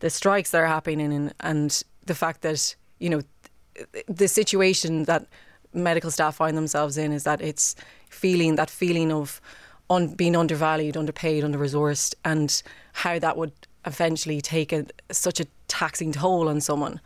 the 0.00 0.10
strikes 0.10 0.50
that 0.50 0.58
are 0.58 0.66
happening 0.66 1.12
and, 1.12 1.34
and 1.40 1.82
the 2.06 2.14
fact 2.14 2.42
that, 2.42 2.74
you 2.98 3.10
know, 3.10 3.22
the 4.08 4.28
situation 4.28 5.04
that 5.04 5.26
medical 5.72 6.10
staff 6.10 6.36
find 6.36 6.56
themselves 6.56 6.96
in 6.96 7.12
is 7.12 7.24
that 7.24 7.40
it's 7.40 7.76
feeling 8.08 8.56
that 8.56 8.70
feeling 8.70 9.12
of 9.12 9.40
un, 9.90 10.08
being 10.08 10.36
undervalued, 10.36 10.96
underpaid, 10.96 11.44
under 11.44 11.58
resourced, 11.58 12.14
and 12.24 12.62
how 12.92 13.18
that 13.18 13.36
would 13.36 13.52
eventually 13.86 14.40
take 14.40 14.72
a, 14.72 14.86
such 15.10 15.40
a 15.40 15.46
taxing 15.68 16.12
toll 16.12 16.48
on 16.48 16.60
someone. 16.60 17.00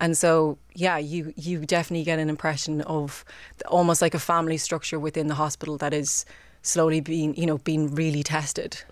And 0.00 0.16
so, 0.16 0.58
yeah, 0.74 0.98
you 0.98 1.32
you 1.36 1.64
definitely 1.64 2.04
get 2.04 2.18
an 2.18 2.28
impression 2.28 2.82
of 2.82 3.24
almost 3.66 4.02
like 4.02 4.14
a 4.14 4.18
family 4.18 4.58
structure 4.58 4.98
within 4.98 5.28
the 5.28 5.34
hospital 5.34 5.78
that 5.78 5.94
is 5.94 6.26
slowly 6.62 7.00
being, 7.00 7.34
you 7.34 7.46
know, 7.46 7.58
being 7.58 7.94
really 7.94 8.22
tested. 8.22 8.82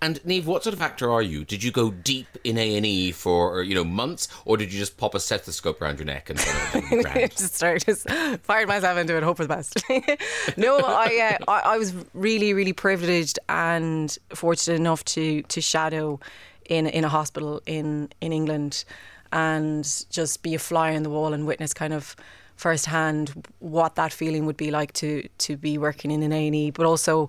And 0.00 0.22
Niamh, 0.22 0.44
what 0.44 0.64
sort 0.64 0.74
of 0.74 0.82
actor 0.82 1.10
are 1.10 1.22
you? 1.22 1.44
Did 1.44 1.62
you 1.62 1.70
go 1.70 1.90
deep 1.90 2.26
in 2.44 2.58
A 2.58 2.76
and 2.76 2.86
E 2.86 3.12
for 3.12 3.62
you 3.62 3.74
know 3.74 3.84
months, 3.84 4.28
or 4.44 4.56
did 4.56 4.72
you 4.72 4.78
just 4.78 4.96
pop 4.96 5.14
a 5.14 5.20
stethoscope 5.20 5.80
around 5.80 5.98
your 5.98 6.06
neck 6.06 6.30
and 6.30 6.38
sort 6.38 6.56
of 6.56 6.72
do 6.90 6.96
the 6.96 7.02
grand? 7.02 7.30
just 7.30 7.54
started, 7.54 7.84
just 7.84 8.08
fired 8.42 8.68
myself 8.68 8.98
into 8.98 9.16
it, 9.16 9.22
hope 9.22 9.36
for 9.36 9.44
the 9.44 9.54
best. 9.54 9.82
no, 10.56 10.78
I, 10.78 11.38
uh, 11.40 11.50
I 11.50 11.60
I 11.74 11.78
was 11.78 11.94
really 12.14 12.54
really 12.54 12.72
privileged 12.72 13.38
and 13.48 14.16
fortunate 14.34 14.76
enough 14.76 15.04
to 15.06 15.42
to 15.42 15.60
shadow 15.60 16.20
in 16.66 16.86
in 16.86 17.04
a 17.04 17.08
hospital 17.08 17.62
in 17.66 18.10
in 18.20 18.32
England 18.32 18.84
and 19.32 20.04
just 20.10 20.42
be 20.42 20.54
a 20.54 20.58
fly 20.58 20.94
on 20.94 21.02
the 21.02 21.10
wall 21.10 21.32
and 21.32 21.46
witness 21.46 21.74
kind 21.74 21.92
of 21.92 22.14
firsthand 22.56 23.46
what 23.58 23.96
that 23.96 24.12
feeling 24.12 24.46
would 24.46 24.56
be 24.56 24.70
like 24.70 24.92
to 24.92 25.28
to 25.38 25.56
be 25.56 25.76
working 25.76 26.10
in 26.10 26.22
an 26.22 26.32
A 26.32 26.46
and 26.46 26.54
E, 26.54 26.70
but 26.70 26.86
also 26.86 27.28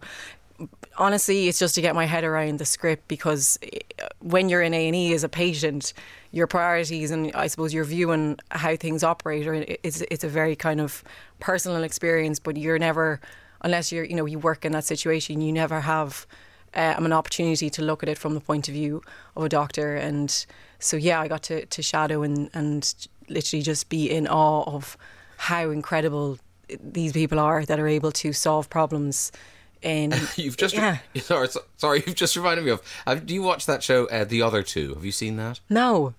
honestly, 0.98 1.48
it's 1.48 1.60
just 1.60 1.76
to 1.76 1.82
get 1.82 1.96
my 1.96 2.06
head 2.06 2.24
around 2.24 2.60
the 2.60 2.66
script 2.66 3.08
because 3.08 3.58
eh, 3.64 3.80
when 4.20 4.50
you're 4.50 4.62
in 4.62 4.74
A 4.74 4.88
and 4.88 4.96
E 4.96 5.14
as 5.14 5.24
a 5.24 5.30
patient, 5.30 5.94
your 6.32 6.48
priorities 6.48 7.12
and 7.12 7.32
I 7.36 7.48
suppose 7.48 7.74
your 7.74 7.86
view 7.86 8.12
on 8.12 8.38
how 8.52 8.76
things 8.76 9.04
operate, 9.04 9.48
or 9.48 9.54
it's 9.84 10.02
it's 10.12 10.24
a 10.24 10.30
very 10.30 10.56
kind 10.56 10.82
of 10.82 11.04
personal 11.40 11.84
experience. 11.84 12.40
But 12.40 12.58
you're 12.58 12.80
never, 12.80 13.20
unless 13.62 13.92
you're 13.92 14.04
you 14.04 14.16
know 14.16 14.26
you 14.26 14.40
work 14.40 14.66
in 14.66 14.72
that 14.74 14.86
situation, 14.86 15.42
you 15.42 15.52
never 15.52 15.82
have 15.82 16.26
um, 16.74 17.06
an 17.06 17.14
opportunity 17.14 17.70
to 17.70 17.82
look 17.82 18.04
at 18.04 18.10
it 18.10 18.18
from 18.18 18.34
the 18.34 18.42
point 18.42 18.68
of 18.68 18.74
view 18.74 19.02
of 19.36 19.44
a 19.44 19.50
doctor. 19.50 19.96
And 19.96 20.46
so 20.80 20.98
yeah, 20.98 21.22
I 21.22 21.28
got 21.28 21.44
to 21.44 21.66
to 21.66 21.82
shadow 21.82 22.24
and 22.24 22.50
and 22.54 23.08
literally 23.30 23.64
just 23.64 23.90
be 23.90 24.10
in 24.10 24.28
awe 24.28 24.64
of 24.64 24.98
how 25.38 25.70
incredible 25.70 26.38
these 26.80 27.14
people 27.14 27.40
are 27.40 27.66
that 27.66 27.80
are 27.80 27.88
able 27.88 28.12
to 28.12 28.34
solve 28.34 28.70
problems 28.70 29.32
in 29.86 30.14
You've 30.36 30.58
just 30.58 30.76
yeah. 30.76 30.98
sorry, 31.22 31.48
sorry, 31.78 32.04
you've 32.06 32.16
just 32.16 32.36
reminded 32.36 32.66
me 32.66 32.72
of. 32.72 32.82
Have, 33.06 33.26
do 33.26 33.34
you 33.34 33.44
watch 33.44 33.66
that 33.68 33.84
show, 33.84 34.08
uh, 34.08 34.26
The 34.26 34.42
Other 34.42 34.64
Two? 34.64 34.96
Have 34.96 35.06
you 35.06 35.12
seen 35.12 35.38
that? 35.38 35.60
no 35.70 36.14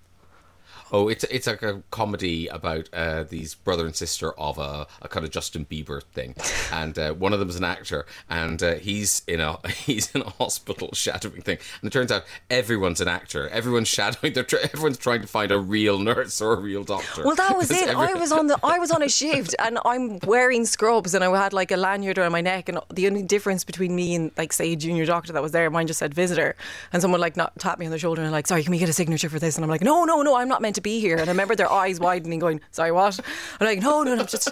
Oh, 0.91 1.09
it's 1.09 1.23
it's 1.25 1.47
like 1.47 1.61
a 1.63 1.83
comedy 1.91 2.47
about 2.47 2.89
uh, 2.93 3.23
these 3.23 3.55
brother 3.55 3.85
and 3.85 3.95
sister 3.95 4.31
of 4.39 4.57
a, 4.57 4.87
a 5.01 5.07
kind 5.07 5.25
of 5.25 5.31
Justin 5.31 5.65
Bieber 5.65 6.01
thing, 6.03 6.35
and 6.71 6.97
uh, 6.97 7.13
one 7.13 7.33
of 7.33 7.39
them 7.39 7.49
is 7.49 7.55
an 7.57 7.63
actor, 7.63 8.05
and 8.29 8.61
uh, 8.63 8.75
he's 8.75 9.21
in 9.27 9.39
a 9.41 9.57
he's 9.69 10.13
in 10.15 10.21
a 10.21 10.29
hospital 10.29 10.89
shadowing 10.93 11.41
thing, 11.41 11.57
and 11.81 11.87
it 11.87 11.91
turns 11.93 12.11
out 12.11 12.23
everyone's 12.49 13.01
an 13.01 13.07
actor. 13.07 13.49
Everyone's 13.49 13.87
shadowing. 13.87 14.33
They're 14.33 14.43
tr- 14.43 14.57
everyone's 14.63 14.97
trying 14.97 15.21
to 15.21 15.27
find 15.27 15.51
a 15.51 15.59
real 15.59 15.99
nurse 15.99 16.41
or 16.41 16.53
a 16.53 16.59
real 16.59 16.83
doctor. 16.83 17.23
Well, 17.25 17.35
that 17.35 17.57
was 17.57 17.69
it. 17.71 17.89
every- 17.89 17.95
I 18.07 18.13
was 18.13 18.31
on 18.31 18.47
the 18.47 18.57
I 18.63 18.79
was 18.79 18.91
on 18.91 19.01
a 19.01 19.09
shift, 19.09 19.55
and 19.59 19.79
I'm 19.85 20.19
wearing 20.19 20.65
scrubs, 20.65 21.13
and 21.13 21.23
I 21.23 21.37
had 21.37 21.51
like 21.53 21.71
a 21.71 21.77
lanyard 21.77 22.17
around 22.17 22.31
my 22.31 22.41
neck, 22.41 22.69
and 22.69 22.79
the 22.93 23.07
only 23.07 23.23
difference 23.23 23.63
between 23.63 23.95
me 23.95 24.15
and 24.15 24.31
like 24.37 24.53
say 24.53 24.71
a 24.71 24.75
junior 24.75 25.05
doctor 25.05 25.33
that 25.33 25.41
was 25.41 25.51
there, 25.51 25.69
mine 25.69 25.87
just 25.87 25.99
said 25.99 26.13
visitor, 26.13 26.55
and 26.93 27.01
someone 27.01 27.19
like 27.19 27.35
not 27.35 27.57
tapped 27.59 27.79
me 27.79 27.85
on 27.85 27.91
the 27.91 27.99
shoulder 27.99 28.21
and 28.21 28.31
like, 28.31 28.47
sorry, 28.47 28.63
can 28.63 28.71
we 28.71 28.77
get 28.77 28.87
a 28.89 28.93
signature 28.93 29.29
for 29.29 29.39
this? 29.39 29.55
And 29.57 29.63
I'm 29.65 29.69
like, 29.69 29.81
no, 29.81 30.05
no, 30.05 30.21
no, 30.21 30.35
I'm 30.35 30.47
not 30.47 30.61
meant 30.61 30.76
to 30.77 30.81
be 30.81 30.99
here. 30.99 31.17
And 31.17 31.29
I 31.29 31.31
remember 31.31 31.55
their 31.55 31.71
eyes 31.71 31.99
widening, 31.99 32.39
going, 32.39 32.61
sorry, 32.71 32.91
what? 32.91 33.19
I'm 33.59 33.67
like, 33.67 33.79
no, 33.79 34.03
no, 34.03 34.15
no 34.15 34.21
I'm 34.21 34.27
just, 34.27 34.49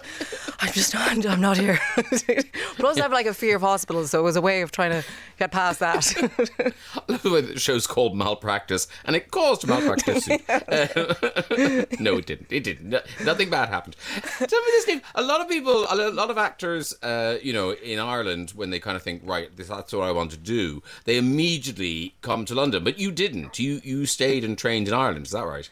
I'm 0.60 0.74
just 0.74 0.94
not, 0.94 1.26
I'm 1.26 1.42
not 1.42 1.58
here. 1.58 1.80
but 1.96 2.84
also 2.84 3.00
I 3.00 3.04
have 3.04 3.12
like 3.12 3.26
a 3.26 3.34
fear 3.34 3.56
of 3.56 3.62
hospitals, 3.62 4.12
so 4.12 4.20
it 4.20 4.24
was 4.24 4.36
a 4.36 4.42
way 4.42 4.62
of 4.62 4.72
trying 4.72 4.92
to 4.92 5.04
get 5.40 5.52
past 5.52 5.80
that. 5.80 6.14
I 6.96 7.02
love 7.08 7.24
the 7.24 7.30
way 7.30 7.42
the 7.42 7.60
show's 7.60 7.88
called 7.88 8.16
Malpractice, 8.16 8.88
and 9.06 9.16
it 9.16 9.32
caused 9.32 9.68
malpractice. 9.68 10.28
Uh, 10.30 11.86
no, 12.00 12.18
it 12.18 12.26
didn't. 12.26 12.52
It 12.52 12.64
didn't. 12.64 12.90
No- 12.90 13.02
Nothing 13.24 13.50
bad 13.50 13.70
happened. 13.70 13.96
Tell 14.38 14.62
me 14.62 14.68
this, 14.72 14.84
Steve. 14.84 15.02
A 15.16 15.22
lot 15.22 15.42
of 15.42 15.48
people, 15.48 15.86
a 15.90 16.12
lot 16.12 16.30
of 16.30 16.38
actors, 16.38 16.96
uh, 17.02 17.38
you 17.42 17.54
know, 17.54 17.72
in 17.72 18.00
Ireland, 18.00 18.52
when 18.56 18.70
they 18.70 18.80
kind 18.80 18.96
of 18.96 19.04
think, 19.04 19.22
right, 19.26 19.56
this, 19.56 19.68
that's 19.68 19.94
what 19.94 20.04
I 20.04 20.12
want 20.12 20.32
to 20.32 20.38
do, 20.38 20.84
they 21.06 21.18
immediately 21.18 22.16
come 22.22 22.46
to 22.46 22.56
London. 22.56 22.84
But 22.84 23.00
you 23.00 23.12
didn't. 23.12 23.60
You 23.60 23.82
you 23.84 24.06
stayed 24.06 24.44
and 24.44 24.58
trained 24.58 24.88
in 24.88 24.94
Ireland. 24.94 25.26
Is 25.26 25.32
that 25.32 25.46
right? 25.46 25.70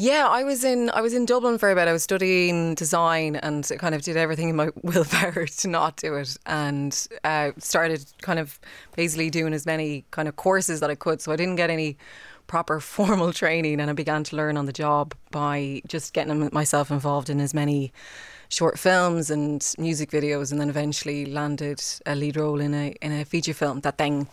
Yeah, 0.00 0.28
I 0.28 0.44
was 0.44 0.62
in 0.62 0.90
I 0.90 1.00
was 1.00 1.12
in 1.12 1.26
Dublin 1.26 1.58
for 1.58 1.72
a 1.72 1.74
bit. 1.74 1.88
I 1.88 1.92
was 1.92 2.04
studying 2.04 2.76
design 2.76 3.34
and 3.34 3.68
kind 3.80 3.96
of 3.96 4.02
did 4.02 4.16
everything 4.16 4.48
in 4.48 4.54
my 4.54 4.70
willpower 4.82 5.46
to 5.46 5.68
not 5.68 5.96
do 5.96 6.14
it, 6.14 6.36
and 6.46 7.08
uh, 7.24 7.50
started 7.58 8.04
kind 8.22 8.38
of 8.38 8.60
basically 8.94 9.28
doing 9.28 9.52
as 9.52 9.66
many 9.66 10.04
kind 10.12 10.28
of 10.28 10.36
courses 10.36 10.78
that 10.78 10.88
I 10.88 10.94
could. 10.94 11.20
So 11.20 11.32
I 11.32 11.36
didn't 11.36 11.56
get 11.56 11.68
any 11.68 11.98
proper 12.46 12.78
formal 12.96 13.32
training, 13.32 13.80
and 13.80 13.90
I 13.90 13.92
began 13.92 14.22
to 14.24 14.36
learn 14.36 14.56
on 14.56 14.66
the 14.66 14.72
job 14.72 15.14
by 15.32 15.82
just 15.88 16.12
getting 16.12 16.48
myself 16.52 16.92
involved 16.92 17.28
in 17.28 17.40
as 17.40 17.52
many 17.52 17.92
short 18.50 18.78
films 18.78 19.32
and 19.32 19.74
music 19.78 20.12
videos, 20.12 20.52
and 20.52 20.60
then 20.60 20.68
eventually 20.68 21.26
landed 21.26 21.82
a 22.06 22.14
lead 22.14 22.36
role 22.36 22.60
in 22.60 22.72
a 22.72 22.94
in 23.02 23.10
a 23.10 23.24
feature 23.24 23.52
film 23.52 23.80
that 23.80 23.98
then 23.98 24.28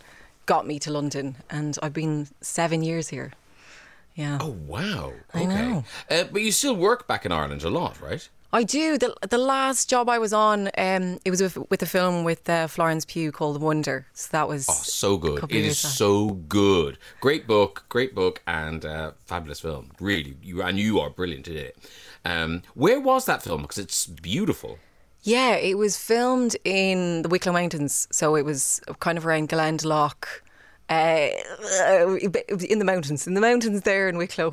got 0.46 0.64
me 0.64 0.78
to 0.78 0.92
London, 0.92 1.34
and 1.50 1.76
I've 1.82 1.92
been 1.92 2.28
seven 2.40 2.84
years 2.84 3.08
here. 3.08 3.32
Yeah. 4.16 4.38
Oh 4.40 4.56
wow. 4.66 5.12
I 5.34 5.42
Okay. 5.42 5.46
know. 5.54 5.84
Uh, 6.10 6.24
but 6.24 6.42
you 6.42 6.50
still 6.50 6.74
work 6.74 7.06
back 7.06 7.24
in 7.26 7.30
Ireland 7.32 7.62
a 7.62 7.70
lot, 7.70 8.00
right? 8.00 8.28
I 8.52 8.62
do. 8.62 8.96
The 8.96 9.14
the 9.28 9.36
last 9.38 9.90
job 9.90 10.08
I 10.08 10.18
was 10.18 10.32
on, 10.32 10.68
um, 10.78 11.18
it 11.24 11.30
was 11.30 11.42
with, 11.42 11.58
with 11.70 11.82
a 11.82 11.86
film 11.86 12.24
with 12.24 12.48
uh, 12.48 12.66
Florence 12.68 13.04
Pugh 13.04 13.30
called 13.30 13.60
Wonder. 13.60 14.06
So 14.14 14.28
that 14.32 14.48
was 14.48 14.66
Oh, 14.68 14.80
so 14.82 15.18
good. 15.18 15.42
It 15.42 15.42
is 15.42 15.42
It 15.42 15.44
of 15.44 15.52
is 15.52 15.64
years 15.64 15.82
back. 15.82 15.92
so 15.92 16.28
good. 16.48 16.98
Great 17.20 17.46
book, 17.46 17.84
great 17.90 18.14
book, 18.14 18.40
and 18.46 18.84
uh, 18.86 19.12
fabulous 19.26 19.60
film. 19.60 19.90
Really, 20.00 20.36
you 20.42 20.62
and 20.62 20.78
you 20.78 20.98
are 21.00 21.10
brilliant 21.10 21.48
in 21.48 21.56
it. 21.56 21.76
Um, 22.24 22.62
where 22.74 23.00
was 23.00 23.26
that 23.26 23.42
film? 23.42 23.62
Because 23.62 23.78
it's 23.78 24.06
beautiful. 24.06 24.78
Yeah, 25.22 25.56
it 25.56 25.76
was 25.76 25.98
filmed 25.98 26.56
in 26.64 27.22
the 27.22 27.28
Wicklow 27.28 27.52
Mountains, 27.52 28.06
so 28.12 28.36
it 28.36 28.44
was 28.44 28.80
kind 29.00 29.18
of 29.18 29.26
around 29.26 29.48
Glendalough. 29.50 30.14
Uh, 30.88 31.30
in 32.68 32.78
the 32.78 32.84
mountains, 32.84 33.26
in 33.26 33.34
the 33.34 33.40
mountains 33.40 33.82
there 33.82 34.08
in 34.08 34.16
Wicklow, 34.16 34.52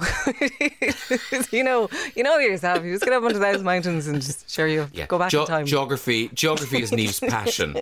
you 1.52 1.64
know, 1.64 1.88
you 2.16 2.24
know 2.24 2.40
yourself. 2.40 2.84
You 2.84 2.94
just 2.94 3.04
get 3.04 3.14
up 3.14 3.24
onto 3.24 3.38
those 3.38 3.62
mountains 3.62 4.08
and 4.08 4.20
just 4.20 4.50
sure 4.50 4.66
you 4.68 4.88
Yeah, 4.94 5.06
go 5.06 5.20
back 5.20 5.30
Geo- 5.30 5.42
in 5.42 5.48
time. 5.48 5.66
Geography, 5.68 6.30
geography 6.34 6.82
is 6.82 6.90
Niamh's 6.92 7.20
passion. 7.30 7.76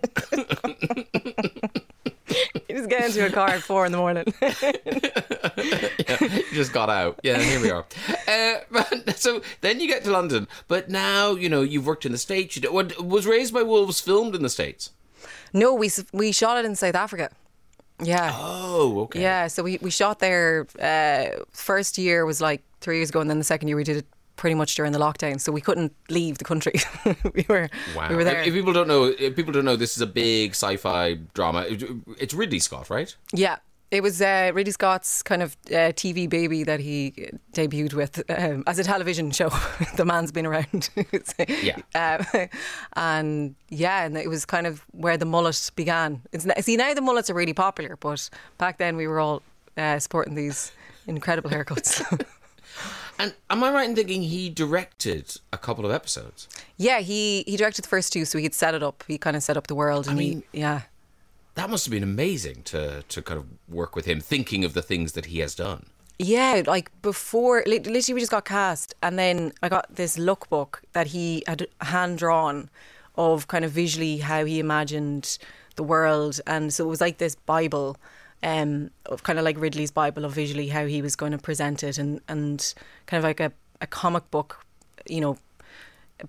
you 2.67 2.75
just 2.75 2.89
get 2.89 3.05
into 3.05 3.25
a 3.25 3.29
car 3.29 3.49
at 3.49 3.61
four 3.61 3.85
in 3.85 3.93
the 3.93 3.97
morning. 3.97 4.25
you 6.41 6.43
just 6.53 6.73
got 6.73 6.89
out. 6.89 7.19
Yeah, 7.23 7.39
here 7.41 7.61
we 7.61 7.71
are. 7.71 7.85
Uh, 8.27 8.83
so 9.15 9.41
then 9.61 9.79
you 9.79 9.87
get 9.87 10.03
to 10.03 10.11
London, 10.11 10.47
but 10.67 10.89
now 10.89 11.31
you 11.35 11.49
know 11.49 11.61
you've 11.61 11.85
worked 11.87 12.05
in 12.05 12.11
the 12.11 12.17
states. 12.17 12.55
You 12.55 12.61
do, 12.63 12.73
what, 12.73 13.01
was 13.01 13.25
Raised 13.25 13.53
by 13.53 13.63
Wolves 13.63 14.01
filmed 14.01 14.35
in 14.35 14.41
the 14.43 14.49
states? 14.49 14.91
no, 15.53 15.73
we 15.73 15.89
we 16.11 16.31
shot 16.31 16.57
it 16.57 16.65
in 16.65 16.75
South 16.75 16.95
Africa. 16.95 17.29
Yeah. 18.01 18.31
Oh, 18.35 19.01
okay. 19.01 19.21
Yeah, 19.21 19.47
so 19.47 19.63
we, 19.63 19.77
we 19.81 19.89
shot 19.89 20.19
there. 20.19 20.67
Uh, 20.79 21.43
first 21.51 21.97
year 21.97 22.25
was 22.25 22.41
like 22.41 22.61
three 22.81 22.97
years 22.97 23.09
ago, 23.09 23.19
and 23.21 23.29
then 23.29 23.37
the 23.37 23.43
second 23.43 23.67
year 23.67 23.77
we 23.77 23.83
did 23.83 23.97
it 23.97 24.05
pretty 24.37 24.55
much 24.55 24.73
during 24.75 24.91
the 24.91 24.97
lockdown, 24.99 25.39
so 25.39 25.51
we 25.51 25.61
couldn't 25.61 25.93
leave 26.09 26.39
the 26.39 26.43
country. 26.43 26.73
we 27.35 27.45
were 27.47 27.69
Wow. 27.95 28.09
we 28.09 28.15
were 28.15 28.23
there. 28.23 28.41
If, 28.41 28.53
people 28.53 28.73
don't 28.73 28.87
know, 28.87 29.05
if 29.05 29.35
people 29.35 29.53
don't 29.53 29.65
know, 29.65 29.75
this 29.75 29.95
is 29.95 30.01
a 30.01 30.07
big 30.07 30.51
sci-fi 30.51 31.19
drama. 31.35 31.65
It's 32.19 32.33
Ridley 32.33 32.59
Scott, 32.59 32.89
right? 32.89 33.15
yeah, 33.33 33.57
it 33.91 34.01
was 34.01 34.21
uh, 34.21 34.51
Ridley 34.53 34.71
Scott's 34.71 35.21
kind 35.21 35.43
of 35.43 35.57
uh, 35.67 35.91
TV 35.91 36.27
baby 36.29 36.63
that 36.63 36.79
he 36.79 37.29
debuted 37.53 37.93
with 37.93 38.23
um, 38.29 38.63
as 38.65 38.79
a 38.79 38.83
television 38.85 39.31
show. 39.31 39.49
the 39.97 40.05
man's 40.05 40.31
been 40.31 40.45
around. 40.45 40.89
Yeah. 41.61 41.77
Um, 41.95 42.47
and 42.93 43.55
yeah, 43.69 44.05
and 44.05 44.17
it 44.17 44.29
was 44.29 44.45
kind 44.45 44.65
of 44.65 44.83
where 44.91 45.17
the 45.17 45.25
mullet 45.25 45.71
began. 45.75 46.21
It's, 46.31 46.47
see, 46.65 46.77
now 46.77 46.93
the 46.93 47.01
mullets 47.01 47.29
are 47.29 47.33
really 47.33 47.53
popular, 47.53 47.97
but 47.97 48.29
back 48.57 48.77
then 48.77 48.95
we 48.95 49.07
were 49.07 49.19
all 49.19 49.41
uh, 49.77 49.99
sporting 49.99 50.35
these 50.35 50.71
incredible 51.07 51.49
haircuts. 51.49 52.25
And 53.19 53.33
am 53.49 53.63
I 53.63 53.71
right 53.71 53.89
in 53.89 53.95
thinking 53.95 54.23
he 54.23 54.49
directed 54.49 55.35
a 55.51 55.57
couple 55.57 55.85
of 55.85 55.91
episodes? 55.91 56.47
Yeah, 56.77 56.99
he 56.99 57.43
he 57.45 57.57
directed 57.57 57.83
the 57.83 57.89
first 57.89 58.13
two, 58.13 58.25
so 58.25 58.37
he 58.37 58.45
had 58.45 58.53
set 58.53 58.73
it 58.73 58.81
up. 58.81 59.03
He 59.07 59.17
kind 59.17 59.35
of 59.35 59.43
set 59.43 59.57
up 59.57 59.67
the 59.67 59.75
world, 59.75 60.07
and 60.07 60.17
mean- 60.17 60.43
he 60.51 60.59
yeah. 60.61 60.81
That 61.55 61.69
must 61.69 61.85
have 61.85 61.91
been 61.91 62.03
amazing 62.03 62.63
to 62.63 63.03
to 63.07 63.21
kind 63.21 63.39
of 63.39 63.45
work 63.67 63.95
with 63.95 64.05
him, 64.05 64.19
thinking 64.21 64.63
of 64.65 64.73
the 64.73 64.81
things 64.81 65.13
that 65.13 65.25
he 65.25 65.39
has 65.39 65.55
done. 65.55 65.87
Yeah, 66.23 66.61
like 66.67 66.91
before, 67.01 67.63
literally, 67.65 68.13
we 68.13 68.19
just 68.19 68.31
got 68.31 68.45
cast, 68.45 68.93
and 69.01 69.17
then 69.17 69.53
I 69.63 69.69
got 69.69 69.95
this 69.95 70.17
lookbook 70.17 70.75
that 70.93 71.07
he 71.07 71.43
had 71.47 71.67
hand 71.81 72.19
drawn 72.19 72.69
of 73.15 73.47
kind 73.47 73.65
of 73.65 73.71
visually 73.71 74.17
how 74.17 74.45
he 74.45 74.59
imagined 74.59 75.39
the 75.77 75.83
world, 75.83 76.39
and 76.45 76.71
so 76.71 76.85
it 76.85 76.87
was 76.87 77.01
like 77.01 77.17
this 77.17 77.33
Bible, 77.33 77.97
um, 78.43 78.91
of 79.07 79.23
kind 79.23 79.39
of 79.39 79.45
like 79.45 79.59
Ridley's 79.59 79.89
Bible 79.89 80.23
of 80.23 80.33
visually 80.33 80.67
how 80.67 80.85
he 80.85 81.01
was 81.01 81.15
going 81.15 81.31
to 81.31 81.39
present 81.39 81.83
it, 81.83 81.97
and 81.97 82.21
and 82.27 82.73
kind 83.07 83.17
of 83.17 83.23
like 83.23 83.39
a, 83.39 83.51
a 83.81 83.87
comic 83.87 84.29
book, 84.29 84.63
you 85.07 85.21
know, 85.21 85.37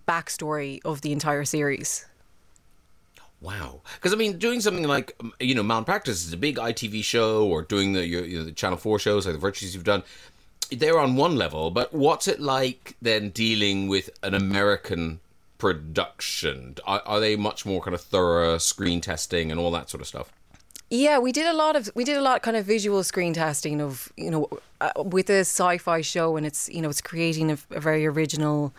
backstory 0.09 0.81
of 0.87 1.03
the 1.03 1.13
entire 1.13 1.45
series. 1.45 2.07
Wow, 3.43 3.81
because 3.97 4.13
I 4.13 4.17
mean, 4.17 4.39
doing 4.39 4.61
something 4.61 4.87
like 4.87 5.17
um, 5.19 5.33
you 5.41 5.55
know, 5.55 5.65
Malpractice 5.65 6.25
is 6.25 6.33
a 6.33 6.37
big 6.37 6.57
ITV 6.57 7.03
show, 7.03 7.45
or 7.45 7.63
doing 7.63 7.93
the 7.93 8.07
you 8.07 8.39
know, 8.39 8.45
the 8.45 8.53
Channel 8.53 8.79
Four 8.79 9.01
shows 9.01 9.27
like 9.27 9.35
the 9.35 9.41
Virtues 9.41 9.75
you've 9.75 9.85
done. 9.85 10.05
They're 10.71 10.99
on 10.99 11.17
one 11.17 11.37
level, 11.37 11.71
but 11.71 11.93
what's 11.93 12.29
it 12.29 12.41
like 12.41 12.97
then 13.03 13.31
dealing 13.31 13.89
with 13.89 14.11
an 14.23 14.33
American 14.33 15.21
production? 15.59 16.77
Are, 16.87 17.03
are 17.05 17.21
they 17.21 17.37
much 17.37 17.67
more 17.67 17.83
kind 17.83 17.95
of 17.95 18.01
thorough 18.01 18.59
screen 18.59 19.01
testing 19.01 19.51
and 19.51 19.59
all 19.59 19.73
that 19.73 19.91
sort 19.91 20.01
of 20.01 20.07
stuff? 20.07 20.33
Yeah, 20.89 21.19
we 21.19 21.33
did 21.33 21.47
a 21.47 21.53
lot 21.53 21.75
of 21.75 21.91
we 21.95 22.05
did 22.05 22.17
a 22.17 22.23
lot 22.23 22.43
kind 22.43 22.57
of 22.57 22.65
visual 22.65 23.03
screen 23.03 23.33
testing 23.33 23.81
of 23.81 24.13
you 24.17 24.31
know 24.31 24.49
uh, 24.81 24.93
with 24.97 25.31
a 25.31 25.41
sci-fi 25.41 26.01
show 26.01 26.37
and 26.37 26.47
it's 26.47 26.69
you 26.69 26.81
know 26.81 26.91
it's 26.91 27.01
creating 27.01 27.51
a, 27.51 27.59
a 27.71 27.81
very 27.81 28.07
original 28.07 28.73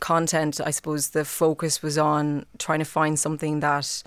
content. 0.00 0.60
I 0.64 0.70
suppose 0.70 1.10
the 1.10 1.24
focus 1.24 1.82
was 1.82 1.98
on 1.98 2.46
trying 2.58 2.80
to 2.80 2.84
find 2.84 3.18
something 3.18 3.60
that 3.60 4.02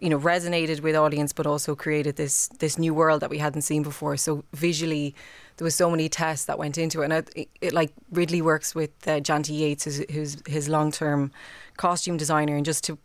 you 0.00 0.10
know 0.10 0.18
resonated 0.18 0.80
with 0.80 0.96
audience, 0.96 1.32
but 1.32 1.46
also 1.46 1.74
created 1.74 2.16
this 2.16 2.48
this 2.58 2.78
new 2.78 2.94
world 2.94 3.20
that 3.20 3.30
we 3.30 3.38
hadn't 3.38 3.62
seen 3.62 3.82
before. 3.82 4.16
So 4.16 4.44
visually, 4.52 5.14
there 5.56 5.64
was 5.64 5.74
so 5.74 5.90
many 5.90 6.08
tests 6.08 6.46
that 6.46 6.58
went 6.58 6.78
into 6.78 7.02
it, 7.02 7.10
and 7.10 7.12
it, 7.34 7.48
it 7.60 7.72
like 7.72 7.92
Ridley 8.10 8.42
works 8.42 8.74
with 8.74 8.90
uh, 9.06 9.20
Janty 9.20 9.58
Yates, 9.58 9.84
who's, 9.84 10.04
who's 10.10 10.36
his 10.46 10.68
long 10.68 10.90
term 10.92 11.32
costume 11.76 12.16
designer, 12.16 12.56
and 12.56 12.64
just 12.64 12.84
to 12.84 12.98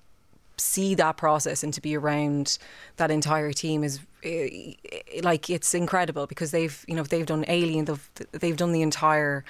see 0.57 0.95
that 0.95 1.17
process 1.17 1.63
and 1.63 1.73
to 1.73 1.81
be 1.81 1.95
around 1.95 2.57
that 2.97 3.11
entire 3.11 3.53
team 3.53 3.83
is 3.83 3.99
eh, 4.23 4.73
eh, 4.91 5.21
like 5.21 5.49
it's 5.49 5.73
incredible 5.73 6.25
because 6.25 6.51
they've 6.51 6.83
you 6.87 6.95
know 6.95 7.03
they've 7.03 7.27
done 7.27 7.45
Alien 7.47 7.85
they've 7.85 8.09
they've 8.31 8.57
done 8.57 8.71
the 8.71 8.81
entire 8.81 9.45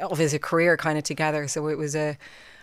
of 0.00 0.18
his 0.18 0.36
career 0.42 0.76
kind 0.76 0.98
of 0.98 1.04
together 1.04 1.48
so 1.48 1.68
it 1.68 1.78
was 1.78 1.94
a 1.94 2.16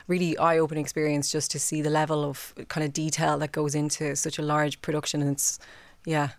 really 0.08 0.38
eye-opening 0.38 0.84
experience 0.84 1.32
just 1.32 1.52
to 1.52 1.60
see 1.60 1.82
the 1.82 1.90
level 1.90 2.24
of 2.24 2.54
kind 2.70 2.86
of 2.86 2.94
detail 2.94 3.38
that 3.38 3.52
goes 3.52 3.76
into 3.76 4.16
such 4.16 4.40
a 4.40 4.42
large 4.42 4.82
production 4.82 5.22
and 5.22 5.32
it's 5.32 5.60
yeah 6.06 6.30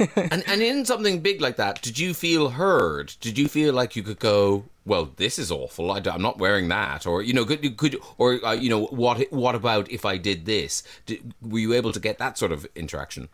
and 0.16 0.42
and 0.46 0.62
in 0.62 0.84
something 0.84 1.20
big 1.20 1.40
like 1.40 1.56
that, 1.56 1.82
did 1.82 1.98
you 1.98 2.14
feel 2.14 2.50
heard? 2.50 3.14
Did 3.20 3.38
you 3.38 3.48
feel 3.48 3.74
like 3.74 3.96
you 3.96 4.02
could 4.02 4.18
go, 4.18 4.64
well, 4.84 5.10
this 5.16 5.38
is 5.38 5.50
awful. 5.50 5.90
I, 5.90 6.00
am 6.04 6.22
not 6.22 6.38
wearing 6.38 6.68
that, 6.68 7.06
or 7.06 7.22
you 7.22 7.32
know, 7.32 7.44
could 7.44 7.76
could 7.76 7.96
or 8.18 8.44
uh, 8.44 8.52
you 8.52 8.68
know, 8.68 8.86
what 8.86 9.32
what 9.32 9.54
about 9.54 9.90
if 9.90 10.04
I 10.04 10.16
did 10.16 10.44
this? 10.44 10.82
Did, 11.06 11.34
were 11.40 11.58
you 11.58 11.72
able 11.72 11.92
to 11.92 12.00
get 12.00 12.18
that 12.18 12.38
sort 12.38 12.52
of 12.52 12.66
interaction? 12.74 13.28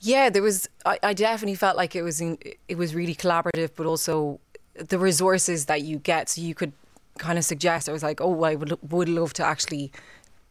Yeah, 0.00 0.30
there 0.30 0.42
was. 0.42 0.68
I, 0.84 0.98
I 1.02 1.14
definitely 1.14 1.56
felt 1.56 1.76
like 1.76 1.94
it 1.94 2.02
was 2.02 2.20
in, 2.20 2.38
it 2.68 2.76
was 2.76 2.94
really 2.94 3.14
collaborative, 3.14 3.70
but 3.76 3.86
also 3.86 4.40
the 4.74 4.98
resources 4.98 5.66
that 5.66 5.82
you 5.82 5.98
get. 5.98 6.28
So 6.30 6.40
you 6.42 6.54
could 6.54 6.72
kind 7.18 7.38
of 7.38 7.44
suggest. 7.44 7.88
I 7.88 7.92
was 7.92 8.02
like, 8.02 8.20
oh, 8.20 8.42
I 8.44 8.54
would 8.54 8.76
would 8.90 9.08
love 9.08 9.32
to 9.34 9.44
actually 9.44 9.92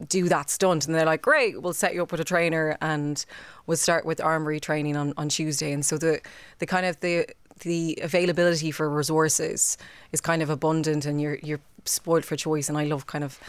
do 0.08 0.30
that 0.30 0.50
stunt, 0.50 0.86
and 0.86 0.96
they're 0.96 1.06
like, 1.06 1.22
great, 1.22 1.62
we'll 1.62 1.74
set 1.74 1.94
you 1.94 2.02
up 2.04 2.12
with 2.12 2.22
a 2.22 2.26
trainer, 2.26 2.78
and 2.82 3.26
we'll 3.68 3.78
start 3.78 4.06
with 4.06 4.22
armory 4.22 4.60
training 4.60 4.96
on, 4.96 5.14
on 5.18 5.28
Tuesday. 5.28 5.72
And 5.72 5.86
so 5.86 5.98
the 5.98 6.22
the 6.60 6.66
kind 6.66 6.86
of 6.86 7.00
the 7.02 7.28
the 7.62 8.00
availability 8.02 8.72
for 8.72 8.90
resources 8.90 9.78
is 10.12 10.22
kind 10.22 10.42
of 10.42 10.50
abundant, 10.50 11.06
and 11.06 11.22
you're 11.22 11.40
you're 11.42 11.60
spoiled 11.86 12.26
for 12.26 12.36
choice. 12.36 12.70
And 12.70 12.78
I 12.78 12.86
love 12.86 13.08
kind 13.08 13.24
of 13.24 13.40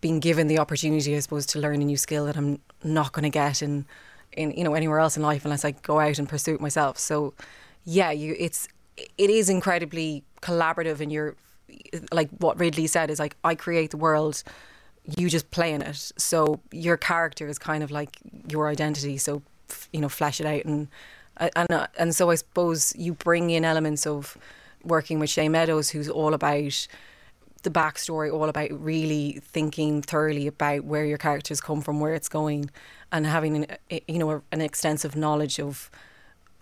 being 0.00 0.20
given 0.20 0.46
the 0.46 0.58
opportunity, 0.58 1.16
I 1.16 1.20
suppose, 1.20 1.46
to 1.46 1.58
learn 1.58 1.82
a 1.82 1.84
new 1.84 1.96
skill 1.96 2.26
that 2.26 2.36
I'm 2.36 2.60
not 2.84 3.12
going 3.12 3.24
to 3.24 3.30
get 3.30 3.62
in 3.62 3.86
in 4.32 4.52
you 4.52 4.62
know 4.62 4.74
anywhere 4.74 5.00
else 5.00 5.16
in 5.16 5.22
life 5.22 5.44
unless 5.44 5.64
I 5.64 5.72
go 5.72 5.98
out 5.98 6.18
and 6.18 6.28
pursue 6.28 6.54
it 6.54 6.60
myself. 6.60 6.98
So 6.98 7.34
yeah, 7.84 8.10
you 8.10 8.36
it's 8.38 8.68
it 8.96 9.30
is 9.30 9.48
incredibly 9.48 10.24
collaborative, 10.42 11.00
and 11.00 11.12
you're 11.12 11.36
like 12.12 12.28
what 12.38 12.58
Ridley 12.58 12.86
said 12.86 13.10
is 13.10 13.18
like 13.18 13.36
I 13.44 13.54
create 13.54 13.90
the 13.90 13.96
world, 13.96 14.42
you 15.16 15.28
just 15.28 15.50
play 15.50 15.72
in 15.72 15.82
it. 15.82 16.12
So 16.16 16.60
your 16.72 16.96
character 16.96 17.46
is 17.48 17.58
kind 17.58 17.82
of 17.82 17.90
like 17.90 18.18
your 18.48 18.68
identity. 18.68 19.18
So 19.18 19.42
you 19.92 20.00
know, 20.00 20.08
flesh 20.08 20.40
it 20.40 20.46
out 20.46 20.64
and 20.64 20.88
and 21.36 21.70
uh, 21.72 21.86
and 21.98 22.14
so 22.14 22.30
I 22.30 22.34
suppose 22.34 22.94
you 22.96 23.14
bring 23.14 23.50
in 23.50 23.64
elements 23.64 24.06
of 24.06 24.36
working 24.84 25.18
with 25.18 25.30
Shane 25.30 25.52
Meadows, 25.52 25.90
who's 25.90 26.08
all 26.08 26.34
about 26.34 26.86
the 27.62 27.70
backstory, 27.70 28.32
all 28.32 28.48
about 28.48 28.70
really 28.72 29.40
thinking 29.42 30.02
thoroughly 30.02 30.46
about 30.46 30.84
where 30.84 31.04
your 31.04 31.18
characters 31.18 31.60
come 31.60 31.82
from, 31.82 32.00
where 32.00 32.14
it's 32.14 32.28
going, 32.28 32.70
and 33.12 33.26
having 33.26 33.64
an, 33.64 34.00
you 34.08 34.18
know 34.18 34.42
an 34.52 34.60
extensive 34.60 35.16
knowledge 35.16 35.58
of 35.60 35.90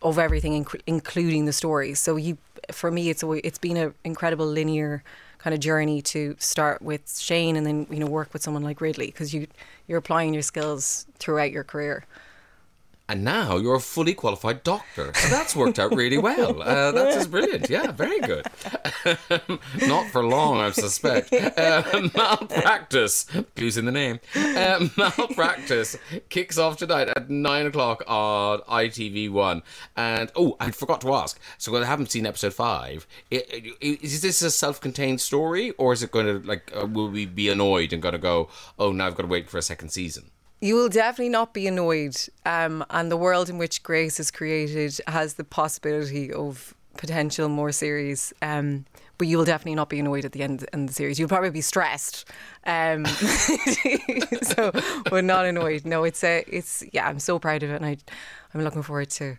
of 0.02 0.18
everything, 0.18 0.64
inc- 0.64 0.80
including 0.86 1.44
the 1.44 1.52
story. 1.52 1.94
So 1.94 2.16
you, 2.16 2.38
for 2.70 2.90
me, 2.90 3.10
it's 3.10 3.22
a, 3.22 3.46
it's 3.46 3.58
been 3.58 3.76
an 3.76 3.94
incredible 4.04 4.46
linear 4.46 5.02
kind 5.38 5.54
of 5.54 5.60
journey 5.60 6.02
to 6.02 6.36
start 6.38 6.82
with 6.82 7.16
Shane 7.18 7.56
and 7.56 7.64
then 7.64 7.86
you 7.90 8.00
know 8.00 8.06
work 8.06 8.32
with 8.32 8.42
someone 8.42 8.64
like 8.64 8.80
Ridley 8.80 9.06
because 9.06 9.32
you 9.32 9.46
you're 9.86 9.98
applying 9.98 10.34
your 10.34 10.42
skills 10.42 11.06
throughout 11.18 11.52
your 11.52 11.64
career. 11.64 12.04
And 13.10 13.24
now 13.24 13.56
you're 13.56 13.76
a 13.76 13.80
fully 13.80 14.12
qualified 14.12 14.62
doctor. 14.62 15.12
So 15.14 15.28
that's 15.28 15.56
worked 15.56 15.78
out 15.78 15.94
really 15.94 16.18
well. 16.18 16.60
Uh, 16.60 16.92
that's 16.92 17.16
just 17.16 17.30
brilliant. 17.30 17.70
Yeah, 17.70 17.90
very 17.90 18.20
good. 18.20 18.46
Not 19.86 20.10
for 20.10 20.22
long, 20.22 20.58
I 20.58 20.70
suspect. 20.72 21.32
Uh, 21.32 22.08
malpractice, 22.14 23.26
in 23.56 23.86
the 23.86 23.92
name. 23.92 24.20
Uh, 24.36 24.88
malpractice 24.98 25.96
kicks 26.28 26.58
off 26.58 26.76
tonight 26.76 27.08
at 27.08 27.30
nine 27.30 27.64
o'clock 27.64 28.04
on 28.06 28.60
ITV1. 28.60 29.62
And 29.96 30.30
oh, 30.36 30.56
I 30.60 30.70
forgot 30.70 31.00
to 31.00 31.14
ask. 31.14 31.40
So 31.56 31.74
I 31.76 31.86
haven't 31.86 32.10
seen 32.10 32.26
episode 32.26 32.52
five. 32.52 33.06
Is 33.30 34.20
this 34.20 34.42
a 34.42 34.50
self-contained 34.50 35.22
story, 35.22 35.70
or 35.72 35.94
is 35.94 36.02
it 36.02 36.10
going 36.10 36.26
to 36.26 36.46
like? 36.46 36.70
Uh, 36.76 36.86
will 36.86 37.08
we 37.08 37.24
be 37.24 37.48
annoyed 37.48 37.94
and 37.94 38.02
going 38.02 38.12
to 38.12 38.18
go? 38.18 38.50
Oh, 38.78 38.92
now 38.92 39.06
I've 39.06 39.14
got 39.14 39.22
to 39.22 39.28
wait 39.28 39.48
for 39.48 39.56
a 39.56 39.62
second 39.62 39.88
season. 39.90 40.30
You 40.60 40.74
will 40.74 40.88
definitely 40.88 41.28
not 41.28 41.54
be 41.54 41.66
annoyed. 41.66 42.16
Um, 42.44 42.84
and 42.90 43.10
the 43.10 43.16
world 43.16 43.48
in 43.48 43.58
which 43.58 43.82
Grace 43.82 44.18
is 44.18 44.30
created 44.30 45.00
has 45.06 45.34
the 45.34 45.44
possibility 45.44 46.32
of 46.32 46.74
potential 46.96 47.48
more 47.48 47.72
series. 47.72 48.32
Um, 48.42 48.84
but 49.18 49.26
you 49.26 49.36
will 49.36 49.44
definitely 49.44 49.74
not 49.74 49.88
be 49.88 49.98
annoyed 49.98 50.24
at 50.24 50.32
the 50.32 50.42
end 50.42 50.64
of 50.72 50.86
the 50.86 50.92
series. 50.92 51.18
You'll 51.18 51.28
probably 51.28 51.50
be 51.50 51.60
stressed. 51.60 52.24
Um, 52.64 53.04
so 54.42 54.70
we're 55.10 55.22
not 55.22 55.44
annoyed. 55.44 55.84
No, 55.84 56.04
it's 56.04 56.22
a, 56.22 56.44
it's 56.46 56.84
yeah. 56.92 57.08
I'm 57.08 57.18
so 57.18 57.38
proud 57.40 57.64
of 57.64 57.70
it, 57.70 57.76
and 57.76 57.86
I, 57.86 57.96
I'm 58.54 58.62
looking 58.62 58.82
forward 58.82 59.10
to. 59.10 59.36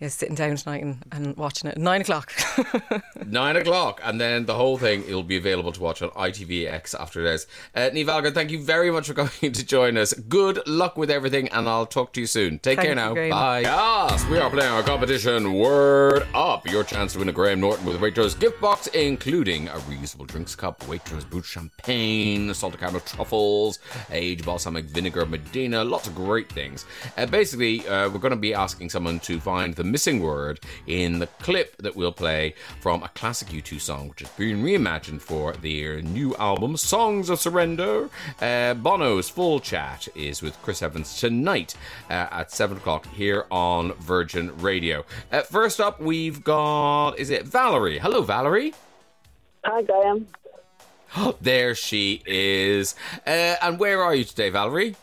Yeah, 0.00 0.08
sitting 0.08 0.34
down 0.34 0.56
tonight 0.56 0.82
and, 0.82 1.04
and 1.12 1.36
watching 1.36 1.68
it 1.68 1.76
at 1.76 1.78
nine 1.78 2.00
o'clock. 2.00 2.32
Nine 3.26 3.56
o'clock, 3.56 4.00
and 4.02 4.20
then 4.20 4.46
the 4.46 4.54
whole 4.54 4.78
thing 4.78 5.04
it'll 5.06 5.22
be 5.22 5.36
available 5.36 5.72
to 5.72 5.80
watch 5.80 6.00
on 6.00 6.08
ITVX 6.10 6.98
after 6.98 7.22
this. 7.22 7.46
Uh, 7.76 7.90
Niamh 7.92 8.08
Algar, 8.08 8.30
thank 8.30 8.50
you 8.50 8.60
very 8.60 8.90
much 8.90 9.06
for 9.06 9.14
coming 9.26 9.52
to 9.52 9.64
join 9.64 9.96
us. 9.98 10.14
Good 10.14 10.66
luck 10.66 10.96
with 10.96 11.10
everything, 11.10 11.48
and 11.50 11.68
I'll 11.68 11.86
talk 11.86 12.14
to 12.14 12.20
you 12.20 12.26
soon. 12.26 12.58
Take 12.58 12.78
Thank 12.78 12.86
care 12.86 12.94
now. 12.94 13.14
Bye. 13.14 13.60
Yes, 13.60 14.26
we 14.26 14.38
are 14.38 14.50
playing 14.50 14.72
our 14.72 14.82
competition. 14.82 15.52
Word 15.52 16.26
up! 16.34 16.66
Your 16.66 16.82
chance 16.82 17.12
to 17.12 17.18
win 17.18 17.28
a 17.28 17.32
Graham 17.32 17.60
Norton 17.60 17.84
with 17.84 18.00
Waitrose 18.00 18.38
gift 18.40 18.58
box, 18.60 18.86
including 18.88 19.68
a 19.68 19.74
reusable 19.80 20.26
drinks 20.26 20.56
cup, 20.56 20.80
Waitrose 20.80 21.28
brut 21.28 21.44
champagne, 21.44 22.52
salted 22.54 22.80
caramel 22.80 23.00
truffles, 23.00 23.78
aged 24.10 24.46
balsamic 24.46 24.86
vinegar 24.86 25.26
Modena, 25.26 25.84
lots 25.84 26.08
of 26.08 26.14
great 26.14 26.50
things. 26.50 26.86
Uh, 27.18 27.26
basically, 27.26 27.86
uh, 27.86 28.08
we're 28.08 28.18
going 28.18 28.30
to 28.30 28.36
be 28.36 28.54
asking 28.54 28.88
someone 28.88 29.20
to 29.20 29.38
find 29.38 29.74
the 29.74 29.89
missing 29.90 30.20
word 30.20 30.60
in 30.86 31.18
the 31.18 31.26
clip 31.26 31.76
that 31.78 31.96
we'll 31.96 32.12
play 32.12 32.54
from 32.80 33.02
a 33.02 33.08
classic 33.08 33.48
U2 33.48 33.80
song, 33.80 34.08
which 34.08 34.20
has 34.20 34.28
been 34.30 34.62
reimagined 34.62 35.20
for 35.20 35.52
their 35.52 36.00
new 36.02 36.34
album, 36.36 36.76
Songs 36.76 37.30
of 37.30 37.40
Surrender. 37.40 38.08
Uh, 38.40 38.74
Bono's 38.74 39.28
full 39.28 39.60
chat 39.60 40.08
is 40.14 40.42
with 40.42 40.60
Chris 40.62 40.82
Evans 40.82 41.18
tonight 41.18 41.74
uh, 42.08 42.28
at 42.30 42.50
7 42.50 42.76
o'clock 42.76 43.06
here 43.14 43.46
on 43.50 43.92
Virgin 43.94 44.56
Radio. 44.58 45.04
Uh, 45.32 45.42
first 45.42 45.80
up, 45.80 46.00
we've 46.00 46.42
got, 46.44 47.18
is 47.18 47.30
it 47.30 47.44
Valerie? 47.44 47.98
Hello, 47.98 48.22
Valerie. 48.22 48.74
Hi, 49.64 49.82
Graham. 49.82 50.26
There 51.40 51.74
she 51.74 52.22
is. 52.24 52.94
Uh, 53.26 53.56
and 53.62 53.78
where 53.78 54.02
are 54.02 54.14
you 54.14 54.24
today, 54.24 54.50
Valerie? 54.50 54.94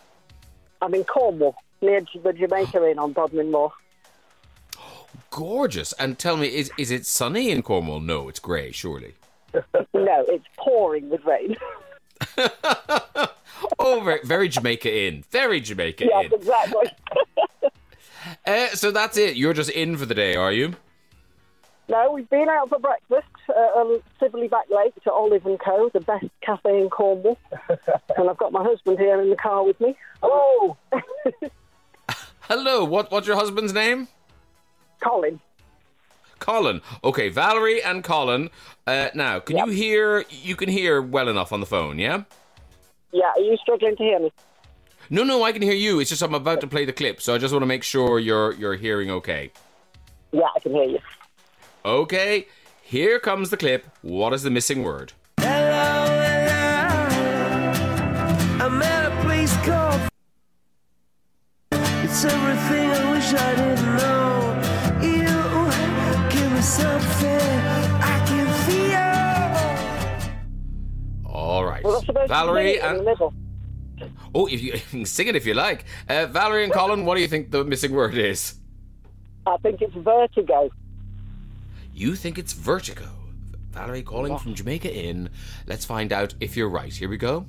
I'm 0.81 0.93
in 0.93 1.03
Cornwall, 1.03 1.55
near 1.81 2.01
the 2.23 2.33
Jamaica 2.33 2.89
Inn 2.89 2.99
on 2.99 3.13
Bodmin 3.13 3.51
Moor. 3.51 3.73
Gorgeous. 5.29 5.93
And 5.93 6.17
tell 6.17 6.37
me, 6.37 6.47
is 6.47 6.71
is 6.77 6.91
it 6.91 7.05
sunny 7.05 7.49
in 7.49 7.61
Cornwall? 7.61 7.99
No, 7.99 8.29
it's 8.29 8.39
grey, 8.39 8.71
surely. 8.71 9.13
no, 9.53 10.25
it's 10.27 10.45
pouring 10.57 11.09
with 11.09 11.23
rain. 11.25 11.55
oh, 13.79 14.01
very, 14.03 14.19
very 14.23 14.49
Jamaica 14.49 15.05
in. 15.05 15.23
Very 15.29 15.61
Jamaica 15.61 16.05
yes, 16.05 16.25
in. 16.25 16.33
exactly. 16.33 16.87
Uh, 18.45 18.67
so 18.73 18.91
that's 18.91 19.17
it. 19.17 19.35
You're 19.35 19.53
just 19.53 19.69
in 19.69 19.97
for 19.97 20.05
the 20.05 20.15
day, 20.15 20.35
are 20.35 20.51
you? 20.51 20.75
no, 21.89 22.11
we've 22.11 22.29
been 22.29 22.49
out 22.49 22.67
for 22.67 22.79
breakfast 22.79 23.27
um, 23.77 24.01
Siblyback 24.19 24.69
Lake 24.69 24.93
to 25.03 25.11
Olive 25.11 25.45
and 25.45 25.59
Co, 25.59 25.89
the 25.93 26.01
best 26.01 26.25
cafe 26.41 26.81
in 26.81 26.89
Cornwall. 26.89 27.37
and 27.69 28.29
I've 28.29 28.37
got 28.37 28.51
my 28.51 28.63
husband 28.63 28.99
here 28.99 29.21
in 29.21 29.29
the 29.29 29.35
car 29.35 29.63
with 29.63 29.79
me. 29.79 29.95
Hello, 30.21 30.77
Hello. 32.41 32.85
What? 32.85 33.11
What's 33.11 33.27
your 33.27 33.35
husband's 33.35 33.73
name? 33.73 34.07
Colin. 34.99 35.39
Colin. 36.39 36.81
Okay, 37.03 37.29
Valerie 37.29 37.81
and 37.81 38.03
Colin. 38.03 38.49
Uh, 38.85 39.09
now, 39.15 39.39
can 39.39 39.57
you 39.57 39.67
hear? 39.67 40.25
You 40.29 40.55
can 40.55 40.69
hear 40.69 41.01
well 41.01 41.27
enough 41.27 41.51
on 41.51 41.59
the 41.59 41.65
phone, 41.65 41.99
yeah? 41.99 42.23
Yeah, 43.11 43.31
are 43.35 43.39
you 43.39 43.57
struggling 43.57 43.95
to 43.95 44.03
hear 44.03 44.19
me? 44.19 44.31
No, 45.09 45.23
no, 45.23 45.43
I 45.43 45.51
can 45.51 45.61
hear 45.61 45.73
you. 45.73 45.99
It's 45.99 46.09
just 46.09 46.21
I'm 46.21 46.33
about 46.33 46.61
to 46.61 46.67
play 46.67 46.85
the 46.85 46.93
clip, 46.93 47.21
so 47.21 47.33
I 47.33 47.37
just 47.37 47.53
want 47.53 47.63
to 47.63 47.67
make 47.67 47.83
sure 47.83 48.19
you're 48.19 48.53
you're 48.53 48.75
hearing 48.75 49.09
okay. 49.09 49.51
Yeah, 50.31 50.47
I 50.55 50.59
can 50.59 50.73
hear 50.73 50.83
you. 50.83 50.99
Okay, 51.85 52.47
here 52.81 53.19
comes 53.19 53.49
the 53.49 53.57
clip. 53.57 53.85
What 54.01 54.33
is 54.33 54.43
the 54.43 54.49
missing 54.49 54.83
word? 54.83 55.13
I'm 58.59 58.81
at 58.81 59.11
a 59.11 59.21
place 59.23 59.55
called. 59.65 60.01
It's 62.03 62.25
everything 62.25 62.89
I 62.89 63.11
wish 63.11 63.33
I 63.33 63.55
didn't 63.55 63.97
know. 63.97 64.26
All 71.25 71.63
right, 71.63 71.81
Well, 71.81 72.03
Valerie 72.27 72.73
to 72.73 72.81
be 72.81 72.99
in 72.99 73.05
the 73.05 73.31
and 73.99 74.11
oh, 74.35 74.47
if 74.47 74.61
you, 74.61 74.73
you 74.73 74.79
can 74.89 75.05
sing 75.05 75.27
it 75.27 75.35
if 75.37 75.45
you 75.45 75.53
like. 75.53 75.85
Uh, 76.09 76.25
Valerie 76.27 76.65
and 76.65 76.73
Colin, 76.73 77.05
what 77.05 77.15
do 77.15 77.21
you 77.21 77.27
think 77.29 77.51
the 77.51 77.63
missing 77.63 77.93
word 77.93 78.15
is? 78.15 78.55
I 79.45 79.55
think 79.57 79.81
it's 79.81 79.95
vertigo. 79.95 80.69
You 81.93 82.15
think 82.15 82.37
it's 82.37 82.51
vertigo. 82.51 83.07
Valerie 83.71 84.03
calling 84.03 84.37
from 84.37 84.53
Jamaica 84.53 84.93
Inn. 84.93 85.29
Let's 85.67 85.85
find 85.85 86.11
out 86.11 86.33
if 86.41 86.57
you're 86.57 86.67
right. 86.69 86.93
Here 86.93 87.07
we 87.07 87.17
go. 87.17 87.45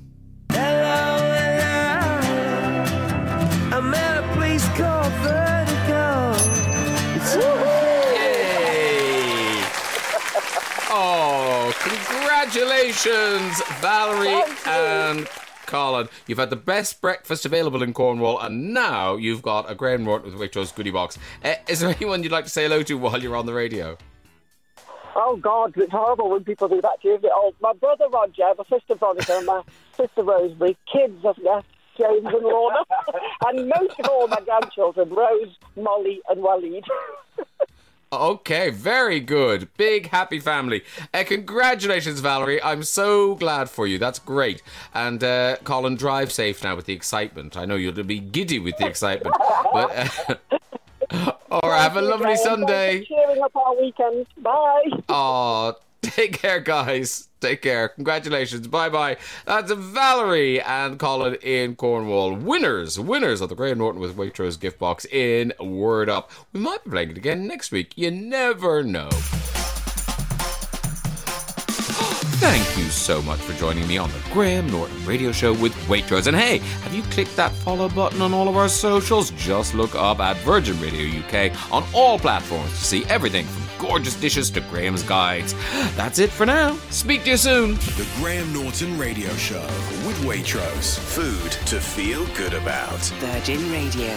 Congratulations, 12.39 13.61
Valerie 13.81 14.43
and 14.65 15.27
Colin. 15.65 16.07
You've 16.25 16.37
had 16.37 16.49
the 16.49 16.55
best 16.55 17.01
breakfast 17.01 17.45
available 17.45 17.83
in 17.83 17.91
Cornwall, 17.93 18.39
and 18.39 18.73
now 18.73 19.17
you've 19.17 19.41
got 19.41 19.69
a 19.69 19.75
Graham 19.75 20.05
Norton 20.05 20.31
with 20.31 20.39
Waitrose 20.39 20.73
goodie 20.73 20.91
box. 20.91 21.17
Uh, 21.43 21.55
is 21.67 21.81
there 21.81 21.89
anyone 21.89 22.23
you'd 22.23 22.31
like 22.31 22.45
to 22.45 22.49
say 22.49 22.63
hello 22.63 22.81
to 22.83 22.97
while 22.97 23.21
you're 23.21 23.35
on 23.35 23.45
the 23.45 23.53
radio? 23.53 23.97
Oh 25.15 25.35
God, 25.35 25.73
it's 25.75 25.91
horrible 25.91 26.29
when 26.29 26.45
people 26.45 26.69
do 26.69 26.79
that 26.81 27.01
to 27.01 27.07
you. 27.09 27.19
Oh, 27.25 27.53
my 27.59 27.73
brother 27.73 28.07
Roger, 28.07 28.53
my 28.57 28.63
sister 28.69 28.95
Veronica, 28.95 29.37
and 29.37 29.45
my 29.45 29.61
sister 29.97 30.23
Rosemary, 30.23 30.77
kids 30.91 31.25
of 31.25 31.35
James 31.97 32.25
and 32.25 32.41
Lorna, 32.41 32.85
and 33.47 33.67
most 33.67 33.99
of 33.99 34.07
all 34.09 34.29
my 34.29 34.39
grandchildren, 34.39 35.09
Rose, 35.09 35.57
Molly, 35.75 36.21
and 36.29 36.41
Waleed. 36.41 36.85
Okay, 38.11 38.71
very 38.71 39.19
good. 39.19 39.69
Big 39.77 40.07
happy 40.07 40.39
family. 40.39 40.83
Uh, 41.13 41.23
congratulations, 41.23 42.21
Valerie. 42.21 42.61
I'm 42.63 42.81
so 42.81 43.35
glad 43.35 43.69
for 43.69 43.85
you. 43.85 43.99
That's 43.99 44.17
great. 44.17 44.63
And 44.95 45.23
uh, 45.23 45.57
Colin, 45.63 45.95
drive 45.95 46.31
safe 46.31 46.63
now 46.63 46.75
with 46.75 46.87
the 46.87 46.93
excitement. 46.93 47.55
I 47.55 47.65
know 47.65 47.75
you'll 47.75 48.03
be 48.03 48.19
giddy 48.19 48.57
with 48.57 48.77
the 48.77 48.87
excitement. 48.87 49.35
but 49.71 50.39
uh, 51.11 51.33
or 51.51 51.71
have 51.71 51.97
a 51.97 52.01
lovely 52.01 52.35
Sunday. 52.35 53.05
Cheering 53.05 53.43
up 53.43 53.55
our 53.55 53.79
weekend. 53.79 54.25
Bye. 54.41 54.85
Aw, 55.09 55.73
take 56.01 56.33
care, 56.33 56.59
guys. 56.59 57.27
Take 57.39 57.61
care. 57.61 57.89
Congratulations. 57.89 58.67
Bye 58.67 58.89
bye. 58.89 59.17
That's 59.45 59.71
Valerie 59.71 60.61
and 60.61 60.99
Colin 60.99 61.35
in 61.35 61.75
Cornwall. 61.75 62.35
Winners, 62.35 62.99
winners 62.99 63.41
of 63.41 63.49
the 63.49 63.55
Graham 63.55 63.77
Norton 63.77 64.01
with 64.01 64.17
Waitrose 64.17 64.59
gift 64.59 64.79
box 64.79 65.05
in 65.05 65.53
Word 65.59 66.09
Up. 66.09 66.31
We 66.53 66.59
might 66.59 66.83
be 66.83 66.91
playing 66.91 67.11
it 67.11 67.17
again 67.17 67.47
next 67.47 67.71
week. 67.71 67.97
You 67.97 68.11
never 68.11 68.83
know. 68.83 69.09
Thank 72.39 72.77
you 72.77 72.85
so 72.85 73.21
much 73.21 73.39
for 73.39 73.51
joining 73.59 73.85
me 73.85 73.97
on 73.97 74.09
the 74.11 74.21
Graham 74.31 74.69
Norton 74.69 75.05
Radio 75.05 75.33
Show 75.33 75.51
with 75.51 75.73
Waitrose. 75.89 76.25
And 76.25 76.37
hey, 76.37 76.59
have 76.83 76.95
you 76.95 77.03
clicked 77.03 77.35
that 77.35 77.51
follow 77.51 77.89
button 77.89 78.21
on 78.21 78.33
all 78.33 78.47
of 78.47 78.55
our 78.55 78.69
socials? 78.69 79.31
Just 79.31 79.73
look 79.75 79.93
up 79.93 80.21
at 80.21 80.37
Virgin 80.37 80.79
Radio 80.79 81.19
UK 81.19 81.51
on 81.69 81.83
all 81.93 82.17
platforms 82.17 82.71
to 82.71 82.85
see 82.85 83.03
everything 83.05 83.45
from 83.45 83.87
gorgeous 83.89 84.15
dishes 84.15 84.49
to 84.51 84.61
Graham's 84.61 85.03
guides. 85.03 85.53
That's 85.97 86.17
it 86.17 86.29
for 86.29 86.45
now. 86.45 86.77
Speak 86.91 87.25
to 87.25 87.31
you 87.31 87.37
soon. 87.37 87.73
The 87.75 88.07
Graham 88.15 88.53
Norton 88.53 88.97
Radio 88.97 89.29
Show 89.33 89.61
with 90.07 90.17
Waitrose. 90.23 90.97
Food 90.97 91.51
to 91.67 91.81
feel 91.81 92.25
good 92.37 92.53
about. 92.53 92.99
Virgin 93.19 93.69
Radio. 93.69 94.15